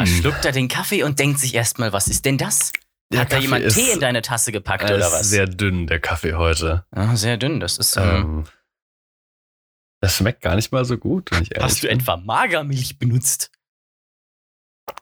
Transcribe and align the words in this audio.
Da 0.00 0.06
schluckt 0.06 0.44
er 0.44 0.52
den 0.52 0.68
Kaffee 0.68 1.02
und 1.02 1.18
denkt 1.18 1.38
sich 1.40 1.54
erstmal, 1.54 1.92
was 1.92 2.08
ist 2.08 2.24
denn 2.24 2.38
das? 2.38 2.72
Der 3.12 3.20
Hat 3.20 3.28
da 3.32 3.36
Kaffee 3.36 3.42
jemand 3.42 3.64
ist- 3.64 3.74
Tee 3.74 3.90
in 3.90 4.00
deine 4.00 4.22
Tasse 4.22 4.52
gepackt 4.52 4.84
Er 4.84 4.96
oder 4.96 5.06
ist 5.08 5.12
was? 5.12 5.30
sehr 5.30 5.46
dünn, 5.46 5.86
der 5.86 6.00
Kaffee 6.00 6.34
heute. 6.34 6.84
Ja, 6.94 7.16
sehr 7.16 7.36
dünn. 7.36 7.60
Das 7.60 7.78
ist. 7.78 7.96
Ähm, 7.96 8.04
Ähm, 8.04 8.44
das 10.02 10.16
schmeckt 10.16 10.40
gar 10.42 10.56
nicht 10.56 10.72
mal 10.72 10.84
so 10.84 10.96
gut, 10.96 11.30
wenn 11.30 11.42
ich 11.42 11.50
ehrlich 11.54 11.64
hast 11.64 11.82
du 11.82 11.88
bin. 11.88 11.98
etwa 12.00 12.16
Magermilch 12.16 12.98
benutzt? 12.98 13.50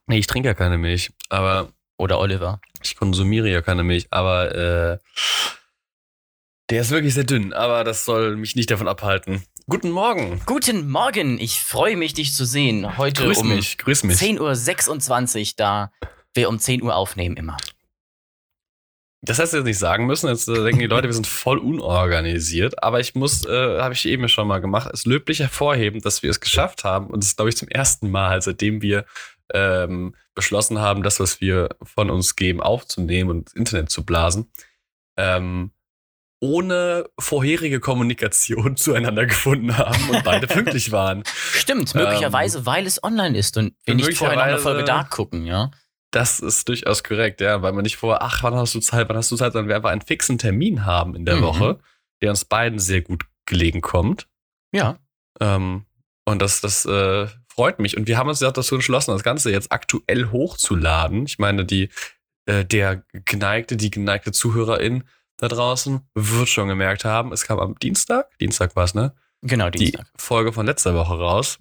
Nee, 0.07 0.19
ich 0.19 0.27
trinke 0.27 0.49
ja 0.49 0.55
keine 0.55 0.77
Milch, 0.79 1.13
aber 1.29 1.73
Oder 1.99 2.19
Oliver? 2.19 2.61
ich 2.83 2.97
konsumiere 2.97 3.49
ja 3.49 3.63
keine 3.63 3.85
Milch, 3.85 4.09
aber 4.11 4.55
äh, 4.55 4.99
der 6.71 6.81
ist 6.83 6.91
wirklich 6.91 7.15
sehr 7.15 7.25
dünn, 7.25 7.53
aber 7.53 7.85
das 7.85 8.05
soll 8.05 8.37
mich 8.37 8.57
nicht 8.57 8.71
davon 8.71 8.89
abhalten. 8.89 9.45
Guten 9.71 9.91
Morgen. 9.91 10.41
Guten 10.47 10.89
Morgen. 10.89 11.39
Ich 11.39 11.61
freue 11.61 11.99
mich, 11.99 12.15
dich 12.15 12.33
zu 12.33 12.47
sehen. 12.47 12.97
Heute 12.97 13.25
Grüß 13.25 13.39
um 13.39 13.49
mich, 13.51 13.77
grüß 13.77 14.03
mich. 14.05 14.17
10.26 14.17 15.41
Uhr, 15.41 15.53
da 15.59 15.93
wir 16.33 16.49
um 16.49 16.59
10 16.59 16.83
Uhr 16.83 16.97
aufnehmen 16.97 17.37
immer. 17.37 17.59
Das 19.21 19.37
hättest 19.37 19.53
du 19.53 19.57
jetzt 19.59 19.67
nicht 19.67 19.79
sagen 19.79 20.07
müssen. 20.07 20.31
Jetzt 20.31 20.49
äh, 20.49 20.55
denken 20.55 20.79
die 20.79 20.87
Leute, 20.87 21.09
wir 21.09 21.13
sind 21.13 21.27
voll 21.27 21.59
unorganisiert. 21.59 22.83
Aber 22.83 22.99
ich 22.99 23.15
muss, 23.15 23.45
äh, 23.45 23.79
habe 23.79 23.93
ich 23.93 24.07
eben 24.07 24.27
schon 24.31 24.49
mal 24.49 24.61
gemacht, 24.63 24.89
es 24.91 25.05
löblich 25.05 25.41
hervorheben, 25.41 26.01
dass 26.01 26.23
wir 26.23 26.31
es 26.31 26.41
geschafft 26.41 26.85
haben. 26.85 27.09
Und 27.09 27.23
es 27.23 27.29
ist, 27.29 27.37
glaube 27.37 27.51
ich, 27.51 27.57
zum 27.59 27.69
ersten 27.69 28.11
Mal, 28.11 28.41
seitdem 28.41 28.81
wir 28.81 29.05
ähm, 29.53 30.15
beschlossen 30.35 30.79
haben, 30.79 31.03
das, 31.03 31.21
was 31.21 31.43
wir 31.43 31.77
von 31.83 32.09
uns 32.09 32.37
geben, 32.37 32.63
aufzunehmen 32.63 33.29
und 33.29 33.39
ins 33.49 33.53
Internet 33.53 33.91
zu 33.91 34.07
blasen. 34.07 34.51
Ähm, 35.19 35.73
ohne 36.41 37.09
vorherige 37.19 37.81
Kommunikation 37.81 38.77
zueinander 38.77 39.27
gefunden 39.27 39.77
haben 39.77 40.11
und 40.11 40.25
beide 40.25 40.47
pünktlich 40.49 40.93
waren. 40.93 41.23
Stimmt, 41.53 41.95
möglicherweise, 41.95 42.67
weil 42.67 42.87
es 42.87 43.03
online 43.03 43.37
ist 43.37 43.57
und 43.57 43.75
wir 43.85 43.95
nicht 43.95 44.17
vorher 44.17 44.37
nach 44.37 44.45
einer 44.45 44.59
Folge 44.59 44.85
Dark 44.85 45.11
gucken, 45.11 45.45
ja. 45.47 45.71
Das 46.11 46.41
ist 46.41 46.69
durchaus 46.69 47.05
korrekt, 47.05 47.41
ja, 47.43 47.61
weil 47.61 47.73
man 47.73 47.83
nicht 47.83 47.97
vor, 47.97 48.23
ach, 48.23 48.43
wann 48.43 48.55
hast 48.55 48.75
du 48.75 48.81
Zeit, 48.81 49.09
wann 49.09 49.17
hast 49.17 49.31
du 49.31 49.37
Zeit, 49.37 49.53
sondern 49.53 49.69
wir 49.69 49.77
einfach 49.77 49.91
einen 49.91 50.01
fixen 50.01 50.39
Termin 50.39 50.87
haben 50.87 51.15
in 51.15 51.27
der 51.27 51.37
Mhm. 51.37 51.43
Woche, 51.43 51.79
der 52.23 52.31
uns 52.31 52.45
beiden 52.47 52.79
sehr 52.79 53.03
gut 53.03 53.25
gelegen 53.45 53.83
kommt. 53.83 54.27
Ja. 54.73 54.99
Ähm, 55.41 55.85
und 56.25 56.41
das, 56.41 56.61
das 56.61 56.87
äh, 56.87 57.27
freut 57.49 57.79
mich. 57.79 57.97
Und 57.97 58.07
wir 58.07 58.17
haben 58.17 58.29
uns 58.29 58.41
ja 58.41 58.51
dazu 58.51 58.75
entschlossen, 58.75 59.11
das 59.13 59.23
Ganze 59.23 59.51
jetzt 59.51 59.71
aktuell 59.71 60.31
hochzuladen. 60.31 61.27
Ich 61.27 61.39
meine, 61.39 61.65
die, 61.65 61.91
äh, 62.47 62.65
der 62.65 63.03
geneigte, 63.13 63.77
die 63.77 63.91
geneigte 63.91 64.33
Zuhörerin 64.33 65.05
da 65.39 65.49
draußen 65.49 66.01
wird 66.15 66.49
schon 66.49 66.69
gemerkt 66.69 67.05
haben, 67.05 67.33
es 67.33 67.45
kam 67.45 67.59
am 67.59 67.79
Dienstag, 67.79 68.37
Dienstag 68.39 68.77
war 68.77 68.85
es, 68.85 68.95
ne? 68.95 69.15
Genau, 69.43 69.71
Die 69.71 69.79
Dienstag. 69.79 70.07
Folge 70.17 70.53
von 70.53 70.67
letzter 70.67 70.95
Woche 70.95 71.15
raus. 71.19 71.59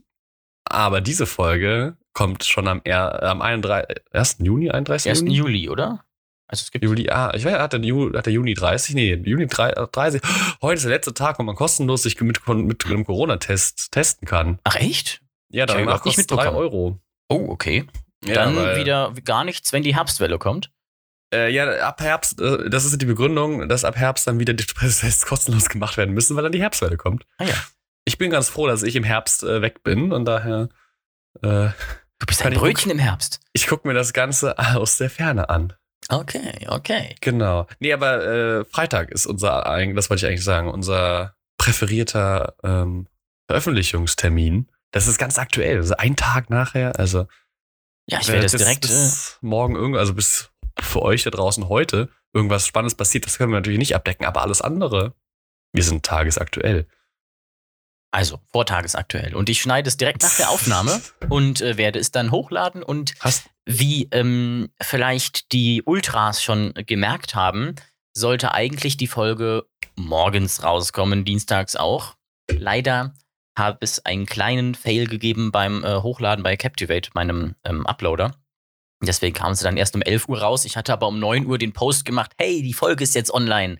Aber 0.65 0.99
diese 0.99 1.25
Folge 1.25 1.95
kommt 2.13 2.43
schon 2.43 2.67
am, 2.67 2.81
er, 2.83 3.23
am 3.23 3.41
31, 3.41 4.03
1. 4.11 4.37
Juni, 4.39 4.69
31. 4.69 5.09
1. 5.11 5.19
Juni? 5.21 5.33
Juli, 5.35 5.69
oder? 5.69 6.03
Also 6.49 6.63
es 6.63 6.71
gibt 6.71 6.83
Juli, 6.83 7.09
ah, 7.09 7.31
ich 7.35 7.45
weiß, 7.45 7.57
hat 7.59 7.73
der, 7.73 7.81
Ju, 7.81 8.13
hat 8.13 8.25
der 8.25 8.33
Juni 8.33 8.53
30? 8.53 8.95
Nee, 8.95 9.15
Juni 9.15 9.47
30. 9.47 10.21
Heute 10.61 10.75
ist 10.75 10.83
der 10.83 10.91
letzte 10.91 11.13
Tag, 11.13 11.39
wo 11.39 11.43
man 11.43 11.55
kostenlos 11.55 12.03
sich 12.03 12.19
mit, 12.21 12.45
mit 12.47 12.85
einem 12.85 13.05
Corona-Test 13.05 13.91
testen 13.91 14.27
kann. 14.27 14.59
Ach 14.63 14.75
echt? 14.75 15.21
Ja, 15.49 15.65
danach 15.65 16.01
kostet 16.01 16.31
3 16.31 16.35
mitbekommen. 16.35 16.57
Euro. 16.57 16.99
Oh, 17.29 17.45
okay. 17.49 17.85
Ja, 18.25 18.33
Dann 18.35 18.55
wieder 18.77 19.13
gar 19.23 19.43
nichts, 19.43 19.71
wenn 19.73 19.83
die 19.83 19.95
Herbstwelle 19.95 20.39
kommt. 20.39 20.71
Äh, 21.33 21.51
ja, 21.53 21.69
ab 21.87 21.99
Herbst, 22.01 22.39
äh, 22.41 22.69
das 22.69 22.85
ist 22.85 23.01
die 23.01 23.05
Begründung, 23.05 23.67
dass 23.67 23.83
ab 23.83 23.95
Herbst 23.97 24.27
dann 24.27 24.39
wieder 24.39 24.53
die 24.53 24.65
Tests 24.65 25.25
kostenlos 25.25 25.69
gemacht 25.69 25.97
werden 25.97 26.13
müssen, 26.13 26.35
weil 26.35 26.43
dann 26.43 26.51
die 26.51 26.61
Herbstwelle 26.61 26.97
kommt. 26.97 27.25
Ah 27.37 27.45
ja. 27.45 27.55
Ich 28.05 28.17
bin 28.17 28.31
ganz 28.31 28.47
froh, 28.47 28.67
dass 28.67 28.83
ich 28.83 28.95
im 28.95 29.03
Herbst 29.03 29.43
äh, 29.43 29.61
weg 29.61 29.83
bin 29.83 30.13
und 30.13 30.25
daher, 30.25 30.69
äh, 31.41 31.69
Du 32.19 32.25
bist 32.25 32.43
ein 32.43 32.53
Brötchen 32.53 32.89
im 32.91 32.97
Herbst. 32.99 33.39
ich 33.53 33.67
gucke 33.67 33.87
mir 33.87 33.93
das 33.93 34.11
Ganze 34.13 34.57
aus 34.75 34.97
der 34.97 35.09
Ferne 35.09 35.49
an. 35.49 35.73
Okay, 36.09 36.65
okay. 36.69 37.15
Genau. 37.21 37.67
Nee, 37.79 37.91
aber 37.93 38.25
äh, 38.25 38.65
Freitag 38.65 39.11
ist 39.11 39.25
unser, 39.25 39.63
das 39.93 40.09
wollte 40.09 40.25
ich 40.25 40.29
eigentlich 40.29 40.43
sagen, 40.43 40.69
unser 40.69 41.35
präferierter 41.57 42.55
ähm, 42.63 43.07
Veröffentlichungstermin. 43.47 44.69
Das 44.91 45.07
ist 45.07 45.17
ganz 45.17 45.37
aktuell. 45.37 45.77
Also 45.77 45.95
ein 45.97 46.15
Tag 46.15 46.49
nachher. 46.49 46.97
Also 46.97 47.27
Ja, 48.09 48.19
ich 48.21 48.29
äh, 48.29 48.33
werde 48.33 48.43
das 48.43 48.53
direkt. 48.53 48.81
bis 48.81 49.37
morgen 49.41 49.75
irgend, 49.75 49.97
also 49.97 50.13
bis 50.13 50.49
für 50.81 51.01
euch 51.01 51.23
da 51.23 51.29
draußen 51.29 51.69
heute 51.69 52.09
irgendwas 52.33 52.67
Spannendes 52.67 52.95
passiert, 52.95 53.25
das 53.25 53.37
können 53.37 53.51
wir 53.51 53.57
natürlich 53.57 53.79
nicht 53.79 53.95
abdecken. 53.95 54.25
Aber 54.25 54.41
alles 54.41 54.61
andere, 54.61 55.13
wir 55.73 55.83
sind 55.83 56.05
tagesaktuell. 56.05 56.87
also, 58.11 58.39
vortagesaktuell. 58.51 59.35
Und 59.35 59.49
ich 59.49 59.61
schneide 59.61 59.87
es 59.87 59.97
direkt 59.97 60.23
nach 60.23 60.35
der 60.37 60.49
Aufnahme 60.49 61.01
und 61.29 61.61
äh, 61.61 61.77
werde 61.77 61.99
es 61.99 62.11
dann 62.11 62.31
hochladen. 62.31 62.83
Und 62.83 63.13
Hast, 63.19 63.49
wie 63.65 64.07
ähm, 64.11 64.69
vielleicht 64.81 65.51
die 65.51 65.83
Ultras 65.83 66.41
schon 66.41 66.73
gemerkt 66.73 67.35
haben, 67.35 67.75
sollte 68.13 68.53
eigentlich 68.53 68.97
die 68.97 69.07
Folge 69.07 69.65
morgens 69.95 70.63
rauskommen, 70.63 71.25
dienstags 71.25 71.75
auch. 71.75 72.15
Leider 72.49 73.13
habe 73.57 73.79
es 73.81 74.05
einen 74.05 74.25
kleinen 74.25 74.75
Fail 74.75 75.07
gegeben 75.07 75.51
beim 75.51 75.83
äh, 75.83 75.97
Hochladen 75.97 76.43
bei 76.43 76.55
Captivate, 76.55 77.09
meinem 77.13 77.55
ähm, 77.63 77.85
Uploader. 77.85 78.35
Deswegen 79.01 79.35
kam 79.35 79.53
sie 79.53 79.63
dann 79.63 79.77
erst 79.77 79.95
um 79.95 80.01
11 80.01 80.27
Uhr 80.27 80.41
raus. 80.41 80.65
Ich 80.65 80.75
hatte 80.75 80.93
aber 80.93 81.07
um 81.07 81.19
9 81.19 81.45
Uhr 81.45 81.57
den 81.57 81.73
Post 81.73 82.05
gemacht, 82.05 82.31
hey, 82.37 82.61
die 82.63 82.73
Folge 82.73 83.03
ist 83.03 83.15
jetzt 83.15 83.31
online. 83.31 83.77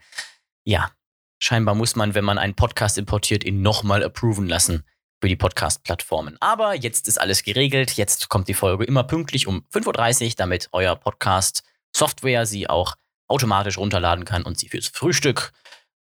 Ja, 0.64 0.92
scheinbar 1.40 1.76
muss 1.76 1.96
man, 1.96 2.14
wenn 2.14 2.26
man 2.26 2.38
einen 2.38 2.56
Podcast 2.56 2.98
importiert, 2.98 3.44
ihn 3.44 3.62
nochmal 3.62 4.04
approven 4.04 4.48
lassen 4.48 4.84
für 5.20 5.28
die 5.28 5.36
Podcast-Plattformen. 5.36 6.38
Aber 6.40 6.76
jetzt 6.76 7.08
ist 7.08 7.20
alles 7.20 7.44
geregelt. 7.44 7.98
Jetzt 7.98 8.30
kommt 8.30 8.48
die 8.48 8.54
Folge 8.54 8.84
immer 8.84 9.04
pünktlich 9.04 9.48
um 9.48 9.66
5.30 9.74 10.26
Uhr, 10.26 10.34
damit 10.38 10.70
euer 10.72 10.96
Podcast-Software 10.96 12.46
sie 12.46 12.70
auch 12.70 12.96
automatisch 13.28 13.78
runterladen 13.78 14.26
kann 14.26 14.44
und 14.44 14.60
sie 14.60 14.70
fürs 14.70 14.88
Frühstück 14.88 15.52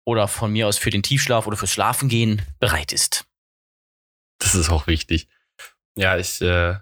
oder 0.05 0.28
von 0.28 0.51
mir 0.51 0.67
aus 0.67 0.78
für 0.78 0.91
den 0.91 1.03
Tiefschlaf 1.03 1.47
oder 1.47 1.57
fürs 1.57 1.72
Schlafengehen 1.72 2.41
bereit 2.59 2.94
ist. 2.94 3.25
das 4.39 4.55
ist 4.55 4.69
auch 4.69 4.88
wichtig. 4.88 5.28
Ja, 5.95 6.17
ich, 6.17 6.39
äh, 6.41 6.75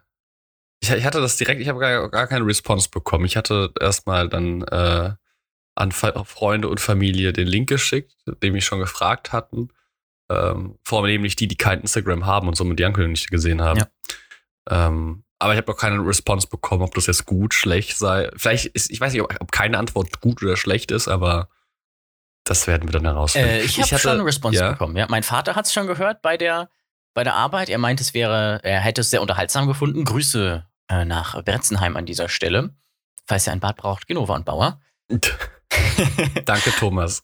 ich, 0.81 0.91
ich 0.91 1.05
hatte 1.05 1.21
das 1.21 1.37
direkt, 1.37 1.61
ich 1.61 1.69
habe 1.69 1.79
gar, 1.79 2.09
gar 2.09 2.27
keine 2.27 2.45
Response 2.45 2.89
bekommen. 2.89 3.25
Ich 3.25 3.37
hatte 3.37 3.71
erstmal 3.79 4.29
dann 4.29 4.63
äh, 4.63 5.13
an 5.75 5.91
Freunde 5.91 6.69
und 6.69 6.79
Familie 6.79 7.33
den 7.33 7.47
Link 7.47 7.69
geschickt, 7.69 8.15
den 8.41 8.53
mich 8.53 8.65
schon 8.65 8.79
gefragt 8.79 9.33
hatten. 9.33 9.69
Ähm, 10.29 10.79
vor 10.83 10.99
allem 10.99 11.11
nämlich 11.11 11.35
die, 11.35 11.47
die 11.47 11.57
kein 11.57 11.81
Instagram 11.81 12.25
haben 12.25 12.47
und 12.47 12.55
somit 12.55 12.79
die 12.79 12.85
Ankündigung 12.85 13.11
nicht 13.11 13.29
gesehen 13.29 13.61
haben. 13.61 13.79
Ja. 13.79 13.87
Ähm, 14.87 15.23
aber 15.37 15.53
ich 15.53 15.57
habe 15.57 15.71
noch 15.71 15.77
keine 15.77 15.99
Response 16.05 16.47
bekommen, 16.47 16.81
ob 16.81 16.95
das 16.95 17.07
jetzt 17.07 17.25
gut, 17.25 17.53
schlecht 17.53 17.97
sei. 17.97 18.31
Vielleicht 18.35 18.67
ist, 18.67 18.89
ich 18.89 18.99
weiß 18.99 19.13
nicht, 19.13 19.21
ob, 19.21 19.35
ob 19.39 19.51
keine 19.51 19.77
Antwort 19.77 20.21
gut 20.21 20.41
oder 20.41 20.55
schlecht 20.55 20.91
ist, 20.91 21.07
aber 21.07 21.49
das 22.45 22.67
werden 22.67 22.87
wir 22.87 22.93
dann 22.93 23.05
herausfinden. 23.05 23.49
Äh, 23.49 23.61
ich 23.63 23.77
habe 23.79 23.99
schon 23.99 24.11
eine 24.11 24.25
Response 24.25 24.59
ja. 24.59 24.71
bekommen. 24.71 24.95
Ja, 24.95 25.07
mein 25.09 25.23
Vater 25.23 25.55
hat 25.55 25.65
es 25.65 25.73
schon 25.73 25.87
gehört 25.87 26.21
bei 26.21 26.37
der, 26.37 26.69
bei 27.15 27.23
der 27.23 27.33
Arbeit. 27.33 27.69
Er 27.69 27.79
meinte, 27.79 28.03
es 28.03 28.13
wäre, 28.13 28.59
er 28.61 28.81
hätte 28.81 29.01
es 29.01 29.09
sehr 29.09 29.21
unterhaltsam 29.21 29.65
gefunden. 29.65 30.03
Grüße 30.05 30.63
äh, 30.89 31.05
nach 31.05 31.41
Bretzenheim 31.43 31.97
an 31.97 32.05
dieser 32.05 32.29
Stelle. 32.29 32.75
Falls 33.25 33.47
ihr 33.47 33.53
ein 33.53 33.59
Bad 33.59 33.77
braucht, 33.77 34.05
Genova 34.05 34.35
und 34.35 34.45
Bauer. 34.45 34.79
Danke, 36.45 36.71
Thomas. 36.77 37.23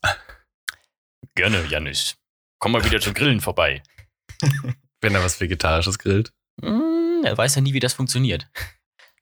Gerne, 1.35 1.63
Janis. 1.69 2.15
Komm 2.57 2.71
mal 2.71 2.83
wieder 2.83 2.99
zum 2.99 3.13
Grillen 3.13 3.41
vorbei. 3.41 3.83
Wenn 5.01 5.13
er 5.13 5.23
was 5.23 5.39
Vegetarisches 5.39 5.99
grillt. 5.99 6.33
Hm, 6.61 7.21
er 7.23 7.37
weiß 7.37 7.55
ja 7.55 7.61
nie, 7.61 7.73
wie 7.73 7.79
das 7.79 7.93
funktioniert. 7.93 8.47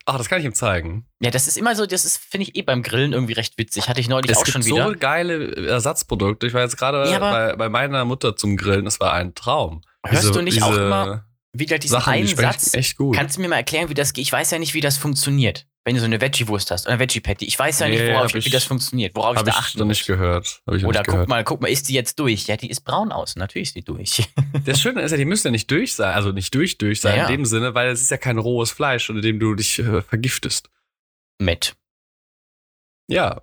Ach, 0.05 0.17
das 0.17 0.29
kann 0.29 0.39
ich 0.39 0.45
ihm 0.45 0.53
zeigen. 0.53 1.07
Ja, 1.19 1.29
das 1.29 1.47
ist 1.47 1.57
immer 1.57 1.75
so, 1.75 1.85
das 1.85 2.05
ist, 2.05 2.17
finde 2.17 2.47
ich, 2.47 2.55
eh 2.55 2.61
beim 2.61 2.83
Grillen 2.83 3.13
irgendwie 3.13 3.33
recht 3.33 3.57
witzig. 3.57 3.89
Hatte 3.89 4.01
ich 4.01 4.09
neulich 4.09 4.31
es 4.31 4.37
auch 4.37 4.43
gibt 4.43 4.53
schon 4.53 4.61
so 4.61 4.75
wieder. 4.75 4.95
geile 4.95 5.67
Ersatzprodukte. 5.67 6.47
Ich 6.47 6.53
war 6.53 6.61
jetzt 6.61 6.77
gerade 6.77 7.09
Ja, 7.11 7.19
bei, 7.19 7.55
bei 7.55 7.69
meiner 7.69 8.05
Mutter 8.05 8.35
zum 8.35 8.57
Grillen. 8.57 8.85
Das 8.85 8.99
war 8.99 9.13
ein 9.13 9.35
Traum. 9.35 9.81
Hörst 10.05 10.33
du 10.35 10.41
nicht 10.41 10.61
auch 10.63 10.73
immer 10.75 11.25
wieder 11.53 11.79
diesen 11.79 11.93
Sachen, 11.93 12.13
die 12.13 12.19
einen 12.19 12.27
schmecken 12.27 12.51
Satz? 12.59 12.73
echt 12.73 12.97
gut. 12.97 13.15
Kannst 13.15 13.37
du 13.37 13.41
mir 13.41 13.47
mal 13.49 13.57
erklären, 13.57 13.89
wie 13.89 13.93
das 13.93 14.13
geht? 14.13 14.21
Ich 14.23 14.31
weiß 14.31 14.51
ja 14.51 14.59
nicht, 14.59 14.73
wie 14.73 14.81
das 14.81 14.97
funktioniert. 14.97 15.65
Wenn 15.85 15.95
du 15.95 16.01
so 16.01 16.05
eine 16.05 16.21
Veggie-Wurst 16.21 16.69
hast 16.71 16.85
oder 16.85 16.93
eine 16.93 16.99
Veggie-Patty. 16.99 17.45
Ich 17.45 17.57
weiß 17.57 17.79
ja 17.79 17.87
nicht, 17.87 17.99
Nee, 17.99 18.09
worauf 18.11 18.23
hab 18.23 18.35
ich, 18.35 18.45
wie 18.45 18.49
ich- 18.49 18.53
das 18.53 18.65
funktioniert, 18.65 19.15
worauf 19.15 19.37
ich 19.37 19.43
da 19.43 19.51
ich 19.51 19.57
achten 19.57 19.79
noch 19.79 19.85
muss. 19.87 19.97
nicht 19.97 20.05
gehört. 20.07 20.61
Hab 20.67 20.75
ich 20.75 20.83
noch 20.83 20.89
Oder 20.89 20.99
nicht 20.99 21.05
guck 21.07 21.13
gehört. 21.15 21.29
mal, 21.29 21.43
guck 21.43 21.61
mal, 21.61 21.67
ist 21.69 21.87
die 21.89 21.93
jetzt 21.93 22.19
durch? 22.19 22.45
Ja, 22.47 22.57
die 22.57 22.69
ist 22.69 22.81
braun 22.81 23.11
aus. 23.11 23.35
Natürlich 23.37 23.69
ist 23.69 23.75
die 23.75 23.83
durch. 23.83 24.27
Das 24.65 24.79
Schöne 24.81 25.01
ist 25.01 25.11
ja, 25.11 25.17
die 25.17 25.25
müssen 25.25 25.47
ja 25.47 25.51
nicht 25.51 25.71
durch 25.71 25.95
sein. 25.95 26.13
Also 26.13 26.31
nicht 26.31 26.53
durch, 26.53 26.77
durch 26.77 27.01
sein 27.01 27.15
Ja, 27.17 27.23
ja. 27.23 27.29
in 27.29 27.37
dem 27.37 27.45
Sinne, 27.45 27.73
weil 27.73 27.89
es 27.89 28.01
ist 28.01 28.11
ja 28.11 28.17
kein 28.17 28.37
rohes 28.37 28.71
Fleisch, 28.71 29.09
unter 29.09 29.21
dem 29.21 29.39
du 29.39 29.55
dich 29.55 29.79
äh, 29.79 30.01
vergiftest. 30.01 30.69
Matt. 31.41 31.75
Ja. 33.07 33.41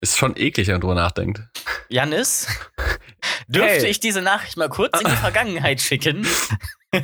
Ist 0.00 0.16
schon 0.16 0.36
eklig, 0.36 0.68
wenn 0.68 0.74
man 0.74 0.80
drüber 0.82 0.94
nachdenkt. 0.94 1.42
Janis, 1.88 2.46
dürfte 3.48 3.82
Hey. 3.82 3.86
ich 3.90 4.00
diese 4.00 4.22
Nachricht 4.22 4.56
mal 4.56 4.68
kurz 4.68 5.00
in 5.00 5.08
die 5.08 5.16
Vergangenheit 5.16 5.80
schicken? 5.80 6.26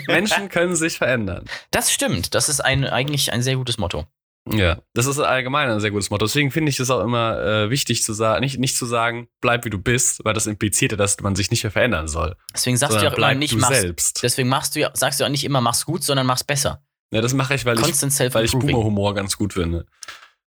Menschen 0.07 0.49
können 0.49 0.75
sich 0.77 0.97
verändern. 0.99 1.45
Das 1.71 1.93
stimmt. 1.93 2.35
Das 2.35 2.49
ist 2.49 2.61
ein, 2.61 2.85
eigentlich 2.87 3.33
ein 3.33 3.43
sehr 3.43 3.57
gutes 3.57 3.79
Motto. 3.79 4.07
Ja, 4.53 4.79
das 4.93 5.07
ist 5.07 5.19
allgemein 5.19 5.71
ein 5.71 5.81
sehr 5.81 5.91
gutes 5.91 6.11
Motto. 6.11 6.27
Deswegen 6.27 6.51
finde 6.51 6.69
ich 6.69 6.79
es 6.79 6.91
auch 6.91 7.03
immer 7.03 7.39
äh, 7.41 7.71
wichtig 7.71 8.03
zu 8.03 8.13
sagen, 8.13 8.41
nicht, 8.41 8.59
nicht 8.59 8.77
zu 8.77 8.85
sagen, 8.85 9.29
bleib 9.41 9.65
wie 9.65 9.71
du 9.71 9.79
bist, 9.79 10.23
weil 10.25 10.35
das 10.35 10.47
impliziert 10.47 10.93
ja, 10.93 10.99
dass 10.99 11.19
man 11.21 11.35
sich 11.35 11.51
nicht 11.51 11.63
mehr 11.65 11.71
verändern 11.71 12.09
soll. 12.09 12.37
Deswegen 12.53 12.77
sagst 12.77 12.99
du 12.99 13.05
ja 13.05 13.11
auch 13.11 13.17
immer 13.17 13.33
nicht, 13.33 13.55
du 13.55 13.59
mach's. 13.59 13.81
selbst. 13.81 14.23
Deswegen 14.23 14.51
machst 14.51 14.77
du 14.77 14.81
ja, 14.81 14.91
sagst 14.93 15.19
du 15.21 15.25
auch 15.25 15.31
nicht 15.31 15.45
immer, 15.45 15.63
mach's 15.63 15.87
gut, 15.87 16.05
sondern 16.05 16.27
mach's 16.27 16.45
besser. 16.45 16.83
Ja, 17.11 17.23
das 17.23 17.33
mache 17.33 17.55
ich, 17.55 17.65
weil 17.65 17.77
Constant 17.77 18.13
ich, 18.21 18.35
weil 18.35 18.45
ich. 18.45 18.53
Boomer-Humor 18.53 19.15
ganz 19.15 19.39
gut 19.39 19.55
finde. 19.55 19.87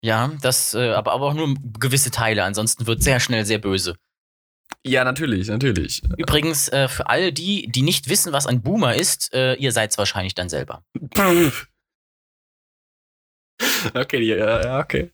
Ja, 0.02 0.30
das, 0.42 0.74
äh, 0.74 0.90
aber, 0.90 1.12
aber 1.12 1.26
auch 1.26 1.34
nur 1.34 1.54
gewisse 1.78 2.10
Teile, 2.10 2.44
ansonsten 2.44 2.86
wird 2.86 3.02
sehr 3.02 3.19
schnell 3.19 3.46
sehr 3.46 3.58
böse. 3.58 3.96
Ja, 4.86 5.04
natürlich, 5.04 5.48
natürlich. 5.48 6.02
Übrigens, 6.16 6.68
äh, 6.68 6.88
für 6.88 7.08
alle 7.08 7.32
die, 7.32 7.68
die 7.68 7.82
nicht 7.82 8.08
wissen, 8.08 8.32
was 8.32 8.46
ein 8.46 8.62
Boomer 8.62 8.94
ist, 8.94 9.34
äh, 9.34 9.54
ihr 9.54 9.72
seid 9.72 9.90
es 9.90 9.98
wahrscheinlich 9.98 10.34
dann 10.34 10.48
selber. 10.48 10.84
Okay, 13.94 14.20
ja, 14.20 14.62
ja, 14.62 14.80
okay. 14.80 15.12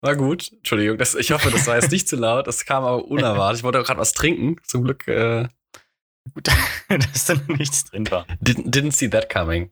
War 0.00 0.16
gut. 0.16 0.50
Entschuldigung, 0.50 0.98
das, 0.98 1.14
ich 1.14 1.30
hoffe, 1.30 1.50
das 1.52 1.66
war 1.68 1.76
jetzt 1.76 1.92
nicht 1.92 2.08
zu 2.08 2.16
laut. 2.16 2.46
Das 2.46 2.64
kam 2.66 2.82
aber 2.84 3.04
unerwartet. 3.04 3.58
Ich 3.58 3.62
wollte 3.62 3.80
gerade 3.82 4.00
was 4.00 4.14
trinken. 4.14 4.56
Zum 4.64 4.82
Glück 4.82 5.06
äh, 5.06 5.46
Gut, 6.32 6.48
dass 6.88 7.26
da 7.26 7.34
nichts 7.48 7.84
drin 7.84 8.10
war. 8.10 8.26
didn't, 8.40 8.70
didn't 8.70 8.92
see 8.92 9.08
that 9.08 9.28
coming. 9.28 9.70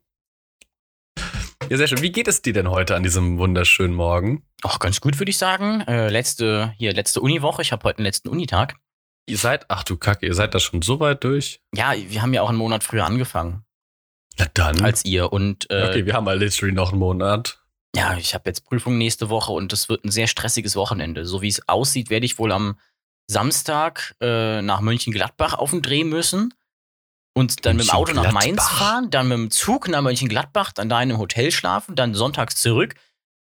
Ja, 1.69 1.77
sehr 1.77 1.87
schön. 1.87 2.03
Wie 2.03 2.13
geht 2.13 2.29
es 2.29 2.43
dir 2.43 2.53
denn 2.53 2.71
heute 2.71 2.95
an 2.95 3.03
diesem 3.03 3.39
wunderschönen 3.39 3.95
Morgen? 3.95 4.45
Ach, 4.63 4.79
ganz 4.79 5.01
gut, 5.01 5.19
würde 5.19 5.31
ich 5.31 5.39
sagen. 5.39 5.81
Äh, 5.83 6.11
letzte, 6.11 6.75
hier, 6.77 6.93
letzte 6.93 7.21
Uniwoche. 7.21 7.63
Ich 7.63 7.73
habe 7.73 7.85
heute 7.85 7.97
den 7.97 8.05
letzten 8.05 8.29
Unitag. 8.29 8.77
Ihr 9.27 9.39
seid, 9.39 9.67
ach 9.69 9.85
du 9.85 9.97
Kacke, 9.97 10.27
ihr 10.27 10.35
seid 10.35 10.55
da 10.55 10.59
schon 10.61 10.83
so 10.83 11.01
weit 11.01 11.23
durch? 11.25 11.61
Ja, 11.75 11.95
wir 11.97 12.23
haben 12.23 12.35
ja 12.35 12.43
auch 12.43 12.49
einen 12.49 12.59
Monat 12.59 12.83
früher 12.83 13.05
angefangen 13.07 13.65
Na 14.39 14.47
dann. 14.55 14.85
als 14.85 15.05
ihr. 15.05 15.33
Und 15.33 15.71
äh, 15.71 15.89
okay, 15.89 16.07
wir 16.07 16.15
haben 16.15 16.27
halt 16.27 16.41
literally 16.41 16.73
noch 16.75 16.91
einen 16.91 16.99
Monat. 16.99 17.59
ja, 17.95 18.17
ich 18.17 18.35
habe 18.35 18.51
jetzt 18.51 18.65
Prüfung 18.65 18.99
nächste 18.99 19.29
Woche 19.31 19.53
und 19.53 19.73
das 19.73 19.89
wird 19.89 20.05
ein 20.05 20.11
sehr 20.11 20.27
stressiges 20.27 20.75
Wochenende. 20.77 21.25
So 21.25 21.41
wie 21.43 21.49
es 21.49 21.69
aussieht, 21.69 22.11
werde 22.11 22.27
ich 22.27 22.39
wohl 22.39 22.51
am 22.53 22.79
Samstag 23.29 24.15
äh, 24.21 24.61
nach 24.61 24.81
Mönchengladbach 24.81 25.55
auf 25.55 25.71
den 25.71 25.83
Dreh 25.83 26.05
müssen. 26.05 26.53
Und 27.35 27.65
dann 27.65 27.77
mit 27.77 27.87
dem 27.87 27.91
Auto 27.95 28.13
nach 28.13 28.33
Mainz 28.33 28.63
fahren, 28.69 29.09
dann 29.11 29.29
mit 29.29 29.39
dem 29.39 29.51
Zug 29.51 29.89
nach 29.89 30.03
Mönchengladbach, 30.03 30.73
dann 30.73 30.91
da 30.91 30.97
in 31.01 31.11
einem 31.11 31.19
Hotel 31.19 31.51
schlafen, 31.51 31.95
dann 31.95 32.13
sonntags 32.13 32.57
zurück, 32.57 32.95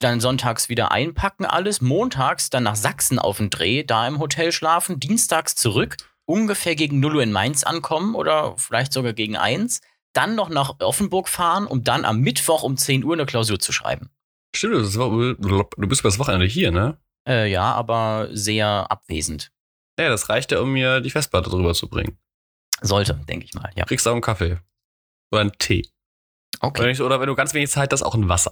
dann 0.04 0.20
sonntags 0.20 0.70
wieder 0.70 0.92
einpacken 0.92 1.46
alles, 1.46 1.82
montags 1.82 2.50
dann 2.50 2.64
nach 2.64 2.76
Sachsen 2.76 3.20
auf 3.20 3.38
den 3.38 3.50
Dreh, 3.50 3.84
da 3.84 4.08
im 4.08 4.20
Hotel 4.20 4.52
schlafen, 4.52 5.00
dienstags 5.00 5.56
zurück, 5.56 5.98
ungefähr 6.26 6.76
gegen 6.76 7.00
0 7.00 7.16
Uhr 7.18 7.24
in 7.24 7.32
Mainz 7.32 7.64
ankommen 7.64 8.16
oder 8.16 8.56
vielleicht 8.58 8.94
sogar 8.94 9.14
gegen 9.14 9.38
1, 9.38 9.82
dann 10.14 10.36
noch 10.36 10.50
nach 10.50 10.80
Offenburg 10.80 11.28
fahren, 11.28 11.66
um 11.66 11.84
dann 11.84 12.06
am 12.06 12.20
Mittwoch 12.20 12.64
um 12.64 12.78
10 12.78 13.04
Uhr 13.04 13.14
eine 13.14 13.26
Klausur 13.26 13.60
zu 13.60 13.72
schreiben. 13.72 14.10
Stimmt, 14.56 14.74
war, 14.98 15.10
du 15.10 15.88
bist 15.88 16.02
über 16.02 16.10
das 16.10 16.20
Wochenende 16.20 16.46
hier, 16.46 16.72
ne? 16.72 16.98
Äh, 17.28 17.50
ja, 17.50 17.74
aber 17.74 18.28
sehr 18.32 18.92
abwesend. 18.92 19.52
Ja, 20.00 20.10
das 20.10 20.30
reicht 20.30 20.52
ja, 20.52 20.60
um 20.60 20.74
mir 20.74 21.02
die 21.02 21.10
Festplatte 21.10 21.50
drüber 21.50 21.74
zu 21.74 21.88
bringen. 21.88 22.18
Sollte, 22.82 23.16
denke 23.28 23.46
ich 23.46 23.54
mal, 23.54 23.72
ja. 23.76 23.86
Kriegst 23.86 24.08
auch 24.08 24.12
einen 24.12 24.22
Kaffee. 24.22 24.60
Oder 25.32 25.42
einen 25.42 25.52
Tee. 25.58 25.90
Okay. 26.60 27.02
oder 27.02 27.20
wenn 27.20 27.28
du 27.28 27.36
ganz 27.36 27.54
wenig 27.54 27.72
Zeit 27.72 27.92
hast, 27.92 28.04
auch 28.04 28.16
ein 28.16 28.30
Wasser. 28.30 28.52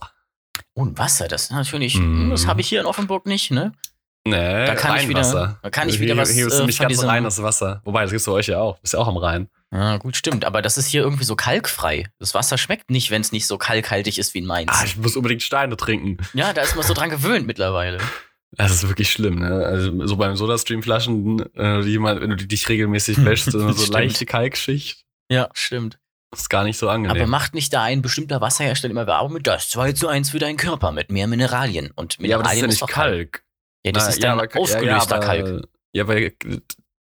Und 0.73 0.97
Wasser, 0.97 1.27
das 1.27 1.43
ist 1.43 1.51
natürlich, 1.51 1.95
Mm. 1.99 2.29
das 2.29 2.47
habe 2.47 2.61
ich 2.61 2.69
hier 2.69 2.79
in 2.81 2.85
Offenburg 2.85 3.25
nicht, 3.25 3.51
ne? 3.51 3.73
Nee, 4.23 4.65
Da 4.67 4.75
kann 4.75 4.97
ich 4.97 5.07
wieder- 5.09 5.19
Rheinwasser. 5.21 5.59
da 5.63 5.69
kann 5.71 5.89
ich 5.89 5.99
wieder 5.99 6.13
hier, 6.13 6.21
was, 6.21 6.29
Hier 6.29 6.45
ist 6.47 6.53
äh, 6.53 6.59
nämlich 6.59 6.77
ganz 6.79 7.03
reines 7.03 7.41
Wasser. 7.41 7.81
Wobei, 7.85 8.03
das 8.03 8.11
gibt's 8.11 8.25
bei 8.25 8.31
euch 8.33 8.47
ja 8.47 8.59
auch. 8.59 8.77
Ist 8.83 8.93
ja 8.93 8.99
auch 8.99 9.07
am 9.07 9.17
Rhein. 9.17 9.49
Ja, 9.73 9.97
gut, 9.97 10.15
stimmt. 10.15 10.45
Aber 10.45 10.61
das 10.61 10.77
ist 10.77 10.87
hier 10.87 11.01
irgendwie 11.01 11.23
so 11.23 11.35
kalkfrei. 11.35 12.07
Das 12.19 12.33
Wasser 12.35 12.57
schmeckt 12.59 12.91
nicht, 12.91 13.09
wenn 13.09 13.21
es 13.21 13.31
nicht 13.31 13.47
so 13.47 13.57
kalkhaltig 13.57 14.19
ist 14.19 14.33
wie 14.35 14.39
in 14.39 14.45
Mainz. 14.45 14.71
Ah, 14.73 14.83
ich 14.85 14.95
muss 14.97 15.15
unbedingt 15.15 15.41
Steine 15.41 15.75
trinken. 15.75 16.17
ja, 16.33 16.53
da 16.53 16.61
ist 16.61 16.75
man 16.75 16.85
so 16.85 16.93
dran 16.93 17.09
gewöhnt 17.09 17.47
mittlerweile. 17.47 17.97
Das 18.51 18.71
ist 18.71 18.87
wirklich 18.87 19.09
schlimm, 19.11 19.39
ne? 19.39 19.65
Also 19.65 20.05
so 20.05 20.17
beim 20.17 20.35
Sodastream-Flaschen, 20.35 21.39
äh, 21.55 21.83
wenn 21.85 22.29
du 22.31 22.35
dich 22.35 22.67
regelmäßig 22.69 23.23
wäschst, 23.25 23.45
so 23.51 23.59
eine 23.59 23.73
so 23.73 23.79
Stimmt. 23.83 23.93
leichte 23.93 24.25
Kalkschicht. 24.25 25.03
Ja, 25.31 25.49
stimmt. 25.53 25.97
Ist 26.39 26.49
gar 26.49 26.63
nicht 26.63 26.77
so 26.77 26.89
angenehm. 26.89 27.17
Aber 27.21 27.27
macht 27.27 27.53
nicht 27.53 27.73
da 27.73 27.83
ein 27.83 28.01
bestimmter 28.01 28.39
Wasserhersteller 28.41 28.91
immer 28.91 29.07
Werbung 29.07 29.33
mit 29.33 29.47
das 29.47 29.69
2 29.69 29.93
zu 29.93 30.07
1 30.07 30.29
für 30.29 30.39
deinen 30.39 30.57
Körper 30.57 30.91
mit 30.91 31.11
mehr 31.11 31.27
Mineralien? 31.27 31.91
Und 31.95 32.17
ja, 32.19 32.35
aber 32.37 32.43
das 32.43 32.53
ist 32.53 32.61
ja 32.61 32.67
Mineralien 32.67 32.69
nicht 32.69 32.87
Kalk. 32.87 33.43
Ja, 33.85 33.91
das 33.91 34.03
Na, 34.05 34.09
ist 34.11 34.23
dann 34.23 34.39
aber- 34.39 34.59
ausgelöster 34.59 35.15
aber, 35.17 35.25
Kalk. 35.25 35.67
Ja, 35.93 36.07
weil 36.07 36.33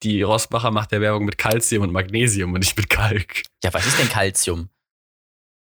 die 0.02 0.22
Rossbacher 0.22 0.70
macht 0.70 0.92
ja 0.92 1.00
Werbung 1.00 1.24
mit 1.24 1.38
Calcium 1.38 1.84
und 1.84 1.92
Magnesium 1.92 2.52
und 2.52 2.60
nicht 2.60 2.76
mit 2.76 2.90
Kalk. 2.90 3.42
Ja, 3.64 3.72
was 3.72 3.86
ist 3.86 3.98
denn 3.98 4.08
Calcium? 4.08 4.68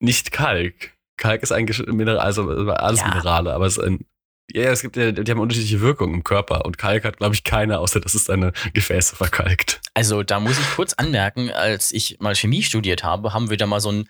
Nicht 0.00 0.32
Kalk. 0.32 0.92
Kalk 1.18 1.42
ist 1.42 1.52
ein 1.52 1.66
Mineral, 1.88 2.18
also 2.20 2.48
alles 2.72 3.00
Ja. 3.00 3.08
Minerale, 3.08 3.52
aber 3.52 3.66
es 3.66 3.76
ist 3.76 3.84
ein. 3.84 4.06
Ja, 4.50 4.70
es 4.70 4.82
gibt 4.82 4.96
ja, 4.96 5.12
die 5.12 5.30
haben 5.30 5.40
unterschiedliche 5.40 5.80
Wirkungen 5.80 6.14
im 6.14 6.24
Körper 6.24 6.64
und 6.64 6.76
Kalk 6.76 7.04
hat, 7.04 7.18
glaube 7.18 7.34
ich, 7.34 7.44
keine, 7.44 7.78
außer 7.78 8.00
dass 8.00 8.14
es 8.14 8.24
deine 8.24 8.52
Gefäße 8.74 9.16
verkalkt. 9.16 9.80
Also, 9.94 10.22
da 10.22 10.40
muss 10.40 10.58
ich 10.58 10.70
kurz 10.74 10.92
anmerken, 10.94 11.50
als 11.50 11.92
ich 11.92 12.18
mal 12.20 12.34
Chemie 12.34 12.62
studiert 12.62 13.04
habe, 13.04 13.32
haben 13.32 13.50
wir 13.50 13.56
da 13.56 13.66
mal 13.66 13.80
so 13.80 13.92
ein 13.92 14.08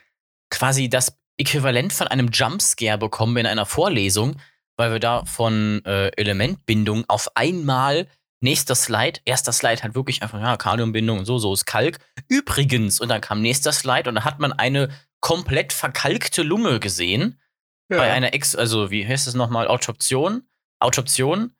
quasi 0.51 0.89
das 0.89 1.19
Äquivalent 1.39 1.93
von 1.93 2.09
einem 2.09 2.29
Jumpscare 2.29 2.99
bekommen 2.99 3.37
in 3.37 3.47
einer 3.47 3.67
Vorlesung, 3.67 4.37
weil 4.77 4.93
wir 4.93 5.01
da 5.01 5.25
von 5.25 5.85
äh, 5.85 6.09
Elementbindung 6.17 7.05
auf 7.09 7.29
einmal 7.37 8.07
nächster 8.41 8.75
Slide, 8.75 9.21
erster 9.25 9.53
Slide 9.53 9.83
hat 9.83 9.95
wirklich 9.95 10.23
einfach, 10.23 10.41
ja, 10.41 10.57
Kaliumbindung 10.57 11.21
und 11.21 11.25
so, 11.25 11.39
so 11.39 11.53
ist 11.53 11.67
Kalk. 11.67 11.99
Übrigens, 12.29 13.01
und 13.01 13.09
dann 13.09 13.21
kam 13.21 13.41
nächster 13.41 13.73
Slide 13.73 14.09
und 14.09 14.17
dann 14.17 14.25
hat 14.25 14.41
man 14.41 14.53
eine 14.53 14.89
komplett 15.21 15.73
verkalkte 15.73 16.43
Lunge 16.43 16.81
gesehen 16.81 17.39
bei 17.97 18.13
einer 18.13 18.35
Ex, 18.35 18.55
also 18.55 18.91
wie 18.91 19.07
heißt 19.07 19.27
es 19.27 19.35
nochmal, 19.35 19.69
Autoption, 19.69 20.45
Autoption, 20.81 21.55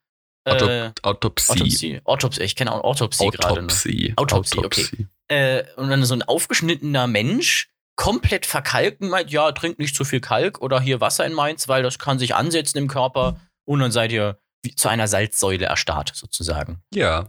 Auto 0.45 0.67
äh, 0.67 0.93
Autopsie. 1.03 1.53
Autopsie, 1.53 2.01
Autopsie, 2.05 2.43
ich 2.43 2.57
kenne 2.57 2.73
auch 2.73 2.83
Autopsie 2.83 3.29
gerade 3.29 3.63
noch. 3.63 3.71
Autopsie. 3.71 4.13
Autopsie, 4.17 4.59
okay. 4.59 5.07
Äh, 5.29 5.65
und 5.77 5.89
dann 5.89 6.05
so 6.05 6.15
ein 6.15 6.23
aufgeschnittener 6.23 7.07
Mensch, 7.07 7.71
komplett 7.97 8.47
verkalken, 8.47 9.09
meint, 9.09 9.31
ja, 9.31 9.53
trinkt 9.53 9.79
nicht 9.79 9.95
zu 9.95 10.05
viel 10.05 10.21
Kalk 10.21 10.61
oder 10.61 10.81
hier 10.81 11.01
Wasser 11.01 11.25
in 11.25 11.33
Mainz, 11.33 11.69
weil 11.69 11.83
das 11.83 11.99
kann 11.99 12.19
sich 12.19 12.35
ansetzen 12.35 12.79
im 12.79 12.89
Körper 12.89 13.41
und 13.65 13.81
dann 13.81 13.93
seid 13.93 14.13
ihr 14.13 14.39
wie 14.65 14.75
zu 14.75 14.89
einer 14.89 15.09
Salzsäule 15.09 15.67
erstarrt, 15.67 16.13
sozusagen. 16.15 16.83
Ja. 16.95 17.29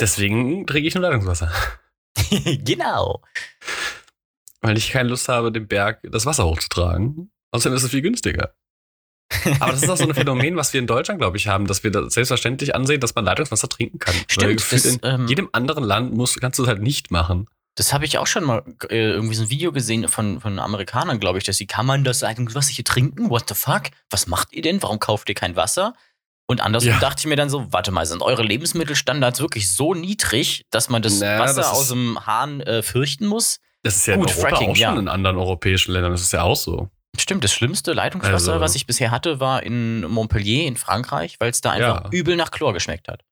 Deswegen 0.00 0.66
trinke 0.66 0.88
ich 0.88 0.94
nur 0.94 1.02
Leitungswasser. 1.02 1.52
genau. 2.64 3.22
Weil 4.60 4.76
ich 4.76 4.90
keine 4.90 5.08
Lust 5.08 5.28
habe, 5.28 5.52
den 5.52 5.68
Berg 5.68 6.00
das 6.02 6.26
Wasser 6.26 6.44
hochzutragen. 6.44 7.30
Außerdem 7.52 7.76
ist 7.76 7.84
es 7.84 7.90
viel 7.90 8.02
günstiger. 8.02 8.54
Aber 9.60 9.72
das 9.72 9.82
ist 9.82 9.90
auch 9.90 9.96
so 9.96 10.04
ein 10.04 10.14
Phänomen, 10.14 10.56
was 10.56 10.72
wir 10.72 10.80
in 10.80 10.86
Deutschland, 10.86 11.20
glaube 11.20 11.36
ich, 11.36 11.48
haben, 11.48 11.66
dass 11.66 11.84
wir 11.84 11.90
das 11.90 12.14
selbstverständlich 12.14 12.74
ansehen, 12.74 13.00
dass 13.00 13.14
man 13.14 13.24
Leitungswasser 13.26 13.68
trinken 13.68 13.98
kann. 13.98 14.14
Stimmt, 14.26 14.72
das, 14.72 14.84
in 14.86 14.98
ähm, 15.02 15.26
jedem 15.28 15.48
anderen 15.52 15.84
Land 15.84 16.14
musst, 16.14 16.40
kannst 16.40 16.58
du 16.58 16.62
es 16.62 16.68
halt 16.68 16.80
nicht 16.82 17.10
machen. 17.10 17.46
das 17.76 17.92
habe 17.92 18.06
ich 18.06 18.16
auch 18.18 18.26
schon 18.26 18.44
mal 18.44 18.62
äh, 18.90 19.10
irgendwie 19.10 19.34
so 19.34 19.42
ein 19.44 19.50
Video 19.50 19.70
gesehen 19.70 20.08
von, 20.08 20.40
von 20.40 20.58
Amerikanern, 20.58 21.20
glaube 21.20 21.38
ich, 21.38 21.44
dass 21.44 21.58
sie, 21.58 21.66
kann 21.66 21.84
man 21.86 22.04
das 22.04 22.22
Leitungswasser 22.22 22.72
hier 22.72 22.84
trinken? 22.86 23.28
What 23.28 23.48
the 23.48 23.54
fuck? 23.54 23.82
Was 24.10 24.26
macht 24.26 24.52
ihr 24.54 24.62
denn? 24.62 24.82
Warum 24.82 24.98
kauft 24.98 25.28
ihr 25.28 25.34
kein 25.34 25.56
Wasser? 25.56 25.92
Und 26.46 26.62
andersrum 26.62 26.92
Ja. 26.94 26.98
dachte 26.98 27.20
ich 27.20 27.26
mir 27.26 27.36
dann 27.36 27.50
so, 27.50 27.70
warte 27.70 27.90
mal, 27.90 28.06
sind 28.06 28.22
eure 28.22 28.42
Lebensmittelstandards 28.42 29.40
wirklich 29.40 29.70
so 29.70 29.92
niedrig, 29.92 30.64
dass 30.70 30.88
man 30.88 31.02
das 31.02 31.20
Na, 31.20 31.38
Wasser 31.38 31.60
das 31.60 31.70
aus 31.70 31.88
dem 31.90 32.24
Hahn 32.26 32.62
äh, 32.62 32.82
fürchten 32.82 33.26
muss? 33.26 33.60
Das 33.82 33.96
ist 33.96 34.06
ja 34.06 34.16
Gut, 34.16 34.30
in 34.30 34.36
Europa 34.36 34.48
Fracking, 34.50 34.70
auch 34.70 34.76
schon 34.76 34.94
ja. 34.94 34.98
in 34.98 35.08
anderen 35.08 35.36
europäischen 35.36 35.92
Ländern. 35.92 36.12
Das 36.12 36.20
ist 36.22 36.32
ja 36.32 36.42
auch 36.42 36.56
so. 36.56 36.90
Stimmt, 37.18 37.42
das 37.44 37.52
schlimmste 37.52 37.92
Leitungswasser, 37.92 38.52
Also- 38.52 38.60
was 38.60 38.74
ich 38.74 38.86
bisher 38.86 39.10
hatte, 39.10 39.40
war 39.40 39.62
in 39.62 40.02
Montpellier 40.02 40.66
in 40.66 40.76
Frankreich, 40.76 41.36
weil 41.40 41.50
es 41.50 41.60
da 41.60 41.70
einfach 41.72 42.04
Ja. 42.04 42.10
übel 42.10 42.36
nach 42.36 42.50
Chlor 42.50 42.72
geschmeckt 42.72 43.08
hat. 43.08 43.24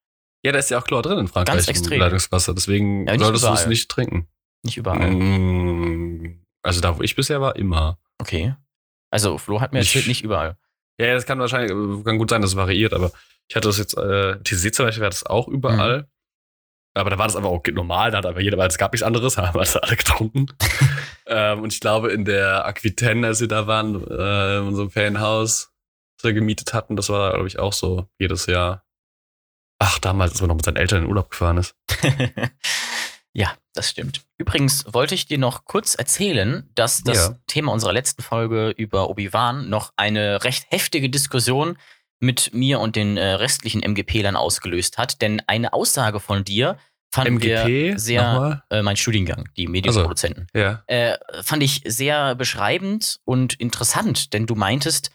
Ja, 0.45 0.53
da 0.53 0.59
ist 0.59 0.71
ja 0.71 0.79
auch 0.79 0.85
Chlor 0.85 1.03
drin 1.03 1.19
in 1.19 1.29
Frankreich. 1.29 1.57
Ganz 1.57 1.69
extrem. 1.69 2.01
Leitungswasser. 2.01 2.55
Deswegen 2.55 3.07
Ja, 3.07 3.19
solltest 3.19 3.45
du 3.45 3.53
es 3.53 3.67
nicht 3.67 3.89
trinken. 3.91 4.29
Nicht 4.65 4.77
überall. 4.77 5.11
Mm, 5.11 6.41
Also 6.63 6.81
da, 6.81 6.99
wo 6.99 7.03
ich 7.03 7.15
bisher 7.15 7.41
war, 7.41 7.55
immer. 7.57 7.99
Okay. 8.19 8.55
Also 9.11 9.39
Flo 9.39 9.61
hat 9.61 9.73
mir 9.73 9.81
Ich- 9.81 9.89
erzählt, 9.89 10.09
nicht 10.09 10.23
überall. 10.25 10.57
Ja, 11.01 11.15
das 11.15 11.27
kann 11.27 11.39
wahrscheinlich, 11.39 11.71
äh, 11.71 12.03
kann 12.05 12.19
gut 12.19 12.31
sein, 12.31 12.41
dass 12.41 12.51
es 12.51 12.57
variiert, 12.57 12.93
aber 12.93 13.13
ich 13.49 13.55
hatte 13.55 13.69
das 13.69 13.79
jetzt, 13.79 13.97
äh, 13.97 14.39
TC 14.43 14.73
zum 14.73 14.87
Beispiel 14.87 15.03
war 15.03 15.11
das 15.11 15.25
auch 15.27 15.47
überall. 15.49 15.99
Mhm. 16.03 16.07
Aber 16.97 17.11
da 17.11 17.19
war 17.19 17.27
das 17.27 17.37
aber 17.37 17.49
auch 17.49 17.63
normal, 17.73 18.11
da 18.11 18.19
hat 18.19 18.27
aber 18.27 18.41
jeder, 18.41 18.57
weil 18.57 18.69
es 18.69 18.79
gab 18.79 18.93
nichts 18.93 19.03
anderes, 19.07 19.37
haben 19.37 19.59
also 19.59 19.81
alle 19.81 19.97
getrunken. 19.97 20.47
ähm, 21.27 21.63
und 21.63 21.73
ich 21.73 21.81
glaube, 21.81 22.11
in 22.11 22.25
der 22.25 22.65
Aquitaine, 22.65 23.27
als 23.27 23.41
wir 23.41 23.49
da 23.49 23.67
waren, 23.67 23.95
äh, 24.09 24.59
in 24.59 24.69
unserem 24.69 24.91
Ferienhaus, 24.91 25.73
das 26.17 26.25
wir 26.25 26.33
gemietet 26.33 26.73
hatten, 26.73 26.97
das 26.97 27.11
war, 27.11 27.33
glaube 27.35 27.49
ich, 27.49 27.59
auch 27.59 27.75
so 27.75 28.09
jedes 28.19 28.47
Jahr. 28.47 28.83
Ach, 29.79 29.99
damals, 29.99 30.33
als 30.33 30.41
man 30.41 30.49
noch 30.49 30.57
mit 30.57 30.65
seinen 30.65 30.77
Eltern 30.77 30.99
in 30.99 31.05
den 31.05 31.11
Urlaub 31.11 31.31
gefahren 31.31 31.59
ist. 31.59 31.77
ja, 33.35 33.53
das 33.75 33.91
stimmt. 33.91 34.23
Übrigens 34.39 34.87
wollte 34.95 35.15
ich 35.15 35.27
dir 35.27 35.37
noch 35.37 35.67
kurz 35.67 35.95
erzählen, 35.97 36.71
dass 36.75 37.03
das 37.03 37.29
Ja. 37.29 37.39
Thema 37.47 37.73
unserer 37.73 37.93
letzten 37.93 38.23
Folge 38.23 38.71
über 38.71 39.11
Obi-Wan 39.11 39.69
noch 39.69 39.93
eine 39.97 40.45
recht 40.45 40.65
heftige 40.71 41.11
Diskussion 41.11 41.77
mit 42.21 42.55
mir 42.55 42.81
und 42.81 42.97
den 42.97 43.17
äh, 43.17 43.35
restlichen 43.35 43.83
MGP-Lern 43.83 44.37
ausgelöst 44.37 44.99
hat. 44.99 45.21
Denn 45.21 45.43
eine 45.47 45.73
Aussage 45.73 46.21
von 46.21 46.45
dir 46.45 46.79
fanden 47.13 47.35
MGP, 47.35 47.67
wir 47.67 47.99
sehr, 47.99 48.63
äh, 48.71 48.83
mein 48.83 48.97
Studiengang, 48.97 49.49
die 49.57 49.67
Medienproduzenten. 49.67 50.49
Ja. 50.55 50.83
äh, 50.87 51.17
fand 51.43 51.63
ich 51.63 51.83
sehr 51.85 52.35
beschreibend 52.35 53.21
und 53.25 53.55
interessant, 53.55 54.33
denn 54.33 54.47
du 54.47 54.55
meintest, 54.55 55.11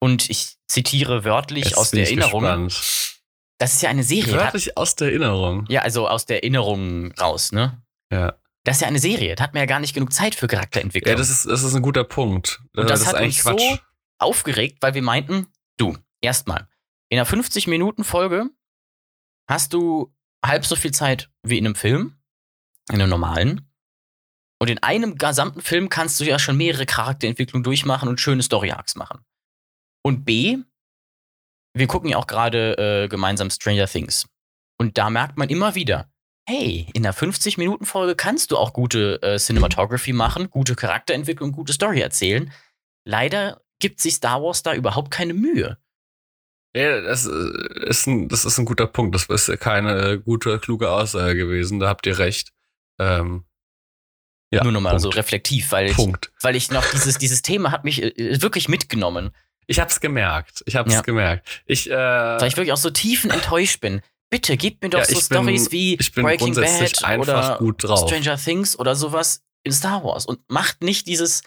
und 0.00 0.30
ich 0.30 0.56
zitiere 0.68 1.24
wörtlich 1.24 1.66
Jetzt 1.66 1.76
aus 1.76 1.90
der 1.90 2.04
Erinnerung, 2.04 2.42
gespannt. 2.42 3.20
das 3.58 3.74
ist 3.74 3.82
ja 3.82 3.90
eine 3.90 4.04
Serie. 4.04 4.34
Wörtlich 4.34 4.76
aus 4.76 4.94
der 4.94 5.08
Erinnerung. 5.08 5.66
ja, 5.68 5.82
also 5.82 6.08
aus 6.08 6.26
der 6.26 6.42
Erinnerung 6.42 7.12
raus, 7.12 7.52
ne? 7.52 7.82
Ja. 8.12 8.34
Das 8.64 8.76
ist 8.76 8.82
ja 8.82 8.88
eine 8.88 8.98
Serie. 8.98 9.34
Da 9.34 9.44
hat 9.44 9.54
man 9.54 9.62
ja 9.62 9.66
gar 9.66 9.80
nicht 9.80 9.94
genug 9.94 10.12
Zeit 10.12 10.34
für 10.34 10.46
Charakterentwicklung. 10.46 11.10
Ja, 11.10 11.16
das 11.16 11.30
ist, 11.30 11.46
das 11.46 11.62
ist 11.62 11.74
ein 11.74 11.82
guter 11.82 12.04
Punkt. 12.04 12.60
Und 12.76 12.90
das, 12.90 13.00
ist 13.00 13.06
hat 13.08 13.20
uns 13.20 13.42
so 13.42 13.78
aufgeregt, 14.18 14.78
weil 14.80 14.94
wir 14.94 15.02
meinten, 15.02 15.46
du, 15.78 15.96
erstmal, 16.20 16.68
in 17.10 17.18
einer 17.18 17.28
50-Minuten-Folge 17.28 18.50
hast 19.48 19.72
du 19.72 20.14
halb 20.44 20.66
so 20.66 20.76
viel 20.76 20.92
Zeit 20.92 21.30
wie 21.42 21.58
in 21.58 21.66
einem 21.66 21.74
Film, 21.74 22.18
in 22.90 23.00
einem 23.00 23.10
normalen. 23.10 23.70
Und 24.60 24.70
in 24.70 24.82
einem 24.82 25.16
gesamten 25.16 25.60
Film 25.60 25.88
kannst 25.88 26.20
du 26.20 26.24
ja 26.24 26.38
schon 26.38 26.56
mehrere 26.56 26.84
Charakterentwicklungen 26.84 27.62
durchmachen 27.62 28.08
und 28.08 28.20
schöne 28.20 28.42
Story-Arcs 28.42 28.96
machen. 28.96 29.24
Und 30.02 30.24
B, 30.24 30.58
wir 31.74 31.86
gucken 31.86 32.10
ja 32.10 32.16
auch 32.16 32.26
gerade 32.26 33.04
äh, 33.04 33.08
gemeinsam 33.08 33.50
Stranger 33.50 33.86
Things. 33.86 34.28
Und 34.78 34.98
da 34.98 35.10
merkt 35.10 35.38
man 35.38 35.48
immer 35.48 35.74
wieder, 35.74 36.10
hey, 36.48 36.88
in 36.94 37.04
einer 37.04 37.14
50-Minuten-Folge 37.14 38.16
kannst 38.16 38.50
du 38.50 38.56
auch 38.56 38.72
gute 38.72 39.20
äh, 39.22 39.38
Cinematography 39.38 40.12
machen, 40.12 40.50
gute 40.50 40.74
Charakterentwicklung, 40.74 41.52
gute 41.52 41.72
Story 41.72 42.00
erzählen. 42.00 42.52
Leider 43.04 43.62
gibt 43.80 44.00
sich 44.00 44.14
Star 44.14 44.42
Wars 44.42 44.62
da 44.62 44.74
überhaupt 44.74 45.10
keine 45.10 45.34
Mühe. 45.34 45.78
Ja, 46.76 47.00
das 47.00 47.26
äh, 47.26 47.88
ist 47.88 48.06
ein, 48.06 48.28
das 48.28 48.44
ist 48.44 48.58
ein 48.58 48.64
guter 48.64 48.86
Punkt. 48.86 49.14
Das 49.14 49.26
ist 49.26 49.60
keine 49.60 50.20
gute, 50.20 50.58
kluge 50.58 50.90
Aussage 50.90 51.36
gewesen. 51.36 51.80
Da 51.80 51.88
habt 51.88 52.06
ihr 52.06 52.18
recht. 52.18 52.52
Ähm, 52.98 53.44
ja, 54.50 54.62
Nur 54.62 54.72
nochmal 54.72 54.98
so 54.98 55.10
reflektiv, 55.10 55.72
weil 55.72 55.92
Punkt. 55.92 56.32
ich, 56.36 56.44
weil 56.44 56.56
ich 56.56 56.70
noch 56.70 56.84
dieses, 56.90 57.18
dieses 57.18 57.42
Thema 57.42 57.70
hat 57.70 57.84
mich 57.84 58.02
äh, 58.02 58.40
wirklich 58.40 58.68
mitgenommen. 58.68 59.30
Ich 59.66 59.78
hab's 59.78 60.00
gemerkt. 60.00 60.62
Ich 60.66 60.76
hab's 60.76 60.94
ja. 60.94 61.02
gemerkt. 61.02 61.46
Ich, 61.66 61.90
äh, 61.90 61.94
weil 61.94 62.48
ich 62.48 62.56
wirklich 62.56 62.72
auch 62.72 62.78
so 62.78 62.90
tiefen 62.90 63.30
enttäuscht 63.30 63.80
bin. 63.80 64.00
Bitte 64.30 64.56
gib 64.56 64.82
mir 64.82 64.90
doch 64.90 65.00
ja, 65.00 65.04
so 65.04 65.20
Stories 65.20 65.70
wie 65.70 65.96
Breaking 65.96 66.54
Bad 66.54 67.18
oder 67.18 67.58
Stranger 67.96 68.36
Things 68.36 68.78
oder 68.78 68.94
sowas 68.94 69.42
in 69.64 69.72
Star 69.72 70.02
Wars 70.04 70.24
und 70.24 70.40
macht 70.48 70.82
nicht 70.82 71.06
dieses 71.06 71.42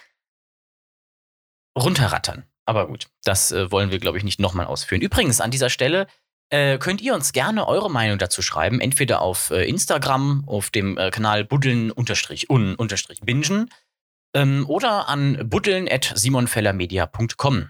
runterrattern. 1.77 2.45
Aber 2.65 2.87
gut, 2.87 3.07
das 3.23 3.51
äh, 3.51 3.69
wollen 3.71 3.91
wir, 3.91 3.99
glaube 3.99 4.17
ich, 4.17 4.23
nicht 4.23 4.39
nochmal 4.39 4.65
ausführen. 4.65 5.01
Übrigens, 5.01 5.41
an 5.41 5.51
dieser 5.51 5.69
Stelle 5.69 6.07
äh, 6.49 6.77
könnt 6.77 7.01
ihr 7.01 7.13
uns 7.15 7.33
gerne 7.33 7.67
eure 7.67 7.89
Meinung 7.89 8.17
dazu 8.17 8.41
schreiben, 8.41 8.79
entweder 8.81 9.21
auf 9.21 9.51
äh, 9.51 9.67
Instagram, 9.67 10.43
auf 10.47 10.69
dem 10.69 10.97
äh, 10.97 11.11
Kanal 11.11 11.43
buddeln-un-bingen 11.45 13.69
ähm, 14.35 14.65
oder 14.67 15.09
an 15.09 15.49
buddeln.simonfellermedia.com. 15.49 17.69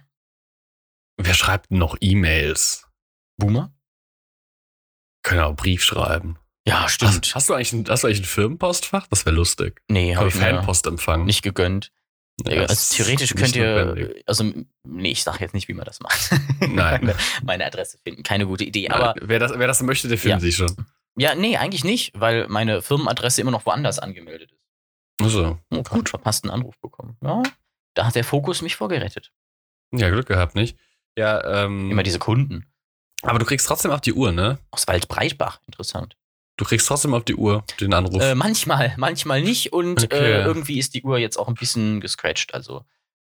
Wer 1.17 1.33
schreibt 1.33 1.71
noch 1.71 1.97
E-Mails? 1.99 2.87
Boomer? 3.37 3.73
Können 5.23 5.41
auch 5.41 5.55
Brief 5.55 5.83
schreiben. 5.83 6.37
Ja, 6.67 6.87
stimmt. 6.89 7.11
Hast, 7.11 7.35
hast, 7.35 7.49
du, 7.49 7.53
eigentlich 7.53 7.73
ein, 7.73 7.85
hast 7.87 8.03
du 8.03 8.07
eigentlich 8.07 8.21
ein 8.21 8.25
Firmenpostfach? 8.25 9.05
Das 9.07 9.25
wäre 9.25 9.35
lustig. 9.35 9.81
Nee, 9.87 10.15
habe 10.15 10.29
ich 10.29 10.35
Fanpost 10.35 10.87
empfangen. 10.87 11.25
Nicht 11.25 11.41
gegönnt. 11.41 11.91
Ja, 12.47 12.61
also 12.63 12.95
theoretisch 12.95 13.33
könnt 13.35 13.55
ihr, 13.55 14.13
also 14.25 14.43
nee, 14.83 15.11
ich 15.11 15.23
sage 15.23 15.39
jetzt 15.41 15.53
nicht, 15.53 15.67
wie 15.67 15.73
man 15.73 15.85
das 15.85 15.99
macht. 15.99 16.31
Nein. 16.59 17.13
meine, 17.43 17.65
Adresse 17.65 17.97
finden, 18.03 18.23
keine 18.23 18.45
gute 18.45 18.63
Idee. 18.63 18.87
Nein, 18.89 18.99
aber 18.99 19.15
wer 19.21 19.39
das, 19.39 19.57
wer 19.57 19.67
das 19.67 19.81
möchte, 19.81 20.07
der 20.07 20.17
findet 20.17 20.41
ja. 20.41 20.45
sich 20.45 20.55
schon. 20.55 20.75
Ja, 21.17 21.35
nee, 21.35 21.57
eigentlich 21.57 21.83
nicht, 21.83 22.19
weil 22.19 22.47
meine 22.47 22.81
Firmenadresse 22.81 23.41
immer 23.41 23.51
noch 23.51 23.65
woanders 23.65 23.99
angemeldet 23.99 24.51
ist. 24.51 24.61
Also 25.21 25.59
oh, 25.69 25.83
gut, 25.83 26.09
verpassten 26.09 26.49
Anruf 26.49 26.79
bekommen. 26.79 27.17
Ja, 27.21 27.43
da 27.93 28.05
hat 28.05 28.15
der 28.15 28.23
Fokus 28.23 28.61
mich 28.61 28.75
vorgerettet. 28.75 29.31
Ja, 29.91 30.09
Glück 30.09 30.27
gehabt, 30.27 30.55
nicht? 30.55 30.77
Ja, 31.17 31.65
ähm. 31.65 31.91
Immer 31.91 32.03
diese 32.03 32.19
Kunden. 32.19 32.65
Aber 33.23 33.39
du 33.39 33.45
kriegst 33.45 33.67
trotzdem 33.67 33.91
auf 33.91 34.01
die 34.01 34.13
Uhr, 34.13 34.31
ne? 34.31 34.57
Aus 34.71 34.87
Waldbreitbach, 34.87 35.59
interessant. 35.67 36.17
Du 36.57 36.65
kriegst 36.65 36.87
trotzdem 36.87 37.13
auf 37.13 37.23
die 37.23 37.35
Uhr 37.35 37.63
den 37.79 37.93
Anruf. 37.93 38.21
Äh, 38.21 38.35
manchmal, 38.35 38.93
manchmal 38.97 39.41
nicht. 39.41 39.73
Und 39.73 40.03
okay. 40.03 40.15
äh, 40.15 40.43
irgendwie 40.43 40.77
ist 40.77 40.93
die 40.93 41.03
Uhr 41.03 41.17
jetzt 41.17 41.37
auch 41.37 41.47
ein 41.47 41.55
bisschen 41.55 42.01
gescratcht. 42.01 42.53
Also 42.53 42.85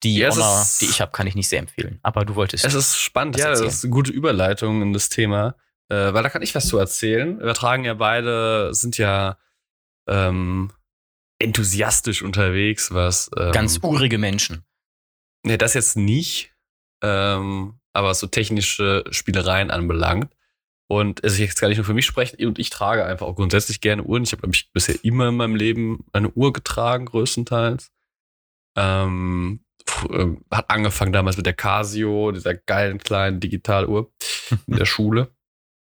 die 0.03 0.18
ja, 0.18 0.32
Honor, 0.32 0.65
die 0.80 0.86
ich 0.86 1.01
habe, 1.01 1.12
kann 1.12 1.27
ich 1.27 1.36
nicht 1.36 1.48
sehr 1.48 1.60
empfehlen. 1.60 2.00
Aber 2.01 2.25
du 2.25 2.36
wolltest. 2.36 2.65
Es 2.65 2.74
ist 2.74 2.98
spannend, 2.98 3.38
ja, 3.38 3.50
erzählen. 3.50 3.68
das 3.68 3.75
ist 3.75 3.84
eine 3.84 3.91
gute 3.91 4.12
Überleitung 4.12 4.82
in 4.82 4.94
das 4.94 5.10
Thema. 5.10 5.56
Äh, 5.89 6.13
weil 6.13 6.24
da 6.24 6.30
kann 6.30 6.41
ich 6.41 6.56
was 6.56 6.68
zu 6.68 6.77
erzählen. 6.77 7.39
Wir 7.39 7.53
tragen 7.53 7.84
ja 7.84 7.94
beide, 7.94 8.74
sind 8.74 8.98
ja 8.98 9.38
ähm, 10.08 10.72
enthusiastisch 11.38 12.22
unterwegs, 12.22 12.94
was. 12.94 13.30
Ähm, 13.38 13.51
Ganz 13.51 13.80
urige 13.84 14.18
Menschen. 14.18 14.63
Ne, 15.46 15.58
das 15.58 15.74
jetzt 15.74 15.98
nicht. 15.98 16.53
Ähm, 17.03 17.80
aber 17.94 18.10
was 18.10 18.20
so 18.20 18.27
technische 18.27 19.03
Spielereien 19.12 19.70
anbelangt. 19.70 20.34
Und 20.91 21.24
also 21.24 21.36
ich 21.36 21.48
jetzt 21.48 21.62
gar 21.62 21.69
nicht 21.69 21.77
nur 21.77 21.86
für 21.86 21.93
mich 21.93 22.05
sprechen, 22.05 22.45
und 22.45 22.60
ich 22.60 22.69
trage 22.69 23.05
einfach 23.05 23.25
auch 23.25 23.38
grundsätzlich 23.38 23.79
gerne 23.79 24.03
Uhren. 24.03 24.24
Ich 24.24 24.33
habe, 24.33 24.41
glaube 24.41 24.53
ich, 24.53 24.74
bisher 24.74 24.95
immer 25.05 25.29
in 25.29 25.38
meinem 25.38 25.55
Leben 25.55 26.03
eine 26.12 26.29
Uhr 26.31 26.51
getragen, 26.51 27.05
größtenteils. 27.05 27.91
Ähm, 28.75 29.63
äh, 30.10 30.27
hat 30.51 30.69
angefangen 30.69 31.13
damals 31.13 31.38
mit 31.38 31.45
der 31.45 31.53
Casio, 31.53 32.33
dieser 32.33 32.55
geilen 32.55 32.98
kleinen 32.98 33.39
Digitaluhr 33.39 34.12
in 34.67 34.75
der 34.75 34.83
Schule, 34.83 35.33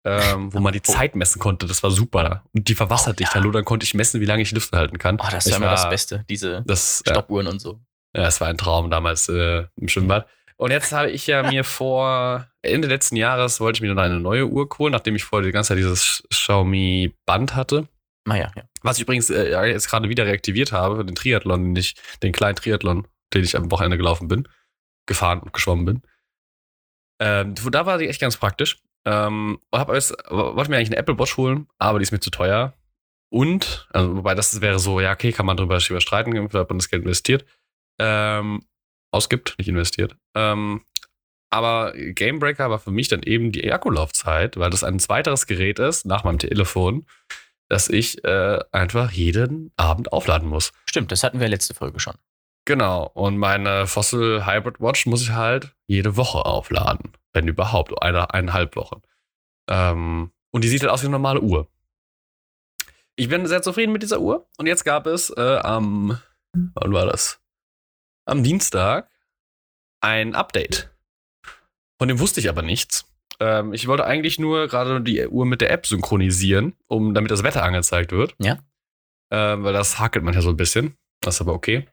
ähm, 0.06 0.52
wo 0.52 0.60
man 0.60 0.74
die 0.74 0.82
oh. 0.88 0.92
Zeit 0.92 1.16
messen 1.16 1.38
konnte. 1.38 1.68
Das 1.68 1.84
war 1.84 1.92
super. 1.92 2.44
Und 2.54 2.68
die 2.68 2.74
verwassert 2.74 3.14
oh, 3.14 3.18
dich. 3.18 3.28
Ja. 3.28 3.36
Hallo, 3.36 3.52
dann 3.52 3.64
konnte 3.64 3.84
ich 3.84 3.94
messen, 3.94 4.22
wie 4.22 4.26
lange 4.26 4.42
ich 4.42 4.52
Luft 4.54 4.74
halten 4.74 4.98
kann. 4.98 5.20
Oh, 5.22 5.28
das 5.30 5.46
ist 5.46 5.52
ja 5.52 5.58
immer 5.58 5.70
das 5.70 5.88
Beste, 5.88 6.26
diese 6.32 6.64
das, 6.66 7.04
Stoppuhren 7.06 7.46
ja. 7.46 7.52
und 7.52 7.60
so. 7.60 7.80
Ja, 8.16 8.26
es 8.26 8.42
war 8.42 8.48
ein 8.48 8.58
Traum 8.58 8.90
damals 8.90 9.30
äh, 9.30 9.66
im 9.76 9.88
Schwimmbad. 9.88 10.28
Und 10.58 10.72
jetzt 10.72 10.92
habe 10.92 11.12
ich 11.12 11.28
ja 11.28 11.44
mir 11.44 11.64
vor 11.64 12.48
Ende 12.62 12.88
letzten 12.88 13.16
Jahres 13.16 13.60
wollte 13.60 13.78
ich 13.78 13.82
mir 13.82 13.90
dann 13.90 14.00
eine 14.00 14.20
neue 14.20 14.48
Uhr 14.48 14.68
holen, 14.78 14.92
nachdem 14.92 15.16
ich 15.16 15.24
vorher 15.24 15.46
die 15.46 15.52
ganze 15.52 15.70
Zeit 15.70 15.78
dieses 15.78 16.24
Xiaomi 16.30 17.14
Band 17.26 17.56
hatte. 17.56 17.88
Naja, 18.28 18.48
ah 18.48 18.60
ja. 18.60 18.64
Was 18.82 18.98
ich 18.98 19.04
übrigens 19.04 19.30
äh, 19.30 19.68
jetzt 19.68 19.90
gerade 19.90 20.10
wieder 20.10 20.26
reaktiviert 20.26 20.72
habe, 20.72 21.06
den 21.06 21.16
Triathlon, 21.16 21.64
den, 21.64 21.76
ich, 21.76 21.96
den 22.24 22.32
kleinen 22.32 22.56
Triathlon, 22.56 23.08
den 23.34 23.44
ich 23.44 23.56
am 23.56 23.72
Wochenende 23.72 23.98
gelaufen 23.98 24.28
bin, 24.28 24.48
gefahren 25.06 25.40
und 25.40 25.54
geschwommen 25.54 25.86
bin. 25.86 26.02
Ähm, 27.20 27.56
da 27.72 27.86
war 27.86 27.98
die 27.98 28.08
echt 28.08 28.20
ganz 28.20 28.38
praktisch. 28.38 28.80
Ähm, 29.06 29.60
hab 29.72 29.90
alles, 29.90 30.12
wollte 30.30 30.72
mir 30.72 30.78
eigentlich 30.78 30.90
eine 30.90 30.98
Apple 30.98 31.20
Watch 31.20 31.38
holen, 31.38 31.68
aber 31.78 32.00
die 32.00 32.04
ist 32.04 32.12
mir 32.12 32.20
zu 32.20 32.32
teuer. 32.32 32.74
Und, 33.32 33.88
also, 33.92 34.18
wobei 34.18 34.34
das 34.34 34.60
wäre 34.62 34.80
so, 34.80 35.00
ja, 35.00 35.12
okay, 35.12 35.32
kann 35.32 35.46
man 35.46 35.58
drüber 35.58 35.80
streiten, 35.80 36.34
wenn 36.34 36.50
man 36.52 36.78
das 36.78 36.90
Geld 36.90 37.04
investiert. 37.04 37.46
Ähm, 38.00 38.66
ausgibt, 39.16 39.56
nicht 39.58 39.68
investiert. 39.68 40.16
Ähm, 40.36 40.82
aber 41.50 41.94
Gamebreaker 41.96 42.70
war 42.70 42.80
für 42.80 42.92
mich 42.92 43.08
dann 43.08 43.24
eben 43.24 43.52
die 43.52 43.72
Akkulaufzeit, 43.72 44.58
weil 44.58 44.70
das 44.70 44.84
ein 44.84 45.00
zweiteres 45.00 45.48
Gerät 45.48 45.80
ist, 45.80 46.06
nach 46.06 46.24
meinem 46.24 46.40
Telefon, 46.40 47.06
das 47.70 47.90
ich 47.90 48.24
äh, 48.24 48.60
einfach 48.72 49.12
jeden 49.12 49.72
Abend 49.78 50.12
aufladen 50.12 50.50
muss. 50.50 50.74
Stimmt, 50.90 51.12
das 51.12 51.24
hatten 51.24 51.40
wir 51.40 51.48
letzte 51.48 51.74
Folge 51.74 52.00
schon. 52.00 52.16
Genau, 52.66 53.10
und 53.14 53.38
meine 53.38 53.88
Fossil 53.88 54.46
Hybrid 54.46 54.80
Watch 54.80 55.06
muss 55.06 55.22
ich 55.22 55.32
halt 55.32 55.76
jede 55.88 56.18
Woche 56.18 56.46
aufladen, 56.46 57.14
wenn 57.32 57.48
überhaupt, 57.48 58.02
eine, 58.02 58.34
eineinhalb 58.34 58.76
Wochen. 58.76 59.02
Ähm, 59.70 60.32
und 60.52 60.64
die 60.64 60.68
sieht 60.68 60.82
halt 60.82 60.92
aus 60.92 61.04
wie 61.04 61.08
eine 61.08 61.14
normale 61.14 61.42
Uhr. 61.42 61.68
Ich 63.16 63.30
bin 63.30 63.46
sehr 63.46 63.62
zufrieden 63.62 63.94
mit 63.94 64.04
dieser 64.04 64.20
Uhr. 64.20 64.48
Und 64.58 64.68
jetzt 64.68 64.84
gab 64.84 65.08
es 65.08 65.30
äh, 65.30 65.58
am, 65.58 66.20
wann 66.54 66.92
war 66.92 67.06
das? 67.06 67.40
Am 68.26 68.44
Dienstag 68.44 69.10
ein 70.02 70.36
Update. 70.36 70.92
Von 71.98 72.08
dem 72.08 72.20
wusste 72.20 72.40
ich 72.40 72.50
aber 72.50 72.62
nichts. 72.62 73.06
Ähm, 73.40 73.74
ich 73.74 73.88
wollte 73.88 74.06
eigentlich 74.06 74.40
nur 74.40 74.68
gerade 74.68 75.02
die 75.02 75.28
Uhr 75.28 75.46
mit 75.46 75.62
der 75.62 75.72
App 75.72 75.86
synchronisieren, 75.86 76.76
um 76.88 77.14
damit 77.14 77.32
das 77.32 77.44
Wetter 77.44 77.64
angezeigt 77.64 78.12
wird. 78.12 78.36
Ja. 78.40 78.60
Ähm, 79.32 79.64
weil 79.64 79.74
das 79.74 80.00
hakelt 80.00 80.24
manchmal 80.24 80.44
so 80.44 80.50
ein 80.50 80.58
bisschen. 80.58 80.96
Das 81.22 81.36
ist 81.36 81.42
aber 81.42 81.54
okay. 81.54 81.88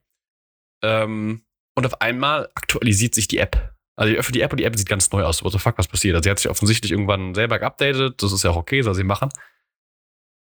Ähm, 0.82 1.42
und 1.74 1.86
auf 1.86 2.00
einmal 2.00 2.50
aktualisiert 2.54 3.14
sich 3.14 3.28
die 3.28 3.38
App. 3.38 3.74
Also 3.96 4.12
ich 4.12 4.18
öffne 4.18 4.32
die 4.32 4.40
App 4.40 4.52
und 4.52 4.58
die 4.58 4.64
App 4.64 4.76
sieht 4.76 4.88
ganz 4.88 5.10
neu 5.12 5.22
aus. 5.24 5.42
What 5.44 5.52
the 5.52 5.58
fuck, 5.58 5.78
was 5.78 5.88
passiert? 5.88 6.14
Also 6.14 6.24
sie 6.24 6.30
hat 6.30 6.38
sich 6.38 6.50
offensichtlich 6.50 6.92
irgendwann 6.92 7.34
selber 7.34 7.58
geupdatet. 7.58 8.22
Das 8.22 8.32
ist 8.32 8.42
ja 8.42 8.50
auch 8.50 8.56
okay, 8.56 8.82
soll 8.82 8.94
sie 8.94 9.04
machen. 9.04 9.28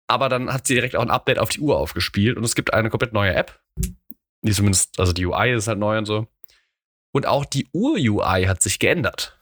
Aber 0.08 0.30
dann 0.30 0.54
hat 0.54 0.68
sie 0.68 0.76
direkt 0.76 0.96
auch 0.96 1.02
ein 1.02 1.10
Update 1.10 1.40
auf 1.40 1.50
die 1.50 1.60
Uhr 1.60 1.78
aufgespielt 1.78 2.38
und 2.38 2.44
es 2.44 2.56
gibt 2.56 2.74
eine 2.74 2.90
komplett 2.90 3.14
neue 3.14 3.34
App. 3.34 3.60
Die 4.42 4.52
zumindest, 4.52 5.00
also 5.00 5.14
die 5.14 5.26
UI 5.26 5.54
ist 5.54 5.68
halt 5.68 5.80
neu 5.80 5.98
und 5.98 6.06
so. 6.06 6.28
Und 7.12 7.26
auch 7.26 7.46
die 7.46 7.68
Ur-UI 7.74 8.46
hat 8.46 8.62
sich 8.62 8.80
geändert. 8.80 9.38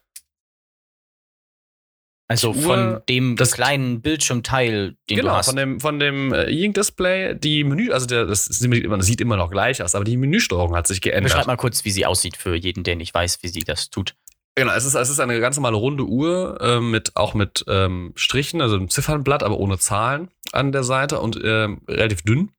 Also 2.27 2.49
Uhr, 2.49 2.55
von 2.55 3.01
dem 3.07 3.35
das 3.35 3.51
kleinen 3.51 4.01
Bildschirmteil, 4.01 4.95
den 5.09 5.17
genau, 5.17 5.31
du 5.31 5.35
hast. 5.37 5.47
von 5.47 5.55
dem, 5.55 5.79
von 5.79 5.99
dem 5.99 6.33
äh, 6.33 6.45
E-Ink-Display, 6.45 7.35
die 7.35 7.63
Menü, 7.63 7.91
also 7.91 8.07
der, 8.07 8.25
das 8.25 8.45
sieht 8.45 8.83
immer, 8.83 9.01
sieht 9.03 9.21
immer 9.21 9.37
noch 9.37 9.51
gleich 9.51 9.83
aus, 9.83 9.93
aber 9.93 10.05
die 10.05 10.17
Menüsteuerung 10.17 10.75
hat 10.75 10.87
sich 10.87 11.01
geändert. 11.01 11.31
Beschreib 11.31 11.45
mal 11.45 11.55
kurz, 11.55 11.85
wie 11.85 11.91
sie 11.91 12.05
aussieht 12.05 12.35
für 12.35 12.55
jeden, 12.55 12.83
der 12.83 12.95
nicht 12.95 13.13
weiß, 13.13 13.43
wie 13.43 13.47
sie 13.49 13.59
das 13.59 13.91
tut. 13.91 14.15
Genau, 14.55 14.71
es 14.73 14.85
ist, 14.85 14.95
es 14.95 15.09
ist 15.09 15.19
eine 15.19 15.39
ganz 15.39 15.57
normale 15.57 15.75
runde 15.75 16.05
Uhr, 16.05 16.57
äh, 16.61 16.79
mit, 16.79 17.15
auch 17.15 17.33
mit 17.35 17.63
ähm, 17.67 18.13
Strichen, 18.15 18.61
also 18.61 18.75
einem 18.75 18.89
Ziffernblatt, 18.89 19.43
aber 19.43 19.59
ohne 19.59 19.77
Zahlen 19.77 20.29
an 20.51 20.71
der 20.71 20.83
Seite 20.83 21.19
und 21.19 21.35
äh, 21.35 21.67
relativ 21.87 22.23
dünn. 22.23 22.49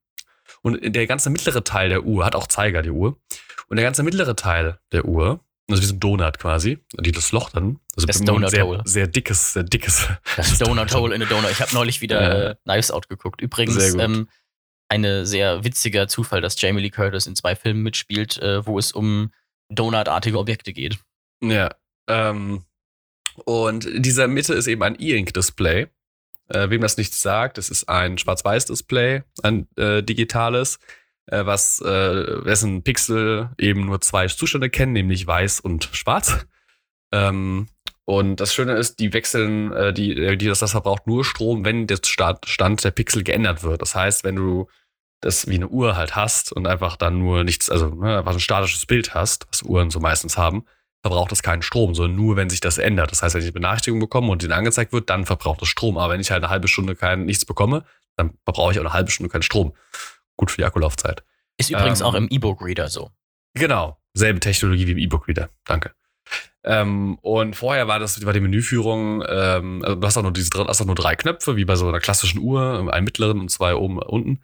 Und 0.67 0.97
der 0.97 1.07
ganze 1.07 1.31
mittlere 1.31 1.63
Teil 1.63 1.91
der 1.91 2.03
Uhr 2.03 2.25
hat 2.27 2.35
auch 2.35 2.49
Zeiger, 2.49 2.83
die 2.83 2.91
Uhr. 2.91 3.21
Und 3.69 3.77
der 3.77 3.85
ganze 3.85 4.03
mittlere 4.03 4.35
Teil 4.35 4.81
der 4.91 5.05
Uhr, 5.05 5.39
also 5.71 5.81
wie 5.81 5.87
so 5.87 5.95
ein 5.95 6.01
Donut 6.01 6.41
quasi, 6.41 6.79
die 6.99 7.13
das 7.13 7.31
Loch 7.31 7.51
dann, 7.51 7.79
also 7.95 8.05
das 8.09 8.21
Donut 8.21 8.51
sehr, 8.51 8.67
Hole. 8.67 8.83
sehr 8.85 9.07
dickes, 9.07 9.53
sehr 9.53 9.63
dickes. 9.63 10.09
Das 10.37 10.59
Donut 10.59 10.93
Hole 10.93 11.15
in 11.15 11.23
a 11.23 11.27
Donut. 11.27 11.53
Ich 11.53 11.61
habe 11.61 11.73
neulich 11.73 12.01
wieder 12.01 12.21
ja. 12.21 12.51
äh, 12.51 12.55
Knives 12.65 12.91
Out 12.91 13.09
geguckt. 13.09 13.41
Übrigens, 13.41 13.95
ähm, 13.95 14.29
eine 14.89 15.25
sehr 15.25 15.63
witziger 15.63 16.09
Zufall, 16.09 16.41
dass 16.41 16.61
Jamie 16.61 16.83
Lee 16.83 16.91
Curtis 16.91 17.29
in 17.29 17.37
zwei 17.37 17.55
Filmen 17.55 17.85
mitspielt, 17.85 18.39
äh, 18.39 18.67
wo 18.67 18.77
es 18.77 18.91
um 18.91 19.31
Donutartige 19.69 20.37
Objekte 20.37 20.73
geht. 20.73 20.99
Ja. 21.45 21.71
Ähm, 22.09 22.65
und 23.45 23.85
in 23.85 24.03
dieser 24.03 24.27
Mitte 24.27 24.55
ist 24.55 24.67
eben 24.67 24.83
ein 24.83 24.97
E-Ink-Display. 24.99 25.87
Äh, 26.49 26.71
wem 26.71 26.81
das 26.81 26.97
nichts 26.97 27.23
sagt, 27.23 27.59
das 27.59 27.71
ist 27.71 27.89
ein 27.89 28.19
Schwarz-Weiß-Display, 28.19 29.23
ein 29.43 29.67
äh, 29.77 30.03
digitales, 30.03 30.79
äh, 31.27 31.45
was 31.45 31.81
äh, 31.81 32.45
wessen 32.45 32.83
Pixel 32.83 33.51
eben 33.59 33.87
nur 33.87 34.01
zwei 34.01 34.29
Zustände 34.29 34.71
kennen, 34.71 34.93
nämlich 34.93 35.27
weiß 35.27 35.61
und 35.61 35.89
schwarz. 35.93 36.47
Ähm, 37.13 37.69
und 38.05 38.37
das 38.37 38.55
Schöne 38.55 38.75
ist, 38.75 39.01
die 39.01 39.13
wechseln, 39.13 39.73
äh, 39.73 39.93
die, 39.93 40.13
äh, 40.13 40.37
die 40.37 40.47
das, 40.47 40.61
das 40.61 40.71
verbraucht 40.71 41.09
nur 41.09 41.25
Strom, 41.25 41.65
wenn 41.65 41.89
der 41.89 41.99
Stand 42.05 42.85
der 42.85 42.91
Pixel 42.93 43.25
geändert 43.25 43.65
wird. 43.65 43.83
Das 43.83 43.97
heißt, 43.97 44.23
wenn 44.23 44.37
du 44.37 44.69
das 45.21 45.49
wie 45.49 45.57
eine 45.57 45.69
Uhr 45.69 45.97
halt 45.97 46.15
hast 46.15 46.53
und 46.53 46.69
einfach 46.69 46.97
dann 46.97 47.19
nur 47.19 47.43
nichts, 47.43 47.69
also 47.69 47.89
ne, 47.89 48.19
einfach 48.19 48.33
ein 48.33 48.41
statisches 48.41 48.87
Bild 48.87 49.15
hast, 49.15 49.49
was 49.51 49.63
Uhren 49.63 49.91
so 49.91 49.99
meistens 49.99 50.39
haben, 50.39 50.65
verbraucht 51.07 51.31
es 51.31 51.43
keinen 51.43 51.63
Strom, 51.63 51.95
sondern 51.95 52.17
nur, 52.17 52.35
wenn 52.35 52.51
sich 52.51 52.61
das 52.61 52.79
ändert. 52.79 53.13
Das 53.13 53.23
heißt, 53.23 53.35
wenn 53.35 53.43
ich 53.43 53.47
eine 53.47 53.53
Benachrichtigung 53.53 54.01
bekomme 54.01 54.29
und 54.33 54.43
den 54.43 54.51
angezeigt 54.51 54.93
wird, 54.93 55.09
dann 55.09 55.25
verbraucht 55.25 55.63
es 55.63 55.69
Strom. 55.69 55.99
Aber 55.99 56.13
wenn 56.13 56.21
ich 56.21 56.33
halt 56.33 56.43
eine 56.43 56.51
halbe 56.51 56.67
Stunde 56.67 56.97
kein 56.97 57.27
nichts 57.27 57.45
bekomme, 57.45 57.85
dann 58.17 58.35
verbrauche 58.45 58.73
ich 58.73 58.79
auch 58.79 58.85
eine 58.85 58.93
halbe 58.93 59.11
Stunde 59.11 59.31
keinen 59.31 59.43
Strom. 59.43 59.73
Gut 60.37 60.51
für 60.51 60.57
die 60.57 60.65
Akkulaufzeit. 60.65 61.23
Ist 61.59 61.71
übrigens 61.71 62.01
ähm, 62.01 62.07
auch 62.07 62.15
im 62.15 62.27
E-Book-Reader 62.29 62.89
so. 62.89 63.11
Genau, 63.55 63.99
selbe 64.15 64.41
Technologie 64.41 64.89
wie 64.89 64.93
im 64.93 64.99
E-Book-Reader. 64.99 65.49
Danke. 65.65 65.93
Ähm, 66.65 67.19
und 67.23 67.55
vorher 67.55 67.87
war 67.87 68.01
das 68.01 68.25
war 68.27 68.33
die 68.33 68.41
Menüführung, 68.41 69.23
ähm, 69.29 69.83
also 69.85 69.95
du 69.95 70.07
hast 70.07 70.17
auch 70.17 70.23
nur 70.23 70.33
diese 70.33 70.51
hast 70.67 70.81
auch 70.81 70.87
nur 70.87 70.97
drei 70.97 71.15
Knöpfe, 71.15 71.55
wie 71.55 71.65
bei 71.65 71.77
so 71.77 71.89
einer 71.89 72.01
klassischen 72.01 72.41
Uhr, 72.41 72.93
einen 72.93 73.05
mittleren 73.05 73.39
und 73.39 73.49
zwei 73.49 73.77
oben 73.77 73.99
unten. 73.99 74.43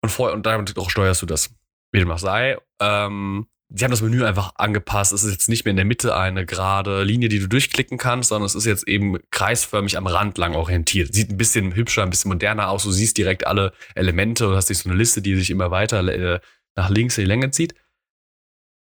Und 0.00 0.08
vorher, 0.08 0.34
und 0.34 0.46
damit 0.46 0.78
auch 0.78 0.88
steuerst 0.88 1.20
du 1.20 1.26
das, 1.26 1.54
wie 1.92 1.98
dem 1.98 2.10
auch 2.10 2.18
sei. 2.18 2.56
Ähm, 2.80 3.46
sie 3.74 3.84
haben 3.84 3.90
das 3.90 4.02
Menü 4.02 4.24
einfach 4.24 4.52
angepasst. 4.54 5.12
Es 5.12 5.24
ist 5.24 5.32
jetzt 5.32 5.48
nicht 5.48 5.64
mehr 5.64 5.70
in 5.70 5.76
der 5.76 5.84
Mitte 5.84 6.16
eine 6.16 6.46
gerade 6.46 7.02
Linie, 7.02 7.28
die 7.28 7.40
du 7.40 7.48
durchklicken 7.48 7.98
kannst, 7.98 8.28
sondern 8.28 8.46
es 8.46 8.54
ist 8.54 8.66
jetzt 8.66 8.86
eben 8.86 9.18
kreisförmig 9.30 9.98
am 9.98 10.06
Rand 10.06 10.38
lang 10.38 10.54
orientiert. 10.54 11.12
Sieht 11.12 11.30
ein 11.30 11.36
bisschen 11.36 11.74
hübscher, 11.74 12.02
ein 12.02 12.10
bisschen 12.10 12.30
moderner 12.30 12.68
aus. 12.68 12.84
Du 12.84 12.92
siehst 12.92 13.18
direkt 13.18 13.46
alle 13.46 13.72
Elemente 13.94 14.48
und 14.48 14.54
hast 14.54 14.68
nicht 14.68 14.78
so 14.78 14.88
eine 14.88 14.98
Liste, 14.98 15.22
die 15.22 15.34
sich 15.34 15.50
immer 15.50 15.70
weiter 15.70 16.06
äh, 16.06 16.40
nach 16.76 16.88
links 16.88 17.18
in 17.18 17.24
die 17.24 17.28
Länge 17.28 17.50
zieht. 17.50 17.74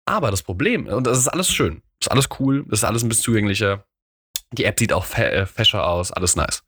Aber 0.06 0.32
das 0.32 0.42
Problem, 0.42 0.88
und 0.88 1.06
das 1.06 1.18
ist 1.18 1.28
alles 1.28 1.52
schön, 1.52 1.82
ist 2.00 2.10
alles 2.10 2.30
cool, 2.40 2.66
ist 2.72 2.86
alles 2.86 3.04
ein 3.04 3.10
bisschen 3.10 3.26
zugänglicher. 3.26 3.86
Die 4.54 4.64
App 4.64 4.80
sieht 4.80 4.94
auch 4.94 5.06
äh, 5.18 5.46
fescher 5.46 5.86
aus, 5.86 6.14
alles 6.14 6.38
nice. 6.38 6.64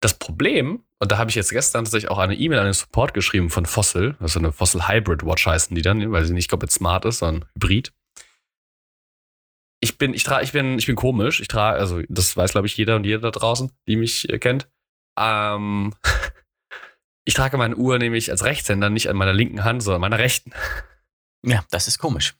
Das 0.00 0.18
Problem, 0.18 0.84
und 1.04 1.12
da 1.12 1.18
habe 1.18 1.28
ich 1.28 1.36
jetzt 1.36 1.50
gestern 1.50 1.84
tatsächlich 1.84 2.10
auch 2.10 2.16
eine 2.16 2.34
E-Mail 2.34 2.60
an 2.60 2.64
den 2.64 2.72
Support 2.72 3.12
geschrieben 3.12 3.50
von 3.50 3.66
Fossil, 3.66 4.16
also 4.20 4.38
eine 4.38 4.52
Fossil 4.52 4.88
Hybrid 4.88 5.22
Watch 5.22 5.46
heißen 5.46 5.74
die 5.74 5.82
dann, 5.82 6.10
weil 6.12 6.24
sie 6.24 6.32
nicht 6.32 6.48
komplett 6.48 6.70
smart 6.70 7.04
ist, 7.04 7.18
sondern 7.18 7.46
Hybrid. 7.54 7.92
Ich 9.80 9.98
bin, 9.98 10.14
ich 10.14 10.24
trage, 10.24 10.44
ich 10.44 10.52
bin, 10.52 10.78
ich 10.78 10.86
bin 10.86 10.96
komisch. 10.96 11.42
Ich 11.42 11.48
trage, 11.48 11.78
also 11.78 12.00
das 12.08 12.38
weiß 12.38 12.52
glaube 12.52 12.66
ich 12.66 12.76
jeder 12.78 12.96
und 12.96 13.04
jeder 13.04 13.20
da 13.20 13.30
draußen, 13.32 13.70
die 13.86 13.96
mich 13.96 14.30
äh, 14.30 14.38
kennt. 14.38 14.66
Ähm, 15.20 15.92
ich 17.26 17.34
trage 17.34 17.58
meine 17.58 17.76
Uhr 17.76 17.98
nämlich 17.98 18.30
als 18.30 18.42
Rechtshänder 18.42 18.88
nicht 18.88 19.10
an 19.10 19.16
meiner 19.16 19.34
linken 19.34 19.62
Hand, 19.62 19.82
sondern 19.82 20.02
an 20.02 20.10
meiner 20.10 20.22
rechten. 20.22 20.52
Ja, 21.44 21.66
das 21.70 21.86
ist 21.86 21.98
komisch. 21.98 22.34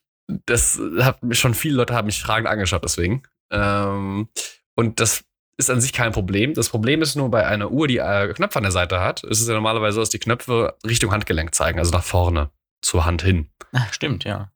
Das 0.47 0.81
hat 1.01 1.23
mich 1.23 1.39
schon 1.39 1.53
viele 1.53 1.77
Leute 1.77 1.93
haben 1.93 2.07
mich 2.07 2.23
fragend 2.23 2.49
angeschaut 2.49 2.83
deswegen. 2.83 3.25
Ähm, 3.53 4.31
und 4.75 5.01
das 5.01 5.23
ist 5.57 5.71
an 5.71 5.81
sich 5.81 5.93
kein 5.93 6.13
Problem. 6.13 6.55
Das 6.55 6.69
Problem 6.69 7.03
ist 7.03 7.17
nur 7.17 7.31
bei 7.31 7.47
einer 7.47 7.71
Uhr, 7.71 7.87
die 7.87 7.99
äh, 7.99 8.33
Knöpfe 8.33 8.59
an 8.59 8.65
der 8.65 8.73
Seite 8.73 9.01
hat, 9.01 9.23
ist 9.25 9.41
es 9.41 9.49
ja 9.49 9.55
normalerweise 9.55 9.97
so, 9.97 10.01
dass 10.01 10.11
die 10.11 10.19
Knöpfe 10.19 10.77
Richtung 10.87 11.13
Handgelenk 11.13 11.55
zeigen, 11.55 11.79
also 11.79 11.93
nach 11.93 12.05
vorne, 12.05 12.51
zur 12.83 13.05
Hand 13.05 13.23
hin. 13.23 13.51
Ach, 13.73 13.93
stimmt, 13.93 14.25
ja. 14.25 14.51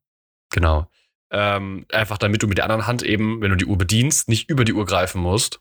Genau. 0.50 0.90
Ähm, 1.30 1.86
einfach 1.92 2.18
damit 2.18 2.42
du 2.42 2.48
mit 2.48 2.58
der 2.58 2.64
anderen 2.64 2.86
Hand 2.86 3.02
eben, 3.02 3.40
wenn 3.40 3.50
du 3.50 3.56
die 3.56 3.66
Uhr 3.66 3.78
bedienst, 3.78 4.28
nicht 4.28 4.48
über 4.48 4.64
die 4.64 4.72
Uhr 4.72 4.86
greifen 4.86 5.20
musst, 5.20 5.60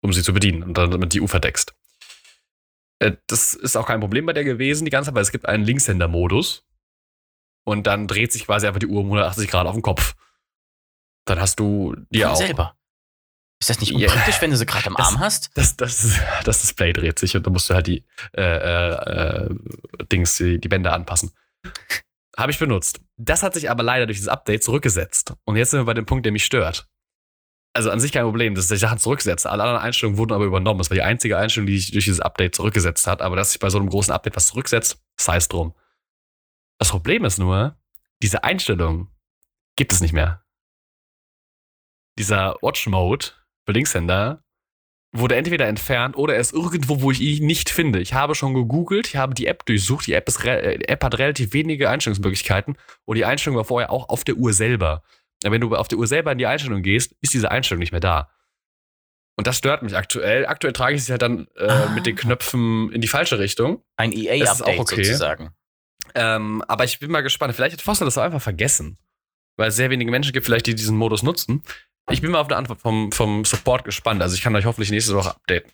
um 0.00 0.12
sie 0.12 0.22
zu 0.22 0.32
bedienen 0.32 0.62
und 0.62 0.76
dann 0.78 0.90
damit 0.90 1.12
die 1.12 1.20
Uhr 1.20 1.28
verdeckst. 1.28 1.74
Äh, 2.98 3.12
das 3.26 3.54
ist 3.54 3.76
auch 3.76 3.86
kein 3.86 4.00
Problem 4.00 4.26
bei 4.26 4.32
der 4.32 4.44
gewesen, 4.44 4.84
die 4.84 4.90
ganze 4.90 5.08
Zeit, 5.08 5.14
weil 5.14 5.22
es 5.22 5.32
gibt 5.32 5.46
einen 5.46 5.64
Linkshänder-Modus. 5.64 6.66
Und 7.64 7.86
dann 7.86 8.08
dreht 8.08 8.32
sich 8.32 8.46
quasi 8.46 8.66
einfach 8.66 8.80
die 8.80 8.86
Uhr 8.86 9.00
um 9.00 9.06
180 9.06 9.48
Grad 9.48 9.66
auf 9.66 9.74
den 9.74 9.82
Kopf. 9.82 10.16
Dann 11.26 11.40
hast 11.40 11.60
du 11.60 11.94
dir 12.10 12.32
auch. 12.32 12.36
Selber. 12.36 12.76
Ist 13.62 13.70
das 13.70 13.78
nicht 13.78 13.94
unpraktisch, 13.94 14.34
yeah. 14.34 14.42
wenn 14.42 14.50
du 14.50 14.56
sie 14.56 14.66
gerade 14.66 14.88
am 14.88 14.96
das, 14.96 15.06
Arm 15.06 15.20
hast? 15.20 15.52
Das, 15.54 15.76
das, 15.76 16.18
das 16.44 16.62
Display 16.62 16.92
dreht 16.92 17.20
sich 17.20 17.36
und 17.36 17.46
dann 17.46 17.52
musst 17.52 17.70
du 17.70 17.74
halt 17.74 17.86
die 17.86 18.04
äh, 18.36 18.42
äh, 18.42 19.54
Dings, 20.10 20.36
die, 20.36 20.60
die 20.60 20.66
Bänder 20.66 20.92
anpassen. 20.92 21.30
Habe 22.36 22.50
ich 22.50 22.58
benutzt. 22.58 23.00
Das 23.18 23.44
hat 23.44 23.54
sich 23.54 23.70
aber 23.70 23.84
leider 23.84 24.06
durch 24.06 24.18
das 24.18 24.26
Update 24.26 24.64
zurückgesetzt. 24.64 25.34
Und 25.44 25.54
jetzt 25.54 25.70
sind 25.70 25.78
wir 25.78 25.84
bei 25.84 25.94
dem 25.94 26.06
Punkt, 26.06 26.24
der 26.24 26.32
mich 26.32 26.44
stört. 26.44 26.88
Also 27.72 27.92
an 27.92 28.00
sich 28.00 28.10
kein 28.10 28.24
Problem, 28.24 28.56
dass 28.56 28.66
sich 28.66 28.80
Sachen 28.80 28.98
zurückgesetzt. 28.98 29.46
Alle 29.46 29.62
anderen 29.62 29.80
Einstellungen 29.80 30.18
wurden 30.18 30.32
aber 30.32 30.44
übernommen. 30.44 30.78
Das 30.78 30.90
war 30.90 30.96
die 30.96 31.02
einzige 31.02 31.38
Einstellung, 31.38 31.68
die 31.68 31.78
sich 31.78 31.92
durch 31.92 32.06
dieses 32.06 32.20
Update 32.20 32.56
zurückgesetzt 32.56 33.06
hat. 33.06 33.22
Aber 33.22 33.36
dass 33.36 33.52
sich 33.52 33.60
bei 33.60 33.70
so 33.70 33.78
einem 33.78 33.90
großen 33.90 34.12
Update 34.12 34.34
was 34.34 34.48
zurücksetzt, 34.48 35.00
sei 35.20 35.36
es 35.36 35.46
drum. 35.46 35.72
Das 36.80 36.88
Problem 36.88 37.24
ist 37.24 37.38
nur, 37.38 37.76
diese 38.24 38.42
Einstellung 38.42 39.12
gibt 39.76 39.92
es 39.92 40.00
nicht 40.00 40.14
mehr. 40.14 40.42
Dieser 42.18 42.56
Watch 42.60 42.88
Mode 42.88 43.26
Linkshänder 43.66 44.42
wurde 45.14 45.36
entweder 45.36 45.68
entfernt 45.68 46.16
oder 46.16 46.34
er 46.34 46.40
ist 46.40 46.54
irgendwo, 46.54 47.02
wo 47.02 47.10
ich 47.10 47.20
ihn 47.20 47.46
nicht 47.46 47.68
finde. 47.70 48.00
Ich 48.00 48.14
habe 48.14 48.34
schon 48.34 48.54
gegoogelt, 48.54 49.08
ich 49.08 49.16
habe 49.16 49.34
die 49.34 49.46
App 49.46 49.66
durchsucht. 49.66 50.06
Die 50.06 50.14
App, 50.14 50.26
ist 50.26 50.42
äh, 50.44 50.78
App 50.86 51.04
hat 51.04 51.18
relativ 51.18 51.52
wenige 51.52 51.90
Einstellungsmöglichkeiten 51.90 52.76
und 53.04 53.16
die 53.16 53.24
Einstellung 53.24 53.58
war 53.58 53.64
vorher 53.64 53.90
auch 53.90 54.08
auf 54.08 54.24
der 54.24 54.36
Uhr 54.36 54.52
selber. 54.52 55.02
Wenn 55.44 55.60
du 55.60 55.74
auf 55.74 55.88
der 55.88 55.98
Uhr 55.98 56.06
selber 56.06 56.32
in 56.32 56.38
die 56.38 56.46
Einstellung 56.46 56.82
gehst, 56.82 57.14
ist 57.20 57.34
diese 57.34 57.50
Einstellung 57.50 57.80
nicht 57.80 57.92
mehr 57.92 58.00
da. 58.00 58.30
Und 59.36 59.46
das 59.46 59.56
stört 59.56 59.82
mich 59.82 59.96
aktuell. 59.96 60.46
Aktuell 60.46 60.72
trage 60.72 60.94
ich 60.94 61.04
sie 61.04 61.12
halt 61.12 61.22
dann 61.22 61.48
äh, 61.56 61.66
ah. 61.66 61.90
mit 61.94 62.06
den 62.06 62.16
Knöpfen 62.16 62.92
in 62.92 63.00
die 63.00 63.08
falsche 63.08 63.38
Richtung. 63.38 63.82
Ein 63.96 64.12
EA-Update 64.12 64.78
okay. 64.78 65.04
sozusagen. 65.04 65.50
Ähm, 66.14 66.62
aber 66.68 66.84
ich 66.84 67.00
bin 67.00 67.10
mal 67.10 67.22
gespannt. 67.22 67.54
Vielleicht 67.54 67.74
hat 67.74 67.82
Foster 67.82 68.04
das 68.04 68.18
auch 68.18 68.22
einfach 68.22 68.42
vergessen. 68.42 68.98
Weil 69.56 69.68
es 69.68 69.76
sehr 69.76 69.90
wenige 69.90 70.10
Menschen 70.10 70.32
gibt, 70.32 70.46
vielleicht, 70.46 70.66
die 70.66 70.74
diesen 70.74 70.96
Modus 70.96 71.22
nutzen. 71.22 71.62
Ich 72.10 72.20
bin 72.20 72.30
mal 72.30 72.40
auf 72.40 72.48
eine 72.48 72.56
Antwort 72.56 72.80
vom, 72.80 73.12
vom 73.12 73.44
Support 73.44 73.84
gespannt. 73.84 74.22
Also 74.22 74.34
ich 74.34 74.42
kann 74.42 74.54
euch 74.56 74.64
hoffentlich 74.64 74.90
nächste 74.90 75.14
Woche 75.14 75.30
updaten. 75.30 75.70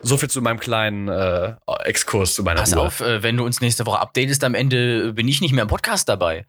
So 0.00 0.16
viel 0.16 0.30
zu 0.30 0.40
meinem 0.40 0.60
kleinen 0.60 1.08
äh, 1.08 1.56
Exkurs 1.84 2.34
zu 2.34 2.42
meiner 2.42 2.60
Pass 2.60 2.72
Uhr. 2.72 2.82
auf, 2.82 3.00
äh, 3.00 3.22
wenn 3.22 3.36
du 3.36 3.44
uns 3.44 3.60
nächste 3.60 3.84
Woche 3.86 4.00
updatest, 4.00 4.44
am 4.44 4.54
Ende 4.54 5.12
bin 5.12 5.26
ich 5.28 5.40
nicht 5.40 5.52
mehr 5.52 5.62
im 5.62 5.68
Podcast 5.68 6.08
dabei. 6.08 6.46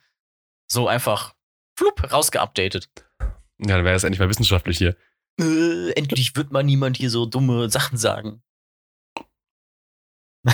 So 0.71 0.87
einfach 0.87 1.33
flup, 1.77 2.11
rausgeupdatet. 2.11 2.89
Ja, 3.19 3.77
dann 3.77 3.85
wäre 3.85 3.95
es 3.95 4.03
endlich 4.03 4.19
mal 4.19 4.29
wissenschaftlich 4.29 4.77
hier. 4.77 4.95
Äh, 5.39 5.91
endlich 5.91 6.35
wird 6.35 6.51
mal 6.51 6.63
niemand 6.63 6.97
hier 6.97 7.09
so 7.09 7.25
dumme 7.25 7.69
Sachen 7.69 7.97
sagen. 7.97 8.43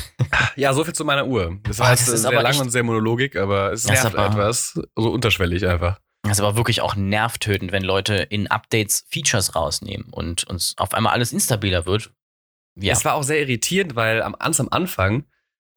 ja, 0.56 0.74
so 0.74 0.84
viel 0.84 0.94
zu 0.94 1.04
meiner 1.04 1.26
Uhr. 1.28 1.60
Das 1.64 1.80
war 1.80 1.88
oh, 1.88 1.92
das 1.92 2.06
sehr 2.06 2.42
lang 2.42 2.60
und 2.60 2.70
sehr 2.70 2.84
monologik, 2.84 3.36
aber 3.36 3.74
es 3.74 3.86
nervt 3.86 4.14
etwas. 4.14 4.80
So 4.96 5.12
unterschwellig 5.12 5.66
einfach. 5.68 6.00
Das 6.30 6.38
ist 6.38 6.44
aber 6.44 6.56
wirklich 6.56 6.82
auch 6.82 6.96
nervtötend, 6.96 7.72
wenn 7.72 7.84
Leute 7.84 8.16
in 8.16 8.48
Updates 8.48 9.06
Features 9.10 9.56
rausnehmen 9.56 10.08
und 10.12 10.44
uns 10.46 10.76
auf 10.78 10.94
einmal 10.94 11.14
alles 11.14 11.34
instabiler 11.34 11.86
wird. 11.86 12.12
Ja. 12.76 12.94
Es 12.94 13.04
war 13.04 13.16
auch 13.16 13.24
sehr 13.24 13.40
irritierend, 13.40 13.96
weil 13.96 14.22
am, 14.22 14.34
ganz 14.34 14.60
am 14.60 14.70
Anfang, 14.70 15.26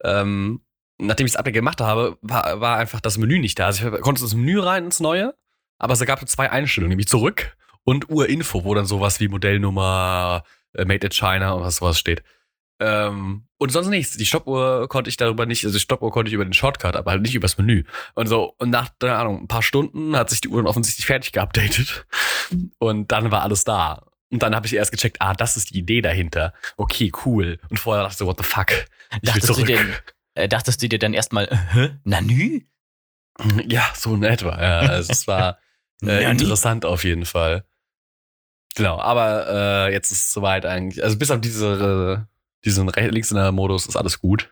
ähm, 0.03 0.61
nachdem 0.99 1.25
ich 1.25 1.33
das 1.33 1.39
Update 1.39 1.55
gemacht 1.55 1.81
habe, 1.81 2.17
war, 2.21 2.61
war 2.61 2.77
einfach 2.77 3.01
das 3.01 3.17
Menü 3.17 3.39
nicht 3.39 3.57
da. 3.59 3.65
Also 3.65 3.93
ich 3.93 4.01
konnte 4.01 4.21
das 4.21 4.35
Menü 4.35 4.59
rein 4.59 4.85
ins 4.85 4.99
Neue, 4.99 5.33
aber 5.79 5.93
es 5.93 6.05
gab 6.05 6.27
zwei 6.29 6.51
Einstellungen, 6.51 6.89
nämlich 6.89 7.07
zurück 7.07 7.57
und 7.83 8.09
Urinfo, 8.09 8.63
wo 8.63 8.73
dann 8.75 8.85
sowas 8.85 9.19
wie 9.19 9.27
Modellnummer, 9.27 10.43
äh, 10.73 10.85
Made 10.85 11.07
in 11.07 11.11
China 11.11 11.53
und 11.53 11.63
was 11.63 11.77
sowas 11.77 11.99
steht. 11.99 12.23
Ähm, 12.83 13.47
und 13.59 13.71
sonst 13.71 13.87
nichts. 13.87 14.17
Die 14.17 14.25
Stoppuhr 14.25 14.89
konnte 14.89 15.09
ich 15.09 15.15
darüber 15.15 15.45
nicht, 15.45 15.63
also 15.63 15.77
die 15.77 15.81
Stoppuhr 15.81 16.11
konnte 16.11 16.27
ich 16.27 16.33
über 16.33 16.43
den 16.43 16.51
Shortcut, 16.51 16.97
aber 16.97 17.11
halt 17.11 17.21
nicht 17.21 17.33
übers 17.33 17.57
Menü. 17.57 17.85
Und 18.13 18.27
so, 18.27 18.55
und 18.57 18.71
nach, 18.71 18.89
keine 18.99 19.15
Ahnung, 19.15 19.43
ein 19.43 19.47
paar 19.47 19.63
Stunden 19.63 20.17
hat 20.17 20.29
sich 20.29 20.41
die 20.41 20.49
Uhr 20.49 20.57
dann 20.57 20.67
offensichtlich 20.67 21.05
fertig 21.05 21.31
geupdatet. 21.31 22.05
Und 22.77 23.11
dann 23.13 23.31
war 23.31 23.43
alles 23.43 23.63
da. 23.63 24.05
Und 24.29 24.43
dann 24.43 24.53
habe 24.53 24.67
ich 24.67 24.75
erst 24.75 24.91
gecheckt, 24.91 25.17
ah, 25.21 25.33
das 25.33 25.55
ist 25.55 25.69
die 25.69 25.77
Idee 25.77 26.01
dahinter. 26.01 26.53
Okay, 26.75 27.11
cool. 27.25 27.57
Und 27.69 27.79
vorher 27.79 28.03
dachte 28.03 28.15
ich 28.15 28.17
so, 28.17 28.25
what 28.25 28.37
the 28.37 28.43
fuck? 28.43 28.71
Ich 29.21 29.29
dachtest, 29.29 29.57
du 29.57 29.63
denn, 29.63 29.93
äh, 30.33 30.49
dachtest 30.49 30.83
du 30.83 30.89
dir 30.89 30.99
dann 30.99 31.13
erstmal, 31.13 31.45
äh, 31.45 31.89
Nanü? 32.03 32.65
Ja, 33.65 33.89
so 33.95 34.13
in 34.13 34.23
etwa. 34.23 34.61
Ja, 34.61 34.79
also 34.79 35.11
es 35.11 35.25
war 35.25 35.57
äh, 36.03 36.29
interessant 36.29 36.83
auf 36.83 37.05
jeden 37.05 37.25
Fall. 37.25 37.63
Genau, 38.75 38.99
aber 38.99 39.87
äh, 39.87 39.93
jetzt 39.93 40.11
ist 40.11 40.25
es 40.25 40.33
soweit 40.33 40.65
eigentlich. 40.65 41.01
Also 41.03 41.17
bis 41.17 41.31
auf 41.31 41.39
diese 41.39 42.27
diesen 42.65 42.87
Linkshänder-Modus 42.87 43.85
ist 43.87 43.95
alles 43.95 44.19
gut. 44.19 44.49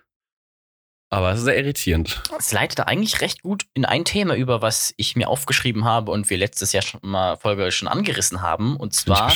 Aber 1.09 1.31
es 1.31 1.39
ist 1.39 1.45
sehr 1.45 1.57
irritierend. 1.57 2.23
Es 2.39 2.53
leitet 2.53 2.79
eigentlich 2.87 3.19
recht 3.19 3.41
gut 3.41 3.65
in 3.73 3.83
ein 3.83 4.05
Thema 4.05 4.33
über, 4.33 4.61
was 4.61 4.93
ich 4.95 5.17
mir 5.17 5.27
aufgeschrieben 5.27 5.83
habe 5.83 6.09
und 6.09 6.29
wir 6.29 6.37
letztes 6.37 6.71
Jahr 6.71 6.83
schon 6.83 7.01
mal 7.03 7.35
Folge 7.35 7.69
schon 7.73 7.89
angerissen 7.89 8.41
haben. 8.41 8.77
Und 8.77 8.93
zwar 8.93 9.33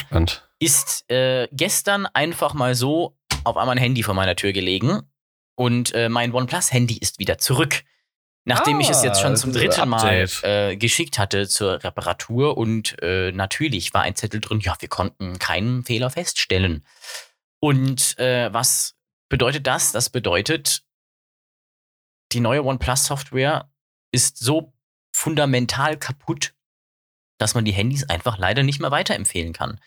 ist 0.59 1.09
äh, 1.11 1.49
gestern 1.51 2.05
einfach 2.05 2.53
mal 2.53 2.75
so 2.75 3.17
auf 3.43 3.57
einmal 3.57 3.75
ein 3.75 3.81
Handy 3.81 4.03
vor 4.03 4.13
meiner 4.13 4.37
Tür 4.37 4.53
gelegen. 4.53 5.01
Und 5.55 5.93
äh, 5.93 6.07
mein 6.07 6.33
OnePlus-Handy 6.33 6.97
ist 6.97 7.19
wieder 7.19 7.37
zurück. 7.39 7.83
Nachdem 8.45 8.79
ich 8.79 8.89
es 8.89 9.03
jetzt 9.03 9.21
schon 9.21 9.33
Ah, 9.33 9.35
zum 9.35 9.51
dritten 9.53 9.89
Mal 9.89 10.29
äh, 10.43 10.77
geschickt 10.77 11.17
hatte 11.17 11.47
zur 11.47 11.83
Reparatur 11.83 12.57
und 12.57 12.95
äh, 13.01 13.31
natürlich 13.31 13.93
war 13.93 14.03
ein 14.03 14.15
Zettel 14.15 14.39
drin, 14.39 14.59
ja, 14.59 14.75
wir 14.79 14.87
konnten 14.87 15.39
keinen 15.39 15.83
Fehler 15.83 16.11
feststellen. 16.11 16.85
Und 17.59 18.17
äh, 18.19 18.53
was 18.53 18.95
bedeutet 19.29 19.67
das? 19.67 19.91
Das 19.91 20.09
bedeutet, 20.09 20.83
die 22.31 22.39
neue 22.39 22.63
OnePlus-Software 22.63 23.69
ist 24.11 24.37
so 24.37 24.73
fundamental 25.15 25.97
kaputt, 25.97 26.53
dass 27.37 27.55
man 27.55 27.65
die 27.65 27.71
Handys 27.71 28.03
einfach 28.09 28.37
leider 28.37 28.63
nicht 28.63 28.79
mehr 28.79 28.91
weiterempfehlen 28.91 29.53
kann. 29.53 29.79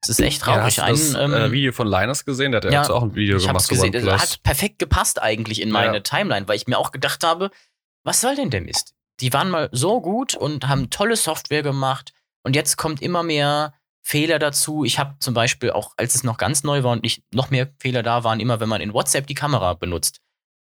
Das 0.00 0.10
ist 0.10 0.20
echt 0.20 0.42
traurig. 0.42 0.76
Ja, 0.76 0.86
hast 0.86 0.98
du 1.00 1.14
das 1.14 1.14
Ein, 1.16 1.32
ähm, 1.32 1.34
äh, 1.34 1.52
Video 1.52 1.72
von 1.72 1.88
Linus 1.88 2.24
gesehen? 2.24 2.52
Der 2.52 2.58
hat 2.58 2.64
ja, 2.66 2.70
ja, 2.70 2.80
jetzt 2.82 2.90
auch 2.90 3.02
ein 3.02 3.14
Video 3.14 3.38
ich 3.38 3.46
gemacht 3.46 3.68
gesehen. 3.68 3.94
OnePlus. 3.94 4.20
hat 4.20 4.42
perfekt 4.42 4.78
gepasst 4.78 5.20
eigentlich 5.20 5.60
in 5.60 5.70
meine 5.70 5.96
Ja. 5.96 6.00
Timeline, 6.00 6.46
weil 6.48 6.56
ich 6.56 6.66
mir 6.66 6.78
auch 6.78 6.92
gedacht 6.92 7.24
habe, 7.24 7.50
was 8.04 8.20
soll 8.20 8.36
denn 8.36 8.50
der 8.50 8.60
Mist? 8.60 8.94
Die 9.20 9.32
waren 9.32 9.50
mal 9.50 9.68
so 9.72 10.00
gut 10.00 10.34
und 10.34 10.68
haben 10.68 10.90
tolle 10.90 11.16
Software 11.16 11.62
gemacht 11.62 12.12
und 12.44 12.54
jetzt 12.54 12.76
kommt 12.76 13.02
immer 13.02 13.22
mehr 13.22 13.72
Fehler 14.06 14.38
dazu. 14.38 14.84
Ich 14.84 15.00
habe 15.00 15.16
zum 15.18 15.34
Beispiel 15.34 15.72
auch, 15.72 15.94
als 15.96 16.14
es 16.14 16.22
noch 16.22 16.36
ganz 16.36 16.62
neu 16.62 16.84
war 16.84 16.92
und 16.92 17.02
nicht 17.02 17.24
noch 17.34 17.50
mehr 17.50 17.72
Fehler 17.80 18.04
da 18.04 18.22
waren, 18.22 18.38
immer 18.38 18.60
wenn 18.60 18.68
man 18.68 18.80
in 18.80 18.94
WhatsApp 18.94 19.26
die 19.26 19.34
Kamera 19.34 19.74
benutzt, 19.74 20.20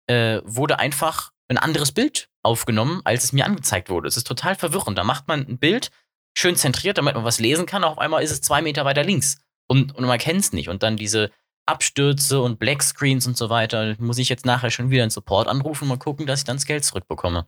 äh, 0.08 0.40
wurde 0.46 0.80
einfach 0.80 1.34
ein 1.50 1.58
anderes 1.58 1.92
Bild 1.92 2.30
aufgenommen, 2.44 3.02
als 3.04 3.26
es 3.26 3.34
mir 3.34 3.46
angezeigt 3.46 3.90
wurde. 3.90 4.08
Es 4.08 4.16
ist 4.16 4.26
total 4.26 4.56
verwirrend. 4.56 4.98
Da 4.98 5.04
macht 5.04 5.28
man 5.28 5.42
ein 5.42 5.58
Bild 5.58 5.92
schön 6.34 6.56
zentriert, 6.56 6.98
damit 6.98 7.16
man 7.16 7.26
was 7.26 7.42
lesen 7.42 7.66
kann. 7.66 7.84
Auf 7.84 7.98
einmal 7.98 8.24
ist 8.24 8.32
es 8.32 8.40
zwei 8.40 8.62
Meter 8.62 8.86
weiter 8.86 9.04
links 9.04 9.38
und, 9.68 9.94
und 9.94 10.06
man 10.06 10.18
kennt 10.18 10.40
es 10.40 10.54
nicht. 10.54 10.70
Und 10.70 10.82
dann 10.82 10.96
diese 10.96 11.30
Abstürze 11.66 12.40
und 12.40 12.58
Blackscreens 12.58 13.28
und 13.28 13.36
so 13.36 13.50
weiter, 13.50 13.98
muss 14.00 14.18
ich 14.18 14.30
jetzt 14.30 14.46
nachher 14.46 14.72
schon 14.72 14.92
wieder 14.92 15.04
einen 15.04 15.12
Support 15.12 15.50
anrufen 15.50 15.84
und 15.84 15.90
mal 15.90 15.98
gucken, 15.98 16.26
dass 16.26 16.40
ich 16.40 16.46
dann 16.46 16.56
das 16.56 16.66
Geld 16.66 16.86
zurückbekomme. 16.86 17.48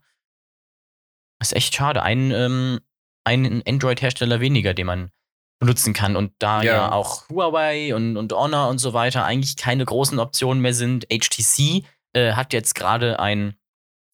Das 1.40 1.54
ist 1.54 1.56
echt 1.56 1.76
schade. 1.76 2.04
Ein, 2.04 2.32
ähm, 2.32 2.82
ein 3.24 3.64
Android-Hersteller 3.66 4.42
weniger, 4.42 4.74
den 4.74 4.88
man 4.88 5.12
benutzen 5.60 5.94
kann. 5.94 6.16
Und 6.16 6.34
da 6.40 6.62
ja, 6.62 6.74
Ja. 6.74 6.92
auch 6.92 7.28
Huawei 7.30 7.96
und, 7.96 8.16
und 8.18 8.32
Honor 8.34 8.70
und 8.70 8.78
so 8.80 8.94
weiter 8.94 9.26
eigentlich 9.26 9.56
keine 9.58 9.86
großen 9.86 10.20
Optionen 10.20 10.62
mehr 10.62 10.74
sind, 10.74 11.06
HTC 11.12 11.84
äh, 12.14 12.34
hat 12.34 12.54
jetzt 12.54 12.76
gerade 12.76 13.20
ein, 13.20 13.56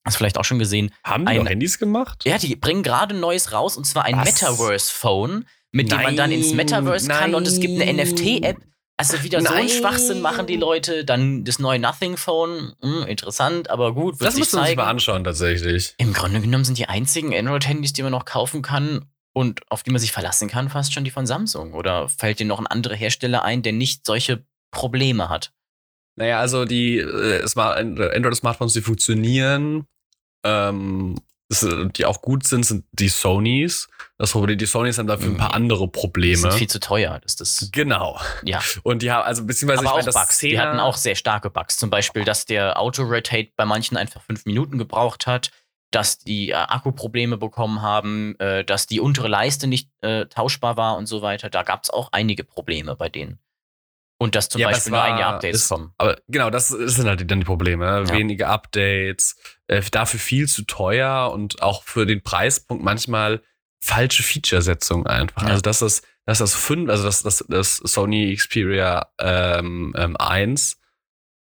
hast 0.05 0.15
du 0.15 0.17
vielleicht 0.19 0.37
auch 0.37 0.45
schon 0.45 0.59
gesehen, 0.59 0.91
Haben 1.03 1.25
die 1.25 1.31
ein- 1.33 1.37
noch 1.43 1.49
Handys 1.49 1.77
gemacht? 1.79 2.23
ja, 2.25 2.37
die 2.37 2.55
bringen 2.55 2.83
gerade 2.83 3.13
ein 3.15 3.19
neues 3.19 3.51
raus 3.51 3.77
und 3.77 3.85
zwar 3.85 4.05
ein? 4.05 4.15
Metaverse-Phone, 4.17 5.45
mit 5.71 5.91
dem 5.91 6.01
man 6.01 6.15
dann 6.15 6.31
ins 6.31 6.47
Nein, 6.47 6.55
Metaverse 6.57 7.07
kann 7.07 7.35
und 7.35 7.47
es 7.47 7.59
gibt 7.59 7.79
eine 7.81 7.91
nein. 7.93 8.07
NFT-App. 8.07 8.57
Also 8.95 9.23
wieder 9.23 9.39
so 9.41 9.45
Nein. 9.45 9.61
einen 9.61 9.69
Schwachsinn 9.69 10.21
machen 10.21 10.45
die 10.45 10.55
Leute. 10.55 11.03
Dann 11.03 11.43
das 11.45 11.57
neue 11.57 11.79
Nothing 11.79 12.15
Phone, 12.15 12.73
hm, 12.81 13.03
interessant, 13.07 13.69
aber 13.71 13.93
gut, 13.95 14.21
Das 14.21 14.37
müssen 14.37 14.59
wir 14.61 14.67
uns 14.69 14.75
mal 14.75 14.83
anschauen, 14.85 15.23
tatsächlich. 15.23 15.95
Im 15.97 16.13
Grunde 16.13 16.39
genommen 16.41 16.63
sind 16.63 16.77
die 16.77 16.87
einzigen 16.87 17.33
Android-Handys, 17.33 17.93
die 17.93 18.03
man 18.03 18.11
noch 18.11 18.25
kaufen 18.25 18.61
kann 18.61 19.05
und 19.33 19.61
auf 19.71 19.83
die 19.83 19.91
man 19.91 19.99
sich 19.99 20.11
verlassen 20.11 20.47
kann, 20.47 20.69
fast 20.69 20.93
schon 20.93 21.03
die 21.03 21.11
von 21.11 21.25
Samsung. 21.25 21.73
Oder 21.73 22.07
fällt 22.09 22.39
dir 22.39 22.45
noch 22.45 22.59
ein 22.59 22.67
anderer 22.67 22.95
Hersteller 22.95 23.43
ein, 23.43 23.61
der 23.63 23.73
nicht 23.73 24.05
solche 24.05 24.45
Probleme 24.71 25.29
hat? 25.29 25.51
Naja, 26.15 26.39
also 26.39 26.65
die 26.65 26.99
äh, 26.99 27.47
Smart- 27.47 27.77
Android-Smartphones, 27.79 28.73
die 28.73 28.81
funktionieren, 28.81 29.87
ähm, 30.45 31.15
äh, 31.51 31.85
die 31.95 32.05
auch 32.05 32.21
gut 32.21 32.45
sind, 32.45 32.63
sind 32.65 32.85
die 32.91 33.09
Sonys. 33.09 33.87
Das 34.19 34.31
Problem, 34.31 34.57
die 34.57 34.65
Sonys 34.67 34.97
haben 34.99 35.07
dafür 35.07 35.29
ein 35.31 35.37
paar 35.37 35.49
Mhm. 35.49 35.55
andere 35.55 35.85
Die 35.85 35.91
Probleme. 35.99 36.37
sind 36.37 36.53
viel 36.53 36.69
zu 36.69 36.79
teuer. 36.79 37.19
Das, 37.23 37.35
das, 37.35 37.69
Genau. 37.71 38.19
ja. 38.43 38.61
Und 38.83 39.01
die 39.01 39.11
haben, 39.11 39.23
also 39.25 39.43
beziehungsweise 39.45 39.79
aber 39.79 39.99
ich 39.99 40.07
auch 40.07 40.13
meine, 40.13 40.25
Bugs. 40.25 40.37
Die 40.37 40.55
10er 40.55 40.59
hatten 40.61 40.79
auch 40.79 40.97
sehr 40.97 41.15
starke 41.15 41.49
Bugs. 41.49 41.77
Zum 41.77 41.89
Beispiel, 41.89 42.23
dass 42.23 42.45
der 42.45 42.79
Auto-Rotate 42.79 43.51
bei 43.55 43.65
manchen 43.65 43.97
einfach 43.97 44.21
fünf 44.21 44.45
Minuten 44.45 44.77
gebraucht 44.77 45.25
hat, 45.27 45.51
dass 45.95 46.19
die 46.19 46.49
äh, 46.49 46.53
Akkuprobleme 46.53 47.37
bekommen 47.37 47.81
haben, 47.81 48.37
äh, 48.39 48.63
dass 48.63 48.87
die 48.87 48.99
untere 48.99 49.27
Leiste 49.27 49.67
nicht 49.67 49.89
äh, 50.01 50.25
tauschbar 50.25 50.75
war 50.77 50.97
und 50.97 51.05
so 51.05 51.21
weiter. 51.21 51.49
Da 51.49 51.63
gab 51.63 51.83
es 51.83 51.89
auch 51.89 52.09
einige 52.11 52.43
Probleme 52.43 52.95
bei 52.95 53.09
denen. 53.09 53.39
Und 54.19 54.35
dass 54.35 54.47
zum 54.49 54.61
Ja, 54.61 54.69
Beispiel 54.69 54.91
nur 54.91 54.99
war- 55.01 55.05
ein 55.13 55.19
Jahr 55.19 55.33
Updates 55.35 55.63
es- 55.63 55.69
kommen. 55.69 55.93
Aber 55.97 56.17
genau, 56.27 56.49
das 56.49 56.69
sind 56.69 57.07
halt 57.07 57.29
dann 57.29 57.39
die 57.39 57.45
Probleme. 57.45 57.85
ne? 57.85 58.05
Ja. 58.07 58.13
Wenige 58.17 58.47
Updates, 58.47 59.35
äh, 59.67 59.81
dafür 59.91 60.19
viel 60.19 60.47
zu 60.47 60.63
teuer 60.65 61.31
und 61.33 61.61
auch 61.61 61.83
für 61.83 62.05
den 62.05 62.21
Preispunkt 62.23 62.83
manchmal 62.83 63.41
falsche 63.81 64.23
Feature-Setzung 64.23 65.05
einfach. 65.07 65.41
Ja. 65.43 65.49
Also 65.49 65.61
dass 65.61 65.79
das, 65.79 66.01
dass 66.25 66.37
das 66.37 66.55
fünf, 66.55 66.89
also 66.89 67.03
das, 67.03 67.21
das, 67.23 67.43
das 67.49 67.77
Sony 67.77 68.33
Xperia 68.35 69.07
ähm, 69.19 69.93
ähm, 69.97 70.15
1, 70.17 70.79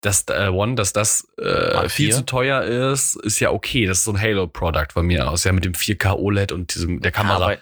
das 0.08 0.26
äh, 0.30 0.48
One, 0.50 0.76
dass 0.76 0.93
das 0.93 1.28
äh, 1.38 1.89
viel 1.89 2.13
zu 2.13 2.26
teuer 2.26 2.63
ist, 2.63 3.15
ist 3.17 3.39
ja 3.39 3.52
okay. 3.52 3.86
Das 3.86 4.00
ist 4.00 4.04
so 4.06 4.12
ein 4.12 4.22
Halo-Produkt 4.22 4.93
von 4.93 5.06
mir 5.06 5.30
aus, 5.30 5.43
ja, 5.43 5.52
mit 5.52 5.65
dem 5.65 5.74
4K 5.74 6.15
OLED 6.15 6.52
und 6.52 6.74
diesem, 6.74 7.02
der 7.02 7.12
Kamera. 7.12 7.52
Ja, 7.52 7.58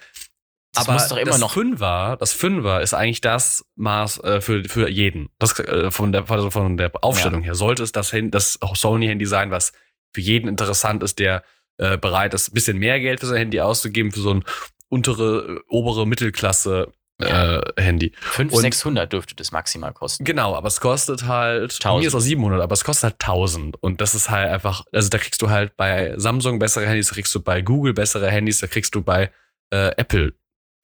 aber 0.75 0.88
das 0.88 0.88
muss 0.88 1.08
doch 1.08 1.17
immer 1.17 1.31
das 1.31 1.39
noch. 1.39 1.53
Fünfer, 1.53 2.17
das 2.19 2.34
Fünfer 2.34 2.81
ist 2.81 2.93
eigentlich 2.93 3.21
das 3.21 3.65
Maß 3.75 4.23
äh, 4.23 4.41
für, 4.41 4.63
für 4.65 4.89
jeden. 4.89 5.29
Das, 5.39 5.58
äh, 5.60 5.89
von, 5.89 6.12
der, 6.12 6.29
also 6.29 6.51
von 6.51 6.77
der 6.77 6.91
Aufstellung 7.01 7.43
her 7.43 7.55
sollte 7.55 7.84
es 7.84 7.91
das, 7.91 8.13
das 8.13 8.60
Sony-Handy 8.62 9.25
sein, 9.25 9.51
was 9.51 9.71
für 10.13 10.21
jeden 10.21 10.47
interessant 10.47 11.01
ist, 11.03 11.19
der 11.19 11.43
äh, 11.77 11.97
bereit 11.97 12.34
ist, 12.34 12.49
ein 12.49 12.53
bisschen 12.53 12.77
mehr 12.77 12.99
Geld 12.99 13.19
für 13.19 13.25
sein 13.25 13.38
Handy 13.38 13.60
auszugeben, 13.60 14.12
für 14.12 14.19
so 14.21 14.34
ein 14.34 14.43
untere, 14.89 15.62
obere 15.67 16.05
Mittelklasse 16.05 16.91
äh, 17.19 17.62
Handy. 17.78 18.12
500, 18.19 18.54
und- 18.56 18.62
600 18.62 19.13
dürfte 19.13 19.36
das 19.36 19.51
maximal 19.51 19.93
kosten. 19.93 20.23
Genau, 20.25 20.56
aber 20.56 20.67
es 20.67 20.82
kostet 20.82 21.23
halt, 21.25 21.71
1000. 21.73 22.01
mir 22.01 22.08
ist 22.08 22.15
auch 22.15 22.19
700, 22.19 22.62
aber 22.62 22.73
es 22.73 22.84
kostet 22.84 23.04
halt 23.04 23.19
1000. 23.19 23.82
Und 23.82 24.01
das 24.01 24.15
ist 24.15 24.30
halt 24.30 24.49
einfach, 24.49 24.84
also 24.91 25.10
da 25.10 25.17
kriegst 25.17 25.41
du 25.41 25.49
halt 25.49 25.75
bei 25.78 26.13
Samsung 26.17 26.60
bessere 26.60 26.86
Handys, 26.88 27.08
da 27.10 27.13
kriegst 27.15 27.34
du 27.34 27.41
bei 27.41 27.62
Google 27.62 27.93
bessere 27.93 28.30
Handys, 28.30 28.60
da 28.60 28.67
kriegst 28.67 28.93
du 28.95 29.01
bei 29.01 29.32
äh, 29.71 29.91
Apple 29.97 30.34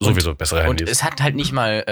sowieso 0.02 0.34
bessere 0.34 0.62
Und 0.62 0.80
Handys. 0.80 0.90
es 0.90 1.04
hat 1.04 1.22
halt 1.22 1.36
nicht 1.36 1.52
mal 1.52 1.84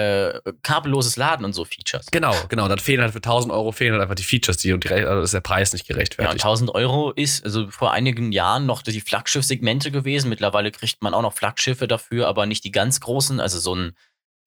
äh, 0.44 0.52
kabelloses 0.64 1.16
Laden 1.16 1.44
und 1.44 1.52
so 1.52 1.64
Features. 1.64 2.06
Genau, 2.10 2.34
genau. 2.48 2.66
Dann 2.66 2.80
fehlen 2.80 3.00
halt 3.02 3.12
für 3.12 3.18
1000 3.18 3.52
Euro 3.54 3.70
fehlen 3.70 3.92
halt 3.92 4.02
einfach 4.02 4.16
die 4.16 4.24
Features, 4.24 4.56
die 4.56 4.72
und 4.72 4.82
die, 4.82 4.92
also 4.92 5.20
ist 5.22 5.32
der 5.32 5.40
Preis 5.40 5.72
nicht 5.72 5.86
Ja, 5.86 5.92
und 5.92 5.96
gerechtfertigt. 5.98 6.44
1000 6.44 6.74
Euro 6.74 7.12
ist 7.12 7.44
also 7.44 7.70
vor 7.70 7.92
einigen 7.92 8.32
Jahren 8.32 8.66
noch 8.66 8.82
die 8.82 9.00
Flaggschiff-Segmente 9.00 9.92
gewesen. 9.92 10.28
Mittlerweile 10.28 10.72
kriegt 10.72 11.02
man 11.02 11.14
auch 11.14 11.22
noch 11.22 11.34
Flaggschiffe 11.34 11.86
dafür, 11.86 12.26
aber 12.26 12.46
nicht 12.46 12.64
die 12.64 12.72
ganz 12.72 12.98
großen. 12.98 13.38
Also 13.38 13.60
so 13.60 13.76
ein 13.76 13.92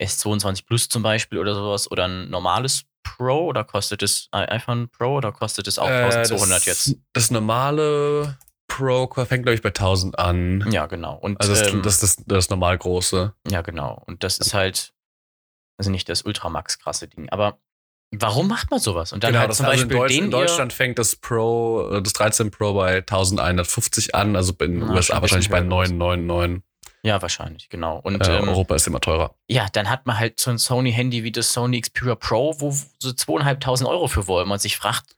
S22 0.01 0.65
Plus 0.65 0.89
zum 0.89 1.03
Beispiel 1.03 1.39
oder 1.39 1.53
sowas 1.55 1.89
oder 1.91 2.05
ein 2.07 2.29
normales 2.29 2.83
Pro 3.03 3.47
oder 3.47 3.63
kostet 3.63 4.01
es 4.01 4.27
ein 4.31 4.47
iPhone 4.49 4.89
Pro 4.89 5.15
oder 5.17 5.31
kostet 5.31 5.67
es 5.67 5.77
auch 5.77 5.89
Äh, 5.89 6.03
1200 6.05 6.57
das, 6.57 6.65
jetzt? 6.65 6.95
Das 7.13 7.31
normale 7.31 8.37
Pro 8.67 9.07
fängt, 9.25 9.43
glaube 9.43 9.53
ich, 9.55 9.61
bei 9.61 9.69
1000 9.69 10.17
an. 10.17 10.65
Ja, 10.71 10.85
genau. 10.87 11.15
Und 11.15 11.39
Also 11.39 11.53
das, 11.53 11.71
ähm, 11.71 11.81
das, 11.83 11.99
das, 11.99 12.15
das 12.25 12.49
normal 12.49 12.77
große. 12.77 13.33
ja, 13.49 13.61
genau. 13.61 14.01
Und 14.07 14.23
das 14.23 14.39
ist 14.39 14.53
halt, 14.53 14.93
also 15.77 15.91
nicht 15.91 16.09
das 16.09 16.23
Ultramax 16.23 16.79
krasse 16.79 17.07
Ding. 17.07 17.29
Aber 17.29 17.59
warum 18.15 18.47
macht 18.47 18.71
man 18.71 18.79
sowas? 18.79 19.11
Und 19.13 19.23
dann 19.23 19.31
genau, 19.31 19.41
halt 19.41 19.49
das 19.51 19.57
zum 19.57 19.65
also 19.67 19.83
in, 19.83 19.87
Beispiel 19.89 19.97
Deutsch, 19.99 20.13
den 20.15 20.23
in 20.25 20.31
Deutschland 20.31 20.73
fängt 20.73 20.97
das 20.97 21.15
Pro, 21.17 21.89
äh, 21.91 22.01
das 22.01 22.13
13 22.13 22.49
Pro 22.51 22.73
bei 22.73 22.97
1150 22.97 24.15
an, 24.15 24.35
also 24.35 24.53
in 24.61 24.79
den 24.79 24.83
Ah, 24.83 24.93
USA 24.93 25.15
ein 25.15 25.21
wahrscheinlich 25.21 25.49
bei 25.49 25.59
bisschen 25.61 25.71
höher. 25.71 25.87
999. 25.87 26.63
ja, 27.03 27.21
wahrscheinlich, 27.21 27.69
genau. 27.69 27.99
Und 28.03 28.25
Äh, 28.27 28.37
ähm, 28.37 28.47
Europa 28.47 28.75
ist 28.75 28.87
immer 28.87 29.01
teurer. 29.01 29.35
Ja, 29.49 29.67
dann 29.73 29.89
hat 29.89 30.05
man 30.05 30.17
halt 30.19 30.39
so 30.39 30.49
ein 30.51 30.57
Sony-Handy 30.57 31.23
wie 31.23 31.31
das 31.31 31.51
Sony 31.53 31.81
Xperia 31.81 32.15
Pro, 32.15 32.55
wo 32.59 32.73
so 32.99 33.11
zweieinhalbtausend 33.13 33.89
Euro 33.89 34.07
für 34.07 34.25
wollen. 34.27 34.47
Man 34.47 34.57
sich 34.59 34.77
fragt, 34.77 35.15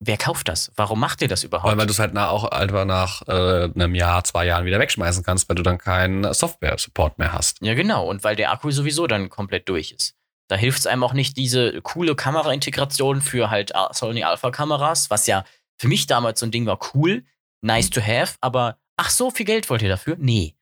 wer 0.00 0.16
kauft 0.16 0.48
das? 0.48 0.72
Warum 0.76 1.00
macht 1.00 1.22
ihr 1.22 1.28
das 1.28 1.44
überhaupt? 1.44 1.70
Weil, 1.70 1.78
weil 1.78 1.86
du 1.86 1.92
es 1.92 1.98
halt 1.98 2.12
nach, 2.14 2.30
auch 2.30 2.44
einfach 2.44 2.84
nach 2.84 3.22
äh, 3.28 3.64
einem 3.74 3.94
Jahr, 3.94 4.24
zwei 4.24 4.46
Jahren 4.46 4.64
wieder 4.64 4.78
wegschmeißen 4.80 5.22
kannst, 5.24 5.48
weil 5.48 5.56
du 5.56 5.62
dann 5.62 5.78
keinen 5.78 6.32
Software-Support 6.34 7.18
mehr 7.18 7.32
hast. 7.32 7.58
ja, 7.62 7.74
genau. 7.74 8.06
Und 8.08 8.24
weil 8.24 8.36
der 8.36 8.50
Akku 8.52 8.70
sowieso 8.70 9.06
dann 9.06 9.28
komplett 9.28 9.68
durch 9.68 9.92
ist. 9.92 10.14
Da 10.48 10.56
hilft 10.56 10.78
es 10.80 10.86
einem 10.86 11.04
auch 11.04 11.12
nicht, 11.12 11.36
diese 11.36 11.82
coole 11.82 12.16
Kamera-Integration 12.16 13.20
für 13.20 13.50
halt 13.50 13.74
A- 13.76 13.92
Sony 13.92 14.24
Alpha-Kameras, 14.24 15.10
was 15.10 15.26
ja 15.26 15.44
für 15.78 15.88
mich 15.88 16.06
damals 16.06 16.40
so 16.40 16.46
ein 16.46 16.50
Ding 16.50 16.64
war, 16.66 16.78
cool, 16.94 17.24
nice 17.60 17.90
to 17.90 18.00
have, 18.00 18.34
aber 18.40 18.78
ach, 18.96 19.10
so 19.10 19.30
viel 19.30 19.44
Geld 19.46 19.68
wollt 19.70 19.82
ihr 19.82 19.88
dafür? 19.88 20.16
Nee. 20.18 20.54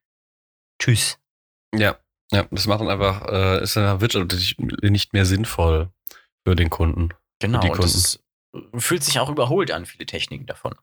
Tschüss. 0.79 1.19
Ja, 1.75 1.99
ja, 2.33 2.47
das 2.51 2.67
macht 2.67 2.81
dann 2.81 2.89
einfach, 2.89 3.27
äh, 3.29 3.63
ist 3.63 3.77
dann 3.77 4.01
wirtschaftlich 4.01 4.57
nicht 4.59 5.13
mehr 5.13 5.25
sinnvoll 5.25 5.91
für 6.47 6.57
den 6.57 6.71
Kunden. 6.71 7.11
Genau, 7.41 7.61
die 7.61 7.71
und 7.71 7.83
das 7.83 7.95
ist, 7.95 8.25
fühlt 8.77 9.05
sich 9.05 9.21
auch 9.21 9.29
überholt 9.29 9.71
an, 9.71 9.87
viele 9.87 10.07
Techniken 10.07 10.47
davon. 10.47 10.75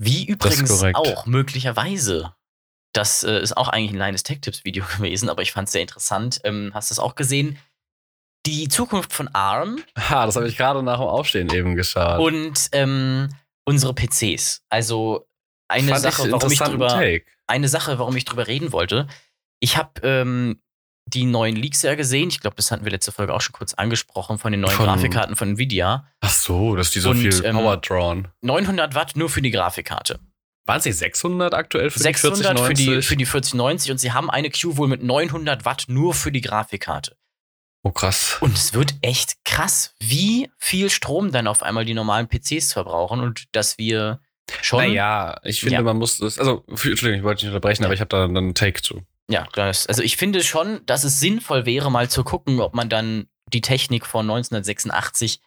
Wie 0.00 0.26
übrigens 0.26 0.82
auch 0.94 1.26
möglicherweise, 1.26 2.34
das 2.92 3.24
äh, 3.24 3.40
ist 3.40 3.56
auch 3.56 3.68
eigentlich 3.68 3.92
ein 3.92 3.96
kleines 3.96 4.22
Tech-Tips-Video 4.22 4.84
gewesen, 4.96 5.28
aber 5.28 5.42
ich 5.42 5.52
fand 5.52 5.66
es 5.66 5.72
sehr 5.72 5.82
interessant. 5.82 6.40
Ähm, 6.44 6.70
hast 6.74 6.90
du 6.90 6.94
es 6.94 6.98
auch 6.98 7.14
gesehen? 7.14 7.58
Die 8.46 8.68
Zukunft 8.68 9.12
von 9.12 9.28
ARM 9.28 9.82
Ha, 9.98 10.24
das 10.26 10.36
habe 10.36 10.48
ich 10.48 10.56
gerade 10.56 10.82
nach 10.82 10.98
dem 10.98 11.08
Aufstehen 11.08 11.50
eben 11.50 11.74
geschaut. 11.74 12.20
und 12.20 12.68
ähm, 12.72 13.28
unsere 13.64 13.94
PCs. 13.94 14.62
Also 14.68 15.28
eine 15.68 15.90
Fand 15.90 16.02
Sache, 16.02 16.26
ich 16.26 16.32
warum 16.32 16.52
ich 16.52 16.58
drüber, 16.58 16.88
Take. 16.88 17.26
Eine 17.48 17.68
Sache, 17.68 17.98
warum 17.98 18.16
ich 18.16 18.24
drüber 18.24 18.46
reden 18.46 18.72
wollte. 18.72 19.06
Ich 19.60 19.76
habe 19.76 20.00
ähm, 20.02 20.60
die 21.06 21.24
neuen 21.24 21.56
Leaks 21.56 21.82
ja 21.82 21.94
gesehen. 21.94 22.28
Ich 22.28 22.40
glaube, 22.40 22.56
das 22.56 22.70
hatten 22.70 22.84
wir 22.84 22.92
letzte 22.92 23.12
Folge 23.12 23.34
auch 23.34 23.40
schon 23.40 23.54
kurz 23.54 23.74
angesprochen 23.74 24.38
von 24.38 24.52
den 24.52 24.60
neuen 24.60 24.74
Von- 24.76 24.86
Grafikkarten 24.86 25.36
von 25.36 25.50
Nvidia. 25.50 26.06
Ach 26.20 26.32
so, 26.32 26.76
dass 26.76 26.90
die 26.90 27.00
so 27.00 27.10
Und, 27.10 27.18
viel 27.18 27.44
ähm, 27.44 27.56
Power 27.56 27.78
drawn. 27.78 28.28
900 28.42 28.94
Watt 28.94 29.12
nur 29.16 29.28
für 29.30 29.42
die 29.42 29.50
Grafikkarte. 29.50 30.20
Waren 30.66 30.82
nicht 30.84 30.98
600 30.98 31.54
aktuell 31.54 31.88
für 31.90 31.98
600 31.98 32.58
die 32.58 32.62
für 32.62 32.76
4090? 32.76 32.86
die, 32.86 33.02
für 33.02 33.16
die 33.16 33.24
4090 33.26 33.90
und 33.92 33.98
sie 33.98 34.12
haben 34.12 34.28
eine 34.30 34.50
Q 34.50 34.76
wohl 34.76 34.86
mit 34.88 35.02
900 35.02 35.64
Watt 35.64 35.84
nur 35.88 36.12
für 36.12 36.30
die 36.30 36.42
Grafikkarte. 36.42 37.16
oh, 37.84 37.90
krass. 37.90 38.36
Und 38.42 38.54
es 38.54 38.74
wird 38.74 38.94
echt 39.00 39.42
krass, 39.46 39.94
wie 39.98 40.50
viel 40.58 40.90
Strom 40.90 41.32
dann 41.32 41.46
auf 41.46 41.62
einmal 41.62 41.86
die 41.86 41.94
normalen 41.94 42.28
PCs 42.28 42.74
verbrauchen 42.74 43.20
und 43.20 43.46
dass 43.52 43.78
wir 43.78 44.20
schon. 44.62 44.80
Naja, 44.80 45.40
ich 45.44 45.60
finde, 45.60 45.74
Ja. 45.76 45.82
man 45.82 45.96
muss 45.96 46.18
das. 46.18 46.38
Also, 46.38 46.64
Entschuldigung, 46.68 47.14
ich 47.14 47.22
wollte 47.22 47.40
dich 47.40 47.44
nicht 47.44 47.54
unterbrechen, 47.54 47.84
aber 47.84 47.94
ich 47.94 48.00
habe 48.00 48.08
da 48.08 48.20
dann 48.26 48.36
einen 48.36 48.54
Take 48.54 48.82
zu. 48.82 49.02
Ja, 49.30 49.46
das, 49.52 49.86
also 49.86 50.02
ich 50.02 50.16
finde 50.16 50.42
schon, 50.42 50.84
dass 50.86 51.04
es 51.04 51.20
sinnvoll 51.20 51.66
wäre, 51.66 51.90
mal 51.90 52.08
zu 52.08 52.24
gucken, 52.24 52.60
ob 52.60 52.74
man 52.74 52.88
dann 52.88 53.28
die 53.52 53.60
Technik 53.60 54.06
von 54.06 54.24
1986 54.24 55.40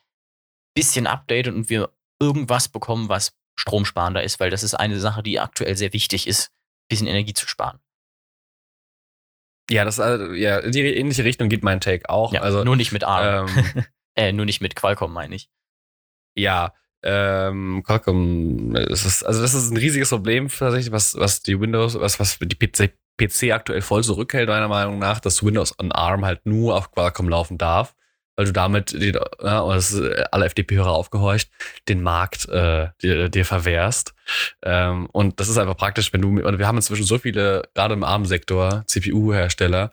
bisschen 0.75 1.07
updatet 1.07 1.53
und 1.53 1.69
wir 1.69 1.91
irgendwas 2.19 2.67
bekommen, 2.69 3.09
was 3.09 3.35
stromsparender 3.59 4.23
ist, 4.23 4.39
weil 4.39 4.49
das 4.51 4.63
ist 4.63 4.75
eine 4.75 4.99
Sache, 4.99 5.23
die 5.23 5.39
aktuell 5.39 5.75
sehr 5.75 5.93
wichtig 5.93 6.27
ist, 6.27 6.51
bisschen 6.89 7.07
Energie 7.07 7.33
zu 7.33 7.47
sparen. 7.47 7.79
Ja, 9.69 9.85
das 9.85 9.99
äh, 9.99 10.33
ja, 10.35 10.59
in 10.59 10.71
die 10.71 10.81
ähnliche 10.81 11.23
Richtung 11.23 11.49
geht 11.49 11.63
mein 11.63 11.79
Take 11.81 12.09
auch. 12.09 12.33
Ja, 12.33 12.41
also, 12.41 12.63
nur 12.63 12.75
nicht 12.75 12.91
mit 12.91 13.03
ARM. 13.03 13.47
ähm, 13.57 13.85
äh, 14.15 14.31
nur 14.31 14.45
nicht 14.45 14.61
mit 14.61 14.75
Qualcomm, 14.75 15.13
meine 15.13 15.35
ich. 15.35 15.49
ja, 16.37 16.73
ähm, 17.03 17.83
Qualcomm, 17.85 18.75
ist, 18.75 19.23
also 19.23 19.41
das 19.41 19.53
ist 19.53 19.71
ein 19.71 19.77
riesiges 19.77 20.09
Problem 20.09 20.49
tatsächlich, 20.49 20.91
was, 20.91 21.15
was 21.15 21.41
die 21.41 21.59
Windows, 21.59 21.99
was, 21.99 22.19
was 22.19 22.37
die 22.39 22.55
PC, 22.55 22.93
PC 23.17 23.51
aktuell 23.51 23.81
voll 23.81 24.03
zurückhält, 24.03 24.49
meiner 24.49 24.67
Meinung 24.67 24.99
nach, 24.99 25.19
dass 25.19 25.43
Windows 25.43 25.77
on 25.79 25.91
ARM 25.91 26.25
halt 26.25 26.45
nur 26.45 26.75
auf 26.75 26.91
Qualcomm 26.91 27.29
laufen 27.29 27.57
darf, 27.57 27.95
weil 28.35 28.45
du 28.45 28.53
damit, 28.53 28.93
den, 28.93 29.17
ja, 29.43 29.59
und 29.59 29.75
das 29.75 29.91
ist 29.91 30.01
äh, 30.01 30.23
alle 30.31 30.45
FDP-Hörer 30.45 30.91
aufgehorcht, 30.91 31.49
den 31.87 32.01
Markt 32.01 32.47
äh, 32.49 32.89
dir, 33.01 33.29
dir 33.29 33.45
verwehrst. 33.45 34.13
Ähm, 34.63 35.07
und 35.07 35.39
das 35.39 35.49
ist 35.49 35.57
einfach 35.57 35.77
praktisch, 35.77 36.13
wenn 36.13 36.21
du, 36.21 36.35
wir 36.35 36.67
haben 36.67 36.77
inzwischen 36.77 37.05
so 37.05 37.17
viele, 37.17 37.63
gerade 37.73 37.93
im 37.93 38.03
ARM-Sektor, 38.03 38.83
CPU-Hersteller, 38.85 39.91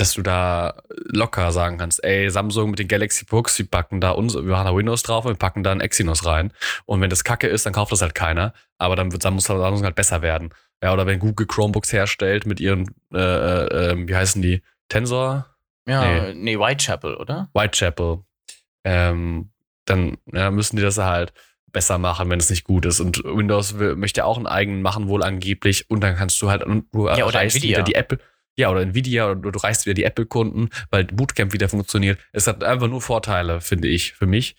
dass 0.00 0.14
du 0.14 0.22
da 0.22 0.82
locker 0.88 1.52
sagen 1.52 1.76
kannst, 1.76 2.02
ey, 2.02 2.30
Samsung 2.30 2.70
mit 2.70 2.78
den 2.78 2.88
Galaxy 2.88 3.26
Books, 3.26 3.54
die 3.56 3.64
packen 3.64 4.00
da 4.00 4.12
uns, 4.12 4.34
wir 4.34 4.42
machen 4.42 4.64
da 4.64 4.74
Windows 4.74 5.02
drauf 5.02 5.26
und 5.26 5.32
wir 5.32 5.38
packen 5.38 5.62
da 5.62 5.72
ein 5.72 5.80
Exynos 5.80 6.24
rein. 6.24 6.52
Und 6.86 7.02
wenn 7.02 7.10
das 7.10 7.22
Kacke 7.22 7.46
ist, 7.48 7.66
dann 7.66 7.74
kauft 7.74 7.92
das 7.92 8.00
halt 8.00 8.14
keiner. 8.14 8.54
Aber 8.78 8.96
dann 8.96 9.12
wird 9.12 9.22
Samsung 9.22 9.84
halt 9.84 9.94
besser 9.94 10.22
werden. 10.22 10.54
Ja, 10.82 10.94
oder 10.94 11.06
wenn 11.06 11.18
Google 11.18 11.46
Chromebooks 11.46 11.92
herstellt 11.92 12.46
mit 12.46 12.60
ihren, 12.60 12.94
äh, 13.12 13.18
äh, 13.18 13.90
äh, 13.92 14.08
wie 14.08 14.16
heißen 14.16 14.40
die? 14.40 14.62
Tensor? 14.88 15.46
Ja, 15.86 16.32
nee, 16.32 16.58
Whitechapel, 16.58 17.16
oder? 17.16 17.50
Whitechapel. 17.52 18.20
Ähm, 18.84 19.50
dann 19.84 20.16
ja, 20.32 20.50
müssen 20.50 20.76
die 20.76 20.82
das 20.82 20.96
halt 20.96 21.34
besser 21.72 21.98
machen, 21.98 22.30
wenn 22.30 22.40
es 22.40 22.48
nicht 22.48 22.64
gut 22.64 22.86
ist. 22.86 23.00
Und 23.00 23.22
Windows 23.24 23.78
will, 23.78 23.96
möchte 23.96 24.24
auch 24.24 24.38
einen 24.38 24.46
eigenen 24.46 24.82
machen, 24.82 25.08
wohl 25.08 25.22
angeblich. 25.22 25.90
Und 25.90 26.00
dann 26.00 26.16
kannst 26.16 26.40
du 26.40 26.50
halt, 26.50 26.64
und 26.64 26.86
du 26.92 27.08
Ja, 27.08 27.16
erreichst 27.18 27.62
wieder 27.62 27.82
die 27.82 27.94
Apple. 27.94 28.18
Ja, 28.60 28.70
oder 28.70 28.82
Nvidia, 28.82 29.30
oder 29.30 29.52
du 29.52 29.58
reichst 29.58 29.86
wieder 29.86 29.94
die 29.94 30.04
Apple-Kunden, 30.04 30.68
weil 30.90 31.04
Bootcamp 31.04 31.52
wieder 31.52 31.68
funktioniert. 31.68 32.18
Es 32.32 32.46
hat 32.46 32.62
einfach 32.62 32.88
nur 32.88 33.00
Vorteile, 33.00 33.60
finde 33.60 33.88
ich, 33.88 34.12
für 34.12 34.26
mich. 34.26 34.54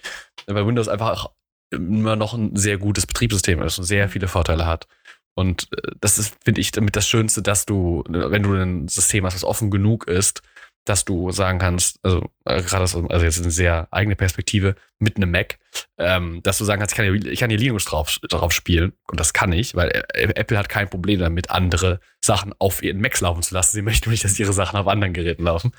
Weil 0.47 0.65
Windows 0.65 0.87
einfach 0.87 1.27
immer 1.71 2.15
noch 2.15 2.33
ein 2.33 2.55
sehr 2.55 2.77
gutes 2.77 3.05
Betriebssystem 3.05 3.61
ist 3.61 3.77
und 3.77 3.85
sehr 3.85 4.09
viele 4.09 4.27
Vorteile 4.27 4.65
hat. 4.65 4.87
Und 5.35 5.69
äh, 5.71 5.91
das 5.99 6.17
ist, 6.17 6.35
finde 6.43 6.61
ich, 6.61 6.71
damit 6.71 6.95
das 6.95 7.07
Schönste, 7.07 7.41
dass 7.41 7.65
du, 7.65 8.03
wenn 8.07 8.43
du 8.43 8.53
ein 8.53 8.87
System 8.87 9.25
hast, 9.25 9.35
das 9.35 9.43
offen 9.43 9.69
genug 9.69 10.07
ist, 10.07 10.41
dass 10.85 11.05
du 11.05 11.31
sagen 11.31 11.59
kannst, 11.59 11.99
also 12.03 12.29
äh, 12.45 12.61
gerade 12.61 12.87
so, 12.87 13.07
also 13.07 13.25
jetzt 13.25 13.39
eine 13.39 13.51
sehr 13.51 13.87
eigene 13.91 14.15
Perspektive 14.15 14.75
mit 14.99 15.17
einem 15.17 15.31
Mac, 15.31 15.59
ähm, 15.97 16.41
dass 16.43 16.57
du 16.57 16.65
sagen 16.65 16.79
kannst, 16.79 16.93
ich 16.93 16.97
kann 16.97 17.05
hier, 17.05 17.31
ich 17.31 17.39
kann 17.39 17.49
hier 17.49 17.59
Linux 17.59 17.85
drauf, 17.85 18.17
drauf 18.29 18.51
spielen 18.51 18.93
und 19.07 19.19
das 19.19 19.33
kann 19.33 19.51
ich, 19.53 19.75
weil 19.75 19.89
äh, 19.89 20.33
Apple 20.35 20.57
hat 20.57 20.69
kein 20.69 20.89
Problem 20.89 21.19
damit, 21.19 21.51
andere 21.51 21.99
Sachen 22.23 22.53
auf 22.59 22.81
ihren 22.81 22.99
Macs 22.99 23.21
laufen 23.21 23.43
zu 23.43 23.53
lassen. 23.53 23.71
Sie 23.71 23.81
möchten 23.81 24.09
nicht, 24.09 24.23
dass 24.23 24.39
ihre 24.39 24.53
Sachen 24.53 24.79
auf 24.79 24.87
anderen 24.87 25.13
Geräten 25.13 25.43
laufen. 25.43 25.71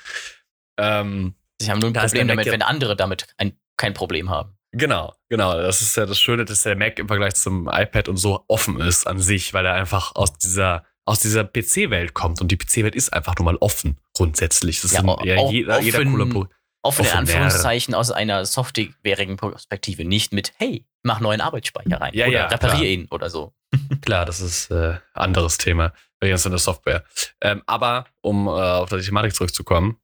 Ähm, 0.78 1.34
Sie 1.60 1.70
haben 1.70 1.78
nur 1.78 1.90
ein 1.90 1.94
Problem 1.94 2.28
damit, 2.28 2.46
wenn 2.46 2.62
andere 2.62 2.96
damit 2.96 3.26
ein, 3.36 3.56
kein 3.76 3.94
Problem 3.94 4.30
haben. 4.30 4.56
Genau, 4.72 5.14
genau. 5.28 5.56
Das 5.60 5.82
ist 5.82 5.96
ja 5.96 6.06
das 6.06 6.18
Schöne, 6.18 6.44
dass 6.44 6.62
der 6.62 6.76
Mac 6.76 6.98
im 6.98 7.06
Vergleich 7.06 7.34
zum 7.34 7.68
iPad 7.70 8.08
und 8.08 8.16
so 8.16 8.44
offen 8.48 8.80
ist 8.80 9.06
an 9.06 9.18
sich, 9.18 9.52
weil 9.52 9.66
er 9.66 9.74
einfach 9.74 10.14
aus 10.14 10.32
dieser, 10.38 10.84
aus 11.04 11.20
dieser 11.20 11.44
PC-Welt 11.44 12.14
kommt. 12.14 12.40
Und 12.40 12.52
die 12.52 12.56
PC-Welt 12.56 12.94
ist 12.94 13.12
einfach 13.12 13.36
nur 13.36 13.44
mal 13.46 13.56
offen, 13.56 13.98
grundsätzlich. 14.14 14.80
Das 14.80 14.92
Ja, 14.92 15.00
ist 15.00 15.24
ja, 15.24 15.50
jeder, 15.50 15.80
jeder 15.80 15.98
offen- 15.98 16.10
cooler 16.12 16.26
Pro 16.26 16.46
Offen. 16.84 17.06
Anführungszeichen 17.06 17.94
aus 17.94 18.10
einer 18.10 18.44
softwareigen 18.44 19.36
Perspektive, 19.36 20.04
nicht 20.04 20.32
mit, 20.32 20.52
hey, 20.56 20.84
mach 21.04 21.20
neuen 21.20 21.40
Arbeitsspeicher 21.40 22.00
rein 22.00 22.12
Ja, 22.12 22.26
oder 22.26 22.34
ja, 22.34 22.46
reparier 22.48 22.88
ihn 22.90 23.06
oder 23.10 23.30
so. 23.30 23.54
Klar, 24.04 24.24
das 24.26 24.40
ist 24.40 24.70
äh, 24.72 24.98
anderes 25.14 25.58
Thema. 25.58 25.92
Jetzt 26.22 26.44
in 26.46 26.50
der 26.52 26.58
Software. 26.58 27.04
Ähm, 27.40 27.62
aber 27.66 28.06
um 28.20 28.46
äh, 28.46 28.50
auf 28.50 28.90
die 28.90 29.00
Thematik 29.00 29.34
zurückzukommen, 29.34 29.96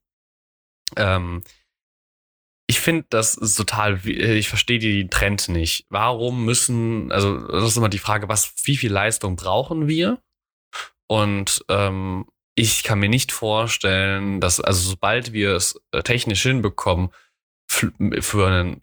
ähm, 0.97 1.43
ich 2.69 2.81
finde, 2.81 3.07
das 3.11 3.35
ist 3.37 3.55
total, 3.57 4.01
äh, 4.07 4.35
ich 4.37 4.49
verstehe 4.49 4.79
den 4.79 5.11
Trend 5.11 5.49
nicht. 5.49 5.87
Warum 5.91 6.45
müssen, 6.45 7.11
also 7.13 7.39
das 7.49 7.65
ist 7.65 7.77
immer 7.77 7.89
die 7.89 7.99
Frage, 7.99 8.29
was, 8.29 8.53
wie 8.65 8.77
viel 8.77 8.93
Leistung 8.93 9.37
brauchen 9.37 9.89
wir? 9.89 10.21
Und 11.09 11.65
ähm, 11.69 12.27
ich 12.55 12.83
kann 12.83 12.99
mir 12.99 13.09
nicht 13.09 13.33
vorstellen, 13.33 14.41
dass, 14.41 14.61
also 14.61 14.91
sobald 14.91 15.33
wir 15.33 15.55
es 15.55 15.81
äh, 15.93 16.03
technisch 16.03 16.43
hinbekommen, 16.43 17.11
für 17.71 18.47
einen, 18.47 18.83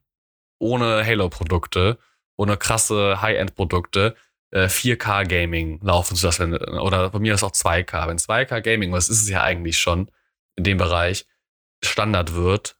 ohne 0.60 1.06
Halo-Produkte, 1.06 1.98
ohne 2.38 2.58
krasse 2.58 3.22
High-End-Produkte, 3.22 4.16
äh, 4.52 4.68
4K-Gaming 4.68 5.82
laufen 5.82 6.16
zu 6.16 6.28
lassen. 6.28 6.56
Oder 6.56 7.10
bei 7.10 7.20
mir 7.20 7.34
ist 7.34 7.44
auch 7.44 7.52
2K. 7.52 8.08
Wenn 8.08 8.18
2K-Gaming, 8.18 8.92
was 8.92 9.10
ist 9.10 9.24
es 9.24 9.30
ja 9.30 9.42
eigentlich 9.42 9.78
schon 9.78 10.12
in 10.56 10.64
dem 10.64 10.78
Bereich, 10.78 11.26
Standard 11.84 12.34
wird, 12.36 12.78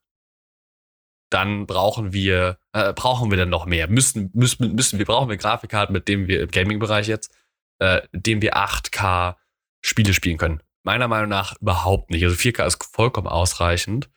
dann 1.30 1.66
brauchen 1.66 2.14
wir, 2.14 2.58
äh, 2.72 2.94
brauchen 2.94 3.30
wir 3.30 3.38
dann 3.38 3.50
noch 3.50 3.66
mehr. 3.66 3.90
Müssen, 3.90 4.30
müssen, 4.34 4.76
müssen 4.76 5.00
wir, 5.00 5.06
brauchen 5.06 5.30
wir 5.30 5.38
Grafikkarten, 5.38 5.92
mit 5.92 6.08
denen 6.08 6.28
wir 6.28 6.42
im 6.44 6.52
Gaming-Bereich 6.52 7.08
jetzt, 7.08 7.36
äh, 7.80 8.02
dem 8.12 8.42
wir 8.42 8.56
8K 8.56 9.36
Spiele 9.82 10.14
spielen 10.14 10.38
können. 10.38 10.62
Meiner 10.84 11.08
Meinung 11.08 11.30
nach 11.30 11.60
überhaupt 11.62 12.10
nicht. 12.10 12.24
Also 12.24 12.36
4K 12.36 12.66
ist 12.66 12.84
vollkommen 12.84 13.28
ausreichend. 13.28 14.10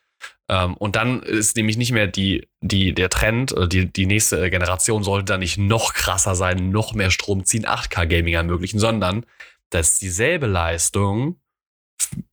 Ähm, 0.49 0.75
und 0.75 0.97
dann 0.97 1.23
ist 1.23 1.57
nämlich 1.57 1.77
nicht 1.77 1.93
mehr 1.93 2.07
die, 2.07 2.49
die, 2.61 2.95
der 2.95 3.11
Trend, 3.11 3.55
die, 3.73 3.93
die 3.93 4.07
nächste 4.07 4.51
Generation 4.51 5.05
sollte 5.05 5.27
dann 5.27 5.41
nicht 5.41 5.59
noch 5.59 5.93
krasser 5.93 6.35
sein, 6.35 6.71
noch 6.71 6.95
mehr 6.95 7.11
Strom 7.11 7.45
ziehen, 7.45 7.67
8K-Gaming 7.67 8.35
ermöglichen, 8.35 8.79
sondern 8.79 9.27
dass 9.71 9.99
dieselbe 9.99 10.47
Leistung 10.47 11.41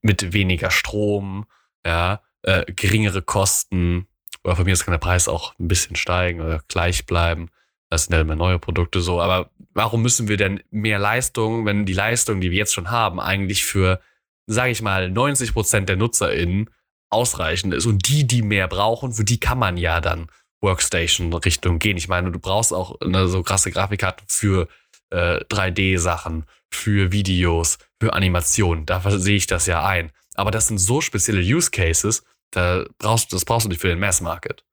mit 0.01 0.33
weniger 0.33 0.71
Strom, 0.71 1.45
ja, 1.85 2.21
äh, 2.43 2.63
geringere 2.71 3.21
Kosten, 3.21 4.07
oder 4.43 4.55
von 4.55 4.65
mir 4.65 4.73
aus 4.73 4.85
kann 4.85 4.93
der 4.93 4.99
Preis 4.99 5.27
auch 5.27 5.57
ein 5.59 5.67
bisschen 5.67 5.95
steigen 5.95 6.39
oder 6.39 6.61
gleich 6.67 7.05
bleiben. 7.05 7.49
Das 7.89 8.05
sind 8.05 8.13
ja 8.13 8.21
immer 8.21 8.35
neue 8.35 8.59
Produkte 8.59 9.01
so. 9.01 9.21
Aber 9.21 9.51
warum 9.73 10.01
müssen 10.01 10.27
wir 10.27 10.37
denn 10.37 10.61
mehr 10.71 10.99
Leistung, 10.99 11.65
wenn 11.65 11.85
die 11.85 11.93
Leistung, 11.93 12.41
die 12.41 12.51
wir 12.51 12.57
jetzt 12.57 12.73
schon 12.73 12.91
haben, 12.91 13.19
eigentlich 13.19 13.63
für, 13.63 14.01
sage 14.47 14.71
ich 14.71 14.81
mal, 14.81 15.09
90 15.09 15.53
Prozent 15.53 15.89
der 15.89 15.95
NutzerInnen 15.95 16.69
ausreichend 17.09 17.73
ist 17.73 17.85
und 17.85 18.07
die, 18.09 18.25
die 18.25 18.41
mehr 18.41 18.67
brauchen, 18.67 19.13
für 19.13 19.23
die 19.23 19.39
kann 19.39 19.59
man 19.59 19.77
ja 19.77 20.01
dann 20.01 20.27
Workstation-Richtung 20.61 21.79
gehen. 21.79 21.97
Ich 21.97 22.07
meine, 22.07 22.31
du 22.31 22.39
brauchst 22.39 22.73
auch 22.73 22.99
eine 23.01 23.27
so 23.27 23.43
krasse 23.43 23.71
Grafikkarten 23.71 24.25
für 24.27 24.67
äh, 25.11 25.43
3D-Sachen, 25.45 26.45
für 26.71 27.11
Videos, 27.11 27.77
für 28.01 28.13
Animationen. 28.13 28.85
Da 28.85 29.01
sehe 29.11 29.37
ich 29.37 29.47
das 29.47 29.67
ja 29.67 29.85
ein. 29.85 30.11
Aber 30.33 30.51
das 30.51 30.67
sind 30.67 30.79
so 30.79 31.01
spezielle 31.01 31.41
Use 31.41 31.71
Cases, 31.71 32.23
da 32.51 32.85
brauchst 32.97 33.31
das 33.33 33.45
brauchst 33.45 33.65
du 33.65 33.69
nicht 33.69 33.81
für 33.81 33.87
den 33.87 33.99
Mass 33.99 34.21
Market. 34.21 34.65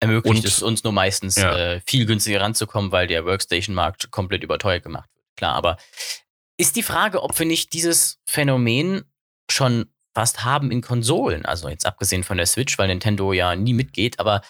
Ermöglicht 0.00 0.44
Und- 0.44 0.44
es 0.46 0.62
uns 0.62 0.82
nur 0.82 0.92
meistens 0.92 1.36
Ja. 1.36 1.56
äh, 1.56 1.80
viel 1.86 2.06
günstiger 2.06 2.40
ranzukommen, 2.40 2.90
weil 2.92 3.06
der 3.06 3.24
Workstation-Markt 3.24 4.10
komplett 4.10 4.42
überteuert 4.42 4.82
gemacht 4.82 5.08
wird. 5.14 5.24
Klar, 5.36 5.54
aber 5.54 5.76
ist 6.58 6.76
die 6.76 6.82
Frage, 6.82 7.22
ob 7.22 7.38
wir 7.38 7.46
nicht 7.46 7.72
dieses 7.74 8.18
Phänomen 8.26 9.02
schon 9.50 9.86
fast 10.14 10.44
haben 10.44 10.70
in 10.70 10.80
Konsolen, 10.80 11.44
also 11.46 11.68
jetzt 11.68 11.86
abgesehen 11.86 12.24
von 12.24 12.36
der 12.36 12.46
Switch, 12.46 12.78
weil 12.78 12.88
Nintendo 12.88 13.32
ja 13.32 13.54
nie 13.56 13.74
mitgeht, 13.74 14.18
aber 14.18 14.42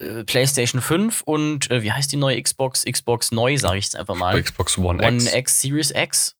äh, 0.00 0.24
PlayStation 0.24 0.80
5 0.80 1.20
und 1.22 1.70
äh, 1.70 1.82
wie 1.82 1.92
heißt 1.92 2.10
die 2.10 2.16
neue 2.16 2.40
Xbox? 2.42 2.84
Xbox 2.84 3.30
neu, 3.30 3.58
sage 3.58 3.78
ich 3.78 3.84
jetzt 3.84 3.96
einfach 3.96 4.14
mal. 4.14 4.40
Xbox 4.42 4.78
One, 4.78 5.04
One 5.06 5.16
X. 5.16 5.34
X 5.34 5.60
Series 5.60 5.90
X? 5.90 6.36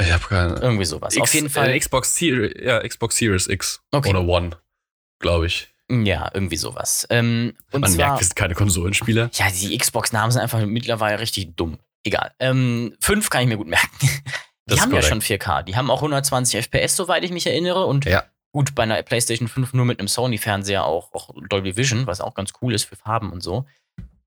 Ich 0.00 0.10
habe 0.12 0.24
keine. 0.24 0.54
Irgendwie 0.60 0.84
sowas. 0.84 1.14
X, 1.14 1.22
Auf 1.22 1.34
jeden 1.34 1.50
Fall. 1.50 1.70
Äh, 1.70 1.78
Xbox, 1.78 2.14
Series, 2.14 2.52
ja, 2.62 2.78
Xbox 2.86 3.16
Series 3.16 3.48
X. 3.48 3.80
Okay. 3.90 4.10
Oder 4.10 4.22
One, 4.22 4.50
glaube 5.18 5.46
ich. 5.46 5.69
Ja, 5.90 6.30
irgendwie 6.32 6.56
sowas. 6.56 7.06
Ähm, 7.10 7.54
und 7.72 7.80
Man 7.80 7.90
zwar, 7.90 8.06
merkt, 8.06 8.20
wir 8.20 8.24
sind 8.26 8.36
keine 8.36 8.54
Konsolenspieler. 8.54 9.30
Ja, 9.32 9.50
die 9.50 9.76
Xbox-Namen 9.76 10.30
sind 10.30 10.40
einfach 10.40 10.64
mittlerweile 10.64 11.18
richtig 11.18 11.56
dumm. 11.56 11.78
Egal. 12.04 12.32
Ähm, 12.38 12.94
fünf 13.00 13.28
kann 13.28 13.42
ich 13.42 13.48
mir 13.48 13.56
gut 13.56 13.66
merken. 13.66 13.88
Die 14.70 14.80
haben 14.80 14.90
korrekt. 14.90 15.04
ja 15.04 15.08
schon 15.08 15.20
4K. 15.20 15.64
Die 15.64 15.74
haben 15.74 15.90
auch 15.90 15.98
120 15.98 16.64
FPS, 16.64 16.94
soweit 16.94 17.24
ich 17.24 17.32
mich 17.32 17.44
erinnere. 17.46 17.86
Und 17.86 18.04
ja. 18.04 18.22
gut, 18.52 18.76
bei 18.76 18.84
einer 18.84 19.02
PlayStation 19.02 19.48
5 19.48 19.72
nur 19.72 19.84
mit 19.84 19.98
einem 19.98 20.06
Sony-Fernseher 20.06 20.84
auch, 20.84 21.12
auch 21.12 21.30
Dolby 21.48 21.76
Vision, 21.76 22.06
was 22.06 22.20
auch 22.20 22.34
ganz 22.34 22.52
cool 22.62 22.72
ist 22.72 22.84
für 22.84 22.94
Farben 22.94 23.32
und 23.32 23.42
so. 23.42 23.66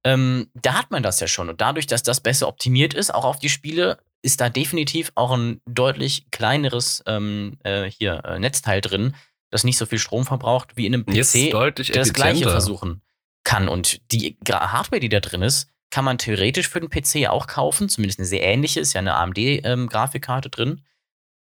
Ähm, 0.03 0.49
da 0.53 0.73
hat 0.73 0.91
man 0.91 1.01
das 1.01 1.21
ja 1.21 1.27
schon. 1.27 1.47
Und 1.47 1.61
dadurch, 1.61 1.87
dass 1.87 2.03
das 2.03 2.19
besser 2.19 2.49
optimiert 2.49 2.93
ist, 2.93 3.13
auch 3.13 3.23
auf 3.23 3.39
die 3.39 3.47
Spiele, 3.47 3.99
ist 4.21 4.41
da 4.41 4.49
definitiv 4.49 5.13
auch 5.15 5.31
ein 5.31 5.61
deutlich 5.65 6.29
kleineres 6.31 7.03
ähm, 7.07 7.57
äh, 7.63 7.89
hier 7.89 8.21
äh, 8.25 8.37
Netzteil 8.37 8.81
drin, 8.81 9.15
das 9.53 9.63
nicht 9.63 9.77
so 9.77 9.85
viel 9.85 9.99
Strom 9.99 10.25
verbraucht 10.25 10.75
wie 10.75 10.85
in 10.85 10.93
einem 10.93 11.05
PC, 11.05 11.51
der 11.51 11.71
das 11.71 12.13
gleiche 12.13 12.49
versuchen 12.49 13.01
kann. 13.43 13.67
Und 13.69 14.01
die 14.11 14.37
Hardware, 14.49 14.99
die 14.99 15.09
da 15.09 15.19
drin 15.19 15.41
ist, 15.41 15.69
kann 15.91 16.05
man 16.05 16.17
theoretisch 16.17 16.67
für 16.67 16.81
den 16.81 16.89
PC 16.89 17.29
auch 17.29 17.45
kaufen, 17.45 17.87
zumindest 17.87 18.19
eine 18.19 18.25
sehr 18.25 18.41
ähnliche, 18.41 18.79
ist 18.79 18.93
ja 18.93 18.99
eine 18.99 19.15
AMD-Grafikkarte 19.15 20.47
ähm, 20.47 20.51
drin. 20.51 20.81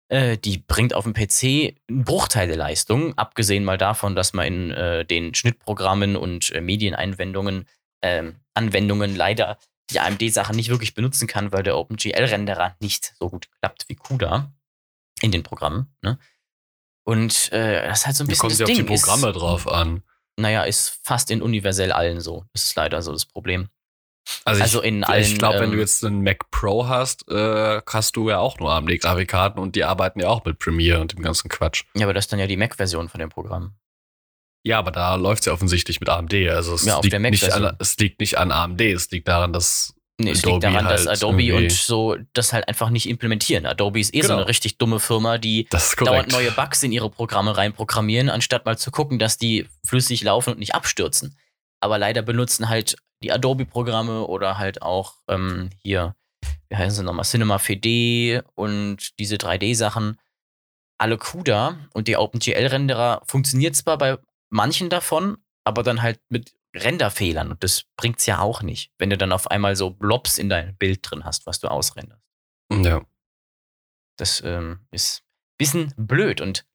Äh, 0.10 0.38
die 0.38 0.58
bringt 0.58 0.94
auf 0.94 1.06
dem 1.06 1.14
PC 1.14 1.78
einen 1.90 2.04
Bruchteil 2.04 2.48
der 2.48 2.58
Leistung, 2.58 3.18
abgesehen 3.18 3.64
mal 3.64 3.78
davon, 3.78 4.16
dass 4.16 4.34
man 4.34 4.46
in 4.46 4.72
äh, 4.72 5.06
den 5.06 5.34
Schnittprogrammen 5.34 6.18
und 6.18 6.52
äh, 6.52 6.60
Medieneinwendungen 6.60 7.66
ähm, 8.02 8.36
Anwendungen 8.54 9.16
leider 9.16 9.58
die 9.90 10.00
AMD-Sachen 10.00 10.56
nicht 10.56 10.70
wirklich 10.70 10.94
benutzen 10.94 11.28
kann, 11.28 11.52
weil 11.52 11.64
der 11.64 11.78
OpenGL-Renderer 11.78 12.76
nicht 12.80 13.14
so 13.20 13.30
gut 13.30 13.48
klappt 13.60 13.86
wie 13.88 13.96
CUDA 13.96 14.54
in 15.22 15.32
den 15.32 15.44
Programmen. 15.44 15.96
Ne? 16.02 16.20
Und 17.04 17.52
äh, 17.52 17.88
das 17.88 18.00
ist 18.00 18.06
halt 18.06 18.16
so 18.16 18.24
ein 18.24 18.28
bisschen. 18.28 18.50
Kommt 18.50 18.60
ja 18.60 18.66
auf 18.66 18.72
die 18.72 18.84
Programme 18.84 19.30
ist, 19.30 19.40
drauf 19.40 19.68
an. 19.68 20.04
Naja, 20.38 20.64
ist 20.64 21.00
fast 21.04 21.32
in 21.32 21.42
universell 21.42 21.92
allen 21.92 22.22
so. 22.22 22.46
Das 22.54 22.64
ist 22.64 22.76
leider 22.76 23.02
so 23.02 23.12
das 23.12 23.26
Problem. 23.26 23.70
Also, 24.46 24.62
also 24.62 24.82
ich, 24.82 24.88
in 24.88 25.04
allen. 25.04 25.22
Ich 25.22 25.38
glaube, 25.38 25.56
ähm, 25.56 25.62
wenn 25.62 25.70
du 25.72 25.76
ähm, 25.76 25.82
jetzt 25.82 26.04
einen 26.06 26.24
Mac 26.24 26.50
Pro 26.50 26.88
hast, 26.88 27.30
äh, 27.30 27.82
hast 27.86 28.16
du 28.16 28.30
ja 28.30 28.40
auch 28.40 28.58
nur 28.60 28.72
AMD-Grafikkarten 28.72 29.62
und 29.62 29.76
die 29.76 29.84
arbeiten 29.84 30.20
ja 30.20 30.30
auch 30.30 30.46
mit 30.46 30.60
Premiere 30.60 31.02
und 31.02 31.12
dem 31.12 31.22
ganzen 31.22 31.50
Quatsch. 31.50 31.84
Ja, 31.94 32.06
aber 32.06 32.14
das 32.14 32.26
ist 32.26 32.32
dann 32.32 32.40
ja 32.40 32.48
die 32.48 32.58
Mac-Version 32.58 33.10
von 33.10 33.20
dem 33.20 33.30
Programm. 33.30 33.76
Ja, 34.66 34.80
aber 34.80 34.92
da 34.92 35.16
läuft 35.16 35.42
es 35.42 35.48
ja 35.48 35.54
offensichtlich 35.54 36.00
mit 36.00 36.08
AMD. 36.08 36.34
Also 36.50 36.76
es, 36.76 36.86
ja, 36.86 37.02
liegt 37.02 37.20
nicht 37.20 37.52
an, 37.52 37.76
es 37.80 37.98
liegt 37.98 38.22
nicht 38.22 38.38
an 38.38 38.52
AMD, 38.52 38.80
es 38.80 39.12
liegt 39.12 39.28
daran, 39.28 39.52
dass 39.52 39.94
Nee, 40.20 40.32
es 40.32 40.40
Adobe 40.40 40.54
liegt 40.54 40.64
daran, 40.64 40.86
halt 40.86 41.00
dass 41.00 41.08
Adobe 41.08 41.56
und 41.56 41.72
so 41.72 42.18
das 42.34 42.54
halt 42.54 42.68
einfach 42.68 42.90
nicht 42.90 43.10
implementieren. 43.10 43.66
Adobe 43.66 44.00
ist 44.00 44.14
eh 44.14 44.20
genau. 44.20 44.28
so 44.28 44.34
eine 44.38 44.48
richtig 44.48 44.78
dumme 44.78 45.00
Firma, 45.00 45.40
die 45.40 45.68
dauernd 45.98 46.32
neue 46.32 46.52
Bugs 46.52 46.84
in 46.84 46.92
ihre 46.92 47.10
Programme 47.10 47.58
reinprogrammieren, 47.58 48.30
anstatt 48.30 48.66
mal 48.66 48.78
zu 48.78 48.92
gucken, 48.92 49.18
dass 49.18 49.38
die 49.38 49.68
flüssig 49.86 50.24
laufen 50.24 50.52
und 50.54 50.60
nicht 50.60 50.76
abstürzen. 50.76 51.38
Aber 51.80 51.98
leider 51.98 52.22
benutzen 52.22 52.70
halt 52.70 52.96
die 53.24 53.32
Adobe-Programme 53.32 54.28
oder 54.28 54.58
halt 54.60 54.82
auch 54.84 55.16
ähm, 55.28 55.72
hier, 55.82 56.16
wie 56.70 56.76
heißen 56.76 56.98
sie 56.98 57.04
nochmal, 57.04 57.26
Cinema 57.26 57.56
4D 57.58 58.44
und 58.56 59.18
diese 59.20 59.38
3D-Sachen 59.38 60.20
alle 61.00 61.18
CUDA 61.18 61.78
und 61.94 62.08
die 62.08 62.18
OpenGL-Renderer 62.18 63.24
funktioniert 63.26 63.76
zwar 63.76 63.98
bei 63.98 64.18
manchen 64.50 64.90
davon, 64.90 65.38
aber 65.66 65.84
dann 65.84 66.02
halt 66.02 66.20
mit 66.30 66.54
Renderfehlern. 66.76 67.52
Und 67.52 67.64
das 67.64 67.84
bringt 67.98 68.20
es 68.20 68.26
ja 68.26 68.40
auch 68.40 68.62
nicht, 68.62 68.92
wenn 68.98 69.10
du 69.10 69.18
dann 69.18 69.32
auf 69.32 69.50
einmal 69.52 69.76
so 69.76 69.92
Blobs 69.92 70.38
in 70.38 70.50
deinem 70.50 70.76
Bild 70.76 71.00
drin 71.02 71.24
hast, 71.24 71.46
was 71.46 71.60
du 71.60 71.68
ausrenderst. 71.68 72.22
Ja. 72.72 73.06
Das 74.18 74.42
ähm, 74.46 74.80
ist 74.92 75.22
ein 75.22 75.58
bisschen 75.58 75.94
blöd. 75.98 76.42
Und 76.42 76.66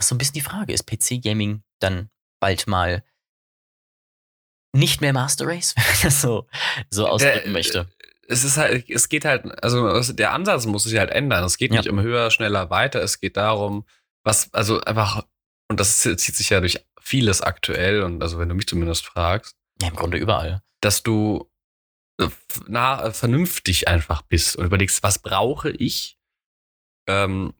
so 0.00 0.14
ein 0.14 0.18
bisschen 0.18 0.34
die 0.34 0.40
Frage, 0.40 0.72
ist 0.72 0.86
PC-Gaming 0.86 1.62
dann 1.80 2.10
bald 2.40 2.66
mal 2.66 3.04
nicht 4.72 5.00
mehr 5.00 5.12
Master 5.12 5.46
Race, 5.46 5.74
wenn 5.76 5.84
man 5.84 6.02
das 6.02 6.20
so, 6.20 6.46
so 6.90 7.08
ausdrücken 7.08 7.48
äh, 7.48 7.52
möchte? 7.52 7.88
Es 8.28 8.44
ist 8.44 8.58
halt, 8.58 8.88
es 8.90 9.08
geht 9.08 9.24
halt, 9.24 9.46
also 9.64 10.12
der 10.12 10.34
Ansatz 10.34 10.66
muss 10.66 10.84
sich 10.84 10.98
halt 10.98 11.10
ändern. 11.10 11.44
Es 11.44 11.56
geht 11.56 11.72
ja. 11.72 11.78
nicht 11.78 11.88
um 11.88 12.00
höher, 12.00 12.30
schneller, 12.30 12.68
weiter. 12.68 13.02
Es 13.02 13.20
geht 13.20 13.38
darum, 13.38 13.86
was, 14.22 14.52
also 14.52 14.80
einfach 14.82 15.24
und 15.70 15.80
das 15.80 16.00
zieht 16.00 16.18
sich 16.18 16.50
ja 16.50 16.60
durch 16.60 16.84
vieles 17.08 17.40
aktuell, 17.40 18.02
und 18.02 18.22
also 18.22 18.38
wenn 18.38 18.48
du 18.48 18.54
mich 18.54 18.66
zumindest 18.66 19.06
fragst. 19.06 19.56
Ja, 19.80 19.88
im 19.88 19.96
Grunde 19.96 20.18
überall. 20.18 20.62
Dass 20.80 21.02
du 21.02 21.50
äh, 22.20 22.28
na, 22.66 23.04
äh, 23.06 23.12
vernünftig 23.12 23.88
einfach 23.88 24.22
bist 24.22 24.56
und 24.56 24.66
überlegst, 24.66 25.02
was 25.02 25.18
brauche 25.18 25.70
ich 25.70 26.18
ähm, 27.08 27.54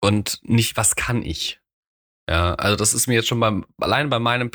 und 0.00 0.40
nicht, 0.42 0.76
was 0.76 0.96
kann 0.96 1.22
ich. 1.22 1.60
Ja, 2.28 2.54
also 2.54 2.76
das 2.76 2.94
ist 2.94 3.06
mir 3.06 3.14
jetzt 3.14 3.28
schon 3.28 3.40
beim, 3.40 3.66
allein 3.78 4.10
bei 4.10 4.18
meinem 4.18 4.50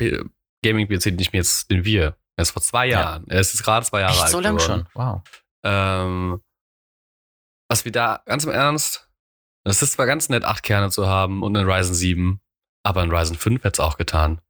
Gaming-PC, 0.64 1.02
den 1.04 1.18
ich 1.18 1.32
mir 1.32 1.38
jetzt, 1.38 1.70
den 1.70 1.84
wir, 1.84 2.16
erst 2.36 2.52
vor 2.52 2.62
zwei 2.62 2.86
Jahren, 2.86 3.24
ja. 3.28 3.34
er 3.34 3.40
ist 3.40 3.62
gerade 3.62 3.84
zwei 3.84 4.00
Jahre 4.00 4.14
Echt 4.14 4.22
alt. 4.22 4.30
so 4.30 4.40
lange 4.40 4.60
schon, 4.60 4.88
wow. 4.94 5.22
Ähm, 5.64 6.42
was 7.68 7.84
wir 7.84 7.92
da, 7.92 8.22
ganz 8.26 8.44
im 8.44 8.50
Ernst, 8.50 9.10
es 9.64 9.82
ist 9.82 9.92
zwar 9.92 10.06
ganz 10.06 10.28
nett, 10.28 10.44
acht 10.44 10.62
Kerne 10.62 10.90
zu 10.90 11.06
haben 11.06 11.42
und 11.42 11.56
einen 11.56 11.68
Ryzen 11.68 11.94
7, 11.94 12.40
aber 12.84 13.02
in 13.02 13.10
Ryzen 13.10 13.36
5 13.36 13.64
hätte 13.64 13.72
es 13.74 13.80
auch 13.80 13.96
getan. 13.96 14.40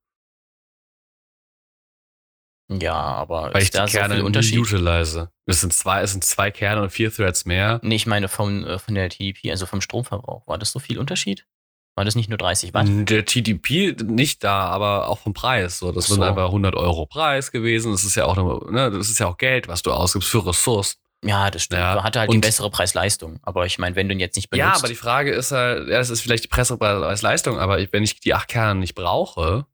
Ja, 2.68 2.94
aber 2.94 3.52
Weil 3.52 3.62
ich 3.62 3.70
die 3.70 3.78
Kerne 3.78 4.14
so 4.14 4.14
viel 4.14 4.22
Unterschied? 4.22 4.58
utilize. 4.58 5.30
Es 5.46 5.60
sind 5.60 5.72
zwei, 5.72 6.00
es 6.02 6.12
sind 6.12 6.24
zwei 6.24 6.50
Kerne 6.50 6.82
und 6.82 6.90
vier 6.90 7.12
Threads 7.12 7.44
mehr. 7.44 7.78
Nee, 7.82 7.96
ich 7.96 8.06
meine 8.06 8.28
vom, 8.28 8.64
äh, 8.64 8.78
von 8.78 8.94
der 8.94 9.10
TDP, 9.10 9.50
also 9.50 9.66
vom 9.66 9.80
Stromverbrauch. 9.80 10.46
War 10.46 10.58
das 10.58 10.72
so 10.72 10.78
viel 10.78 10.98
Unterschied? 10.98 11.46
War 11.94 12.04
das 12.04 12.16
nicht 12.16 12.28
nur 12.28 12.38
30 12.38 12.74
Watt? 12.74 12.88
Der 12.88 13.24
TDP 13.24 13.94
nicht 14.02 14.42
da, 14.42 14.66
aber 14.66 15.08
auch 15.08 15.18
vom 15.20 15.32
Preis. 15.32 15.78
So, 15.78 15.92
das 15.92 16.06
so. 16.06 16.14
sind 16.14 16.24
einfach 16.24 16.46
100 16.46 16.74
Euro 16.74 17.06
Preis 17.06 17.52
gewesen. 17.52 17.92
Das 17.92 18.02
ist 18.02 18.16
ja 18.16 18.24
auch, 18.24 18.36
ne, 18.70 18.90
das 18.90 19.10
ist 19.10 19.20
ja 19.20 19.28
auch 19.28 19.36
Geld, 19.36 19.68
was 19.68 19.82
du 19.82 19.92
ausgibst 19.92 20.28
für 20.28 20.44
Ressourcen. 20.44 20.96
Ja, 21.24 21.50
das 21.50 21.62
stimmt. 21.62 21.80
Ja. 21.80 22.02
Hatte 22.02 22.20
halt 22.20 22.28
und 22.28 22.36
die 22.36 22.40
bessere 22.40 22.70
Preis-Leistung. 22.70 23.40
Aber 23.42 23.66
ich 23.66 23.78
meine, 23.78 23.96
wenn 23.96 24.08
du 24.08 24.14
ihn 24.14 24.20
jetzt 24.20 24.36
nicht 24.36 24.50
benutzt. 24.50 24.66
Ja, 24.66 24.76
aber 24.76 24.88
die 24.88 24.94
Frage 24.94 25.32
ist 25.32 25.52
halt, 25.52 25.88
ja, 25.88 25.98
das 25.98 26.10
ist 26.10 26.20
vielleicht 26.20 26.44
die 26.44 26.48
bessere 26.48 26.78
Preis-Leistung, 26.78 27.58
aber 27.58 27.78
wenn 27.92 28.02
ich 28.02 28.20
die 28.20 28.34
acht 28.34 28.48
Kerne 28.48 28.78
nicht 28.78 28.94
brauche, 28.94 29.66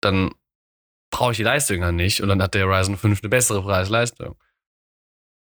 dann 0.00 0.30
brauche 1.10 1.32
ich 1.32 1.36
die 1.36 1.42
Leistung 1.42 1.80
ja 1.80 1.92
nicht 1.92 2.22
und 2.22 2.28
dann 2.28 2.42
hat 2.42 2.54
der 2.54 2.66
Ryzen 2.66 2.96
5 2.96 3.22
eine 3.22 3.28
bessere 3.28 3.62
Preis-Leistung. 3.62 4.36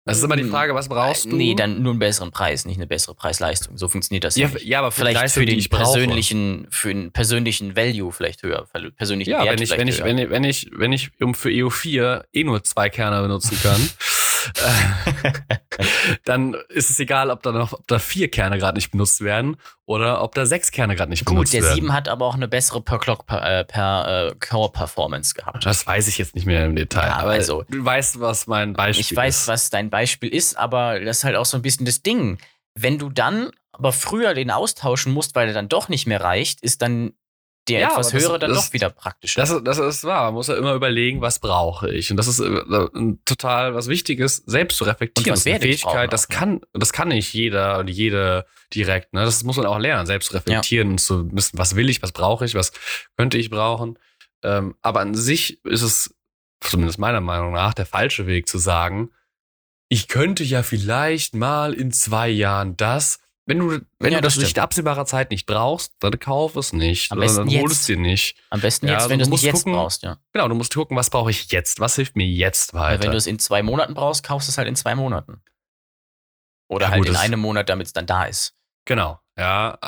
Das 0.05 0.17
ist 0.17 0.23
immer 0.23 0.37
die 0.37 0.43
hm. 0.43 0.49
Frage, 0.49 0.73
was 0.73 0.89
brauchst 0.89 1.25
du? 1.25 1.35
Nee, 1.35 1.53
dann 1.53 1.83
nur 1.83 1.91
einen 1.91 1.99
besseren 1.99 2.31
Preis, 2.31 2.65
nicht 2.65 2.77
eine 2.77 2.87
bessere 2.87 3.13
Preis-Leistung. 3.13 3.77
So 3.77 3.87
funktioniert 3.87 4.23
das 4.23 4.37
ja. 4.37 4.47
Ja, 4.47 4.59
ja 4.61 4.79
aber 4.79 4.91
für 4.91 5.01
vielleicht 5.01 5.21
Leistung, 5.21 5.41
für 5.41 5.45
den 5.45 5.63
persönlichen, 5.65 6.61
brauche. 6.63 6.71
für 6.71 6.93
den 6.93 7.11
persönlichen 7.11 7.75
Value 7.75 8.11
vielleicht 8.11 8.41
höher, 8.41 8.65
persönlichen 8.95 9.29
ja, 9.29 9.43
Wert 9.43 9.59
wenn 9.59 9.61
ich, 9.61 9.77
wenn 9.77 9.87
ich, 9.87 10.03
wenn 10.03 10.17
ich, 10.17 10.29
wenn 10.29 10.43
ich, 10.43 10.71
wenn 10.73 10.91
ich 10.93 11.11
um 11.21 11.35
für 11.35 11.49
EO4 11.49 12.23
eh 12.33 12.43
nur 12.43 12.63
zwei 12.63 12.89
Kerne 12.89 13.21
benutzen 13.21 13.59
kann, 13.61 13.79
dann 16.25 16.55
ist 16.69 16.89
es 16.89 16.99
egal, 16.99 17.29
ob 17.29 17.43
da 17.43 17.51
noch, 17.51 17.73
ob 17.73 17.87
da 17.87 17.99
vier 17.99 18.29
Kerne 18.29 18.57
gerade 18.57 18.77
nicht 18.77 18.91
benutzt 18.91 19.21
werden 19.21 19.57
oder 19.85 20.21
ob 20.21 20.35
da 20.35 20.45
sechs 20.45 20.71
Kerne 20.71 20.95
gerade 20.95 21.09
nicht 21.09 21.25
Gut, 21.25 21.35
benutzt 21.35 21.53
werden. 21.53 21.63
Gut, 21.63 21.69
der 21.69 21.75
7 21.75 21.93
hat 21.93 22.07
aber 22.09 22.25
auch 22.25 22.35
eine 22.35 22.47
bessere 22.47 22.81
per 22.81 22.99
Clock 22.99 23.25
per, 23.25 23.59
äh, 23.59 23.65
per 23.65 24.29
äh, 24.29 24.35
Core 24.39 24.71
Performance 24.71 25.33
gehabt. 25.33 25.65
Das 25.65 25.85
weiß 25.85 26.07
ich 26.07 26.17
jetzt 26.17 26.35
nicht 26.35 26.45
mehr 26.45 26.65
im 26.65 26.75
Detail. 26.75 27.07
Ja, 27.07 27.17
aber 27.17 27.31
also, 27.31 27.63
du 27.69 27.83
weißt, 27.83 28.19
was 28.19 28.47
mein 28.47 28.73
Beispiel 28.73 29.01
ist. 29.01 29.11
Ich 29.11 29.17
weiß, 29.17 29.41
ist. 29.41 29.47
was 29.47 29.69
dein 29.69 29.89
Beispiel 29.89 30.29
ist, 30.29 30.57
aber 30.57 30.99
das 30.99 31.19
ist 31.19 31.23
halt 31.23 31.35
auch 31.35 31.45
so 31.45 31.57
ein 31.57 31.61
bisschen 31.61 31.85
das 31.85 32.01
Ding. 32.01 32.37
Wenn 32.75 32.97
du 32.97 33.09
dann 33.09 33.51
aber 33.71 33.93
früher 33.93 34.33
den 34.33 34.51
austauschen 34.51 35.13
musst, 35.13 35.35
weil 35.35 35.47
er 35.47 35.53
dann 35.53 35.69
doch 35.69 35.89
nicht 35.89 36.05
mehr 36.05 36.21
reicht, 36.21 36.61
ist 36.61 36.81
dann 36.81 37.13
der 37.67 37.81
ja, 37.81 37.91
etwas 37.91 38.13
höhere 38.13 38.39
dann 38.39 38.51
das, 38.51 38.65
doch 38.65 38.73
wieder 38.73 38.89
praktischer. 38.89 39.41
Das, 39.41 39.63
das 39.63 39.77
ist 39.77 40.03
wahr. 40.03 40.25
Man 40.25 40.35
muss 40.35 40.47
ja 40.47 40.55
immer 40.55 40.73
überlegen, 40.73 41.21
was 41.21 41.39
brauche 41.39 41.91
ich. 41.91 42.09
Und 42.09 42.17
das 42.17 42.27
ist 42.27 42.39
äh, 42.39 43.15
total 43.25 43.75
was 43.75 43.87
Wichtiges, 43.87 44.37
selbst 44.45 44.77
zu 44.77 44.85
reflektieren. 44.85 45.29
Und 45.29 45.31
das 45.31 45.45
ist 45.45 45.47
eine 45.47 45.59
Fähigkeit, 45.59 46.11
das 46.11 46.27
kann, 46.27 46.61
das 46.73 46.93
kann 46.93 47.09
nicht 47.09 47.33
jeder 47.33 47.79
und 47.79 47.89
jede 47.89 48.45
direkt. 48.73 49.13
Ne? 49.13 49.23
Das 49.23 49.43
muss 49.43 49.57
man 49.57 49.65
auch 49.65 49.77
lernen, 49.77 50.05
selbst 50.07 50.27
zu 50.27 50.33
reflektieren 50.33 50.87
ja. 50.87 50.91
und 50.93 50.97
zu 50.99 51.31
wissen, 51.31 51.57
was 51.57 51.75
will 51.75 51.89
ich, 51.89 52.01
was 52.01 52.11
brauche 52.11 52.45
ich, 52.45 52.55
was 52.55 52.71
könnte 53.17 53.37
ich 53.37 53.49
brauchen. 53.49 53.99
Ähm, 54.43 54.75
aber 54.81 55.01
an 55.01 55.13
sich 55.15 55.63
ist 55.65 55.81
es, 55.81 56.15
zumindest 56.61 56.99
meiner 56.99 57.21
Meinung 57.21 57.53
nach, 57.53 57.73
der 57.73 57.85
falsche 57.85 58.25
Weg 58.27 58.47
zu 58.47 58.57
sagen, 58.57 59.11
ich 59.89 60.07
könnte 60.07 60.43
ja 60.43 60.63
vielleicht 60.63 61.35
mal 61.35 61.73
in 61.73 61.91
zwei 61.91 62.29
Jahren 62.29 62.77
das, 62.77 63.19
wenn 63.49 63.57
du, 63.57 63.81
wenn 63.97 64.11
ja, 64.13 64.19
du 64.19 64.25
das, 64.25 64.35
das 64.35 64.43
nicht 64.43 64.59
absehbarer 64.59 65.07
Zeit 65.07 65.31
nicht 65.31 65.47
brauchst, 65.47 65.95
dann 66.01 66.19
kauf 66.19 66.55
es 66.55 66.71
nicht. 66.71 67.11
Am 67.11 67.19
besten 67.19 67.49
dann 67.49 67.59
hol 67.59 67.71
es 67.71 67.83
dir 67.83 67.97
nicht. 67.97 68.37
Am 68.51 68.61
besten 68.61 68.85
jetzt, 68.85 68.91
ja, 68.91 68.97
also 68.99 69.09
wenn 69.09 69.17
du 69.17 69.23
es 69.23 69.29
nicht 69.31 69.41
jetzt 69.41 69.55
gucken, 69.55 69.73
brauchst, 69.73 70.03
ja. 70.03 70.19
Genau, 70.33 70.47
du 70.47 70.53
musst 70.53 70.75
gucken, 70.75 70.95
was 70.95 71.09
brauche 71.09 71.31
ich 71.31 71.51
jetzt? 71.51 71.79
Was 71.79 71.95
hilft 71.95 72.15
mir 72.15 72.27
jetzt 72.27 72.75
weiter? 72.75 73.03
Wenn 73.03 73.09
du 73.09 73.17
es 73.17 73.25
in 73.25 73.39
zwei 73.39 73.63
Monaten 73.63 73.95
brauchst, 73.95 74.23
kaufst 74.23 74.47
du 74.47 74.51
es 74.51 74.59
halt 74.59 74.67
in 74.67 74.75
zwei 74.75 74.93
Monaten. 74.93 75.41
Oder 76.69 76.85
ja, 76.85 76.91
halt 76.91 77.01
gut, 77.01 77.09
in 77.09 77.15
einem 77.15 77.39
Monat, 77.39 77.69
damit 77.69 77.87
es 77.87 77.93
dann 77.93 78.05
da 78.05 78.25
ist. 78.25 78.53
Genau, 78.85 79.19
ja. 79.35 79.79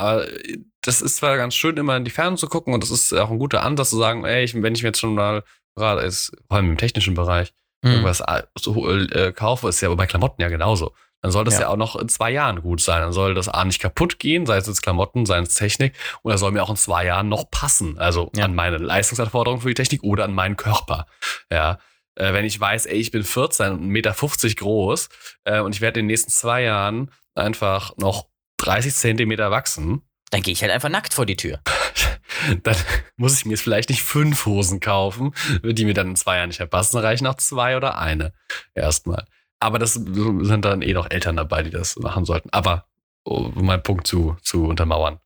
Das 0.81 1.03
ist 1.03 1.17
zwar 1.17 1.37
ganz 1.37 1.53
schön, 1.53 1.77
immer 1.77 1.95
in 1.97 2.03
die 2.03 2.09
Ferne 2.09 2.37
zu 2.37 2.47
gucken 2.47 2.73
und 2.73 2.81
das 2.81 2.89
ist 2.89 3.13
auch 3.13 3.29
ein 3.29 3.37
guter 3.37 3.61
Ansatz 3.61 3.91
zu 3.91 3.97
sagen, 3.97 4.25
ey, 4.25 4.51
wenn 4.55 4.73
ich 4.73 4.81
mir 4.81 4.89
jetzt 4.89 4.99
schon 4.99 5.13
mal 5.13 5.43
gerade 5.75 6.01
ist, 6.01 6.35
vor 6.47 6.57
allem 6.57 6.71
im 6.71 6.77
technischen 6.79 7.13
Bereich, 7.13 7.53
hm. 7.85 7.91
irgendwas 7.91 8.23
so, 8.57 8.89
äh, 8.89 9.31
kaufe, 9.33 9.69
ist 9.69 9.81
ja 9.81 9.87
aber 9.87 9.97
bei 9.97 10.07
Klamotten 10.07 10.41
ja 10.41 10.49
genauso 10.49 10.95
dann 11.21 11.31
soll 11.31 11.43
das 11.43 11.55
ja. 11.55 11.61
ja. 11.61 11.67
auch 11.69 11.77
noch 11.77 11.95
in 11.95 12.09
zwei 12.09 12.31
Jahren 12.31 12.61
gut 12.61 12.81
sein. 12.81 13.01
Dann 13.01 13.13
soll 13.13 13.33
das 13.33 13.47
A 13.47 13.63
nicht 13.63 13.79
kaputt 13.79 14.19
gehen, 14.19 14.45
sei 14.45 14.57
es 14.57 14.67
jetzt 14.67 14.81
Klamotten, 14.81 15.25
sei 15.25 15.39
es 15.39 15.53
Technik, 15.53 15.95
und 16.23 16.31
er 16.31 16.37
soll 16.37 16.51
mir 16.51 16.63
auch 16.63 16.69
in 16.69 16.75
zwei 16.75 17.05
Jahren 17.05 17.29
noch 17.29 17.49
passen. 17.51 17.97
Also 17.99 18.31
ja. 18.35 18.45
an 18.45 18.55
meine 18.55 18.77
Leistungsanforderungen 18.77 19.61
für 19.61 19.69
die 19.69 19.75
Technik 19.75 20.03
oder 20.03 20.25
an 20.25 20.33
meinen 20.33 20.57
Körper. 20.57 21.05
Ja. 21.51 21.79
Äh, 22.15 22.33
wenn 22.33 22.45
ich 22.45 22.59
weiß, 22.59 22.87
ey, 22.87 22.97
ich 22.97 23.11
bin 23.11 23.23
14 23.23 23.71
und 23.73 23.81
1,50 23.81 23.87
Meter 23.87 24.55
groß 24.55 25.09
äh, 25.45 25.59
und 25.59 25.75
ich 25.75 25.81
werde 25.81 25.99
in 25.99 26.05
den 26.05 26.11
nächsten 26.11 26.31
zwei 26.31 26.63
Jahren 26.63 27.11
einfach 27.35 27.95
noch 27.97 28.27
30 28.57 28.93
Zentimeter 28.93 29.51
wachsen, 29.51 30.01
Dann 30.31 30.41
gehe 30.41 30.53
ich 30.53 30.61
halt 30.61 30.71
einfach 30.71 30.89
nackt 30.89 31.13
vor 31.13 31.25
die 31.25 31.35
Tür. 31.35 31.61
dann 32.63 32.75
muss 33.15 33.37
ich 33.37 33.45
mir 33.45 33.51
jetzt 33.51 33.61
vielleicht 33.61 33.89
nicht 33.89 34.03
fünf 34.03 34.45
Hosen 34.45 34.79
kaufen, 34.79 35.33
die 35.63 35.85
mir 35.85 35.93
dann 35.93 36.09
in 36.09 36.15
zwei 36.15 36.37
Jahren 36.37 36.49
nicht 36.49 36.59
mehr 36.59 36.67
passen. 36.67 36.97
Dann 36.97 37.05
reichen 37.05 37.27
auch 37.27 37.35
zwei 37.35 37.77
oder 37.77 37.97
eine 37.97 38.33
erstmal. 38.73 39.25
Aber 39.61 39.79
das 39.79 39.93
sind 39.93 40.65
dann 40.65 40.81
eh 40.81 40.93
noch 40.93 41.09
Eltern 41.09 41.35
dabei, 41.37 41.63
die 41.63 41.69
das 41.69 41.95
machen 41.97 42.25
sollten. 42.25 42.49
Aber 42.51 42.85
um 43.23 43.53
meinen 43.65 43.83
Punkt 43.83 44.07
zu, 44.07 44.35
zu 44.41 44.65
untermauern. 44.65 45.19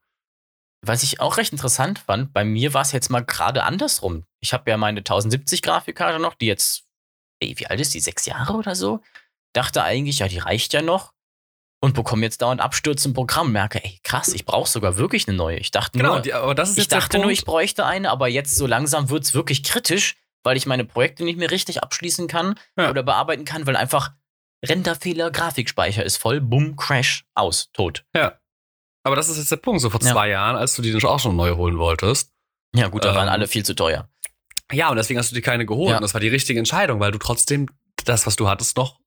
Was 0.82 1.04
ich 1.04 1.20
auch 1.20 1.38
recht 1.38 1.52
interessant 1.52 2.00
fand, 2.00 2.34
bei 2.34 2.44
mir 2.44 2.74
war 2.74 2.82
es 2.82 2.92
jetzt 2.92 3.10
mal 3.10 3.22
gerade 3.24 3.64
andersrum. 3.64 4.26
Ich 4.42 4.54
habe 4.54 4.70
ja 4.70 4.78
meine 4.78 5.00
1070 5.00 5.62
Grafikkarte 5.62 6.20
noch, 6.20 6.36
die 6.36 6.46
jetzt, 6.48 6.84
ey, 7.40 7.56
wie 7.58 7.66
alt 7.68 7.80
ist 7.80 7.94
die? 7.94 8.00
Sechs 8.02 8.26
Jahre 8.26 8.54
oder 8.54 8.76
so? 8.76 9.00
Dachte 9.54 9.84
eigentlich, 9.84 10.20
ja, 10.20 10.28
die 10.28 10.38
reicht 10.38 10.74
ja 10.74 10.82
noch. 10.82 11.14
Und 11.82 11.94
bekomme 11.94 12.24
jetzt 12.24 12.42
dauernd 12.42 12.62
Abstürze 12.62 13.08
im 13.08 13.14
Programm. 13.14 13.52
Merke, 13.52 13.84
ey, 13.84 14.00
krass, 14.04 14.30
ich 14.34 14.46
brauche 14.46 14.70
sogar 14.70 14.98
wirklich 14.98 15.28
eine 15.28 15.38
neue. 15.38 15.58
Ich 15.58 15.72
dachte 15.72 15.98
nur, 16.00 16.20
die, 16.22 16.34
aber 16.34 16.56
das 16.56 16.72
ist 16.72 16.78
ich 16.78 16.88
dachte 16.88 17.20
nur, 17.20 17.32
ich 17.32 17.46
bräuchte 17.46 17.86
eine, 17.86 18.12
aber 18.12 18.28
jetzt 18.28 18.56
so 18.56 18.68
langsam 18.68 19.10
wird 19.10 19.24
es 19.24 19.34
wirklich 19.34 19.64
kritisch, 19.64 20.18
weil 20.44 20.58
ich 20.58 20.66
meine 20.66 20.84
Projekte 20.86 21.24
nicht 21.24 21.38
mehr 21.40 21.52
richtig 21.52 21.84
abschließen 21.84 22.28
kann 22.28 22.56
Ja. 22.78 22.90
oder 22.90 23.02
bearbeiten 23.04 23.46
kann, 23.46 23.66
weil 23.66 23.76
einfach 23.76 24.12
Renderfehler, 24.64 25.32
Grafikspeicher 25.32 26.04
ist 26.04 26.18
voll, 26.18 26.42
bumm, 26.42 26.76
Crash, 26.76 27.26
aus, 27.34 27.70
tot. 27.74 28.06
Ja. 28.16 28.40
Aber 29.04 29.16
das 29.16 29.30
ist 29.30 29.38
jetzt 29.38 29.52
der 29.52 29.58
Punkt. 29.58 29.82
So 29.82 29.90
vor 29.90 30.02
Ja. 30.02 30.12
zwei 30.12 30.30
Jahren, 30.30 30.56
als 30.56 30.76
du 30.76 30.82
die 30.82 30.96
auch 31.06 31.20
schon 31.20 31.36
neu 31.36 31.56
holen 31.56 31.78
wolltest. 31.78 32.32
Ja, 32.76 32.88
gut, 32.88 33.06
da 33.06 33.14
waren 33.16 33.28
Ähm, 33.28 33.34
alle 33.34 33.48
viel 33.48 33.64
zu 33.64 33.76
teuer. 33.76 34.10
Ja, 34.72 34.90
und 34.90 34.96
deswegen 34.98 35.20
hast 35.20 35.30
du 35.32 35.36
dir 35.36 35.42
keine 35.42 35.66
geholt. 35.66 35.92
Ja. 35.92 35.98
Und 35.98 36.02
das 36.02 36.14
war 36.14 36.22
die 36.22 36.28
richtige 36.28 36.58
Entscheidung, 36.58 37.00
weil 37.00 37.12
du 37.12 37.20
trotzdem 37.20 37.68
das, 38.06 38.26
was 38.26 38.36
du 38.36 38.50
hattest, 38.50 38.78
noch 38.78 39.00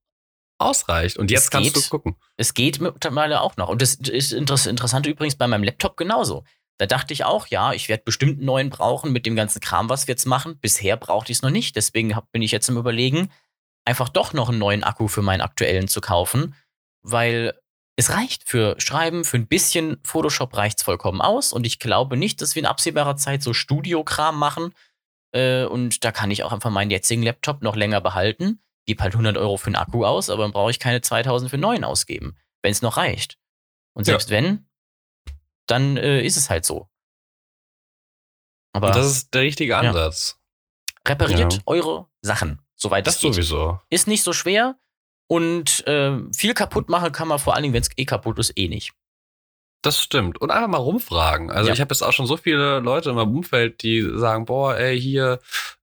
ausreicht. 0.58 1.16
Und 1.16 1.30
jetzt 1.30 1.44
Es 1.44 1.50
kannst 1.50 1.74
geht. 1.74 1.84
du 1.84 1.88
gucken. 1.88 2.16
Es 2.36 2.54
geht 2.54 2.80
mittlerweile 2.80 3.40
auch 3.40 3.56
noch. 3.56 3.68
Und 3.68 3.82
das 3.82 3.94
ist 3.94 4.32
interess 4.32 4.66
interessant 4.66 5.06
übrigens 5.06 5.36
bei 5.36 5.46
meinem 5.46 5.64
Laptop 5.64 5.96
genauso. 5.96 6.44
Da 6.78 6.86
dachte 6.86 7.12
ich 7.12 7.24
auch, 7.24 7.48
ja, 7.48 7.72
ich 7.72 7.88
werde 7.88 8.04
bestimmt 8.04 8.38
einen 8.38 8.46
neuen 8.46 8.70
brauchen 8.70 9.12
mit 9.12 9.26
dem 9.26 9.34
ganzen 9.34 9.60
Kram, 9.60 9.88
was 9.88 10.06
wir 10.06 10.12
jetzt 10.12 10.26
machen. 10.26 10.58
Bisher 10.60 10.96
brauchte 10.96 11.32
ich 11.32 11.38
es 11.38 11.42
noch 11.42 11.50
nicht. 11.50 11.74
Deswegen 11.74 12.14
hab, 12.14 12.30
bin 12.30 12.40
ich 12.42 12.52
jetzt 12.52 12.68
im 12.68 12.76
Überlegen, 12.76 13.30
einfach 13.88 14.08
doch 14.10 14.32
noch 14.34 14.48
einen 14.50 14.58
neuen 14.58 14.84
Akku 14.84 15.08
für 15.08 15.22
meinen 15.22 15.40
aktuellen 15.40 15.88
zu 15.88 16.00
kaufen, 16.00 16.54
weil 17.02 17.58
es 17.96 18.10
reicht 18.10 18.48
für 18.48 18.78
Schreiben, 18.78 19.24
für 19.24 19.38
ein 19.38 19.48
bisschen 19.48 19.98
Photoshop 20.04 20.56
reicht 20.56 20.78
es 20.78 20.84
vollkommen 20.84 21.20
aus. 21.20 21.52
Und 21.52 21.66
ich 21.66 21.78
glaube 21.80 22.16
nicht, 22.16 22.40
dass 22.42 22.54
wir 22.54 22.60
in 22.60 22.66
absehbarer 22.66 23.16
Zeit 23.16 23.42
so 23.42 23.52
Studiokram 23.54 24.38
machen. 24.38 24.72
Äh, 25.32 25.64
und 25.64 26.04
da 26.04 26.12
kann 26.12 26.30
ich 26.30 26.44
auch 26.44 26.52
einfach 26.52 26.70
meinen 26.70 26.90
jetzigen 26.90 27.22
Laptop 27.22 27.62
noch 27.62 27.74
länger 27.74 28.00
behalten. 28.00 28.62
Gib 28.86 29.00
halt 29.00 29.14
100 29.14 29.36
Euro 29.36 29.56
für 29.56 29.66
einen 29.66 29.76
Akku 29.76 30.04
aus, 30.04 30.30
aber 30.30 30.42
dann 30.44 30.52
brauche 30.52 30.70
ich 30.70 30.78
keine 30.78 31.00
2000 31.00 31.50
für 31.50 31.54
einen 31.56 31.62
neuen 31.62 31.84
ausgeben, 31.84 32.36
wenn 32.62 32.70
es 32.72 32.82
noch 32.82 32.96
reicht. 32.98 33.36
Und 33.94 34.06
Ja. 34.06 34.12
selbst 34.12 34.30
wenn, 34.30 34.68
dann 35.66 35.96
äh, 35.96 36.20
ist 36.22 36.36
es 36.36 36.50
halt 36.50 36.64
so. 36.64 36.88
Aber 38.72 38.88
Und 38.88 38.96
das 38.96 39.06
ist 39.06 39.34
der 39.34 39.42
richtige 39.42 39.72
Ja. 39.72 39.80
Ansatz. 39.80 40.38
repariert 41.06 41.54
ja. 41.54 41.60
eure 41.66 42.06
Sachen, 42.22 42.60
soweit 42.78 43.06
Das 43.06 43.16
es 43.16 43.20
geht. 43.20 43.34
sowieso. 43.34 43.80
Ist 43.90 44.06
nicht 44.08 44.22
so 44.22 44.32
schwer 44.32 44.76
und 45.26 45.86
äh, 45.86 46.16
viel 46.34 46.54
kaputt 46.54 46.88
machen 46.88 47.12
kann 47.12 47.28
man 47.28 47.38
vor 47.38 47.54
allen 47.54 47.64
Dingen, 47.64 47.74
wenn 47.74 47.82
es 47.82 47.90
eh 47.96 48.04
kaputt 48.06 48.38
ist, 48.38 48.56
eh 48.56 48.68
nicht. 48.68 48.92
Das 49.82 50.00
stimmt. 50.02 50.40
Und 50.40 50.50
einfach 50.50 50.68
mal 50.68 50.78
rumfragen. 50.78 51.50
Also 51.50 51.68
Ja. 51.68 51.74
ich 51.74 51.80
habe 51.80 51.92
jetzt 51.94 52.02
auch 52.02 52.12
schon 52.12 52.26
so 52.26 52.36
viele 52.36 52.80
Leute 52.80 53.10
in 53.10 53.16
meinem 53.16 53.36
Umfeld, 53.36 53.82
die 53.82 54.02
sagen, 54.14 54.44
boah, 54.46 54.76
ey, 54.76 55.00
hier, 55.00 55.38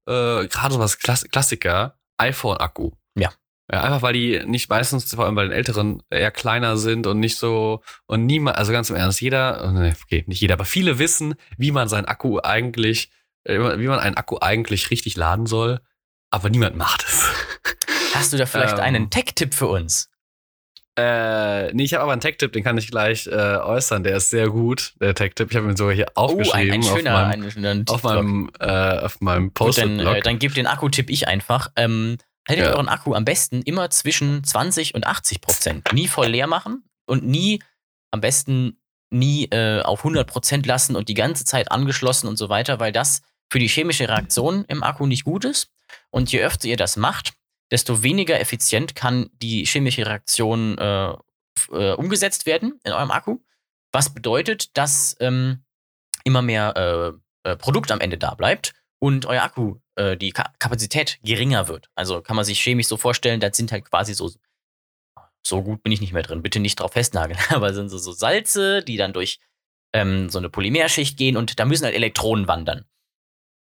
äh, 0.07 0.47
gerade 0.47 0.73
so 0.73 0.79
was 0.79 0.97
Klass 0.99 1.23
Klassiker, 1.31 1.97
iPhone-Akku. 2.17 2.91
Ja. 3.17 3.31
Ja, 3.71 3.81
einfach 3.83 4.01
weil 4.03 4.13
die 4.13 4.43
nicht 4.45 4.69
meistens, 4.69 5.11
vor 5.13 5.25
allem 5.25 5.33
bei 5.35 5.43
den 5.43 5.51
Älteren, 5.51 6.03
eher 6.11 6.29
kleiner 6.31 6.77
sind 6.77 7.07
und 7.07 7.19
nicht 7.19 7.37
so, 7.37 7.81
und 8.05 8.25
niemand, 8.25 8.57
also 8.57 8.71
ganz 8.71 8.89
im 8.91 8.95
Ernst, 8.95 9.21
jeder, 9.21 9.63
oh, 9.65 9.71
nee, 9.71 9.93
okay, 10.03 10.23
nicht 10.27 10.39
jeder, 10.41 10.53
aber 10.55 10.65
viele 10.65 10.99
wissen, 10.99 11.33
wie 11.57 11.71
man 11.71 11.87
seinen 11.87 12.05
Akku 12.05 12.39
eigentlich, 12.43 13.09
äh, 13.43 13.57
wie 13.79 13.87
man 13.87 13.99
einen 13.99 14.17
Akku 14.17 14.37
eigentlich 14.39 14.91
richtig 14.91 15.15
laden 15.15 15.45
soll, 15.47 15.79
aber 16.35 16.49
niemand 16.49 16.75
macht 16.75 17.03
es. 17.07 17.25
Hast 18.13 18.31
du 18.33 18.37
da 18.37 18.45
vielleicht 18.45 18.75
Ähm. 18.77 18.79
einen 18.83 19.09
Tech-Tipp 19.09 19.53
für 19.53 19.67
uns? 19.67 20.09
Äh, 20.97 21.73
nee, 21.73 21.83
ich 21.83 21.93
habe 21.93 22.03
aber 22.03 22.13
einen 22.13 22.21
Tech-Tipp, 22.21 22.53
den 22.53 22.63
kann 22.63 22.77
ich 22.77 22.89
gleich 22.89 23.27
äh, 23.27 23.31
äußern. 23.31 24.03
Der 24.03 24.15
ist 24.17 24.29
sehr 24.29 24.49
gut, 24.49 24.93
der 25.01 25.13
Tech-Tipp. 25.13 25.49
Ich 25.51 25.57
habe 25.57 25.67
ihn 25.69 25.75
sogar 25.75 25.93
hier 25.93 26.05
Oh, 26.15 26.27
ein, 26.27 26.39
aufgeschrieben 26.39 26.73
ein 26.75 26.83
schöner, 26.83 27.11
auf 27.13 27.27
meinem, 27.27 27.43
ein 27.43 27.51
schöner 27.51 27.83
auf 27.87 28.03
meinem, 28.03 28.49
äh, 28.59 28.99
auf 28.99 29.19
meinem 29.21 29.53
Gut, 29.53 29.77
dann, 29.77 29.99
äh, 29.99 30.21
dann 30.21 30.39
gebt 30.39 30.55
den 30.55 30.67
Akku-Tipp 30.67 31.09
ich 31.09 31.27
einfach. 31.27 31.69
Ähm, 31.75 32.17
haltet 32.47 32.65
Ja. 32.65 32.73
euren 32.73 32.87
Akku 32.87 33.13
am 33.13 33.25
besten 33.25 33.61
immer 33.63 33.89
zwischen 33.89 34.43
20 34.43 34.95
und 34.95 35.05
80 35.05 35.41
Prozent. 35.41 35.91
Nie 35.93 36.07
voll 36.07 36.27
leer 36.27 36.47
machen 36.47 36.83
und 37.07 37.25
nie, 37.25 37.61
am 38.11 38.21
besten 38.21 38.79
nie 39.09 39.45
äh, 39.51 39.81
auf 39.81 39.99
100 39.99 40.25
Prozent 40.27 40.65
lassen 40.65 40.95
und 40.95 41.09
die 41.09 41.13
ganze 41.13 41.43
Zeit 41.43 41.71
angeschlossen 41.71 42.27
und 42.27 42.37
so 42.37 42.47
weiter, 42.47 42.79
weil 42.79 42.91
das 42.93 43.21
für 43.51 43.59
die 43.59 43.67
chemische 43.67 44.07
Reaktion 44.07 44.63
im 44.69 44.81
Akku 44.83 45.05
nicht 45.07 45.25
gut 45.25 45.43
ist. 45.43 45.67
Und 46.09 46.31
je 46.31 46.41
öfter 46.41 46.67
ihr 46.67 46.77
das 46.77 46.97
macht, 46.97 47.33
desto 47.71 48.03
weniger 48.03 48.39
effizient 48.39 48.95
kann 48.95 49.29
die 49.33 49.65
chemische 49.65 50.05
Reaktion 50.05 50.77
äh, 50.77 51.13
äh, 51.71 51.93
umgesetzt 51.93 52.45
werden 52.45 52.79
in 52.83 52.91
eurem 52.91 53.11
Akku. 53.11 53.39
Was 53.91 54.13
bedeutet, 54.13 54.77
dass 54.77 55.15
ähm, 55.19 55.63
immer 56.23 56.41
mehr 56.41 57.17
äh, 57.45 57.49
äh, 57.49 57.55
Produkt 57.55 57.91
am 57.91 58.01
Ende 58.01 58.17
da 58.17 58.33
bleibt 58.33 58.73
und 58.99 59.25
euer 59.25 59.43
Akku, 59.43 59.77
äh, 59.95 60.17
die 60.17 60.31
Ka 60.31 60.53
Kapazität 60.59 61.19
geringer 61.23 61.67
wird. 61.67 61.89
Also 61.95 62.21
kann 62.21 62.35
man 62.35 62.45
sich 62.45 62.61
chemisch 62.61 62.87
so 62.87 62.97
vorstellen, 62.97 63.39
das 63.39 63.55
sind 63.55 63.71
halt 63.71 63.85
quasi 63.85 64.13
so, 64.13 64.31
so 65.45 65.63
gut 65.63 65.83
bin 65.83 65.91
ich 65.91 66.01
nicht 66.01 66.13
mehr 66.13 66.23
drin, 66.23 66.41
bitte 66.41 66.59
nicht 66.59 66.79
drauf 66.79 66.93
festnageln, 66.93 67.39
aber 67.49 67.73
sind 67.73 67.89
so, 67.89 67.97
so 67.97 68.11
Salze, 68.11 68.83
die 68.83 68.97
dann 68.97 69.13
durch 69.13 69.39
ähm, 69.93 70.29
so 70.29 70.39
eine 70.39 70.49
Polymerschicht 70.49 71.17
gehen 71.17 71.37
und 71.37 71.59
da 71.59 71.65
müssen 71.65 71.85
halt 71.85 71.95
Elektronen 71.95 72.47
wandern. 72.47 72.85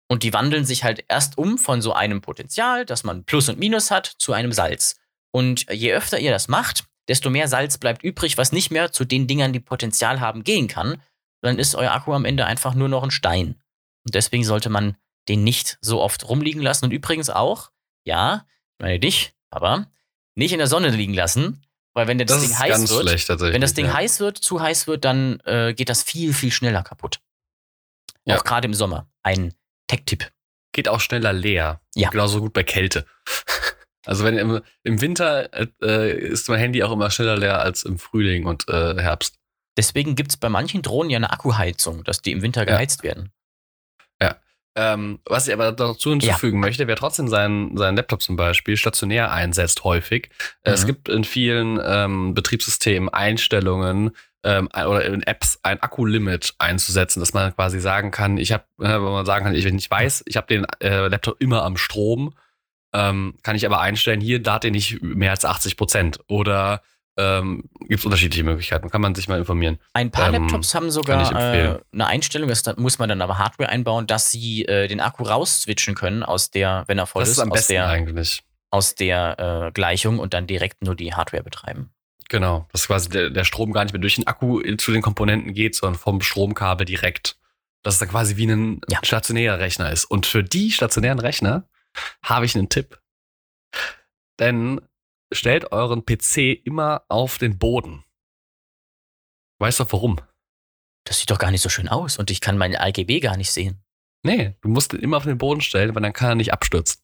Und 0.07 0.23
die 0.23 0.33
wandeln 0.33 0.65
sich 0.65 0.83
halt 0.83 1.05
erst 1.07 1.37
um 1.37 1.57
von 1.57 1.81
so 1.81 1.93
einem 1.93 2.21
Potential, 2.21 2.85
dass 2.85 3.03
man 3.03 3.23
Plus 3.23 3.49
und 3.49 3.59
Minus 3.59 3.89
hat, 3.89 4.05
zu 4.05 4.33
einem 4.33 4.51
Salz. 4.51 4.97
Und 5.31 5.65
je 5.71 5.93
öfter 5.93 6.19
ihr 6.19 6.31
das 6.31 6.47
macht, 6.47 6.85
desto 7.07 7.29
mehr 7.29 7.47
Salz 7.47 7.77
bleibt 7.77 8.03
übrig, 8.03 8.37
was 8.37 8.51
nicht 8.51 8.71
mehr 8.71 8.91
zu 8.91 9.05
den 9.05 9.27
Dingern, 9.27 9.53
die 9.53 9.59
Potenzial 9.59 10.19
haben, 10.19 10.43
gehen 10.43 10.67
kann. 10.67 11.01
Dann 11.41 11.59
ist 11.59 11.75
euer 11.75 11.91
Akku 11.91 12.13
am 12.13 12.25
Ende 12.25 12.45
einfach 12.45 12.73
nur 12.75 12.89
noch 12.89 13.03
ein 13.03 13.11
Stein. 13.11 13.61
Und 14.05 14.15
deswegen 14.15 14.43
sollte 14.43 14.69
man 14.69 14.95
den 15.29 15.43
nicht 15.43 15.77
so 15.81 16.01
oft 16.01 16.27
rumliegen 16.27 16.61
lassen. 16.61 16.85
Und 16.85 16.91
übrigens 16.91 17.29
auch, 17.29 17.71
ja, 18.05 18.45
ich 18.77 18.83
meine 18.83 18.99
dich, 18.99 19.33
aber 19.49 19.87
nicht 20.35 20.51
in 20.51 20.57
der 20.57 20.67
Sonne 20.67 20.89
liegen 20.89 21.13
lassen, 21.13 21.61
weil 21.93 22.07
wenn 22.07 22.17
das, 22.17 22.27
das 22.27 22.41
Ding 22.41 22.57
heiß 22.57 22.89
wird, 22.89 23.39
wenn 23.41 23.61
das 23.61 23.73
Ding 23.73 23.85
ja. 23.85 23.93
heiß 23.93 24.19
wird, 24.19 24.37
zu 24.37 24.61
heiß 24.61 24.87
wird, 24.87 25.05
dann 25.05 25.39
äh, 25.41 25.73
geht 25.73 25.89
das 25.89 26.03
viel, 26.03 26.33
viel 26.33 26.51
schneller 26.51 26.83
kaputt. 26.83 27.19
Ja. 28.25 28.37
Auch 28.37 28.43
gerade 28.43 28.67
im 28.67 28.73
Sommer. 28.73 29.07
Ein 29.21 29.53
Tech-Tipp. 29.87 30.29
geht 30.73 30.87
auch 30.89 30.99
schneller 30.99 31.33
leer. 31.33 31.81
Ja. 31.95 32.09
Genauso 32.09 32.39
gut 32.39 32.53
bei 32.53 32.63
Kälte. 32.63 33.05
Also 34.05 34.25
wenn 34.25 34.37
im, 34.37 34.59
im 34.83 34.99
Winter 34.99 35.49
äh, 35.81 36.11
ist 36.11 36.49
mein 36.49 36.59
Handy 36.59 36.83
auch 36.83 36.91
immer 36.91 37.09
schneller 37.09 37.37
leer 37.37 37.61
als 37.61 37.83
im 37.83 37.97
Frühling 37.97 38.45
und 38.45 38.67
äh, 38.67 39.01
Herbst. 39.01 39.39
Deswegen 39.77 40.15
gibt 40.15 40.31
es 40.31 40.35
bei 40.35 40.49
manchen 40.49 40.81
Drohnen 40.81 41.09
ja 41.09 41.15
eine 41.15 41.31
Akkuheizung, 41.31 42.03
dass 42.03 42.21
die 42.21 42.33
im 42.33 42.41
Winter 42.41 42.61
Ja. 42.63 42.65
geheizt 42.65 43.03
werden. 43.03 43.31
Ähm, 44.75 45.19
was 45.25 45.47
ich 45.47 45.53
aber 45.53 45.71
dazu 45.71 46.09
hinzufügen 46.09 46.59
möchte, 46.59 46.87
wer 46.87 46.95
trotzdem 46.95 47.27
seinen, 47.27 47.77
seinen 47.77 47.95
Laptop 47.95 48.23
zum 48.23 48.35
Beispiel 48.37 48.75
stationär 48.75 49.31
einsetzt, 49.31 49.83
häufig. 49.83 50.31
Äh, 50.63 50.71
Es 50.71 50.81
Mhm. 50.81 50.87
gibt 50.87 51.09
in 51.09 51.23
vielen 51.23 51.79
ähm, 51.85 52.33
Betriebssystemen 52.33 53.07
Einstellungen 53.07 54.15
ähm, 54.43 54.67
oder 54.73 55.05
in 55.05 55.23
Apps 55.23 55.59
ein 55.63 55.81
Akkulimit 55.81 56.55
einzusetzen, 56.57 57.19
dass 57.19 57.33
man 57.33 57.55
quasi 57.55 57.79
sagen 57.79 58.11
kann, 58.11 58.37
ich 58.37 58.51
habe, 58.51 58.65
äh, 58.79 58.89
wenn 58.89 59.01
man 59.01 59.25
sagen 59.25 59.45
kann, 59.45 59.55
ich, 59.55 59.65
wenn 59.65 59.77
ich 59.77 59.89
weiß, 59.89 60.23
ich 60.25 60.37
habe 60.37 60.47
den 60.47 60.65
äh, 60.81 61.07
Laptop 61.07 61.41
immer 61.41 61.63
am 61.63 61.77
Strom, 61.77 62.33
ähm, 62.93 63.35
kann 63.41 63.55
ich 63.55 63.65
aber 63.65 63.79
einstellen, 63.79 64.21
hier 64.21 64.41
lad 64.43 64.63
den 64.63 64.73
nicht 64.73 65.01
mehr 65.01 65.31
als 65.31 65.45
80 65.45 65.77
Prozent. 65.77 66.19
Oder 66.27 66.81
ähm, 67.17 67.69
gibt 67.79 67.99
es 67.99 68.05
unterschiedliche 68.05 68.43
Möglichkeiten, 68.43 68.89
kann 68.89 69.01
man 69.01 69.15
sich 69.15 69.27
mal 69.27 69.37
informieren. 69.37 69.79
Ein 69.93 70.11
paar 70.11 70.33
Ähm, 70.33 70.43
Laptops 70.43 70.73
haben 70.73 70.89
sogar 70.91 71.31
äh, 71.31 71.79
eine 71.91 72.07
Einstellung, 72.07 72.49
das 72.49 72.63
da 72.63 72.73
muss 72.77 72.99
man 72.99 73.09
dann 73.09 73.21
aber 73.21 73.37
Hardware 73.37 73.69
einbauen, 73.69 74.07
dass 74.07 74.31
sie 74.31 74.65
äh, 74.65 74.87
den 74.87 74.99
Akku 74.99 75.23
rausswitchen 75.23 75.95
können 75.95 76.23
aus 76.23 76.51
der, 76.51 76.83
wenn 76.87 76.97
er 76.97 77.05
voll 77.05 77.21
das 77.21 77.29
ist, 77.29 77.37
ist 77.37 77.43
am 77.43 77.51
aus 77.51 77.59
besten 77.59 77.73
der, 77.73 77.87
eigentlich. 77.87 78.43
aus 78.71 78.95
der 78.95 79.67
äh, 79.67 79.71
Gleichung 79.71 80.19
und 80.19 80.33
dann 80.33 80.47
direkt 80.47 80.83
nur 80.83 80.95
die 80.95 81.13
Hardware 81.13 81.43
betreiben. 81.43 81.91
Genau, 82.29 82.67
dass 82.71 82.87
quasi 82.87 83.09
der, 83.09 83.29
der 83.29 83.43
Strom 83.43 83.71
gar 83.73 83.83
nicht 83.83 83.93
mehr 83.93 84.01
durch 84.01 84.15
den 84.15 84.27
Akku 84.27 84.61
zu 84.77 84.91
den 84.91 85.01
Komponenten 85.01 85.53
geht, 85.53 85.75
sondern 85.75 85.99
vom 85.99 86.21
Stromkabel 86.21 86.85
direkt. 86.85 87.37
Dass 87.83 87.95
es 87.95 87.99
dann 87.99 88.09
quasi 88.09 88.37
wie 88.37 88.47
ein 88.47 88.81
Ja. 88.89 88.99
stationärer 89.03 89.59
Rechner 89.59 89.91
ist. 89.91 90.05
Und 90.05 90.25
für 90.25 90.43
die 90.43 90.71
stationären 90.71 91.19
Rechner 91.19 91.67
habe 92.23 92.45
ich 92.45 92.55
einen 92.55 92.69
Tipp. 92.69 92.99
Denn 94.39 94.81
stellt 95.33 95.71
euren 95.71 96.05
PC 96.05 96.61
immer 96.63 97.03
auf 97.09 97.37
den 97.37 97.57
Boden. 97.57 98.03
Weißt 99.59 99.79
du 99.79 99.85
warum? 99.91 100.19
Das 101.05 101.19
sieht 101.19 101.29
doch 101.29 101.39
gar 101.39 101.51
nicht 101.51 101.61
so 101.61 101.69
schön 101.69 101.89
aus 101.89 102.17
und 102.17 102.31
ich 102.31 102.39
kann 102.39 102.57
meine 102.57 102.79
RGB 102.79 103.19
gar 103.19 103.35
nicht 103.37 103.51
sehen. 103.51 103.83
Nee, 104.25 104.55
du 104.61 104.69
musst 104.69 104.93
ihn 104.93 104.99
immer 105.01 105.17
auf 105.17 105.25
den 105.25 105.37
Boden 105.37 105.59
stellen, 105.61 105.93
weil 105.93 106.01
dann 106.01 106.13
kann 106.13 106.29
er 106.29 106.35
nicht 106.35 106.53
abstürzen. 106.53 107.01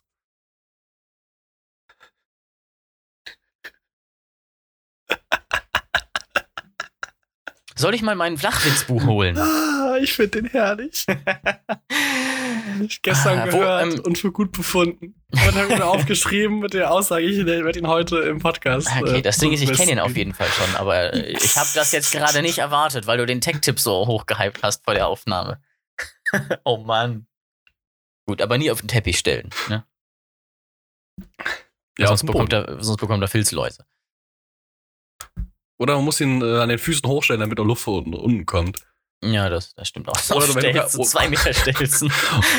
Soll 7.80 7.96
ich 7.96 8.02
mal 8.02 8.16
mein 8.16 8.38
Flachwitzbuch 8.38 9.06
holen? 9.06 9.40
Ah, 9.90 9.98
ich 9.98 10.14
finde 10.14 10.42
den 10.42 10.46
herrlich. 10.52 11.04
ich 12.84 13.02
gestern 13.02 13.40
Ah, 13.40 13.46
wo, 13.52 13.58
gehört 13.58 13.94
ähm, 13.96 14.00
und 14.02 14.20
für 14.20 14.32
gut 14.32 14.52
befunden. 14.52 15.16
Und 15.32 15.56
habe 15.56 15.68
mir 15.76 15.86
aufgeschrieben 15.88 16.60
mit 16.60 16.76
der 16.76 16.92
Aussage, 16.92 17.24
ich 17.24 17.44
werde 17.44 17.80
ihn 17.80 17.88
heute 17.88 18.18
im 18.18 18.38
Podcast. 18.38 18.88
Okay, 19.00 19.18
äh, 19.18 19.22
das 19.24 19.40
Ding 19.40 19.52
ist, 19.52 19.64
ich 19.64 19.74
kenne 19.74 19.94
ihn 19.94 20.00
auf 20.00 20.16
jeden 20.16 20.36
Fall 20.36 20.48
schon, 20.50 20.76
aber 20.76 21.14
äh, 21.14 21.32
ich 21.32 21.58
habe 21.58 21.70
das 21.74 21.92
jetzt 21.92 22.12
gerade 22.12 22.44
nicht 22.44 22.60
erwartet, 22.60 23.08
weil 23.08 23.18
du 23.18 23.26
den 23.26 23.42
Tech-Tipp 23.42 23.80
so 23.80 24.06
hochgehypt 24.06 24.62
hast 24.62 24.84
vor 24.84 24.94
der 24.94 25.08
Aufnahme. 25.08 25.60
oh 26.66 26.78
Mann. 26.78 27.26
Gut, 28.28 28.44
aber 28.44 28.60
nie 28.60 28.70
auf 28.70 28.82
den 28.82 28.90
Teppich 28.90 29.18
stellen. 29.18 29.50
Ne? 29.70 29.86
Ja, 31.98 32.08
sonst, 32.08 32.28
bekommt 32.28 32.54
er, 32.54 32.78
sonst 32.84 33.00
bekommt 33.00 33.24
er 33.24 33.28
Filzläuse. 33.28 33.86
Oder 35.80 35.96
man 35.96 36.06
muss 36.06 36.20
ihn 36.20 36.42
äh, 36.42 36.60
an 36.60 36.70
den 36.70 36.78
Füßen 36.78 37.08
hochstellen, 37.10 37.40
damit 37.40 37.58
noch 37.58 37.66
Luft 37.66 37.84
von 37.84 37.96
unten, 37.96 38.14
unten 38.14 38.46
kommt. 38.46 38.80
Ja, 39.24 39.50
das, 39.50 39.74
das 39.76 39.88
stimmt 39.88 40.08
auch. 40.10 40.36
Oder 40.36 40.48
wenn 40.56 40.64
du- 40.64 40.70
Stelzen, 40.80 41.04
zwei 41.06 41.28
Meter 41.30 41.54
Stelzen. 41.54 42.12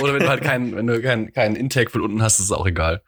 Oder 0.03 0.15
wenn 0.15 0.21
du 0.23 0.29
halt 0.29 0.43
keinen, 0.43 0.75
wenn 0.77 0.87
du 0.87 1.01
keinen 1.01 1.33
keinen 1.33 1.57
Intake 1.57 1.91
von 1.91 2.01
unten 2.03 2.23
hast, 2.23 2.39
ist 2.39 2.47
es 2.47 2.53
auch 2.53 2.67
egal. 2.67 3.03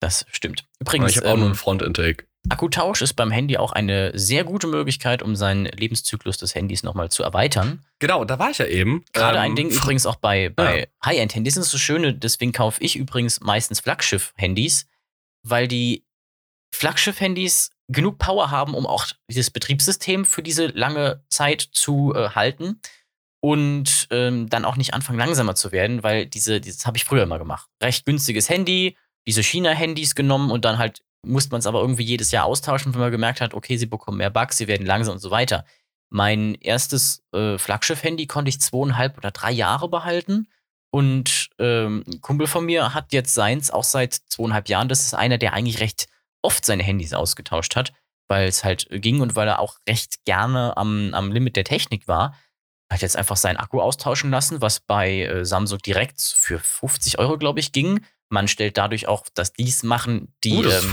Das 0.00 0.24
stimmt. 0.32 0.60
Ich 0.74 0.80
Übrigens, 0.80 1.16
habe 1.16 1.26
auch 1.28 1.34
nur 1.36 1.38
ähm, 1.40 1.44
einen 1.46 1.54
Front-Intake. 1.54 2.24
Akkutausch 2.48 3.02
ist 3.02 3.12
beim 3.14 3.30
Handy 3.30 3.58
auch 3.58 3.72
eine 3.72 4.18
sehr 4.18 4.44
gute 4.44 4.66
Möglichkeit, 4.66 5.22
um 5.22 5.36
seinen 5.36 5.66
Lebenszyklus 5.66 6.38
des 6.38 6.54
Handys 6.54 6.82
nochmal 6.82 7.10
zu 7.10 7.22
erweitern. 7.22 7.84
Genau, 7.98 8.24
da 8.24 8.38
war 8.38 8.48
ich 8.50 8.56
ja 8.56 8.64
eben. 8.64 9.04
Gerade 9.12 9.36
Ähm, 9.36 9.42
ein 9.44 9.56
Ding 9.56 9.68
übrigens 9.68 10.06
auch 10.06 10.16
bei, 10.16 10.48
bei 10.56 10.88
High-End-Handys. 11.04 11.56
Das 11.56 11.66
ist 11.66 11.74
das 11.74 11.80
Schöne, 11.82 12.14
deswegen 12.14 12.52
kaufe 12.52 12.82
ich 12.82 12.96
übrigens 12.96 13.40
meistens 13.40 13.80
Flaggschiff-Handys, 13.80 14.86
weil 15.42 15.68
die 15.68 16.06
Flaggschiff-Handys 16.74 17.72
genug 17.90 18.18
Power 18.18 18.50
haben, 18.50 18.74
um 18.74 18.86
auch 18.86 19.06
dieses 19.28 19.50
Betriebssystem 19.50 20.24
für 20.24 20.42
diese 20.42 20.66
lange 20.66 21.24
Zeit 21.28 21.60
zu 21.72 22.14
äh, 22.14 22.30
halten 22.30 22.80
und 23.40 24.06
ähm, 24.10 24.48
dann 24.48 24.64
auch 24.64 24.76
nicht 24.76 24.94
anfangen 24.94 25.18
langsamer 25.18 25.54
zu 25.54 25.72
werden, 25.72 26.02
weil 26.02 26.26
diese, 26.26 26.60
dieses 26.60 26.86
habe 26.86 26.96
ich 26.96 27.04
früher 27.04 27.22
immer 27.22 27.38
gemacht. 27.38 27.68
Recht 27.82 28.06
günstiges 28.06 28.48
Handy, 28.48 28.96
diese 29.26 29.42
China-Handys 29.42 30.14
genommen 30.14 30.50
und 30.50 30.64
dann 30.64 30.78
halt 30.78 31.02
musste 31.26 31.50
man 31.52 31.58
es 31.58 31.66
aber 31.66 31.80
irgendwie 31.80 32.04
jedes 32.04 32.30
Jahr 32.30 32.46
austauschen, 32.46 32.94
wenn 32.94 33.00
man 33.00 33.10
gemerkt 33.10 33.40
hat, 33.40 33.54
okay, 33.54 33.76
sie 33.76 33.86
bekommen 33.86 34.18
mehr 34.18 34.30
Bugs, 34.30 34.56
sie 34.56 34.68
werden 34.68 34.86
langsam 34.86 35.14
und 35.14 35.20
so 35.20 35.30
weiter. 35.30 35.64
Mein 36.10 36.54
erstes 36.54 37.22
äh, 37.32 37.58
Flaggschiff-Handy 37.58 38.26
konnte 38.26 38.48
ich 38.48 38.60
zweieinhalb 38.60 39.18
oder 39.18 39.30
drei 39.30 39.52
Jahre 39.52 39.88
behalten. 39.88 40.48
Und 40.92 41.50
ähm, 41.58 42.04
ein 42.08 42.20
Kumpel 42.20 42.46
von 42.46 42.64
mir 42.64 42.94
hat 42.94 43.12
jetzt 43.12 43.34
seins 43.34 43.70
auch 43.70 43.84
seit 43.84 44.14
zweieinhalb 44.14 44.68
Jahren. 44.68 44.88
Das 44.88 45.06
ist 45.06 45.14
einer, 45.14 45.38
der 45.38 45.52
eigentlich 45.52 45.80
recht 45.80 46.08
oft 46.42 46.64
seine 46.64 46.82
Handys 46.82 47.12
ausgetauscht 47.12 47.76
hat, 47.76 47.92
weil 48.28 48.48
es 48.48 48.64
halt 48.64 48.86
ging 48.90 49.20
und 49.20 49.36
weil 49.36 49.48
er 49.48 49.58
auch 49.58 49.76
recht 49.88 50.24
gerne 50.24 50.76
am, 50.76 51.12
am 51.14 51.32
Limit 51.32 51.56
der 51.56 51.64
Technik 51.64 52.08
war. 52.08 52.34
Hat 52.92 53.02
jetzt 53.02 53.16
einfach 53.16 53.36
seinen 53.36 53.56
Akku 53.56 53.80
austauschen 53.80 54.30
lassen, 54.30 54.60
was 54.60 54.80
bei 54.80 55.20
äh, 55.22 55.44
Samsung 55.44 55.78
direkt 55.78 56.20
für 56.20 56.58
50 56.58 57.18
Euro, 57.18 57.38
glaube 57.38 57.60
ich, 57.60 57.70
ging. 57.72 58.00
Man 58.32 58.46
stellt 58.48 58.76
dadurch 58.78 59.06
auch, 59.08 59.26
dass 59.34 59.52
dies 59.52 59.82
machen, 59.82 60.32
die, 60.44 60.62
das 60.62 60.84
ist 60.84 60.84
ähm, 60.84 60.90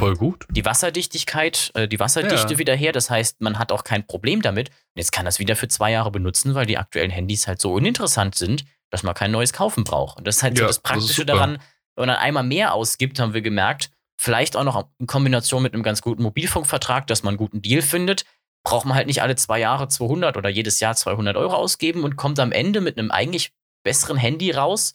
die 0.50 0.66
Wasserdichtigkeit, 0.66 1.72
äh, 1.76 1.88
die 1.88 2.00
Wasserdichte 2.00 2.54
Ja. 2.54 2.58
wieder 2.60 2.76
her. 2.76 2.92
Das 2.92 3.10
heißt, 3.10 3.42
man 3.42 3.60
hat 3.60 3.72
auch 3.72 3.84
kein 3.84 4.06
Problem 4.06 4.42
damit. 4.42 4.70
Und 4.70 4.76
jetzt 4.96 5.12
kann 5.12 5.26
das 5.26 5.40
wieder 5.40 5.56
für 5.56 5.68
zwei 5.68 5.92
Jahre 5.92 6.12
benutzen, 6.12 6.56
weil 6.56 6.66
die 6.66 6.78
aktuellen 6.78 7.12
Handys 7.12 7.48
halt 7.48 7.62
so 7.62 7.74
uninteressant 7.74 8.36
sind, 8.36 8.66
dass 8.90 9.04
man 9.04 9.14
kein 9.14 9.32
neues 9.32 9.54
kaufen 9.54 9.84
braucht. 9.84 10.18
Und 10.18 10.26
das 10.28 10.38
ist 10.38 10.44
halt 10.44 10.58
so 10.58 10.64
Ja, 10.64 10.68
das 10.68 10.78
das 10.78 10.84
Praktische 10.84 11.14
super. 11.22 11.26
daran, 11.34 11.52
wenn 11.96 12.08
man 12.08 12.10
dann 12.10 12.18
einmal 12.18 12.44
mehr 12.44 12.74
ausgibt, 12.74 13.20
haben 13.20 13.34
wir 13.34 13.42
gemerkt, 13.42 13.92
vielleicht 14.18 14.56
auch 14.56 14.64
noch 14.64 14.90
in 15.00 15.08
Kombination 15.08 15.64
mit 15.64 15.74
einem 15.74 15.84
ganz 15.84 16.02
guten 16.02 16.24
Mobilfunkvertrag, 16.24 17.08
dass 17.08 17.24
man 17.24 17.34
einen 17.34 17.38
guten 17.38 17.62
Deal 17.62 17.82
findet, 17.82 18.26
braucht 18.64 18.86
man 18.86 18.96
halt 18.96 19.08
nicht 19.08 19.22
alle 19.22 19.36
zwei 19.36 19.60
Jahre 19.60 19.88
200 19.88 20.36
oder 20.36 20.50
jedes 20.50 20.80
Jahr 20.80 20.96
200 20.96 21.38
Euro 21.38 21.54
ausgeben 21.54 22.04
und 22.04 22.18
kommt 22.18 22.40
am 22.40 22.52
Ende 22.52 22.82
mit 22.82 22.98
einem 22.98 23.12
eigentlich 23.12 23.54
besseren 23.84 24.18
Handy 24.18 24.52
raus, 24.52 24.94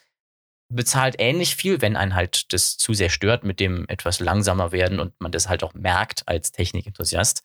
bezahlt 0.68 1.16
ähnlich 1.18 1.56
viel, 1.56 1.80
wenn 1.80 1.96
einen 1.96 2.14
halt 2.14 2.52
das 2.52 2.76
zu 2.76 2.94
sehr 2.94 3.10
stört 3.10 3.44
mit 3.44 3.60
dem 3.60 3.86
etwas 3.88 4.20
langsamer 4.20 4.72
werden 4.72 5.00
und 5.00 5.18
man 5.20 5.32
das 5.32 5.48
halt 5.48 5.62
auch 5.62 5.74
merkt 5.74 6.26
als 6.26 6.52
Technikenthusiast. 6.52 7.44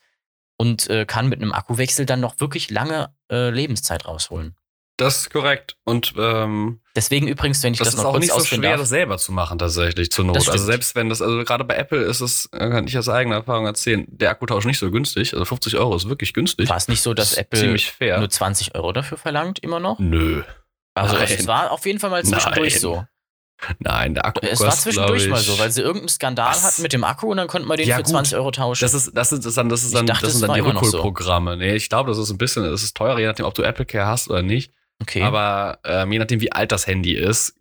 Und 0.60 0.90
äh, 0.90 1.06
kann 1.06 1.30
mit 1.30 1.40
einem 1.40 1.54
Akkuwechsel 1.54 2.08
dann 2.08 2.20
noch 2.20 2.40
wirklich 2.40 2.72
lange 2.72 3.14
äh, 3.32 3.52
Lebenszeit 3.52 4.08
rausholen. 4.08 4.56
Das 4.98 5.18
ist 5.18 5.30
korrekt. 5.30 5.78
Und 5.84 6.16
ähm, 6.18 6.80
Deswegen 6.96 7.28
übrigens, 7.28 7.62
wenn 7.62 7.74
ich 7.74 7.80
das, 7.80 7.90
das, 7.90 7.96
ist 7.96 8.00
noch 8.02 8.10
auch 8.10 8.12
kurz 8.14 8.24
nicht 8.24 8.34
so 8.34 8.44
schwer, 8.44 8.72
darf, 8.72 8.80
das 8.80 8.90
selber 8.90 9.20
zu 9.20 9.32
machen, 9.32 9.60
tatsächlich 9.60 10.12
zur 10.12 10.26
Das 10.26 10.46
Not. 10.46 10.54
Also 10.54 10.66
selbst 10.66 10.96
wenn 10.96 11.08
das, 11.10 11.22
also 11.22 11.44
gerade 11.44 11.64
bei 11.64 11.76
Apple 11.76 12.02
ist 12.02 12.20
es, 12.20 12.50
äh, 12.52 12.58
kann 12.70 12.88
ich 12.88 12.98
aus 12.98 13.08
eigener 13.08 13.36
Erfahrung 13.36 13.68
erzählen, 13.68 14.06
der 14.08 14.32
Akkutausch 14.32 14.66
nicht 14.66 14.80
so 14.80 14.90
günstig. 14.90 15.34
Also 15.34 15.46
50 15.46 15.78
Euro 15.78 15.96
ist 15.96 16.10
wirklich 16.10 16.34
günstig. 16.34 16.68
war 16.70 16.78
es 16.78 16.88
nicht 16.88 17.02
so, 17.02 17.14
dass 17.14 17.34
ist 17.34 17.38
Apple 17.38 17.60
ziemlich 17.60 17.92
fair. 17.92 18.18
nur 18.18 18.30
20 18.30 18.74
Euro 18.74 18.92
dafür 18.92 19.20
verlangt, 19.20 19.60
immer 19.60 19.80
noch? 19.80 20.00
Nö. 20.00 20.42
Also 20.96 21.16
Nein. 21.16 21.28
es 21.30 21.46
war 21.46 21.72
auf 21.72 21.86
jeden 21.86 22.00
Fall 22.00 22.10
mal 22.10 22.26
zwischendurch 22.26 22.74
Nein. 22.74 22.82
so. 22.82 23.06
Nein, 23.80 24.14
der 24.14 24.26
Akku 24.26 24.46
Es 24.46 24.60
war 24.60 24.72
zwischendurch 24.72 25.24
glaub 25.24 25.32
mal 25.32 25.40
ich, 25.42 25.48
so, 25.48 25.60
weil 25.60 25.72
sie 25.72 25.82
irgendeinen 25.82 26.10
Skandal 26.10 26.50
Was? 26.50 26.64
hatten 26.64 26.82
mit 26.82 26.94
dem 26.94 27.04
Akku 27.04 27.30
und 27.32 27.38
dann 27.38 27.48
konnte 27.48 27.68
man 27.68 27.78
den 27.78 27.88
Ja, 27.88 27.98
für 27.98 28.04
gut. 28.04 28.12
20 28.12 28.36
Euro 28.36 28.52
tauschen. 28.52 28.84
Das 28.84 28.94
ist, 28.94 29.12
das 29.16 29.32
ist, 29.32 29.40
das 29.40 29.46
ist 29.48 29.58
dann, 29.58 29.70
das 29.70 29.82
ist 29.82 29.90
Ich 29.90 29.94
dann, 29.96 30.06
dachte, 30.06 30.26
das 30.26 30.34
sind 30.34 30.48
dann 30.48 30.56
die 30.56 30.62
noch 30.62 30.84
so. 30.84 30.98
Rückholprogramme. 30.98 31.58
Nee, 31.58 31.76
ich 31.76 31.90
glaube, 31.90 32.10
das 32.10 32.18
ist 32.20 32.30
ein 32.30 32.38
bisschen, 32.38 32.64
das 32.64 32.84
ist 32.84 32.96
teurer, 32.96 33.20
je 33.20 33.26
nachdem, 33.28 33.46
ob 33.46 33.54
du 33.56 33.64
Apple 33.64 33.86
Care 33.86 34.06
hast 34.08 34.30
oder 34.30 34.42
nicht. 34.44 34.74
Okay. 35.02 35.22
Aber 35.22 35.80
ähm, 35.84 36.12
je 36.12 36.20
nachdem, 36.20 36.42
wie 36.42 36.52
alt 36.52 36.72
das 36.72 36.88
Handy 36.88 37.14
ist, 37.14 37.56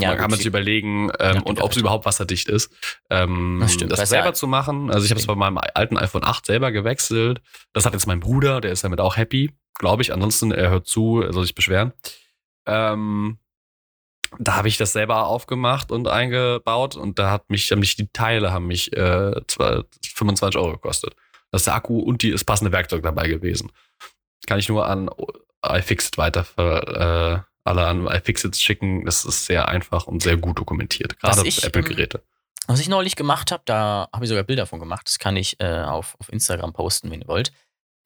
ja, 0.00 0.08
man 0.08 0.18
kann 0.18 0.30
man 0.30 0.38
sich 0.38 0.46
überlegen, 0.46 1.10
ähm, 1.20 1.42
und 1.42 1.60
ob 1.60 1.70
es 1.70 1.76
überhaupt 1.76 2.04
wasserdicht 2.04 2.48
ist. 2.48 2.72
Ähm, 3.10 3.58
Das 3.60 3.74
stimmt. 3.74 3.92
Das 3.92 4.08
selber 4.08 4.34
zu 4.34 4.46
machen. 4.46 4.90
Also 4.90 5.04
ich 5.04 5.10
habe 5.10 5.20
es 5.20 5.26
bei 5.26 5.34
meinem 5.34 5.58
alten 5.58 5.96
iPhone 5.96 6.24
8 6.24 6.46
selber 6.46 6.72
gewechselt. 6.72 7.40
Das 7.72 7.86
hat 7.86 7.92
jetzt 7.92 8.06
mein 8.06 8.20
Bruder, 8.20 8.60
der 8.60 8.72
ist 8.72 8.82
damit 8.82 9.00
auch 9.00 9.16
happy, 9.16 9.52
glaube 9.78 10.02
ich. 10.02 10.12
Ansonsten, 10.12 10.50
er 10.50 10.70
hört 10.70 10.86
zu, 10.86 11.20
er 11.20 11.32
soll 11.32 11.44
sich 11.44 11.54
beschweren. 11.54 11.92
Ähm, 12.66 13.38
da 14.38 14.56
habe 14.56 14.66
ich 14.68 14.76
das 14.78 14.92
selber 14.92 15.26
aufgemacht 15.26 15.92
und 15.92 16.08
eingebaut 16.08 16.96
und 16.96 17.20
da 17.20 17.30
hat 17.30 17.50
mich, 17.50 17.70
haben 17.70 17.78
mich 17.78 17.94
die 17.94 18.08
Teile 18.12 18.52
haben 18.52 18.66
mich 18.66 18.92
äh, 18.96 19.32
zwar 19.46 19.84
25 20.04 20.58
Euro 20.60 20.72
gekostet. 20.72 21.14
Das 21.52 21.60
ist 21.60 21.66
der 21.66 21.74
Akku 21.74 22.00
und 22.00 22.22
die, 22.22 22.32
das 22.32 22.42
passende 22.42 22.72
Werkzeug 22.72 23.04
dabei 23.04 23.28
gewesen. 23.28 23.70
Kann 24.48 24.58
ich 24.58 24.68
nur 24.68 24.86
an 24.86 25.08
iFixit 25.70 26.18
weiter 26.18 26.46
äh, 26.58 27.40
alle 27.64 27.86
an 27.86 28.06
iFixit 28.06 28.56
schicken. 28.56 29.04
Das 29.04 29.24
ist 29.24 29.46
sehr 29.46 29.68
einfach 29.68 30.06
und 30.06 30.22
sehr 30.22 30.36
gut 30.36 30.58
dokumentiert. 30.58 31.18
Gerade 31.18 31.50
für 31.50 31.66
Apple-Geräte. 31.66 32.22
Was 32.66 32.80
ich 32.80 32.88
neulich 32.88 33.16
gemacht 33.16 33.52
habe, 33.52 33.62
da 33.66 34.08
habe 34.12 34.24
ich 34.24 34.28
sogar 34.28 34.44
Bilder 34.44 34.66
von 34.66 34.80
gemacht. 34.80 35.06
Das 35.06 35.18
kann 35.18 35.36
ich 35.36 35.60
äh, 35.60 35.82
auf, 35.82 36.16
auf 36.18 36.32
Instagram 36.32 36.72
posten, 36.72 37.10
wenn 37.10 37.20
ihr 37.20 37.28
wollt. 37.28 37.52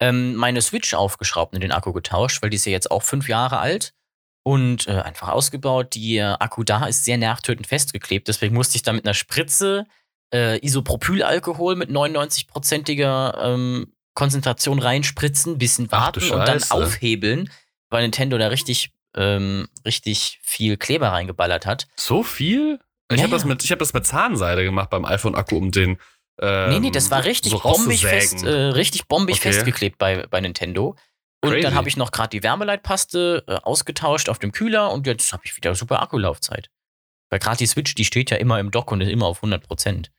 Ähm, 0.00 0.34
meine 0.34 0.62
Switch 0.62 0.94
aufgeschraubt 0.94 1.54
und 1.54 1.61
den 1.61 1.72
Akku 1.72 1.92
getauscht, 1.92 2.42
weil 2.42 2.50
die 2.50 2.56
ist 2.56 2.66
ja 2.66 2.72
jetzt 2.72 2.90
auch 2.90 3.02
fünf 3.02 3.28
Jahre 3.28 3.59
alt 3.59 3.94
und 4.44 4.86
äh, 4.86 4.92
einfach 4.92 5.28
ausgebaut. 5.28 5.94
Die 5.94 6.18
äh, 6.18 6.22
Akku 6.22 6.64
da 6.64 6.86
ist 6.86 7.04
sehr 7.04 7.18
nervtötend 7.18 7.66
festgeklebt. 7.66 8.28
Deswegen 8.28 8.54
musste 8.54 8.76
ich 8.76 8.82
da 8.82 8.92
mit 8.92 9.04
einer 9.04 9.14
Spritze 9.14 9.86
äh, 10.32 10.64
Isopropylalkohol 10.64 11.76
mit 11.76 11.90
99-prozentiger 11.90 13.38
ähm, 13.42 13.92
Konzentration 14.19 14.81
reinspritzen, 14.81 15.59
bisschen 15.59 15.91
warten 15.93 16.29
und 16.31 16.41
dann 16.47 16.62
aufhebeln, 16.71 17.51
weil 17.89 18.03
Nintendo 18.03 18.37
da 18.37 18.49
richtig, 18.49 18.91
ähm, 19.16 19.69
richtig 19.85 20.41
viel 20.43 20.77
Kleber 20.77 21.09
reingeballert 21.12 21.66
hat. 21.66 21.87
So 21.97 22.25
viel? 22.25 22.81
Ich 23.11 23.19
Ja, 23.19 23.23
habe 23.23 23.33
das, 23.33 23.45
mit- 23.45 23.62
ich 23.62 23.71
hab 23.71 23.79
das 23.79 23.93
mit 23.95 24.05
Zahnseide 24.07 24.64
gemacht 24.64 24.91
beim 24.91 25.05
iPhone-Akku, 25.05 25.57
um 25.57 25.71
den. 25.71 25.99
Ähm, 26.41 26.69
Nee, 26.71 26.81
nee, 26.81 26.91
das 26.91 27.11
war 27.12 27.25
richtig 27.25 27.53
so 27.53 27.61
bombig, 27.61 28.05
fest, 28.05 28.43
äh, 28.45 28.49
richtig 28.51 29.07
bombig 29.07 29.37
Okay. 29.37 29.53
festgeklebt 29.53 29.99
bei, 29.99 30.27
bei 30.27 30.41
Nintendo. 30.41 30.97
Und 31.41 31.51
Crazy. 31.51 31.62
dann 31.62 31.75
habe 31.77 31.89
ich 31.89 31.97
noch 31.97 32.11
gerade 32.11 32.31
die 32.31 32.43
Wärmeleitpaste 32.43 33.45
äh, 33.47 33.55
ausgetauscht 33.62 34.29
auf 34.29 34.39
dem 34.41 34.51
Kühler 34.51 34.91
und 34.93 35.07
jetzt 35.07 35.33
habe 35.33 35.43
ich 35.47 35.57
wieder 35.57 35.75
super 35.77 36.03
Akkulaufzeit. 36.03 36.71
Weil 37.31 37.39
gerade 37.39 37.59
die 37.59 37.66
Switch, 37.66 37.95
die 37.95 38.05
steht 38.05 38.31
ja 38.33 38.37
immer 38.39 38.59
im 38.59 38.71
Dock 38.73 38.91
und 38.91 39.01
ist 39.01 39.11
immer 39.11 39.27
auf 39.27 39.43
100%. 39.43 40.11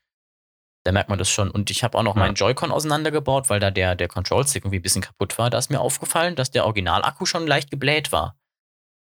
Da 0.90 0.94
merkt 0.94 1.10
man 1.10 1.20
das 1.20 1.30
schon. 1.30 1.52
Und 1.52 1.70
ich 1.70 1.84
habe 1.84 1.96
auch 1.96 2.02
noch 2.02 2.16
Ja. 2.16 2.22
meinen 2.22 2.34
Joy-Con 2.34 2.72
auseinandergebaut, 2.72 3.48
weil 3.52 3.60
da 3.60 3.70
der, 3.70 3.94
der 3.94 4.08
Control-Stick 4.08 4.64
irgendwie 4.66 4.80
ein 4.80 4.82
bisschen 4.82 5.04
kaputt 5.04 5.38
war. 5.38 5.52
Da 5.52 5.60
ist 5.60 5.70
mir 5.70 5.80
aufgefallen, 5.80 6.36
dass 6.36 6.50
der 6.50 6.66
Original-Akku 6.66 7.28
schon 7.28 7.46
leicht 7.46 7.70
gebläht 7.70 8.12
war. 8.12 8.36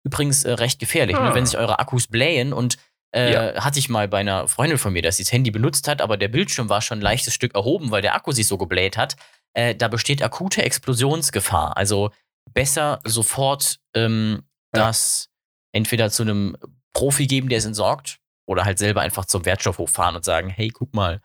Übrigens 0.05 0.45
äh, 0.45 0.53
recht 0.53 0.79
gefährlich, 0.79 1.17
ne? 1.17 1.31
Ah. 1.31 1.35
wenn 1.35 1.45
sich 1.45 1.57
eure 1.57 1.79
Akkus 1.79 2.07
blähen 2.07 2.53
und 2.53 2.77
äh, 3.11 3.59
hatte 3.59 3.79
ich 3.79 3.89
mal 3.89 4.07
bei 4.07 4.19
einer 4.19 4.47
Freundin 4.47 4.77
von 4.77 4.93
mir, 4.93 5.01
dass 5.01 5.17
sie 5.17 5.23
das 5.23 5.33
Handy 5.33 5.51
benutzt 5.51 5.89
hat, 5.89 6.01
aber 6.01 6.15
der 6.15 6.29
Bildschirm 6.29 6.69
war 6.69 6.81
schon 6.81 6.99
ein 6.99 7.01
leichtes 7.01 7.33
Stück 7.33 7.55
erhoben, 7.55 7.91
weil 7.91 8.01
der 8.01 8.15
Akku 8.15 8.31
sich 8.31 8.47
so 8.47 8.57
gebläht 8.57 8.95
hat. 8.95 9.17
Äh, 9.53 9.75
da 9.75 9.89
besteht 9.89 10.23
akute 10.23 10.63
Explosionsgefahr. 10.63 11.75
Also 11.75 12.11
besser 12.53 13.01
sofort 13.03 13.79
ähm, 13.95 14.43
Ja. 14.73 14.85
das 14.87 15.27
entweder 15.73 16.09
zu 16.09 16.23
einem 16.23 16.55
Profi 16.93 17.27
geben, 17.27 17.49
der 17.49 17.57
es 17.57 17.65
entsorgt, 17.65 18.19
oder 18.47 18.63
halt 18.63 18.79
selber 18.79 19.01
einfach 19.01 19.25
zum 19.25 19.43
Wertstoffhof 19.45 19.89
fahren 19.91 20.15
und 20.15 20.23
sagen, 20.23 20.49
hey, 20.49 20.69
guck 20.69 20.93
mal. 20.93 21.19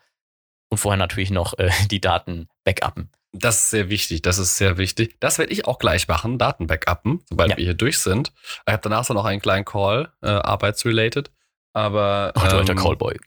Und 0.71 0.77
vorher 0.77 0.97
natürlich 0.97 1.31
noch 1.31 1.57
äh, 1.59 1.69
die 1.91 1.99
Daten 1.99 2.47
backuppen. 2.63 3.11
Das 3.33 3.55
ist 3.57 3.69
sehr 3.71 3.89
wichtig, 3.89 4.21
das 4.21 4.37
ist 4.37 4.57
sehr 4.57 4.77
wichtig. 4.77 5.17
Das 5.19 5.37
werde 5.37 5.51
ich 5.53 5.65
auch 5.67 5.79
gleich 5.79 6.07
machen, 6.07 6.37
Daten 6.37 6.67
backuppen, 6.67 7.21
sobald 7.29 7.51
Ja. 7.51 7.57
wir 7.57 7.63
hier 7.65 7.73
durch 7.73 7.99
sind. 7.99 8.31
Ich 8.65 8.71
habe 8.73 8.81
danach 8.81 9.03
so 9.03 9.13
noch 9.13 9.25
einen 9.25 9.41
kleinen 9.41 9.65
Call, 9.65 10.11
äh, 10.21 10.29
arbeitsrelated. 10.29 11.29
Aber. 11.73 12.31
Ach, 12.35 12.47
du 12.47 12.57
alter 12.57 12.71
ähm, 12.71 12.77
Callboy. 12.79 13.19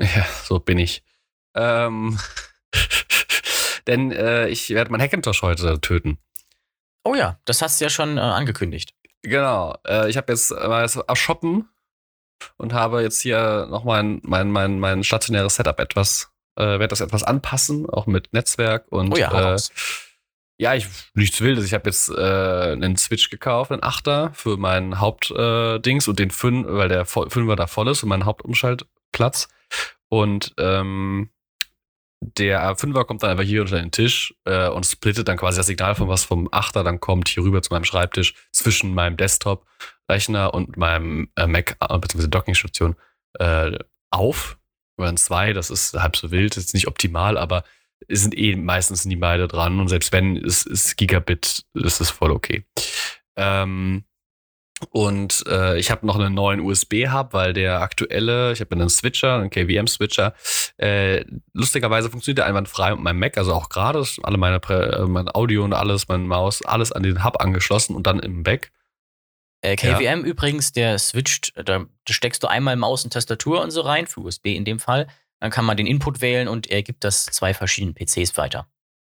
Ja, 0.00 0.26
so 0.44 0.58
bin 0.60 0.78
ich. 0.78 1.02
Ähm, 1.54 2.18
denn 3.86 4.12
äh, 4.12 4.48
ich 4.48 4.70
werde 4.70 4.90
meinen 4.90 5.02
Hackintosh 5.02 5.42
heute 5.42 5.80
töten. 5.80 6.18
Oh 7.04 7.14
ja, 7.14 7.38
das 7.44 7.62
hast 7.62 7.80
du 7.80 7.84
ja 7.84 7.90
schon 7.90 8.18
äh, 8.18 8.20
angekündigt. 8.20 8.94
Genau. 9.22 9.76
Äh, 9.86 10.08
ich 10.10 10.16
habe 10.16 10.32
jetzt 10.32 10.50
mal 10.50 10.88
shoppen 11.14 11.68
und 12.56 12.72
habe 12.72 13.02
jetzt 13.02 13.20
hier 13.20 13.66
noch 13.70 13.84
mein, 13.84 14.20
mein, 14.22 14.50
mein, 14.50 14.78
mein 14.78 15.02
stationäres 15.04 15.56
Setup 15.56 15.78
etwas, 15.80 16.30
äh, 16.58 16.64
werde 16.64 16.88
das 16.88 17.00
etwas 17.00 17.22
anpassen, 17.22 17.88
auch 17.88 18.06
mit 18.06 18.32
Netzwerk 18.32 18.86
und 18.90 19.12
Oh 19.12 19.16
ja, 19.16 19.54
äh, 19.54 19.58
ja, 20.60 20.74
ich 20.74 20.88
nichts 21.14 21.40
Wildes. 21.40 21.64
Ich 21.64 21.72
habe 21.72 21.88
jetzt 21.88 22.10
äh, 22.10 22.72
einen 22.72 22.96
Switch 22.96 23.30
gekauft, 23.30 23.70
einen 23.70 23.84
Achter 23.84 24.32
für 24.34 24.56
meinen 24.56 24.98
Hauptdings 24.98 26.06
äh, 26.06 26.10
und 26.10 26.18
den 26.18 26.30
Fünf, 26.30 26.66
weil 26.68 26.88
der 26.88 27.06
Fünfer 27.06 27.54
da 27.54 27.68
voll 27.68 27.88
ist 27.88 28.02
und 28.02 28.08
mein 28.08 28.24
Hauptumschaltplatz. 28.24 29.48
Und 30.08 30.54
ähm, 30.58 31.30
der 32.20 32.74
Fünfer 32.76 33.04
kommt 33.04 33.22
dann 33.22 33.30
einfach 33.30 33.44
hier 33.44 33.60
unter 33.60 33.78
den 33.78 33.92
Tisch 33.92 34.34
äh, 34.44 34.68
und 34.68 34.84
splittet 34.84 35.28
dann 35.28 35.36
quasi 35.36 35.58
das 35.58 35.68
Signal 35.68 35.94
von 35.94 36.08
was 36.08 36.24
vom 36.24 36.48
Achter 36.50 36.82
dann 36.82 36.98
kommt 36.98 37.28
hier 37.28 37.44
rüber 37.44 37.62
zu 37.62 37.72
meinem 37.72 37.84
Schreibtisch 37.84 38.34
zwischen 38.50 38.94
meinem 38.94 39.16
Desktop-Rechner 39.16 40.52
und 40.52 40.76
meinem 40.76 41.30
äh, 41.36 41.46
Mac 41.46 41.76
äh, 41.80 41.98
bzw. 41.98 42.26
Dockingstation 42.26 42.96
äh, 43.38 43.78
auf. 44.10 44.58
Oder 44.98 45.14
zwei, 45.16 45.52
das 45.52 45.70
ist 45.70 45.94
halb 45.94 46.16
so 46.16 46.30
wild, 46.30 46.56
ist 46.56 46.74
nicht 46.74 46.88
optimal, 46.88 47.38
aber 47.38 47.64
sind 48.08 48.36
eh 48.36 48.54
meistens 48.56 49.04
nie 49.04 49.16
beide 49.16 49.48
dran 49.48 49.80
und 49.80 49.88
selbst 49.88 50.12
wenn 50.12 50.36
es 50.36 50.64
ist 50.64 50.96
Gigabit, 50.96 51.64
ist 51.74 52.00
es 52.00 52.10
voll 52.10 52.30
okay. 52.30 52.64
Ähm, 53.36 54.04
und 54.90 55.44
äh, 55.48 55.78
ich 55.78 55.90
habe 55.90 56.06
noch 56.06 56.16
einen 56.18 56.34
neuen 56.34 56.60
USB-Hub, 56.60 57.32
weil 57.32 57.52
der 57.52 57.80
aktuelle, 57.80 58.52
ich 58.52 58.60
habe 58.60 58.76
einen 58.76 58.88
Switcher, 58.88 59.34
einen 59.34 59.50
KVM-Switcher, 59.50 60.34
äh, 60.76 61.24
lustigerweise 61.52 62.10
funktioniert 62.10 62.38
der 62.38 62.46
einwandfrei 62.46 62.92
mit 62.92 63.00
meinem 63.00 63.18
Mac, 63.18 63.36
also 63.38 63.54
auch 63.54 63.70
gerade, 63.70 64.04
alle 64.22 64.38
meine, 64.38 64.60
äh, 64.68 65.06
mein 65.06 65.28
Audio 65.28 65.64
und 65.64 65.72
alles, 65.72 66.06
mein 66.06 66.26
Maus, 66.26 66.64
alles 66.64 66.92
an 66.92 67.02
den 67.02 67.24
Hub 67.24 67.42
angeschlossen 67.42 67.96
und 67.96 68.06
dann 68.06 68.20
im 68.20 68.44
Back. 68.44 68.70
Äh, 69.60 69.76
KVM 69.76 70.02
ja. 70.02 70.16
übrigens, 70.18 70.72
der 70.72 70.98
switcht, 70.98 71.52
da 71.56 71.86
steckst 72.08 72.42
du 72.42 72.46
einmal 72.46 72.76
Maus 72.76 73.04
und 73.04 73.12
Tastatur 73.12 73.60
und 73.60 73.70
so 73.70 73.80
rein, 73.80 74.06
für 74.06 74.20
USB 74.20 74.46
in 74.46 74.64
dem 74.64 74.78
Fall. 74.78 75.08
Dann 75.40 75.50
kann 75.50 75.64
man 75.64 75.76
den 75.76 75.86
Input 75.86 76.20
wählen 76.20 76.48
und 76.48 76.70
er 76.70 76.82
gibt 76.82 77.04
das 77.04 77.26
zwei 77.26 77.54
verschiedenen 77.54 77.94
PCs 77.94 78.36
weiter. 78.36 78.68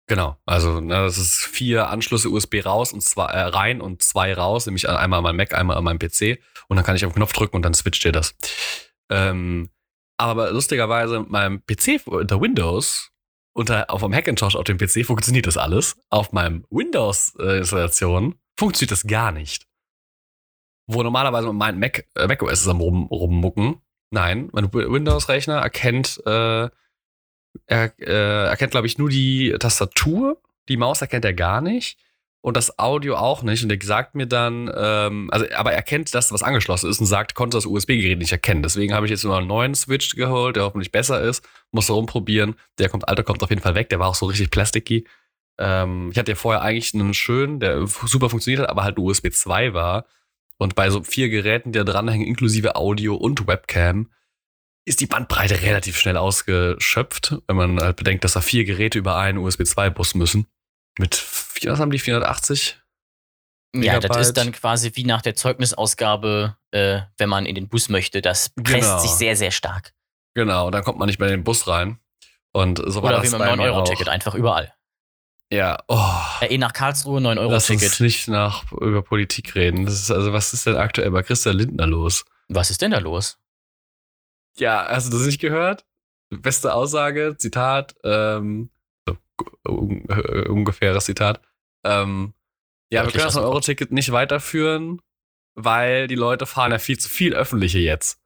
Genau, 0.08 0.38
also 0.46 0.80
ne, 0.80 0.94
das 0.94 1.18
ist 1.18 1.34
vier 1.34 1.90
Anschlüsse 1.90 2.30
USB 2.30 2.64
raus 2.64 2.94
und 2.94 3.02
zwei 3.02 3.26
äh, 3.26 3.40
rein 3.40 3.82
und 3.82 4.02
zwei 4.02 4.32
raus, 4.32 4.64
nämlich 4.64 4.88
einmal 4.88 5.18
an 5.18 5.22
meinem 5.22 5.36
Mac, 5.36 5.54
einmal 5.54 5.76
an 5.76 5.84
meinem 5.84 5.98
PC 5.98 6.38
und 6.68 6.76
dann 6.76 6.84
kann 6.84 6.96
ich 6.96 7.04
auf 7.04 7.12
den 7.12 7.16
Knopf 7.16 7.34
drücken 7.34 7.56
und 7.56 7.62
dann 7.62 7.74
switcht 7.74 8.06
ihr 8.06 8.12
das. 8.12 8.34
Ähm, 9.10 9.68
aber 10.16 10.50
lustigerweise 10.50 11.20
mit 11.20 11.28
meinem 11.28 11.62
PC 11.66 12.06
unter 12.06 12.40
Windows 12.40 13.10
unter 13.52 13.90
auf 13.90 14.00
dem 14.00 14.14
Hackintosh 14.14 14.56
auf 14.56 14.64
dem 14.64 14.78
PC 14.78 15.04
funktioniert 15.04 15.46
das 15.46 15.58
alles. 15.58 15.96
Auf 16.08 16.32
meinem 16.32 16.64
Windows 16.70 17.34
Installation 17.34 18.36
funktioniert 18.56 18.92
das 18.92 19.06
gar 19.06 19.30
nicht. 19.30 19.67
Wo 20.88 21.02
normalerweise 21.02 21.52
mein 21.52 21.78
Mac 21.78 22.04
äh, 22.16 22.26
macOS 22.26 22.62
ist 22.62 22.68
am 22.68 22.80
rum, 22.80 23.06
rummucken. 23.06 23.76
Nein, 24.10 24.48
mein 24.52 24.72
Windows 24.72 25.28
Rechner 25.28 25.58
erkennt 25.58 26.20
äh, 26.26 26.68
er 27.66 27.92
äh, 27.98 28.46
erkennt, 28.48 28.70
glaube 28.70 28.86
ich, 28.86 28.98
nur 28.98 29.10
die 29.10 29.54
Tastatur. 29.58 30.40
Die 30.68 30.76
Maus 30.76 31.00
erkennt 31.00 31.24
er 31.24 31.34
gar 31.34 31.60
nicht. 31.60 31.98
Und 32.40 32.56
das 32.56 32.78
Audio 32.78 33.16
auch 33.16 33.42
nicht. 33.42 33.64
Und 33.64 33.70
er 33.70 33.78
sagt 33.82 34.14
mir 34.14 34.26
dann, 34.26 34.70
ähm, 34.74 35.28
also, 35.32 35.44
aber 35.56 35.72
er 35.72 35.82
kennt, 35.82 36.14
dass 36.14 36.32
was 36.32 36.42
angeschlossen 36.42 36.88
ist 36.88 37.00
und 37.00 37.06
sagt, 37.06 37.34
konnte 37.34 37.56
das 37.56 37.66
USB-Gerät 37.66 38.18
nicht 38.18 38.32
erkennen. 38.32 38.62
Deswegen 38.62 38.94
habe 38.94 39.06
ich 39.06 39.10
jetzt 39.10 39.24
nur 39.24 39.36
einen 39.36 39.48
neuen 39.48 39.74
Switch 39.74 40.14
geholt, 40.14 40.56
der 40.56 40.62
hoffentlich 40.62 40.92
besser 40.92 41.20
ist. 41.20 41.46
Muss 41.72 41.90
rumprobieren. 41.90 42.54
Der 42.78 42.88
kommt, 42.88 43.08
alter 43.08 43.24
kommt 43.24 43.42
auf 43.42 43.50
jeden 43.50 43.62
Fall 43.62 43.74
weg. 43.74 43.88
Der 43.88 43.98
war 43.98 44.08
auch 44.08 44.14
so 44.14 44.26
richtig 44.26 44.50
plasticky. 44.50 45.04
Ähm, 45.58 46.10
ich 46.12 46.18
hatte 46.18 46.32
ja 46.32 46.36
vorher 46.36 46.62
eigentlich 46.62 46.94
einen 46.94 47.12
schönen, 47.12 47.58
der 47.58 47.86
super 47.86 48.30
funktioniert 48.30 48.62
hat, 48.62 48.70
aber 48.70 48.84
halt 48.84 48.98
USB 48.98 49.32
2 49.32 49.74
war. 49.74 50.06
Und 50.58 50.74
bei 50.74 50.90
so 50.90 51.02
vier 51.02 51.28
Geräten, 51.28 51.72
die 51.72 51.78
da 51.78 51.84
dranhängen, 51.84 52.26
inklusive 52.26 52.76
Audio 52.76 53.14
und 53.14 53.46
Webcam, 53.46 54.10
ist 54.84 55.00
die 55.00 55.06
Bandbreite 55.06 55.62
relativ 55.62 55.98
schnell 55.98 56.16
ausgeschöpft, 56.16 57.36
wenn 57.46 57.56
man 57.56 57.80
halt 57.80 57.96
bedenkt, 57.96 58.24
dass 58.24 58.32
da 58.32 58.40
vier 58.40 58.64
Geräte 58.64 58.98
über 58.98 59.16
einen 59.16 59.38
USB-2-Bus 59.38 60.14
müssen. 60.14 60.46
Mit, 60.98 61.24
was 61.64 61.78
haben 61.78 61.90
die, 61.90 61.98
480? 61.98 62.80
Ja, 63.76 64.00
das 64.00 64.28
ist 64.28 64.36
dann 64.36 64.50
quasi 64.52 64.92
wie 64.94 65.04
nach 65.04 65.20
der 65.20 65.34
Zeugnisausgabe, 65.34 66.56
äh, 66.70 67.02
wenn 67.18 67.28
man 67.28 67.44
in 67.44 67.54
den 67.54 67.68
Bus 67.68 67.90
möchte. 67.90 68.22
Das 68.22 68.48
presst 68.48 68.88
genau. 68.88 68.98
sich 68.98 69.10
sehr, 69.10 69.36
sehr 69.36 69.50
stark. 69.50 69.92
Genau, 70.34 70.70
dann 70.70 70.82
kommt 70.82 70.98
man 70.98 71.06
nicht 71.06 71.20
mehr 71.20 71.28
in 71.28 71.40
den 71.40 71.44
Bus 71.44 71.68
rein. 71.68 71.98
Und 72.52 72.78
so 72.78 73.02
war 73.02 73.10
Oder 73.10 73.20
das 73.20 73.32
wie 73.32 73.38
beim 73.38 73.60
9-Euro-Ticket, 73.60 74.08
einfach 74.08 74.34
überall. 74.34 74.72
Ja, 75.50 75.78
oh. 75.88 75.96
Ja, 76.40 76.50
eh 76.50 76.58
nach 76.58 76.72
Karlsruhe 76.72 77.20
9-Euro-Ticket. 77.20 77.50
Lass 77.50 77.70
uns 77.70 78.00
nicht 78.00 78.28
nach, 78.28 78.70
über 78.72 79.02
Politik 79.02 79.54
reden. 79.54 79.86
Das 79.86 79.94
ist, 79.94 80.10
also, 80.10 80.32
was 80.32 80.52
ist 80.52 80.66
denn 80.66 80.76
aktuell 80.76 81.10
bei 81.10 81.22
Christian 81.22 81.56
Lindner 81.56 81.86
los? 81.86 82.24
Was 82.48 82.70
ist 82.70 82.82
denn 82.82 82.90
da 82.90 82.98
los? 82.98 83.38
Ja, 84.58 84.86
hast 84.88 85.10
du 85.10 85.16
das 85.16 85.26
nicht 85.26 85.40
gehört? 85.40 85.86
Beste 86.30 86.74
Aussage, 86.74 87.36
Zitat, 87.38 87.94
ähm, 88.04 88.70
so, 89.06 89.16
ungefähres 89.66 91.06
Zitat. 91.06 91.40
Ähm, 91.84 92.34
ja, 92.90 93.04
wir 93.04 93.12
können 93.12 93.24
das 93.24 93.36
Euro-Ticket 93.36 93.92
nicht 93.92 94.12
weiterführen, 94.12 95.00
weil 95.54 96.08
die 96.08 96.14
Leute 96.14 96.44
fahren 96.44 96.72
ja 96.72 96.78
viel 96.78 96.98
zu 96.98 97.08
viel 97.08 97.34
öffentliche 97.34 97.78
jetzt. 97.78 98.20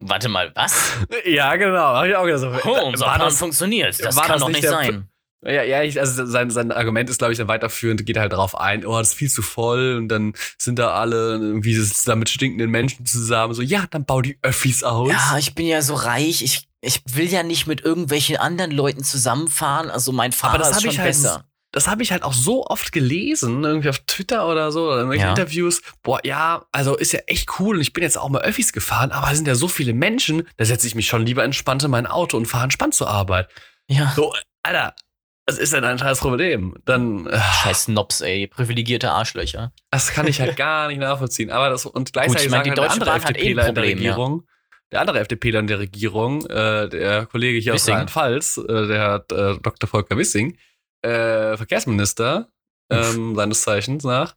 Warte 0.00 0.28
mal, 0.28 0.52
was? 0.54 0.92
Ja, 1.24 1.56
genau. 1.56 1.94
Hab 1.94 2.06
ich 2.06 2.16
auch 2.16 2.24
gesagt. 2.24 2.64
Oh, 2.64 2.86
unser 2.86 3.04
Plan 3.06 3.20
das, 3.20 3.38
funktioniert. 3.38 4.02
Das 4.02 4.16
kann 4.16 4.40
doch 4.40 4.48
nicht 4.48 4.66
sein. 4.66 5.08
Ja, 5.44 5.62
ja, 5.62 5.82
ich, 5.82 6.00
also 6.00 6.26
sein, 6.26 6.50
sein 6.50 6.72
Argument 6.72 7.08
ist, 7.08 7.18
glaube 7.18 7.32
ich, 7.32 7.38
dann 7.38 7.46
weiterführend, 7.46 8.04
geht 8.04 8.18
halt 8.18 8.32
darauf 8.32 8.58
ein, 8.58 8.84
oh, 8.84 8.98
das 8.98 9.10
ist 9.10 9.14
viel 9.14 9.30
zu 9.30 9.42
voll 9.42 9.94
und 9.96 10.08
dann 10.08 10.32
sind 10.58 10.80
da 10.80 10.94
alle 10.94 11.34
irgendwie 11.34 11.80
da 12.06 12.16
mit 12.16 12.28
stinkenden 12.28 12.70
Menschen 12.70 13.06
zusammen. 13.06 13.54
So, 13.54 13.62
ja, 13.62 13.84
dann 13.88 14.04
bau 14.04 14.20
die 14.20 14.38
Öffis 14.42 14.82
aus. 14.82 15.10
Ja, 15.10 15.38
ich 15.38 15.54
bin 15.54 15.66
ja 15.66 15.80
so 15.80 15.94
reich, 15.94 16.42
ich, 16.42 16.68
ich 16.80 17.02
will 17.06 17.26
ja 17.26 17.44
nicht 17.44 17.68
mit 17.68 17.82
irgendwelchen 17.82 18.36
anderen 18.36 18.72
Leuten 18.72 19.04
zusammenfahren. 19.04 19.90
Also 19.90 20.10
mein 20.10 20.32
Fahrer 20.32 20.70
ist 20.70 20.82
schon 20.82 20.98
halt, 20.98 21.06
besser. 21.06 21.44
Das 21.70 21.86
habe 21.86 22.02
ich 22.02 22.10
halt 22.10 22.24
auch 22.24 22.32
so 22.32 22.66
oft 22.66 22.90
gelesen, 22.90 23.62
irgendwie 23.62 23.90
auf 23.90 23.98
Twitter 24.00 24.48
oder 24.48 24.72
so, 24.72 24.86
oder 24.86 24.94
in 24.94 24.98
irgendwelchen 25.00 25.26
ja. 25.26 25.30
Interviews. 25.30 25.82
Boah, 26.02 26.18
ja, 26.24 26.64
also 26.72 26.96
ist 26.96 27.12
ja 27.12 27.20
echt 27.26 27.60
cool 27.60 27.76
und 27.76 27.82
ich 27.82 27.92
bin 27.92 28.02
jetzt 28.02 28.18
auch 28.18 28.30
mal 28.30 28.42
Öffis 28.42 28.72
gefahren, 28.72 29.12
aber 29.12 29.30
es 29.30 29.36
sind 29.36 29.46
ja 29.46 29.54
so 29.54 29.68
viele 29.68 29.92
Menschen, 29.92 30.48
da 30.56 30.64
setze 30.64 30.86
ich 30.86 30.94
mich 30.96 31.06
schon 31.06 31.24
lieber 31.24 31.44
entspannt 31.44 31.84
in 31.84 31.90
mein 31.90 32.06
Auto 32.06 32.36
und 32.36 32.46
fahre 32.46 32.64
entspannt 32.64 32.94
zur 32.94 33.08
Arbeit. 33.08 33.48
Ja. 33.86 34.12
So, 34.16 34.34
Alter, 34.62 34.94
was 35.48 35.56
ist 35.56 35.72
denn 35.72 35.84
ein 35.84 35.98
scheiß 35.98 36.20
Problem? 36.20 36.74
Dann. 36.84 37.26
Äh, 37.26 37.38
scheiß 37.38 37.88
Nobs, 37.88 38.20
ey, 38.20 38.46
privilegierte 38.46 39.10
Arschlöcher. 39.10 39.72
Das 39.90 40.12
kann 40.12 40.26
ich 40.26 40.40
halt 40.40 40.56
gar 40.58 40.88
nicht 40.88 40.98
nachvollziehen. 40.98 41.50
Aber 41.50 41.70
das, 41.70 41.86
und 41.86 42.12
gleichzeitig 42.12 42.42
Gut, 42.42 42.46
ich 42.46 42.50
meine, 42.50 42.64
die 42.64 42.70
halt 42.70 42.78
der 42.78 42.90
andere 42.90 43.10
FDPler 43.12 43.64
eh 43.64 43.68
in 43.68 43.74
der 43.74 43.84
Regierung, 43.84 44.42
ja. 44.42 44.46
der 44.92 45.00
andere 45.00 45.20
FDPler 45.20 45.60
in 45.60 45.66
der 45.66 45.78
Regierung, 45.78 46.44
äh, 46.46 46.88
der 46.88 47.26
Kollege 47.26 47.58
hier 47.58 47.72
Wissing. 47.72 47.94
aus 47.94 48.14
Rheinland-Pfalz, 48.14 48.56
äh, 48.58 48.86
der 48.88 49.24
äh, 49.32 49.58
Dr. 49.62 49.88
Volker 49.88 50.18
Wissing, 50.18 50.58
äh, 51.00 51.56
Verkehrsminister, 51.56 52.48
ähm, 52.90 53.34
seines 53.34 53.62
Zeichens 53.62 54.04
nach. 54.04 54.36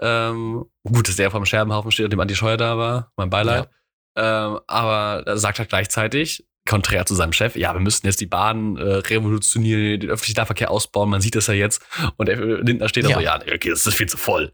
Ähm, 0.00 0.64
gut, 0.84 1.08
dass 1.08 1.16
der 1.16 1.30
vom 1.30 1.44
Scherbenhaufen 1.44 1.90
steht 1.90 2.04
und 2.04 2.10
dem 2.12 2.20
Andi 2.20 2.34
Scheuer 2.34 2.56
da 2.56 2.78
war, 2.78 3.12
mein 3.16 3.28
Beileid. 3.28 3.68
Ja. 4.16 4.46
Ähm, 4.48 4.60
aber 4.66 5.26
er 5.26 5.36
sagt 5.36 5.58
halt 5.58 5.68
gleichzeitig, 5.68 6.46
konträr 6.66 7.06
zu 7.06 7.14
seinem 7.14 7.32
Chef, 7.32 7.56
ja, 7.56 7.72
wir 7.72 7.80
müssten 7.80 8.06
jetzt 8.06 8.20
die 8.20 8.26
Bahn 8.26 8.76
äh, 8.76 8.82
revolutionieren, 8.82 10.00
den 10.00 10.10
öffentlichen 10.10 10.38
Nahverkehr 10.38 10.70
ausbauen, 10.70 11.08
man 11.08 11.20
sieht 11.20 11.34
das 11.34 11.46
ja 11.46 11.54
jetzt. 11.54 11.82
Und 12.16 12.28
der 12.28 12.36
Lindner 12.36 12.88
steht 12.88 13.04
da 13.04 13.08
ja. 13.10 13.16
so, 13.16 13.20
ja, 13.20 13.36
okay, 13.40 13.70
das 13.70 13.86
ist 13.86 13.94
viel 13.94 14.08
zu 14.08 14.16
voll. 14.16 14.52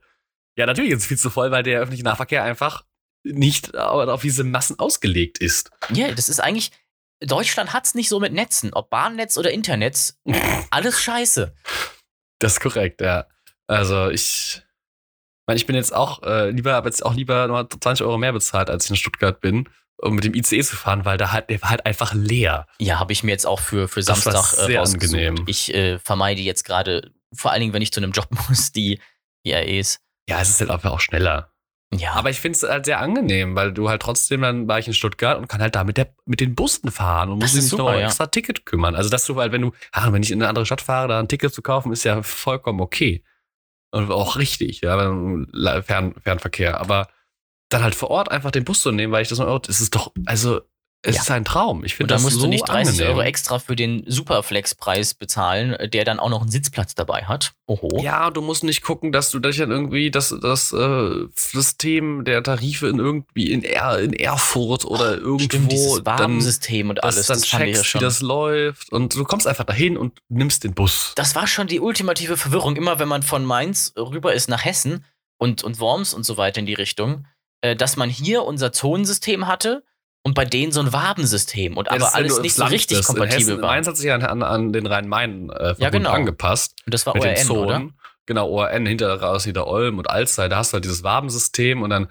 Ja, 0.56 0.66
natürlich 0.66 0.92
ist 0.92 1.00
es 1.00 1.06
viel 1.06 1.18
zu 1.18 1.30
voll, 1.30 1.50
weil 1.50 1.62
der 1.62 1.80
öffentliche 1.80 2.04
Nahverkehr 2.04 2.44
einfach 2.44 2.84
nicht 3.24 3.76
auf 3.76 4.22
diese 4.22 4.44
Massen 4.44 4.78
ausgelegt 4.78 5.38
ist. 5.38 5.70
Ja, 5.90 6.12
das 6.12 6.28
ist 6.28 6.40
eigentlich, 6.40 6.72
Deutschland 7.20 7.72
hat 7.72 7.86
es 7.86 7.94
nicht 7.94 8.08
so 8.08 8.20
mit 8.20 8.32
Netzen, 8.32 8.72
ob 8.74 8.90
Bahnnetz 8.90 9.38
oder 9.38 9.50
Internetz, 9.50 10.20
alles 10.70 11.00
scheiße. 11.00 11.54
Das 12.38 12.54
ist 12.54 12.60
korrekt, 12.60 13.00
ja. 13.00 13.26
Also 13.68 14.10
ich, 14.10 14.62
meine, 15.46 15.58
ich 15.58 15.66
bin 15.66 15.76
jetzt 15.76 15.94
auch 15.94 16.22
äh, 16.24 16.50
lieber, 16.50 16.74
habe 16.74 16.88
jetzt 16.88 17.04
auch 17.04 17.14
lieber 17.14 17.46
nur 17.46 17.68
20 17.70 18.04
Euro 18.04 18.18
mehr 18.18 18.32
bezahlt, 18.32 18.68
als 18.68 18.84
ich 18.84 18.90
in 18.90 18.96
Stuttgart 18.96 19.40
bin 19.40 19.68
um 20.02 20.14
mit 20.16 20.24
dem 20.24 20.34
ICE 20.34 20.62
zu 20.62 20.76
fahren, 20.76 21.04
weil 21.04 21.16
da 21.16 21.32
halt, 21.32 21.48
der 21.48 21.62
war 21.62 21.70
halt 21.70 21.86
einfach 21.86 22.12
leer. 22.12 22.66
Ja, 22.78 22.98
habe 22.98 23.12
ich 23.12 23.22
mir 23.22 23.30
jetzt 23.30 23.46
auch 23.46 23.60
für, 23.60 23.88
für 23.88 24.02
Samstag 24.02 24.32
das 24.32 24.58
war 24.58 24.64
äh, 24.64 24.66
sehr 24.66 24.82
angenehm. 24.82 25.44
Ich 25.46 25.72
äh, 25.72 25.98
vermeide 25.98 26.40
jetzt 26.40 26.64
gerade, 26.64 27.12
vor 27.32 27.52
allen 27.52 27.60
Dingen, 27.60 27.72
wenn 27.72 27.82
ich 27.82 27.92
zu 27.92 28.00
einem 28.00 28.12
Job 28.12 28.28
muss, 28.48 28.72
die 28.72 29.00
IAEs. 29.44 30.00
Ja, 30.28 30.40
es 30.40 30.50
ist 30.50 30.60
halt 30.60 30.70
einfach 30.70 30.90
auch 30.90 31.00
schneller. 31.00 31.52
Ja. 31.94 32.12
Aber 32.14 32.30
ich 32.30 32.40
finde 32.40 32.56
es 32.56 32.62
halt 32.62 32.86
sehr 32.86 33.00
angenehm, 33.00 33.54
weil 33.54 33.72
du 33.72 33.88
halt 33.90 34.00
trotzdem, 34.00 34.42
dann 34.42 34.66
war 34.66 34.78
ich 34.78 34.86
in 34.86 34.94
Stuttgart 34.94 35.38
und 35.38 35.48
kann 35.48 35.60
halt 35.60 35.74
da 35.74 35.84
mit, 35.84 35.98
der, 35.98 36.14
mit 36.24 36.40
den 36.40 36.54
Bussen 36.54 36.90
fahren 36.90 37.30
und 37.30 37.38
muss 37.38 37.52
mich 37.52 37.64
nicht 37.64 37.76
noch 37.76 37.92
ja. 37.92 38.06
extra 38.06 38.26
Ticket 38.26 38.64
kümmern. 38.64 38.96
Also, 38.96 39.10
dass 39.10 39.26
du 39.26 39.38
halt, 39.38 39.52
wenn 39.52 39.60
du, 39.60 39.72
ach, 39.92 40.10
wenn 40.10 40.22
ich 40.22 40.30
in 40.30 40.40
eine 40.40 40.48
andere 40.48 40.64
Stadt 40.64 40.80
fahre, 40.80 41.08
da 41.08 41.20
ein 41.20 41.28
Ticket 41.28 41.52
zu 41.52 41.60
kaufen, 41.60 41.92
ist 41.92 42.04
ja 42.04 42.22
vollkommen 42.22 42.80
okay. 42.80 43.22
Und 43.90 44.10
auch 44.10 44.36
richtig, 44.36 44.80
ja, 44.80 44.96
Fern, 45.82 46.14
Fernverkehr. 46.22 46.80
Aber 46.80 47.08
dann 47.72 47.82
halt 47.82 47.94
vor 47.94 48.10
Ort 48.10 48.30
einfach 48.30 48.50
den 48.50 48.64
Bus 48.64 48.82
zu 48.82 48.92
nehmen, 48.92 49.12
weil 49.12 49.22
ich 49.22 49.28
das 49.28 49.38
noch, 49.38 49.58
das 49.60 49.80
ist 49.80 49.94
doch, 49.94 50.12
also 50.26 50.60
Es 51.04 51.16
Ja. 51.16 51.22
ist 51.22 51.30
ein 51.32 51.44
Traum. 51.44 51.84
Ich 51.84 51.94
Und 51.94 51.96
finde 51.96 52.08
da 52.10 52.14
das 52.14 52.22
musst 52.22 52.36
so 52.36 52.42
du 52.42 52.46
nicht 52.48 52.68
30 52.68 52.92
angenehm. 52.92 53.08
Euro 53.16 53.22
extra 53.26 53.58
für 53.58 53.74
den 53.74 54.04
Superflex-Preis 54.06 55.14
bezahlen, 55.14 55.72
äh, 55.72 55.88
der 55.88 56.04
dann 56.04 56.20
auch 56.20 56.28
noch 56.28 56.42
einen 56.42 56.50
Sitzplatz 56.52 56.94
dabei 56.94 57.24
hat. 57.24 57.54
Oho. 57.66 58.00
Ja, 58.04 58.30
du 58.30 58.40
musst 58.40 58.62
nicht 58.62 58.82
gucken, 58.82 59.10
dass 59.10 59.30
du 59.32 59.40
dich 59.40 59.56
dann 59.56 59.72
irgendwie 59.72 60.12
das, 60.12 60.32
das 60.40 60.72
äh, 60.72 61.26
System 61.34 62.24
der 62.24 62.42
Tarife 62.42 62.86
in 62.88 62.98
irgendwie 62.98 63.52
in, 63.52 63.62
er, 63.64 63.98
in 63.98 64.12
Erfurt 64.12 64.84
oder 64.84 65.16
irgendwo 65.16 65.44
Stimmt, 65.44 65.72
dieses 65.72 66.02
dann, 66.04 66.18
Warnsystem 66.18 66.90
und 66.90 67.02
alles. 67.02 67.26
dann 67.26 67.38
Das, 67.38 67.46
checkst, 67.48 67.86
schon. 67.86 68.00
wie 68.00 68.04
das 68.04 68.20
läuft 68.22 68.92
und 68.92 69.14
du 69.14 69.24
kommst 69.24 69.46
einfach 69.46 69.64
dahin 69.64 69.96
und 69.96 70.18
nimmst 70.28 70.64
den 70.64 70.72
Bus. 70.74 71.12
das 71.16 71.34
war 71.34 71.46
schon 71.46 71.66
die 71.66 71.80
ultimative 71.80 72.36
Verwirrung. 72.36 72.76
Immer 72.76 72.98
wenn 72.98 73.08
man 73.08 73.22
von 73.22 73.44
Mainz 73.44 73.92
rüber 73.98 74.32
ist 74.34 74.48
nach 74.48 74.64
Hessen 74.64 75.04
und, 75.38 75.62
und 75.64 75.80
Worms 75.80 76.14
und 76.14 76.24
so 76.24 76.36
weiter 76.36 76.60
in 76.60 76.66
die 76.66 76.74
Richtung, 76.74 77.26
äh, 77.62 77.74
dass 77.74 77.96
man 77.96 78.10
hier 78.10 78.44
unser 78.44 78.72
Zonensystem 78.72 79.46
hatte 79.46 79.82
und 80.22 80.34
bei 80.34 80.44
denen 80.44 80.70
so 80.70 80.80
ein 80.80 80.92
Wabensystem 80.92 81.76
und 81.76 81.86
Ja, 81.86 81.92
aber 81.92 82.14
alles 82.14 82.40
nicht 82.40 82.54
so 82.54 82.64
richtig 82.64 82.98
bist. 82.98 83.08
Kompatibel 83.08 83.60
war. 83.60 83.70
Mainz 83.70 83.88
hat 83.88 83.96
sich 83.96 84.12
an, 84.12 84.22
an, 84.22 84.42
an 84.42 84.72
den 84.72 84.86
Rhein-Main 84.86 85.50
äh, 85.50 85.74
Ja, 85.78 85.90
genau. 85.90 86.10
angepasst. 86.10 86.76
Und 86.86 86.94
das 86.94 87.06
war 87.06 87.14
mit 87.14 87.24
den 87.24 87.50
ORN, 87.50 87.64
oder? 87.64 87.88
Genau, 88.26 88.48
ORN 88.48 88.86
hinter 88.86 89.20
raus, 89.20 89.44
hinter 89.44 89.66
Olm 89.66 89.98
und 89.98 90.08
Alzey, 90.08 90.48
da 90.48 90.58
hast 90.58 90.72
du 90.72 90.74
halt 90.74 90.84
dieses 90.84 91.02
Wabensystem 91.02 91.82
und 91.82 91.90
dann 91.90 92.08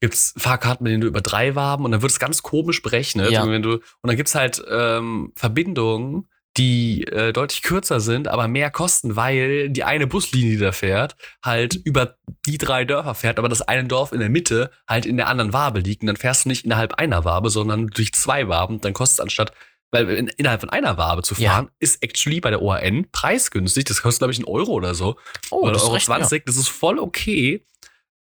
gibt's 0.00 0.32
Fahrkarten, 0.38 0.84
mit 0.84 0.92
denen 0.92 1.02
du 1.02 1.06
über 1.06 1.20
drei 1.20 1.54
Waben 1.54 1.84
und 1.84 1.90
dann 1.90 2.00
wird 2.00 2.12
es 2.12 2.18
ganz 2.18 2.42
komisch 2.42 2.80
berechnet. 2.80 3.30
Ja. 3.30 3.42
Und, 3.42 3.50
wenn 3.50 3.60
du, 3.60 3.74
und 3.74 3.82
dann 4.04 4.16
gibt's 4.16 4.34
halt 4.34 4.62
ähm, 4.70 5.32
Verbindungen, 5.36 6.28
die 6.56 7.04
äh, 7.04 7.32
deutlich 7.32 7.62
kürzer 7.62 8.00
sind, 8.00 8.26
aber 8.28 8.48
mehr 8.48 8.70
kosten, 8.70 9.14
weil 9.16 9.70
die 9.70 9.84
eine 9.84 10.06
Buslinie, 10.06 10.50
die 10.52 10.58
da 10.58 10.72
fährt, 10.72 11.14
halt 11.44 11.74
über 11.74 12.16
die 12.46 12.58
drei 12.58 12.84
Dörfer 12.84 13.14
fährt, 13.14 13.38
aber 13.38 13.48
das 13.48 13.62
eine 13.62 13.84
Dorf 13.84 14.12
in 14.12 14.20
der 14.20 14.28
Mitte 14.30 14.70
halt 14.88 15.06
in 15.06 15.16
der 15.16 15.28
anderen 15.28 15.52
Wabe 15.52 15.80
liegt. 15.80 16.02
Und 16.02 16.08
dann 16.08 16.16
fährst 16.16 16.44
du 16.44 16.48
nicht 16.48 16.64
innerhalb 16.64 16.94
einer 16.94 17.24
Wabe, 17.24 17.50
sondern 17.50 17.86
durch 17.88 18.12
zwei 18.14 18.48
Waben. 18.48 18.80
Dann 18.80 18.92
kostet 18.94 19.18
es 19.18 19.20
anstatt 19.20 19.52
weil 19.92 20.08
in, 20.10 20.28
innerhalb 20.36 20.60
von 20.60 20.70
einer 20.70 20.96
Wabe 20.98 21.22
zu 21.22 21.34
Ja. 21.34 21.50
fahren, 21.50 21.70
ist 21.80 22.00
actually 22.02 22.40
bei 22.40 22.50
der 22.50 22.62
ORN 22.62 23.08
preisgünstig. 23.10 23.86
Das 23.86 24.02
kostet, 24.02 24.20
glaube 24.20 24.32
ich, 24.32 24.38
einen 24.38 24.46
Euro 24.46 24.70
oder 24.70 24.94
so. 24.94 25.16
Oh, 25.50 25.62
oder 25.62 25.82
Euro 25.82 25.94
recht, 25.94 26.06
20. 26.06 26.46
Das 26.46 26.56
ist 26.56 26.68
voll 26.68 27.00
okay. 27.00 27.66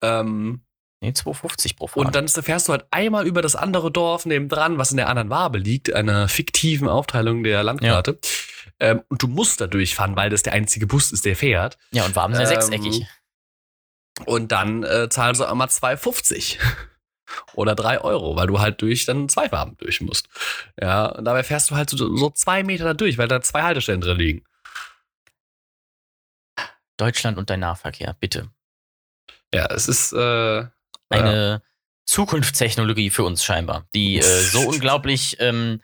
Ähm, 0.02 0.62
Ja. 0.62 0.71
Nee, 1.02 1.10
2,50 1.10 1.76
pro 1.76 1.88
Fahrt. 1.88 2.06
und 2.06 2.14
dann 2.14 2.28
fährst 2.28 2.68
du 2.68 2.72
halt 2.72 2.86
einmal 2.92 3.26
über 3.26 3.42
das 3.42 3.56
andere 3.56 3.90
Dorf 3.90 4.24
nebendran, 4.24 4.78
was 4.78 4.92
in 4.92 4.98
der 4.98 5.08
anderen 5.08 5.30
Wabe 5.30 5.58
liegt, 5.58 5.92
einer 5.92 6.28
fiktiven 6.28 6.88
Aufteilung 6.88 7.42
der 7.42 7.64
Landkarte. 7.64 8.20
Ähm, 8.78 9.02
und 9.08 9.20
du 9.20 9.26
musst 9.26 9.60
da 9.60 9.66
durchfahren, 9.66 10.14
weil 10.14 10.30
das 10.30 10.44
der 10.44 10.52
einzige 10.52 10.86
Bus 10.86 11.10
ist, 11.10 11.24
der 11.24 11.34
fährt. 11.34 11.76
ja, 11.90 12.04
und 12.06 12.14
Waben 12.14 12.36
sind 12.36 12.44
ja 12.44 12.52
ähm, 12.52 12.60
sechseckig. 12.60 13.04
Und 14.26 14.52
dann 14.52 14.84
äh, 14.84 15.08
zahlst 15.08 15.40
du 15.40 15.44
einmal 15.44 15.66
2,50 15.66 16.58
oder 17.54 17.74
3 17.74 18.00
Euro, 18.02 18.36
weil 18.36 18.46
du 18.46 18.60
halt 18.60 18.80
durch 18.80 19.04
dann 19.04 19.28
zwei 19.28 19.50
Waben 19.50 19.76
durch 19.78 20.00
musst. 20.02 20.28
Ja, 20.80 21.06
und 21.06 21.24
dabei 21.24 21.42
fährst 21.42 21.72
du 21.72 21.74
halt 21.74 21.90
so, 21.90 21.96
so 22.16 22.30
zwei 22.30 22.62
Meter 22.62 22.84
da 22.84 22.94
durch, 22.94 23.18
weil 23.18 23.26
da 23.26 23.40
zwei 23.40 23.62
Haltestellen 23.62 24.02
drin 24.02 24.18
liegen. 24.18 24.44
Deutschland 26.96 27.38
und 27.38 27.50
dein 27.50 27.58
Nahverkehr, 27.58 28.14
bitte. 28.20 28.52
Ja, 29.52 29.66
es 29.66 29.88
ist 29.88 30.12
äh, 30.12 30.66
Eine 31.12 31.62
Zukunftstechnologie 32.04 33.10
für 33.10 33.24
uns 33.24 33.44
scheinbar, 33.44 33.86
die 33.94 34.18
äh, 34.18 34.22
so 34.22 34.60
unglaublich 34.68 35.36
ähm, 35.40 35.80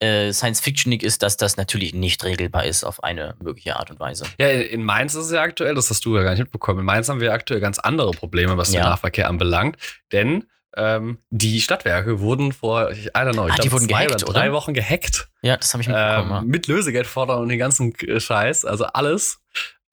äh, 0.00 0.32
Science-Fictionig 0.32 1.02
ist, 1.02 1.22
dass 1.22 1.36
das 1.36 1.56
natürlich 1.56 1.94
nicht 1.94 2.24
regelbar 2.24 2.64
ist 2.64 2.84
auf 2.84 3.02
eine 3.04 3.36
mögliche 3.42 3.76
Art 3.76 3.90
und 3.90 4.00
Weise. 4.00 4.24
Ja, 4.38 4.48
in 4.48 4.84
Mainz 4.84 5.14
ist 5.14 5.26
es 5.26 5.32
ja 5.32 5.42
aktuell, 5.42 5.74
das 5.74 5.90
hast 5.90 6.04
du 6.04 6.16
ja 6.16 6.22
gar 6.22 6.30
nicht 6.32 6.40
mitbekommen. 6.40 6.80
In 6.80 6.84
Mainz 6.86 7.08
haben 7.08 7.20
wir 7.20 7.32
aktuell 7.32 7.60
ganz 7.60 7.78
andere 7.78 8.10
Probleme, 8.10 8.56
was 8.56 8.72
Ja. 8.72 8.80
den 8.80 8.88
Nahverkehr 8.90 9.28
anbelangt. 9.28 9.76
Denn 10.12 10.44
ähm, 10.76 11.18
die 11.30 11.60
Stadtwerke 11.60 12.20
wurden 12.20 12.52
vor, 12.52 12.90
ich, 12.90 13.14
don't 13.14 13.32
know, 13.32 13.46
ich 13.46 13.52
Ah, 13.52 13.56
die 13.56 13.68
glaube 13.68 13.72
wurden 13.72 13.88
zwei 13.88 14.06
gehackt, 14.06 14.22
oder 14.24 14.32
drei 14.32 14.44
oder? 14.48 14.52
Wochen 14.54 14.74
gehackt. 14.74 15.28
Ja, 15.42 15.56
das 15.56 15.72
habe 15.74 15.82
ich 15.82 15.88
mitbekommen. 15.88 16.30
Ähm, 16.30 16.30
ja. 16.36 16.40
mit 16.42 16.66
Lösegeld 16.66 17.06
fordern 17.06 17.40
und 17.40 17.48
den 17.50 17.58
ganzen 17.58 17.92
Scheiß, 18.18 18.64
also 18.64 18.84
alles. 18.86 19.38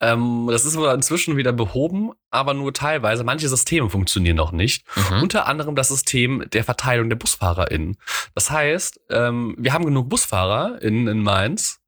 Ähm, 0.02 0.47
das 0.50 0.66
ist 0.66 0.78
wohl 0.78 0.88
inzwischen 0.93 1.36
wieder 1.36 1.52
behoben, 1.52 2.12
aber 2.32 2.54
nur 2.54 2.74
teilweise. 2.74 3.24
Manche 3.26 3.50
Systeme 3.50 3.89
funktionieren 3.89 4.38
noch 4.38 4.52
nicht. 4.54 4.86
Mhm. 4.95 5.24
Unter 5.24 5.45
anderem 5.47 5.76
das 5.76 5.89
System 5.89 6.45
der 6.52 6.64
Verteilung 6.64 7.10
der 7.10 7.18
BusfahrerInnen. 7.18 7.97
Das 8.34 8.50
heißt, 8.50 9.02
ähm, 9.10 9.56
wir 9.58 9.74
haben 9.74 9.86
genug 9.86 10.08
BusfahrerInnen 10.10 11.08
in 11.08 11.22
Mainz, 11.24 11.82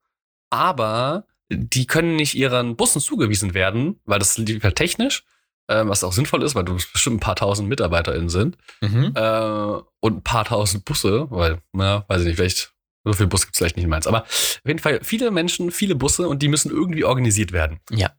aber 0.49 1.25
die 1.49 1.87
können 1.87 2.15
nicht 2.15 2.35
ihren 2.35 2.75
Bussen 2.75 3.01
zugewiesen 3.01 3.53
werden, 3.53 3.99
weil 4.05 4.19
das 4.19 4.37
liegt 4.37 4.63
halt 4.63 4.75
technisch, 4.75 5.23
ähm, 5.69 5.89
was 5.89 6.03
auch 6.03 6.13
sinnvoll 6.13 6.43
ist, 6.43 6.55
weil 6.55 6.63
du 6.65 6.73
bestimmt 6.75 7.17
ein 7.17 7.19
paar 7.21 7.35
tausend 7.35 7.69
MitarbeiterInnen 7.69 8.29
sind 8.29 8.57
Mhm. 8.81 9.13
äh, 9.15 9.79
und 10.01 10.17
ein 10.17 10.23
paar 10.23 10.45
tausend 10.45 10.85
Busse, 10.85 11.27
weil, 11.29 11.59
na, 11.73 12.05
weiß 12.07 12.21
ich 12.21 12.27
nicht, 12.27 12.35
vielleicht, 12.37 12.73
so 13.03 13.13
viel 13.13 13.27
Bus 13.27 13.41
gibt 13.41 13.55
es 13.55 13.57
vielleicht 13.59 13.75
nicht 13.77 13.85
in 13.85 13.89
Mainz. 13.89 14.07
Aber 14.07 14.23
auf 14.23 14.61
jeden 14.65 14.79
Fall 14.79 14.99
viele 15.03 15.31
Menschen, 15.31 15.71
viele 15.71 15.95
Busse 15.95 16.27
und 16.27 16.41
die 16.41 16.47
müssen 16.47 16.71
irgendwie 16.71 17.03
organisiert 17.03 17.51
werden. 17.51 17.79
Ja. 17.89 18.11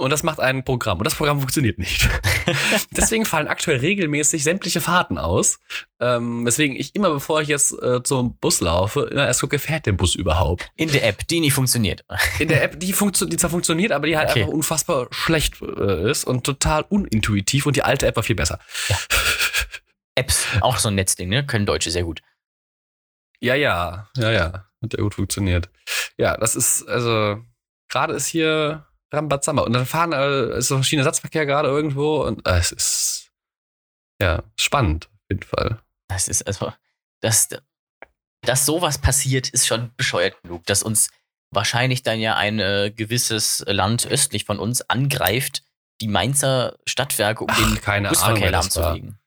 Und 0.00 0.10
das 0.10 0.22
macht 0.22 0.38
ein 0.38 0.64
Programm. 0.64 0.98
Und 0.98 1.04
das 1.04 1.16
Programm 1.16 1.40
funktioniert 1.40 1.76
nicht. 1.78 2.08
Deswegen 2.96 3.24
fallen 3.24 3.48
aktuell 3.48 3.78
regelmäßig 3.78 4.44
sämtliche 4.44 4.80
Fahrten 4.80 5.18
aus. 5.18 5.58
Ähm, 5.98 6.46
weswegen 6.46 6.76
ich 6.76 6.94
immer, 6.94 7.10
bevor 7.10 7.40
ich 7.40 7.48
jetzt 7.48 7.72
äh, 7.82 8.00
zum 8.04 8.36
Bus 8.38 8.60
laufe, 8.60 9.08
immer 9.10 9.26
erst 9.26 9.40
gucke, 9.40 9.58
fährt 9.58 9.86
der 9.86 9.92
Bus 9.92 10.14
überhaupt? 10.14 10.70
In 10.76 10.92
der 10.92 11.04
App, 11.04 11.26
die 11.26 11.40
nicht 11.40 11.52
funktioniert. 11.52 12.04
In 12.38 12.46
der 12.46 12.62
App, 12.62 12.78
die, 12.78 12.92
funktio 12.92 13.26
die 13.26 13.36
zwar 13.36 13.50
funktioniert, 13.50 13.90
aber 13.90 14.06
die 14.06 14.16
halt 14.16 14.30
Okay. 14.30 14.42
einfach 14.42 14.54
unfassbar 14.54 15.08
schlecht 15.10 15.60
äh, 15.62 16.08
ist 16.08 16.24
und 16.24 16.44
total 16.44 16.84
unintuitiv. 16.88 17.66
Und 17.66 17.74
die 17.74 17.82
alte 17.82 18.06
App 18.06 18.14
war 18.14 18.22
viel 18.22 18.36
besser. 18.36 18.60
Apps, 20.14 20.46
auch 20.60 20.78
so 20.78 20.88
ein 20.88 20.94
Netzding, 20.94 21.28
ne? 21.28 21.44
Können 21.44 21.66
Deutsche 21.66 21.90
sehr 21.90 22.04
gut. 22.04 22.20
Ja, 23.40 23.54
ja, 23.54 24.08
ja, 24.16 24.30
ja. 24.30 24.64
Hat 24.82 24.92
ja 24.92 25.02
gut 25.02 25.14
funktioniert. 25.14 25.68
Ja, 26.16 26.36
das 26.36 26.56
ist, 26.56 26.88
also, 26.88 27.42
gerade 27.88 28.14
ist 28.14 28.26
hier 28.26 28.86
Rambazamba. 29.12 29.62
Und 29.62 29.72
dann 29.72 29.86
fahren, 29.86 30.12
äh, 30.12 30.58
ist 30.58 30.68
so 30.68 30.82
Schienenersatzverkehr 30.82 31.46
gerade 31.46 31.68
irgendwo 31.68 32.22
und 32.22 32.46
äh, 32.46 32.58
es 32.58 32.72
ist, 32.72 33.30
ja, 34.20 34.42
spannend, 34.56 35.06
auf 35.06 35.30
jeden 35.30 35.42
Fall. 35.42 35.80
Das 36.08 36.28
ist 36.28 36.46
also, 36.46 36.72
dass, 37.20 37.48
dass 38.42 38.66
sowas 38.66 38.98
passiert, 38.98 39.48
ist 39.48 39.66
schon 39.66 39.90
bescheuert 39.96 40.40
genug, 40.42 40.64
dass 40.66 40.82
uns 40.82 41.10
wahrscheinlich 41.50 42.02
dann 42.02 42.20
ja 42.20 42.36
ein 42.36 42.58
äh, 42.58 42.92
gewisses 42.94 43.64
Land 43.66 44.06
östlich 44.06 44.44
von 44.44 44.58
uns 44.58 44.82
angreift, 44.82 45.62
die 46.00 46.08
Mainzer 46.08 46.78
Stadtwerke, 46.86 47.44
um 47.44 47.54
den 47.54 47.76
Ach, 47.78 47.82
keine 47.82 48.08
Ahnung, 48.08 48.20
Busverkehr 48.20 48.44
war. 48.44 48.50
lahmzulegen. 48.50 49.18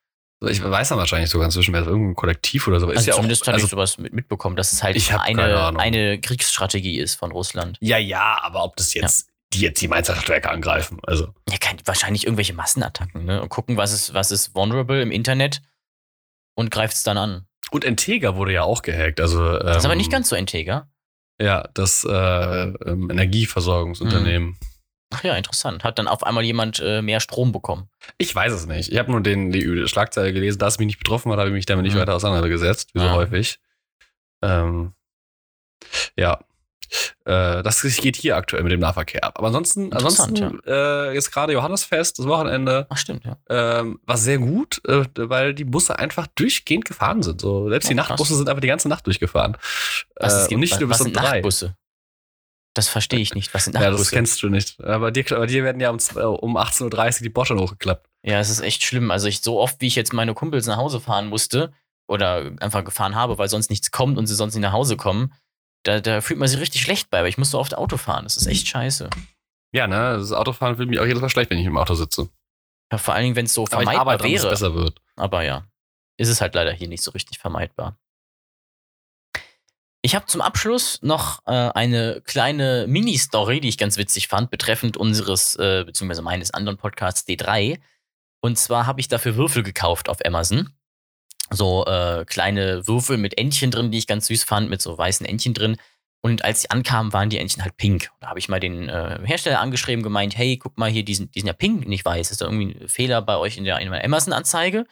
Ich 0.43 0.63
weiß 0.63 0.89
dann 0.89 0.97
wahrscheinlich 0.97 1.29
sogar 1.29 1.45
inzwischen, 1.45 1.73
wer 1.73 1.85
irgendein 1.85 2.15
Kollektiv 2.15 2.67
oder 2.67 2.79
so. 2.79 2.89
Ist 2.89 2.97
Also 2.97 3.09
ja 3.11 3.15
zumindest 3.15 3.45
habe 3.45 3.53
also, 3.55 3.65
ich 3.65 3.69
sowas 3.71 3.97
mit, 3.99 4.11
mitbekommen, 4.13 4.55
dass 4.55 4.73
es 4.73 4.81
halt 4.81 4.97
eine, 5.19 5.77
eine 5.79 6.19
Kriegsstrategie 6.19 6.99
ist 6.99 7.15
von 7.15 7.31
Russland. 7.31 7.77
ja, 7.79 7.97
ja, 7.97 8.39
aber 8.41 8.63
ob 8.63 8.75
das 8.75 8.93
jetzt, 8.95 9.27
die 9.53 9.61
jetzt 9.61 9.79
die 9.81 9.87
Mainzer 9.87 10.15
Stadtwerke 10.15 10.49
angreifen, 10.49 10.99
also. 11.05 11.33
Ja, 11.47 11.57
kein, 11.59 11.77
wahrscheinlich 11.85 12.25
irgendwelche 12.25 12.53
Massenattacken, 12.53 13.25
ne? 13.25 13.41
Und 13.41 13.49
gucken, 13.49 13.77
was 13.77 13.91
ist, 13.93 14.13
was 14.15 14.31
ist 14.31 14.55
vulnerable 14.55 15.01
im 15.01 15.11
Internet 15.11 15.61
und 16.55 16.71
greift 16.71 16.95
es 16.95 17.03
dann 17.03 17.17
an. 17.17 17.45
Und 17.69 17.85
Entega 17.85 18.35
wurde 18.35 18.53
ja 18.53 18.63
auch 18.63 18.81
gehackt, 18.81 19.21
also. 19.21 19.59
Ähm, 19.59 19.65
Das 19.65 19.77
ist 19.77 19.85
aber 19.85 19.95
nicht 19.95 20.11
ganz 20.11 20.29
so 20.29 20.35
integer. 20.35 20.89
Ja, 21.39 21.69
das 21.73 22.03
äh, 22.03 22.09
ähm, 22.11 23.09
Energieversorgungsunternehmen. 23.11 24.57
Ach 25.11 25.23
ja, 25.23 25.35
interessant. 25.35 25.83
Hat 25.83 25.99
dann 25.99 26.07
auf 26.07 26.23
einmal 26.23 26.43
jemand 26.43 26.79
äh, 26.79 27.01
mehr 27.01 27.19
Strom 27.19 27.51
bekommen. 27.51 27.89
Ich 28.17 28.33
weiß 28.33 28.51
es 28.53 28.65
nicht. 28.65 28.91
Ich 28.91 28.97
habe 28.97 29.11
nur 29.11 29.21
den, 29.21 29.51
die 29.51 29.87
Schlagzeile 29.87 30.33
gelesen, 30.33 30.59
da 30.59 30.67
es 30.67 30.79
mich 30.79 30.87
nicht 30.87 30.99
betroffen 30.99 31.31
hat, 31.31 31.37
habe 31.39 31.49
ich 31.49 31.53
mich 31.53 31.65
damit 31.65 31.83
nicht 31.83 31.95
Mhm. 31.95 31.99
weiter 31.99 32.15
auseinandergesetzt, 32.15 32.89
wie 32.93 32.99
so 32.99 33.05
Ah. 33.07 33.13
häufig. 33.13 33.59
Ähm, 34.41 34.93
ja. 36.17 36.39
Äh, 37.23 37.63
das 37.63 37.81
geht 37.83 38.17
hier 38.17 38.35
aktuell 38.35 38.63
mit 38.63 38.71
dem 38.73 38.81
Nahverkehr 38.81 39.23
ab. 39.23 39.35
Aber 39.37 39.47
ansonsten, 39.47 39.93
ansonsten 39.93 40.59
äh, 40.65 41.13
jetzt 41.13 41.31
gerade 41.31 41.53
Johannesfest, 41.53 42.19
das 42.19 42.25
Wochenende, 42.27 42.85
Ach, 42.89 42.97
stimmt, 42.97 43.23
ja. 43.23 43.37
ähm, 43.49 43.99
war 44.05 44.17
sehr 44.17 44.39
gut, 44.39 44.81
äh, 44.85 45.05
weil 45.15 45.53
die 45.53 45.63
Busse 45.63 45.97
einfach 45.99 46.27
durchgehend 46.35 46.83
gefahren 46.83 47.23
sind. 47.23 47.39
So, 47.39 47.69
selbst 47.69 47.89
die 47.89 47.93
Oh, 47.93 47.97
krass. 47.97 48.09
Nachtbusse 48.09 48.35
sind 48.35 48.49
einfach 48.49 48.59
die 48.61 48.67
ganze 48.67 48.89
Nacht 48.89 49.05
durchgefahren. 49.07 49.55
Was, 50.17 50.33
es 50.33 50.51
äh, 50.51 50.53
und 50.55 50.59
nicht 50.59 50.73
was, 50.73 50.79
nur 50.81 50.89
bis 50.89 50.99
was 50.99 51.07
um 51.07 51.13
drei. 51.13 51.21
Nachtbusse? 51.35 51.75
Das 52.73 52.87
verstehe 52.87 53.19
ich 53.19 53.33
nicht. 53.35 53.53
Was 53.53 53.65
sind 53.65 53.73
Ja, 53.73 53.91
das 53.91 54.11
kennst 54.11 54.41
du 54.43 54.49
nicht. 54.49 54.81
Aber 54.81 55.11
dir, 55.11 55.25
bei 55.25 55.45
dir 55.45 55.63
werden 55.63 55.81
ja 55.81 55.89
um, 55.89 55.99
zwei- 55.99 56.25
um 56.25 56.55
18.30 56.57 57.17
Uhr 57.17 57.23
die 57.23 57.29
Boschern 57.29 57.59
hochgeklappt. 57.59 58.07
Ja, 58.23 58.39
es 58.39 58.49
ist 58.49 58.61
echt 58.61 58.83
schlimm. 58.83 59.11
Also 59.11 59.27
ich 59.27 59.41
so 59.41 59.59
oft, 59.59 59.81
wie 59.81 59.87
ich 59.87 59.95
jetzt 59.95 60.13
meine 60.13 60.33
Kumpels 60.33 60.67
nach 60.67 60.77
Hause 60.77 61.01
fahren 61.01 61.27
musste 61.27 61.73
oder 62.07 62.51
einfach 62.61 62.83
gefahren 62.85 63.15
habe, 63.15 63.37
weil 63.37 63.49
sonst 63.49 63.69
nichts 63.69 63.91
kommt 63.91 64.17
und 64.17 64.27
sie 64.27 64.35
sonst 64.35 64.53
nicht 64.55 64.61
nach 64.61 64.71
Hause 64.71 64.95
kommen, 64.95 65.33
da, 65.83 65.99
da 65.99 66.21
fühlt 66.21 66.39
man 66.39 66.47
sich 66.47 66.59
richtig 66.59 66.81
schlecht 66.81 67.09
bei, 67.09 67.19
aber 67.19 67.27
ich 67.27 67.37
muss 67.37 67.51
so 67.51 67.59
oft 67.59 67.75
Auto 67.75 67.97
fahren. 67.97 68.23
Das 68.23 68.37
ist 68.37 68.45
echt 68.47 68.67
scheiße. 68.67 69.09
Ja, 69.73 69.87
ne, 69.87 70.17
das 70.17 70.31
Autofahren 70.31 70.75
fühlt 70.77 70.89
mich 70.89 70.99
auch 70.99 71.05
jedes 71.05 71.21
Mal 71.21 71.29
schlecht, 71.29 71.49
wenn 71.49 71.57
ich 71.57 71.65
im 71.65 71.77
Auto 71.77 71.95
sitze. 71.95 72.29
Ja, 72.91 72.97
vor 72.97 73.13
allen 73.15 73.23
Dingen, 73.23 73.35
wenn 73.35 73.45
es 73.45 73.53
so 73.53 73.63
Aber 73.63 73.69
vermeidbar 73.81 74.21
wäre. 74.23 74.49
besser 74.49 74.75
wird. 74.75 75.01
Aber 75.15 75.43
ja, 75.43 75.65
ist 76.17 76.27
es 76.29 76.39
halt 76.41 76.55
leider 76.55 76.71
hier 76.73 76.87
nicht 76.89 77.01
so 77.03 77.11
richtig 77.11 77.39
vermeidbar. 77.39 77.97
Ich 80.03 80.15
habe 80.15 80.25
zum 80.25 80.41
Abschluss 80.41 80.99
noch 81.03 81.45
äh, 81.45 81.51
eine 81.51 82.21
kleine 82.25 82.85
Mini-Story, 82.87 83.59
die 83.59 83.69
ich 83.69 83.77
ganz 83.77 83.97
witzig 83.97 84.27
fand, 84.27 84.49
betreffend 84.49 84.97
unseres, 84.97 85.55
äh, 85.57 85.83
beziehungsweise 85.85 86.23
meines 86.23 86.51
anderen 86.51 86.77
Podcasts 86.77 87.27
D3. 87.27 87.79
Und 88.41 88.57
zwar 88.57 88.87
habe 88.87 88.99
ich 88.99 89.07
dafür 89.09 89.35
Würfel 89.35 89.61
gekauft 89.61 90.09
auf 90.09 90.17
Amazon. 90.25 90.69
so 91.51 91.85
äh, 91.85 92.25
kleine 92.25 92.87
Würfel 92.87 93.17
mit 93.17 93.37
Entchen 93.37 93.69
drin, 93.71 93.91
die 93.91 93.99
ich 93.99 94.07
ganz 94.07 94.27
süß 94.27 94.43
fand, 94.43 94.69
mit 94.69 94.81
so 94.81 94.97
weißen 94.97 95.25
Entchen 95.25 95.53
drin. 95.53 95.77
Und 96.23 96.43
als 96.43 96.61
sie 96.61 96.71
ankamen, 96.71 97.13
waren 97.13 97.29
die 97.29 97.37
Entchen 97.37 97.63
halt 97.63 97.77
pink. 97.77 98.09
Da 98.21 98.29
habe 98.29 98.39
ich 98.39 98.49
mal 98.49 98.59
den 98.59 98.89
äh, 98.89 99.19
Hersteller 99.23 99.59
angeschrieben, 99.59 100.01
gemeint, 100.03 100.37
hey, 100.37 100.57
guck 100.57 100.77
mal 100.77 100.89
hier, 100.89 101.03
die 101.03 101.15
sind, 101.15 101.35
die 101.35 101.41
sind 101.41 101.47
ja 101.47 101.53
pink, 101.53 101.87
nicht 101.87 102.05
weiß. 102.05 102.31
Ist 102.31 102.41
da 102.41 102.45
irgendwie 102.45 102.75
ein 102.75 102.87
Fehler 102.87 103.21
bei 103.21 103.37
euch 103.37 103.57
in 103.57 103.65
der, 103.65 103.79
in 103.79 103.91
der 103.91 104.03
Amazon-Anzeige? 104.03 104.85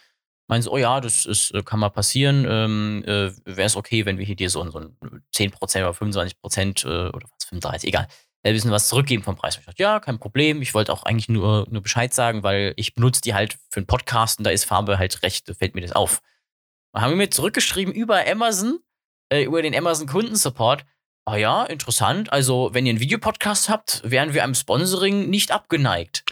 Meinen 0.50 0.64
sie, 0.64 0.72
oh 0.72 0.78
ja, 0.78 1.00
das 1.00 1.26
ist, 1.26 1.52
äh, 1.52 1.62
kann 1.62 1.80
mal 1.80 1.90
passieren. 1.90 2.46
Ähm, 2.50 3.04
äh, 3.06 3.32
Wäre 3.46 3.68
es 3.68 3.76
okay, 3.76 4.06
wenn 4.06 4.18
wir 4.18 4.26
hier 4.26 4.36
dir 4.36 4.50
so, 4.50 4.68
so 4.70 4.80
ein 4.80 4.98
10% 5.34 5.54
oder 5.54 5.92
25% 5.92 6.86
äh, 6.86 7.10
oder 7.10 7.28
was, 7.30 7.46
35, 7.46 7.88
egal, 7.88 8.08
ein 8.44 8.54
bisschen 8.54 8.72
was 8.72 8.88
zurückgeben 8.88 9.22
vom 9.22 9.36
Preis. 9.36 9.58
Ich 9.58 9.66
dachte, 9.66 9.82
ja, 9.82 10.00
kein 10.00 10.18
Problem. 10.18 10.62
Ich 10.62 10.74
wollte 10.74 10.92
auch 10.92 11.04
eigentlich 11.04 11.30
nur, 11.30 11.68
nur 11.70 11.84
Bescheid 11.84 12.14
sagen, 12.14 12.42
weil 12.42 12.74
ich 12.78 12.96
benutze 12.96 13.22
die 13.22 13.36
halt 13.36 13.58
für 13.70 13.78
einen 13.78 13.88
Podcast 13.88 14.40
und 14.40 14.46
da 14.46 14.50
ist 14.50 14.66
Farbe 14.66 14.98
halt 14.98 15.22
recht, 15.24 15.48
da 15.48 15.54
fällt 15.54 15.76
mir 15.76 15.82
das 15.82 15.92
auf. 15.92 16.22
Dann 16.94 17.04
haben 17.04 17.12
wir 17.12 17.18
mir 17.18 17.30
zurückgeschrieben 17.30 17.94
über 17.94 18.26
Amazon, 18.26 18.80
äh, 19.32 19.44
über 19.44 19.62
den 19.62 19.76
Amazon 19.76 20.08
Kundensupport. 20.08 20.84
Ah 21.26 21.38
ja, 21.38 21.64
interessant. 21.66 22.34
Also, 22.34 22.72
wenn 22.74 22.88
ihr 22.88 22.92
einen 22.92 23.00
Videopodcast 23.00 23.70
habt, 23.70 24.02
wären 24.04 24.34
wir 24.34 24.44
einem 24.44 24.56
Sponsoring 24.56 25.30
nicht 25.30 25.52
abgeneigt. 25.52 26.24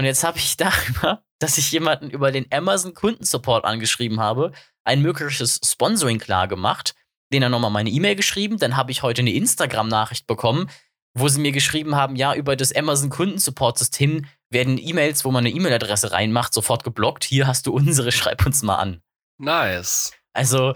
Und 0.00 0.06
jetzt 0.06 0.24
habe 0.24 0.38
ich 0.38 0.56
darüber, 0.56 1.22
dass 1.40 1.58
ich 1.58 1.70
jemanden 1.72 2.08
über 2.08 2.32
den 2.32 2.46
Amazon 2.50 2.94
Kundensupport 2.94 3.66
angeschrieben 3.66 4.18
habe, 4.18 4.52
ein 4.82 5.02
mögliches 5.02 5.60
Sponsoring 5.62 6.18
klar 6.18 6.48
gemacht, 6.48 6.94
den 7.34 7.42
dann 7.42 7.52
nochmal 7.52 7.70
meine 7.70 7.90
E-Mail 7.90 8.16
geschrieben. 8.16 8.56
Dann 8.56 8.78
habe 8.78 8.92
ich 8.92 9.02
heute 9.02 9.20
eine 9.20 9.34
Instagram-Nachricht 9.34 10.26
bekommen, 10.26 10.70
wo 11.12 11.28
sie 11.28 11.38
mir 11.38 11.52
geschrieben 11.52 11.96
haben, 11.96 12.16
ja, 12.16 12.34
über 12.34 12.56
das 12.56 12.74
Amazon 12.74 13.10
Kundensupport-System 13.10 14.24
werden 14.48 14.78
E-Mails, 14.78 15.26
wo 15.26 15.30
man 15.32 15.44
eine 15.44 15.54
E-Mail-Adresse 15.54 16.12
reinmacht, 16.12 16.54
sofort 16.54 16.82
geblockt. 16.82 17.24
Hier 17.24 17.46
hast 17.46 17.66
du 17.66 17.74
unsere, 17.74 18.10
schreib 18.12 18.46
uns 18.46 18.62
mal 18.62 18.76
an. 18.76 19.02
Nice. 19.36 20.12
Also 20.32 20.72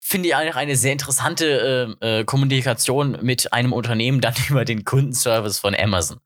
finde 0.00 0.28
ich 0.28 0.36
eigentlich 0.36 0.56
eine 0.56 0.76
sehr 0.76 0.92
interessante 0.92 1.96
äh, 2.02 2.18
äh, 2.20 2.24
Kommunikation 2.24 3.20
mit 3.22 3.54
einem 3.54 3.72
Unternehmen 3.72 4.20
dann 4.20 4.34
über 4.50 4.66
den 4.66 4.84
Kundenservice 4.84 5.60
von 5.60 5.74
Amazon. 5.74 6.20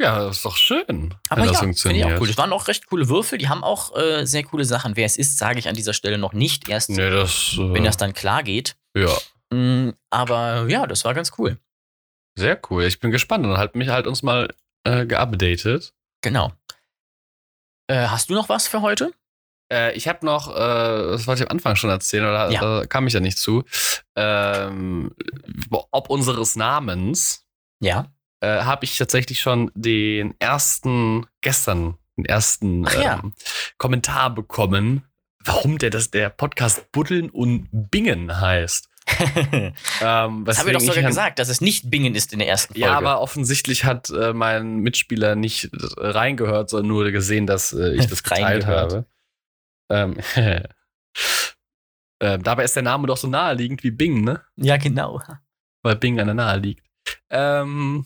Ja, 0.00 0.24
das 0.24 0.38
ist 0.38 0.44
doch 0.46 0.56
schön. 0.56 1.14
Aber 1.28 1.44
ja, 1.44 1.52
finde 1.52 1.74
ich 1.74 2.04
auch 2.04 2.20
cool. 2.20 2.26
Das 2.26 2.38
waren 2.38 2.52
auch 2.54 2.68
recht 2.68 2.86
coole 2.86 3.10
Würfel. 3.10 3.36
Die 3.36 3.50
haben 3.50 3.62
auch 3.62 3.94
äh, 3.94 4.24
sehr 4.24 4.42
coole 4.44 4.64
Sachen. 4.64 4.96
Wer 4.96 5.04
es 5.04 5.18
ist, 5.18 5.36
sage 5.36 5.58
ich 5.58 5.68
an 5.68 5.74
dieser 5.74 5.92
Stelle 5.92 6.16
noch 6.16 6.32
nicht. 6.32 6.70
Erst, 6.70 6.88
nee, 6.88 7.10
das, 7.10 7.54
äh, 7.58 7.74
wenn 7.74 7.84
das 7.84 7.98
dann 7.98 8.14
klar 8.14 8.42
geht. 8.42 8.76
Ja. 8.96 9.14
Mm, 9.50 9.90
aber 10.08 10.66
ja, 10.68 10.86
das 10.86 11.04
war 11.04 11.12
ganz 11.12 11.32
cool. 11.36 11.58
Sehr 12.38 12.58
cool. 12.70 12.84
Ich 12.84 12.98
bin 12.98 13.10
gespannt. 13.10 13.44
Dann 13.44 13.58
hat 13.58 13.74
mich 13.74 13.90
halt 13.90 14.06
uns 14.06 14.22
mal 14.22 14.48
äh, 14.84 15.04
geupdatet. 15.04 15.92
Genau. 16.22 16.52
Äh, 17.88 18.06
hast 18.06 18.30
du 18.30 18.34
noch 18.34 18.48
was 18.48 18.68
für 18.68 18.80
heute? 18.80 19.12
Äh, 19.70 19.92
ich 19.92 20.08
habe 20.08 20.24
noch, 20.24 20.48
äh, 20.48 21.10
das 21.10 21.26
wollte 21.26 21.42
ich 21.42 21.50
am 21.50 21.56
Anfang 21.56 21.76
schon 21.76 21.90
erzählen, 21.90 22.24
oder 22.24 22.50
ja. 22.50 22.60
da 22.60 22.86
kam 22.86 23.06
ich 23.06 23.12
ja 23.12 23.20
nicht 23.20 23.38
zu, 23.38 23.64
ähm, 24.16 25.14
ob 25.90 26.08
unseres 26.08 26.56
Namens. 26.56 27.46
Ja. 27.80 28.10
Äh, 28.40 28.62
habe 28.62 28.84
ich 28.84 28.96
tatsächlich 28.96 29.40
schon 29.40 29.70
den 29.74 30.34
ersten, 30.38 31.26
gestern, 31.42 31.98
den 32.16 32.24
ersten 32.24 32.84
ja. 32.84 33.20
ähm, 33.22 33.34
Kommentar 33.76 34.34
bekommen, 34.34 35.04
warum 35.44 35.78
der 35.78 35.90
das 35.90 36.10
der 36.10 36.30
Podcast 36.30 36.90
Buddeln 36.92 37.28
und 37.28 37.68
Bingen 37.70 38.40
heißt. 38.40 38.88
ähm, 40.02 40.44
das 40.44 40.58
haben 40.58 40.66
wir 40.66 40.72
doch 40.72 40.80
sogar 40.80 41.02
gesagt, 41.02 41.38
dass 41.38 41.48
es 41.48 41.60
nicht 41.60 41.90
Bingen 41.90 42.14
ist 42.14 42.32
in 42.32 42.38
der 42.38 42.48
ersten 42.48 42.74
Folge. 42.74 42.86
Ja, 42.86 42.96
aber 42.96 43.20
offensichtlich 43.20 43.84
hat 43.84 44.10
äh, 44.10 44.32
mein 44.32 44.78
Mitspieler 44.78 45.34
nicht 45.34 45.70
reingehört, 45.72 46.70
sondern 46.70 46.88
nur 46.88 47.10
gesehen, 47.10 47.46
dass 47.46 47.72
äh, 47.72 47.94
ich 47.94 48.06
das 48.06 48.22
geteilt 48.22 48.66
habe. 48.66 49.06
Ähm, 49.90 50.18
äh, 50.36 50.62
dabei 52.38 52.64
ist 52.64 52.76
der 52.76 52.82
Name 52.82 53.06
doch 53.06 53.16
so 53.16 53.28
naheliegend 53.28 53.82
wie 53.82 53.90
Bing, 53.90 54.22
ne? 54.22 54.42
Ja, 54.56 54.76
genau. 54.76 55.20
Weil 55.82 55.96
Bing 55.96 56.20
an 56.20 56.26
der 56.26 56.34
Nahe 56.34 56.58
liegt. 56.58 56.86
Ähm, 57.30 58.04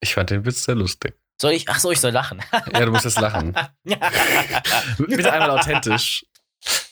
ich 0.00 0.14
fand 0.14 0.30
den 0.30 0.44
Witz 0.44 0.64
sehr 0.64 0.74
lustig. 0.74 1.14
Soll 1.40 1.52
ich? 1.52 1.68
Ach 1.68 1.78
so, 1.78 1.92
ich 1.92 2.00
soll 2.00 2.12
lachen. 2.12 2.40
ja, 2.72 2.84
du 2.84 2.92
musst 2.92 3.04
jetzt 3.04 3.20
lachen. 3.20 3.54
Bitte 3.84 5.32
einmal 5.32 5.50
authentisch. 5.50 6.24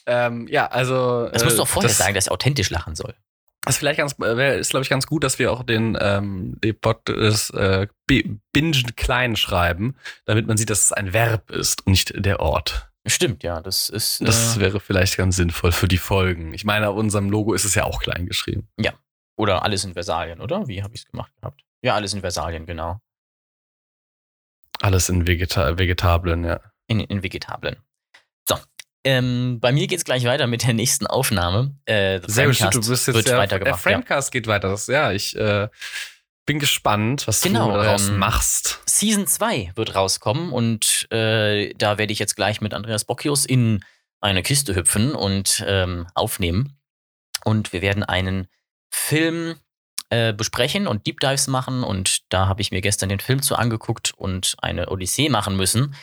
Ähm, 0.06 0.46
ja, 0.48 0.66
also. 0.66 1.28
Das 1.32 1.44
musst 1.44 1.58
du 1.58 1.62
auch 1.62 1.68
vorher 1.68 1.88
das, 1.88 1.98
sagen, 1.98 2.14
dass 2.14 2.26
er 2.26 2.32
authentisch 2.32 2.70
lachen 2.70 2.94
soll. 2.94 3.14
Das 3.62 3.76
ist 3.76 3.78
vielleicht 3.78 3.98
ganz, 3.98 4.14
äh, 4.22 4.60
ist 4.60 4.70
glaube 4.70 4.82
ich 4.82 4.90
ganz 4.90 5.06
gut, 5.06 5.24
dass 5.24 5.38
wir 5.38 5.50
auch 5.50 5.62
den, 5.62 5.96
ähm, 5.98 6.58
den 6.62 6.76
das 7.04 7.48
äh, 7.50 7.86
Bingen 8.06 8.96
klein 8.96 9.36
schreiben, 9.36 9.96
damit 10.26 10.46
man 10.46 10.58
sieht, 10.58 10.68
dass 10.68 10.82
es 10.82 10.92
ein 10.92 11.14
Verb 11.14 11.50
ist 11.50 11.86
und 11.86 11.92
nicht 11.92 12.12
der 12.14 12.40
Ort. 12.40 12.90
Stimmt, 13.06 13.42
ja, 13.42 13.60
das 13.60 13.88
ist. 13.88 14.20
Äh, 14.20 14.26
das 14.26 14.58
wäre 14.60 14.80
vielleicht 14.80 15.16
ganz 15.16 15.36
sinnvoll 15.36 15.72
für 15.72 15.88
die 15.88 15.98
Folgen. 15.98 16.52
Ich 16.52 16.64
meine, 16.64 16.90
auf 16.90 16.96
unserem 16.96 17.30
Logo 17.30 17.54
ist 17.54 17.64
es 17.64 17.74
ja 17.74 17.84
auch 17.84 18.00
klein 18.00 18.26
geschrieben. 18.26 18.68
Ja. 18.78 18.92
Oder 19.36 19.62
alles 19.62 19.84
in 19.84 19.94
Versalien, 19.94 20.40
oder? 20.40 20.68
Wie 20.68 20.82
habe 20.82 20.94
ich 20.94 21.00
es 21.00 21.10
gemacht 21.10 21.32
gehabt? 21.40 21.63
Ja, 21.84 21.94
alles 21.94 22.14
in 22.14 22.20
Versalien, 22.20 22.64
genau. 22.64 22.98
Alles 24.80 25.10
in 25.10 25.26
Vegeta 25.26 25.78
Vegetablen, 25.78 26.42
ja. 26.44 26.60
In, 26.86 27.00
in 27.00 27.22
Vegetablen. 27.22 27.76
So, 28.48 28.56
ähm, 29.04 29.60
bei 29.60 29.70
mir 29.70 29.86
geht 29.86 29.98
es 29.98 30.04
gleich 30.06 30.24
weiter 30.24 30.46
mit 30.46 30.66
der 30.66 30.72
nächsten 30.72 31.06
Aufnahme. 31.06 31.76
Äh, 31.84 32.20
Sehr 32.26 32.46
gut, 32.46 32.58
du 32.74 32.88
bist 32.88 33.06
jetzt 33.06 33.14
wird 33.14 33.28
ja, 33.28 33.36
weitergemacht. 33.36 33.84
Der 33.84 33.92
Framecast 33.92 34.32
ja. 34.32 34.40
geht 34.40 34.46
weiter. 34.46 34.70
Das, 34.70 34.86
ja, 34.86 35.12
ich 35.12 35.36
äh, 35.36 35.68
bin 36.46 36.58
gespannt, 36.58 37.28
was 37.28 37.42
genau, 37.42 37.70
du 37.70 37.76
daraus 37.76 38.08
ähm, 38.08 38.16
machst. 38.16 38.80
Season 38.86 39.26
2 39.26 39.72
wird 39.74 39.94
rauskommen 39.94 40.52
und 40.52 41.06
äh, 41.12 41.74
da 41.74 41.98
werde 41.98 42.14
ich 42.14 42.18
jetzt 42.18 42.34
gleich 42.34 42.62
mit 42.62 42.72
Andreas 42.72 43.04
Bocchius 43.04 43.44
in 43.44 43.84
eine 44.22 44.42
Kiste 44.42 44.74
hüpfen 44.74 45.14
und 45.14 45.62
ähm, 45.66 46.06
aufnehmen. 46.14 46.78
Und 47.44 47.74
wir 47.74 47.82
werden 47.82 48.02
einen 48.02 48.48
Film 48.90 49.56
äh, 50.14 50.32
besprechen 50.32 50.86
und 50.86 51.06
Deep 51.06 51.20
Dives 51.20 51.46
machen. 51.48 51.84
Und 51.84 52.20
da 52.32 52.46
habe 52.46 52.60
ich 52.62 52.70
mir 52.70 52.80
gestern 52.80 53.08
den 53.08 53.20
Film 53.20 53.42
zu 53.42 53.56
angeguckt 53.56 54.12
und 54.16 54.54
eine 54.60 54.90
Odyssee 54.90 55.28
machen 55.28 55.56
müssen 55.56 55.94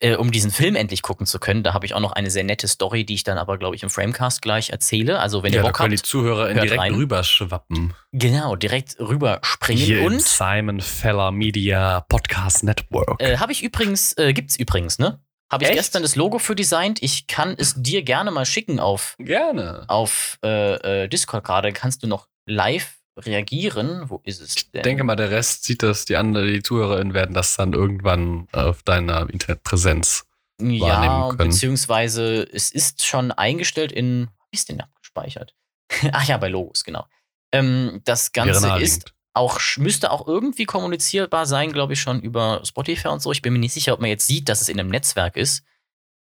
äh, 0.00 0.16
um 0.16 0.30
diesen 0.30 0.50
Film 0.50 0.74
endlich 0.74 1.02
gucken 1.02 1.26
zu 1.26 1.38
können. 1.38 1.62
Da 1.62 1.74
habe 1.74 1.86
ich 1.86 1.94
auch 1.94 2.00
noch 2.00 2.12
eine 2.12 2.30
sehr 2.30 2.44
nette 2.44 2.66
Story, 2.66 3.04
die 3.04 3.14
ich 3.14 3.24
dann 3.24 3.38
aber, 3.38 3.58
glaube 3.58 3.76
ich, 3.76 3.82
im 3.82 3.90
Framecast 3.90 4.42
gleich 4.42 4.70
erzähle. 4.70 5.20
Also, 5.20 5.42
wenn 5.42 5.52
ja, 5.52 5.60
ihr 5.60 5.62
Bock 5.62 5.74
da 5.74 5.84
können 5.84 5.92
habt, 5.92 6.06
die 6.06 6.08
Zuhörer 6.08 6.52
direkt 6.54 6.80
rein. 6.80 6.94
rüberschwappen. 6.94 7.94
Genau, 8.12 8.56
direkt 8.56 8.98
rüberspringen. 8.98 9.84
Hier 9.84 10.02
und 10.02 10.20
Simon 10.20 10.80
Feller 10.80 11.30
Media 11.30 12.00
Podcast 12.00 12.64
Network. 12.64 13.20
Äh, 13.22 13.36
habe 13.36 13.52
ich 13.52 13.62
übrigens, 13.62 14.16
äh, 14.16 14.32
gibt's 14.32 14.56
übrigens, 14.56 14.98
ne? 14.98 15.20
Habe 15.52 15.64
ich 15.64 15.70
Echt? 15.70 15.78
gestern 15.78 16.02
das 16.02 16.14
Logo 16.14 16.38
für 16.38 16.54
designt. 16.54 17.02
Ich 17.02 17.26
kann 17.26 17.56
es 17.58 17.74
dir 17.76 18.02
gerne 18.02 18.30
mal 18.30 18.46
schicken 18.46 18.78
auf, 18.78 19.16
gerne. 19.18 19.84
auf 19.88 20.38
äh, 20.44 21.02
äh, 21.04 21.08
Discord 21.08 21.42
gerade. 21.42 21.72
Kannst 21.72 22.04
du 22.04 22.06
noch 22.06 22.28
live 22.46 22.99
reagieren. 23.26 24.08
Wo 24.08 24.20
ist 24.24 24.40
es 24.40 24.54
denn? 24.54 24.80
Ich 24.80 24.82
denke 24.82 25.04
mal, 25.04 25.16
der 25.16 25.30
Rest 25.30 25.64
sieht 25.64 25.82
das, 25.82 26.04
die 26.04 26.16
anderen, 26.16 26.48
die 26.48 26.62
ZuhörerInnen 26.62 27.14
werden 27.14 27.34
das 27.34 27.56
dann 27.56 27.72
irgendwann 27.72 28.48
auf 28.52 28.82
deiner 28.82 29.28
Internetpräsenz 29.30 30.26
ja, 30.60 30.86
wahrnehmen 30.86 31.36
können. 31.36 31.50
Beziehungsweise 31.50 32.42
es 32.52 32.70
ist 32.70 33.04
schon 33.04 33.32
eingestellt 33.32 33.92
in, 33.92 34.28
wie 34.50 34.56
ist 34.56 34.68
denn 34.68 34.80
abgespeichert? 34.80 35.54
Ach 36.12 36.24
ja, 36.24 36.36
bei 36.36 36.48
Logos, 36.48 36.84
genau. 36.84 37.06
Ähm, 37.52 38.00
das 38.04 38.32
Ganze 38.32 38.78
ist 38.78 39.12
auch, 39.32 39.60
müsste 39.76 40.10
auch 40.10 40.26
irgendwie 40.26 40.64
kommunizierbar 40.64 41.46
sein, 41.46 41.72
glaube 41.72 41.92
ich, 41.92 42.00
schon 42.00 42.20
über 42.20 42.62
Spotify 42.64 43.08
und 43.08 43.22
so. 43.22 43.32
Ich 43.32 43.42
bin 43.42 43.52
mir 43.52 43.58
nicht 43.58 43.72
sicher, 43.72 43.94
ob 43.94 44.00
man 44.00 44.10
jetzt 44.10 44.26
sieht, 44.26 44.48
dass 44.48 44.60
es 44.60 44.68
in 44.68 44.78
einem 44.78 44.90
Netzwerk 44.90 45.36
ist. 45.36 45.64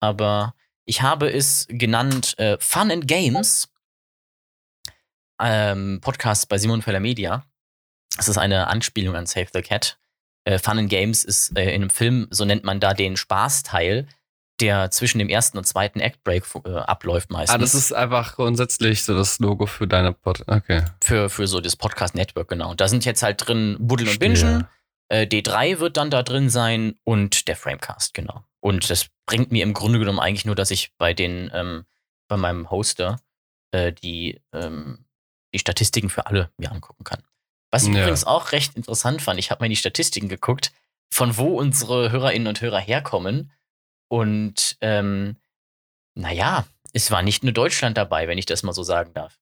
Aber 0.00 0.54
ich 0.84 1.02
habe 1.02 1.30
es 1.30 1.66
genannt 1.68 2.38
äh, 2.38 2.56
Fun 2.60 2.90
and 2.90 3.06
Games 3.06 3.69
ähm, 5.42 6.00
Podcast 6.00 6.48
bei 6.48 6.58
Simon 6.58 6.82
Feller 6.82 7.00
Media. 7.00 7.44
Das 8.16 8.28
ist 8.28 8.38
eine 8.38 8.66
Anspielung 8.66 9.16
an 9.16 9.26
Save 9.26 9.48
the 9.52 9.62
Cat. 9.62 9.98
Äh, 10.44 10.58
Fun 10.58 10.78
and 10.78 10.90
Games 10.90 11.24
ist 11.24 11.56
äh, 11.56 11.74
in 11.74 11.82
einem 11.82 11.90
Film, 11.90 12.26
so 12.30 12.44
nennt 12.44 12.64
man 12.64 12.80
da 12.80 12.94
den 12.94 13.16
Spaßteil, 13.16 14.06
der 14.60 14.90
zwischen 14.90 15.18
dem 15.18 15.28
ersten 15.28 15.58
und 15.58 15.64
zweiten 15.64 16.00
Actbreak 16.00 16.44
äh, 16.64 16.76
abläuft 16.76 17.30
meistens. 17.30 17.54
Ah, 17.54 17.58
das 17.58 17.74
ist 17.74 17.92
einfach 17.92 18.36
grundsätzlich 18.36 19.04
so 19.04 19.14
das 19.14 19.38
Logo 19.38 19.66
für 19.66 19.86
deine 19.86 20.12
Pod. 20.12 20.42
Okay. 20.46 20.84
Für, 21.02 21.30
für 21.30 21.46
so 21.46 21.60
das 21.60 21.76
Podcast 21.76 22.14
Network, 22.14 22.48
genau. 22.48 22.70
Und 22.70 22.80
da 22.80 22.88
sind 22.88 23.04
jetzt 23.04 23.22
halt 23.22 23.46
drin 23.46 23.76
Buddel 23.78 24.08
und 24.08 24.18
Bingen. 24.18 24.66
Äh, 25.08 25.26
D3 25.26 25.80
wird 25.80 25.96
dann 25.96 26.10
da 26.10 26.22
drin 26.22 26.50
sein 26.50 26.94
und 27.04 27.48
der 27.48 27.56
Framecast, 27.56 28.14
genau. 28.14 28.44
Und 28.60 28.90
das 28.90 29.06
bringt 29.26 29.50
mir 29.50 29.62
im 29.62 29.74
Grunde 29.74 29.98
genommen 29.98 30.20
eigentlich 30.20 30.44
nur, 30.44 30.54
dass 30.54 30.70
ich 30.70 30.92
bei 30.98 31.14
den, 31.14 31.50
ähm, 31.52 31.84
bei 32.28 32.36
meinem 32.36 32.70
Hoster 32.70 33.20
äh, 33.72 33.92
die 33.92 34.40
ähm, 34.52 35.04
die 35.52 35.58
Statistiken 35.58 36.10
für 36.10 36.26
alle 36.26 36.50
mir 36.56 36.70
angucken 36.70 37.04
kann. 37.04 37.22
Was 37.70 37.84
ich 37.84 37.94
ja. 37.94 38.00
übrigens 38.00 38.24
auch 38.24 38.52
recht 38.52 38.76
interessant 38.76 39.22
fand, 39.22 39.38
ich 39.38 39.50
habe 39.50 39.64
mir 39.64 39.68
die 39.68 39.76
Statistiken 39.76 40.28
geguckt, 40.28 40.72
von 41.12 41.36
wo 41.36 41.58
unsere 41.58 42.10
Hörerinnen 42.10 42.48
und 42.48 42.60
Hörer 42.60 42.80
herkommen. 42.80 43.52
Und 44.08 44.76
ähm, 44.80 45.36
naja, 46.14 46.66
es 46.92 47.10
war 47.10 47.22
nicht 47.22 47.44
nur 47.44 47.52
Deutschland 47.52 47.96
dabei, 47.96 48.26
wenn 48.28 48.38
ich 48.38 48.46
das 48.46 48.62
mal 48.62 48.72
so 48.72 48.82
sagen 48.82 49.12
darf. 49.14 49.38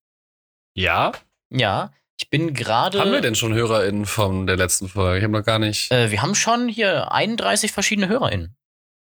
Ja? 0.74 1.12
Ja, 1.50 1.92
ich 2.20 2.28
bin 2.28 2.52
gerade. 2.52 3.00
Haben 3.00 3.12
wir 3.12 3.20
denn 3.20 3.34
schon 3.34 3.54
HörerInnen 3.54 4.04
von 4.04 4.46
der 4.46 4.56
letzten 4.56 4.88
Folge? 4.88 5.18
Ich 5.18 5.24
habe 5.24 5.32
noch 5.32 5.44
gar 5.44 5.58
nicht. 5.58 5.90
Äh, 5.90 6.10
wir 6.10 6.20
haben 6.20 6.34
schon 6.34 6.68
hier 6.68 7.12
31 7.12 7.72
verschiedene 7.72 8.08
HörerInnen. 8.08 8.56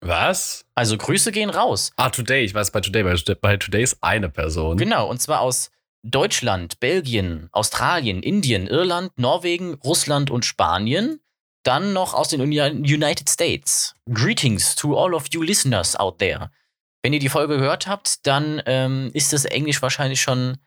Was? 0.01 0.65
Also 0.75 0.97
Grüße 0.97 1.33
gehen 1.33 1.51
raus. 1.51 1.93
Ah, 1.97 2.11
Today, 2.11 2.45
ich 2.45 2.55
weiß 2.55 2.71
bei 2.71 2.81
Today, 2.81 3.03
bei, 3.03 3.35
bei 3.41 3.57
Today 3.57 3.83
ist 3.83 3.99
eine 4.01 4.29
Person. 4.29 4.77
Genau, 4.77 5.09
und 5.09 5.21
zwar 5.21 5.41
aus 5.41 5.71
Deutschland, 6.03 6.81
Belgien, 6.81 7.49
Australien, 7.53 8.23
Indien, 8.23 8.67
Irland, 8.67 9.13
Norwegen, 9.19 9.75
Russland 9.75 10.31
und 10.31 10.45
Spanien. 10.45 11.21
Dann 11.65 11.93
noch 11.93 12.15
aus 12.15 12.29
den 12.29 12.41
Uni 12.41 12.61
United 12.61 13.29
States. 13.29 13.95
Greetings 14.11 14.75
to 14.77 14.97
all 14.97 15.15
of 15.15 15.27
you 15.33 15.43
listeners 15.43 15.97
out 15.97 16.19
there. 16.19 16.51
Wenn 17.03 17.13
ihr 17.13 17.19
die 17.19 17.29
Folge 17.29 17.59
gehört 17.59 17.87
habt, 17.87 18.27
dann 18.27 18.63
ähm, 18.67 19.11
ist 19.13 19.33
das 19.33 19.45
Englisch 19.45 19.83
wahrscheinlich 19.83 20.21
schon 20.21 20.59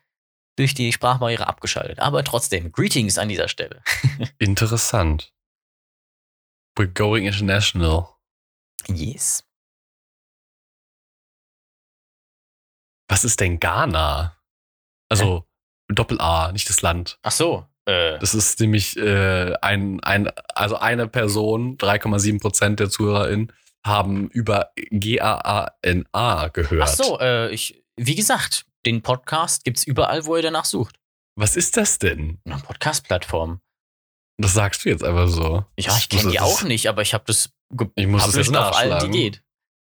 durch 0.56 0.74
die 0.74 0.92
Sprachbarriere 0.92 1.46
abgeschaltet. 1.46 1.98
Aber 1.98 2.24
trotzdem, 2.24 2.72
Greetings 2.72 3.18
an 3.18 3.28
dieser 3.28 3.48
Stelle. 3.48 3.82
Interessant. 4.38 5.32
We're 6.76 6.86
going 6.86 7.26
international. 7.26 8.16
Yes. 8.88 9.44
Was 13.08 13.24
ist 13.24 13.40
denn 13.40 13.60
Ghana? 13.60 14.36
Also 15.12 15.44
Doppel-A, 15.88 16.52
nicht 16.52 16.68
das 16.68 16.82
Land. 16.82 17.18
Ach 17.22 17.32
so. 17.32 17.66
Äh, 17.86 18.18
Das 18.18 18.34
ist 18.34 18.60
nämlich 18.60 18.96
äh, 18.96 19.54
ein, 19.60 20.00
ein, 20.00 20.28
also 20.54 20.76
eine 20.76 21.08
Person, 21.08 21.76
3,7 21.78 22.40
Prozent 22.40 22.80
der 22.80 22.88
ZuhörerInnen, 22.90 23.52
haben 23.84 24.28
über 24.30 24.70
G-A-A-N-A 24.76 26.48
gehört. 26.48 26.82
ach 26.82 26.88
so, 26.88 27.18
äh, 27.20 27.50
ich, 27.52 27.82
wie 27.96 28.14
gesagt, 28.14 28.66
den 28.86 29.02
Podcast 29.02 29.64
gibt's 29.64 29.84
überall, 29.84 30.24
wo 30.26 30.36
ihr 30.36 30.42
danach 30.42 30.64
sucht. 30.64 30.98
Was 31.36 31.56
ist 31.56 31.76
das 31.76 31.98
denn? 31.98 32.40
Eine 32.44 32.58
Podcast-Plattform. 32.58 33.60
Das 34.38 34.54
sagst 34.54 34.84
du 34.84 34.88
jetzt 34.88 35.04
einfach 35.04 35.28
so. 35.28 35.64
Ja, 35.78 35.96
ich 35.96 36.08
kenne 36.08 36.30
die 36.30 36.36
das- 36.36 36.44
auch 36.44 36.62
nicht, 36.62 36.88
aber 36.88 37.02
ich 37.02 37.14
habe 37.14 37.24
das 37.26 37.50
Ich 37.96 38.06
muss 38.06 38.24
das 38.24 38.34
jetzt 38.36 38.56
auf 38.56 38.76
allen, 38.76 38.88
die 38.88 38.94
nachschlagen. 38.94 39.12
geht. 39.12 39.42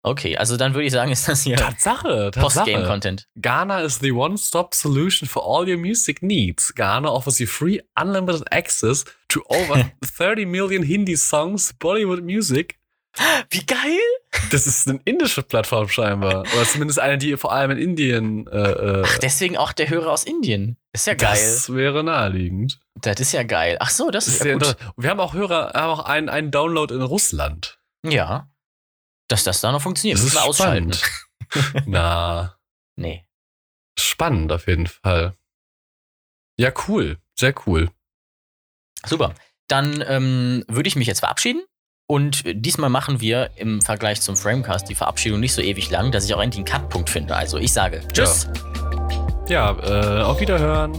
Okay, 0.06 0.36
also 0.36 0.58
dann 0.58 0.74
würde 0.74 0.84
ich 0.86 0.92
sagen, 0.92 1.10
ist 1.12 1.26
das 1.26 1.42
hier 1.42 1.56
Tatsache, 1.56 2.30
Tatsache. 2.30 2.40
Postgame-Content. 2.64 3.26
Ghana 3.36 3.80
is 3.80 4.00
the 4.00 4.12
one-stop 4.12 4.74
solution 4.74 5.26
for 5.26 5.42
all 5.42 5.66
your 5.68 5.78
music 5.78 6.22
needs. 6.22 6.74
Ghana 6.74 7.10
offers 7.10 7.38
you 7.38 7.46
free 7.46 7.80
unlimited 7.98 8.44
access 8.52 9.04
to 9.28 9.42
over 9.48 9.90
30 10.04 10.44
million 10.44 10.82
Hindi 10.82 11.16
songs, 11.16 11.72
Bollywood 11.78 12.22
music. 12.22 12.78
Wie 13.50 13.64
geil! 13.64 13.98
Das 14.50 14.66
ist 14.66 14.88
eine 14.88 15.00
indische 15.06 15.42
Plattform 15.42 15.88
scheinbar. 15.88 16.40
Oder 16.54 16.64
zumindest 16.64 16.98
eine, 16.98 17.16
die 17.16 17.36
vor 17.38 17.52
allem 17.52 17.70
in 17.70 17.78
Indien. 17.78 18.46
Äh, 18.48 18.58
äh, 18.58 19.02
Ach, 19.06 19.18
deswegen 19.18 19.56
auch 19.56 19.72
der 19.72 19.88
Hörer 19.88 20.10
aus 20.12 20.24
Indien. 20.24 20.76
Ist 20.92 21.06
ja 21.06 21.14
geil. 21.14 21.30
das 21.30 21.72
wäre 21.72 22.04
naheliegend. 22.04 22.78
Das 22.96 23.20
ist 23.20 23.32
ja 23.32 23.42
geil. 23.42 23.78
Ach 23.80 23.88
so, 23.90 24.10
das, 24.10 24.26
Das 24.26 24.34
ist 24.34 24.44
ja 24.44 24.52
gut. 24.52 24.62
interessant. 24.64 24.92
Wir 24.98 25.08
haben 25.10 25.20
auch 25.20 25.32
Hörer, 25.32 25.72
haben 25.74 25.90
auch 25.98 26.04
einen, 26.04 26.28
einen 26.28 26.50
Download 26.50 26.92
in 26.92 27.00
Russland. 27.00 27.78
Ja. 28.04 28.48
Dass 29.28 29.44
das 29.44 29.60
da 29.60 29.72
noch 29.72 29.82
funktioniert. 29.82 30.18
Das 30.18 30.24
Müssen 30.24 30.36
ist 30.36 30.42
wir 30.42 30.48
ausschalten. 30.48 30.92
spannend. 30.92 31.86
Na, 31.86 32.56
Nee. 32.96 33.24
spannend 33.98 34.52
auf 34.52 34.66
jeden 34.66 34.86
Fall. 34.86 35.34
Ja, 36.58 36.72
cool. 36.88 37.18
Sehr 37.38 37.54
cool. 37.66 37.90
Super. 39.04 39.34
Dann 39.68 40.04
ähm, 40.06 40.64
würde 40.68 40.88
ich 40.88 40.96
mich 40.96 41.06
jetzt 41.08 41.20
verabschieden. 41.20 41.64
Und 42.06 42.42
diesmal 42.46 42.90
machen 42.90 43.20
wir 43.22 43.50
im 43.56 43.80
Vergleich 43.80 44.20
zum 44.20 44.36
Framecast 44.36 44.88
die 44.88 44.94
Verabschiedung 44.94 45.40
nicht 45.40 45.54
so 45.54 45.62
ewig 45.62 45.90
lang, 45.90 46.12
dass 46.12 46.26
ich 46.26 46.34
auch 46.34 46.40
endlich 46.42 46.58
einen 46.58 46.66
Cut-Punkt 46.82 47.08
finde. 47.08 47.34
Also 47.34 47.56
ich 47.58 47.72
sage 47.72 48.06
Tschüss. 48.12 48.46
Ja, 49.48 49.72
äh, 49.78 50.22
auf 50.22 50.38
Wiederhören. 50.38 50.92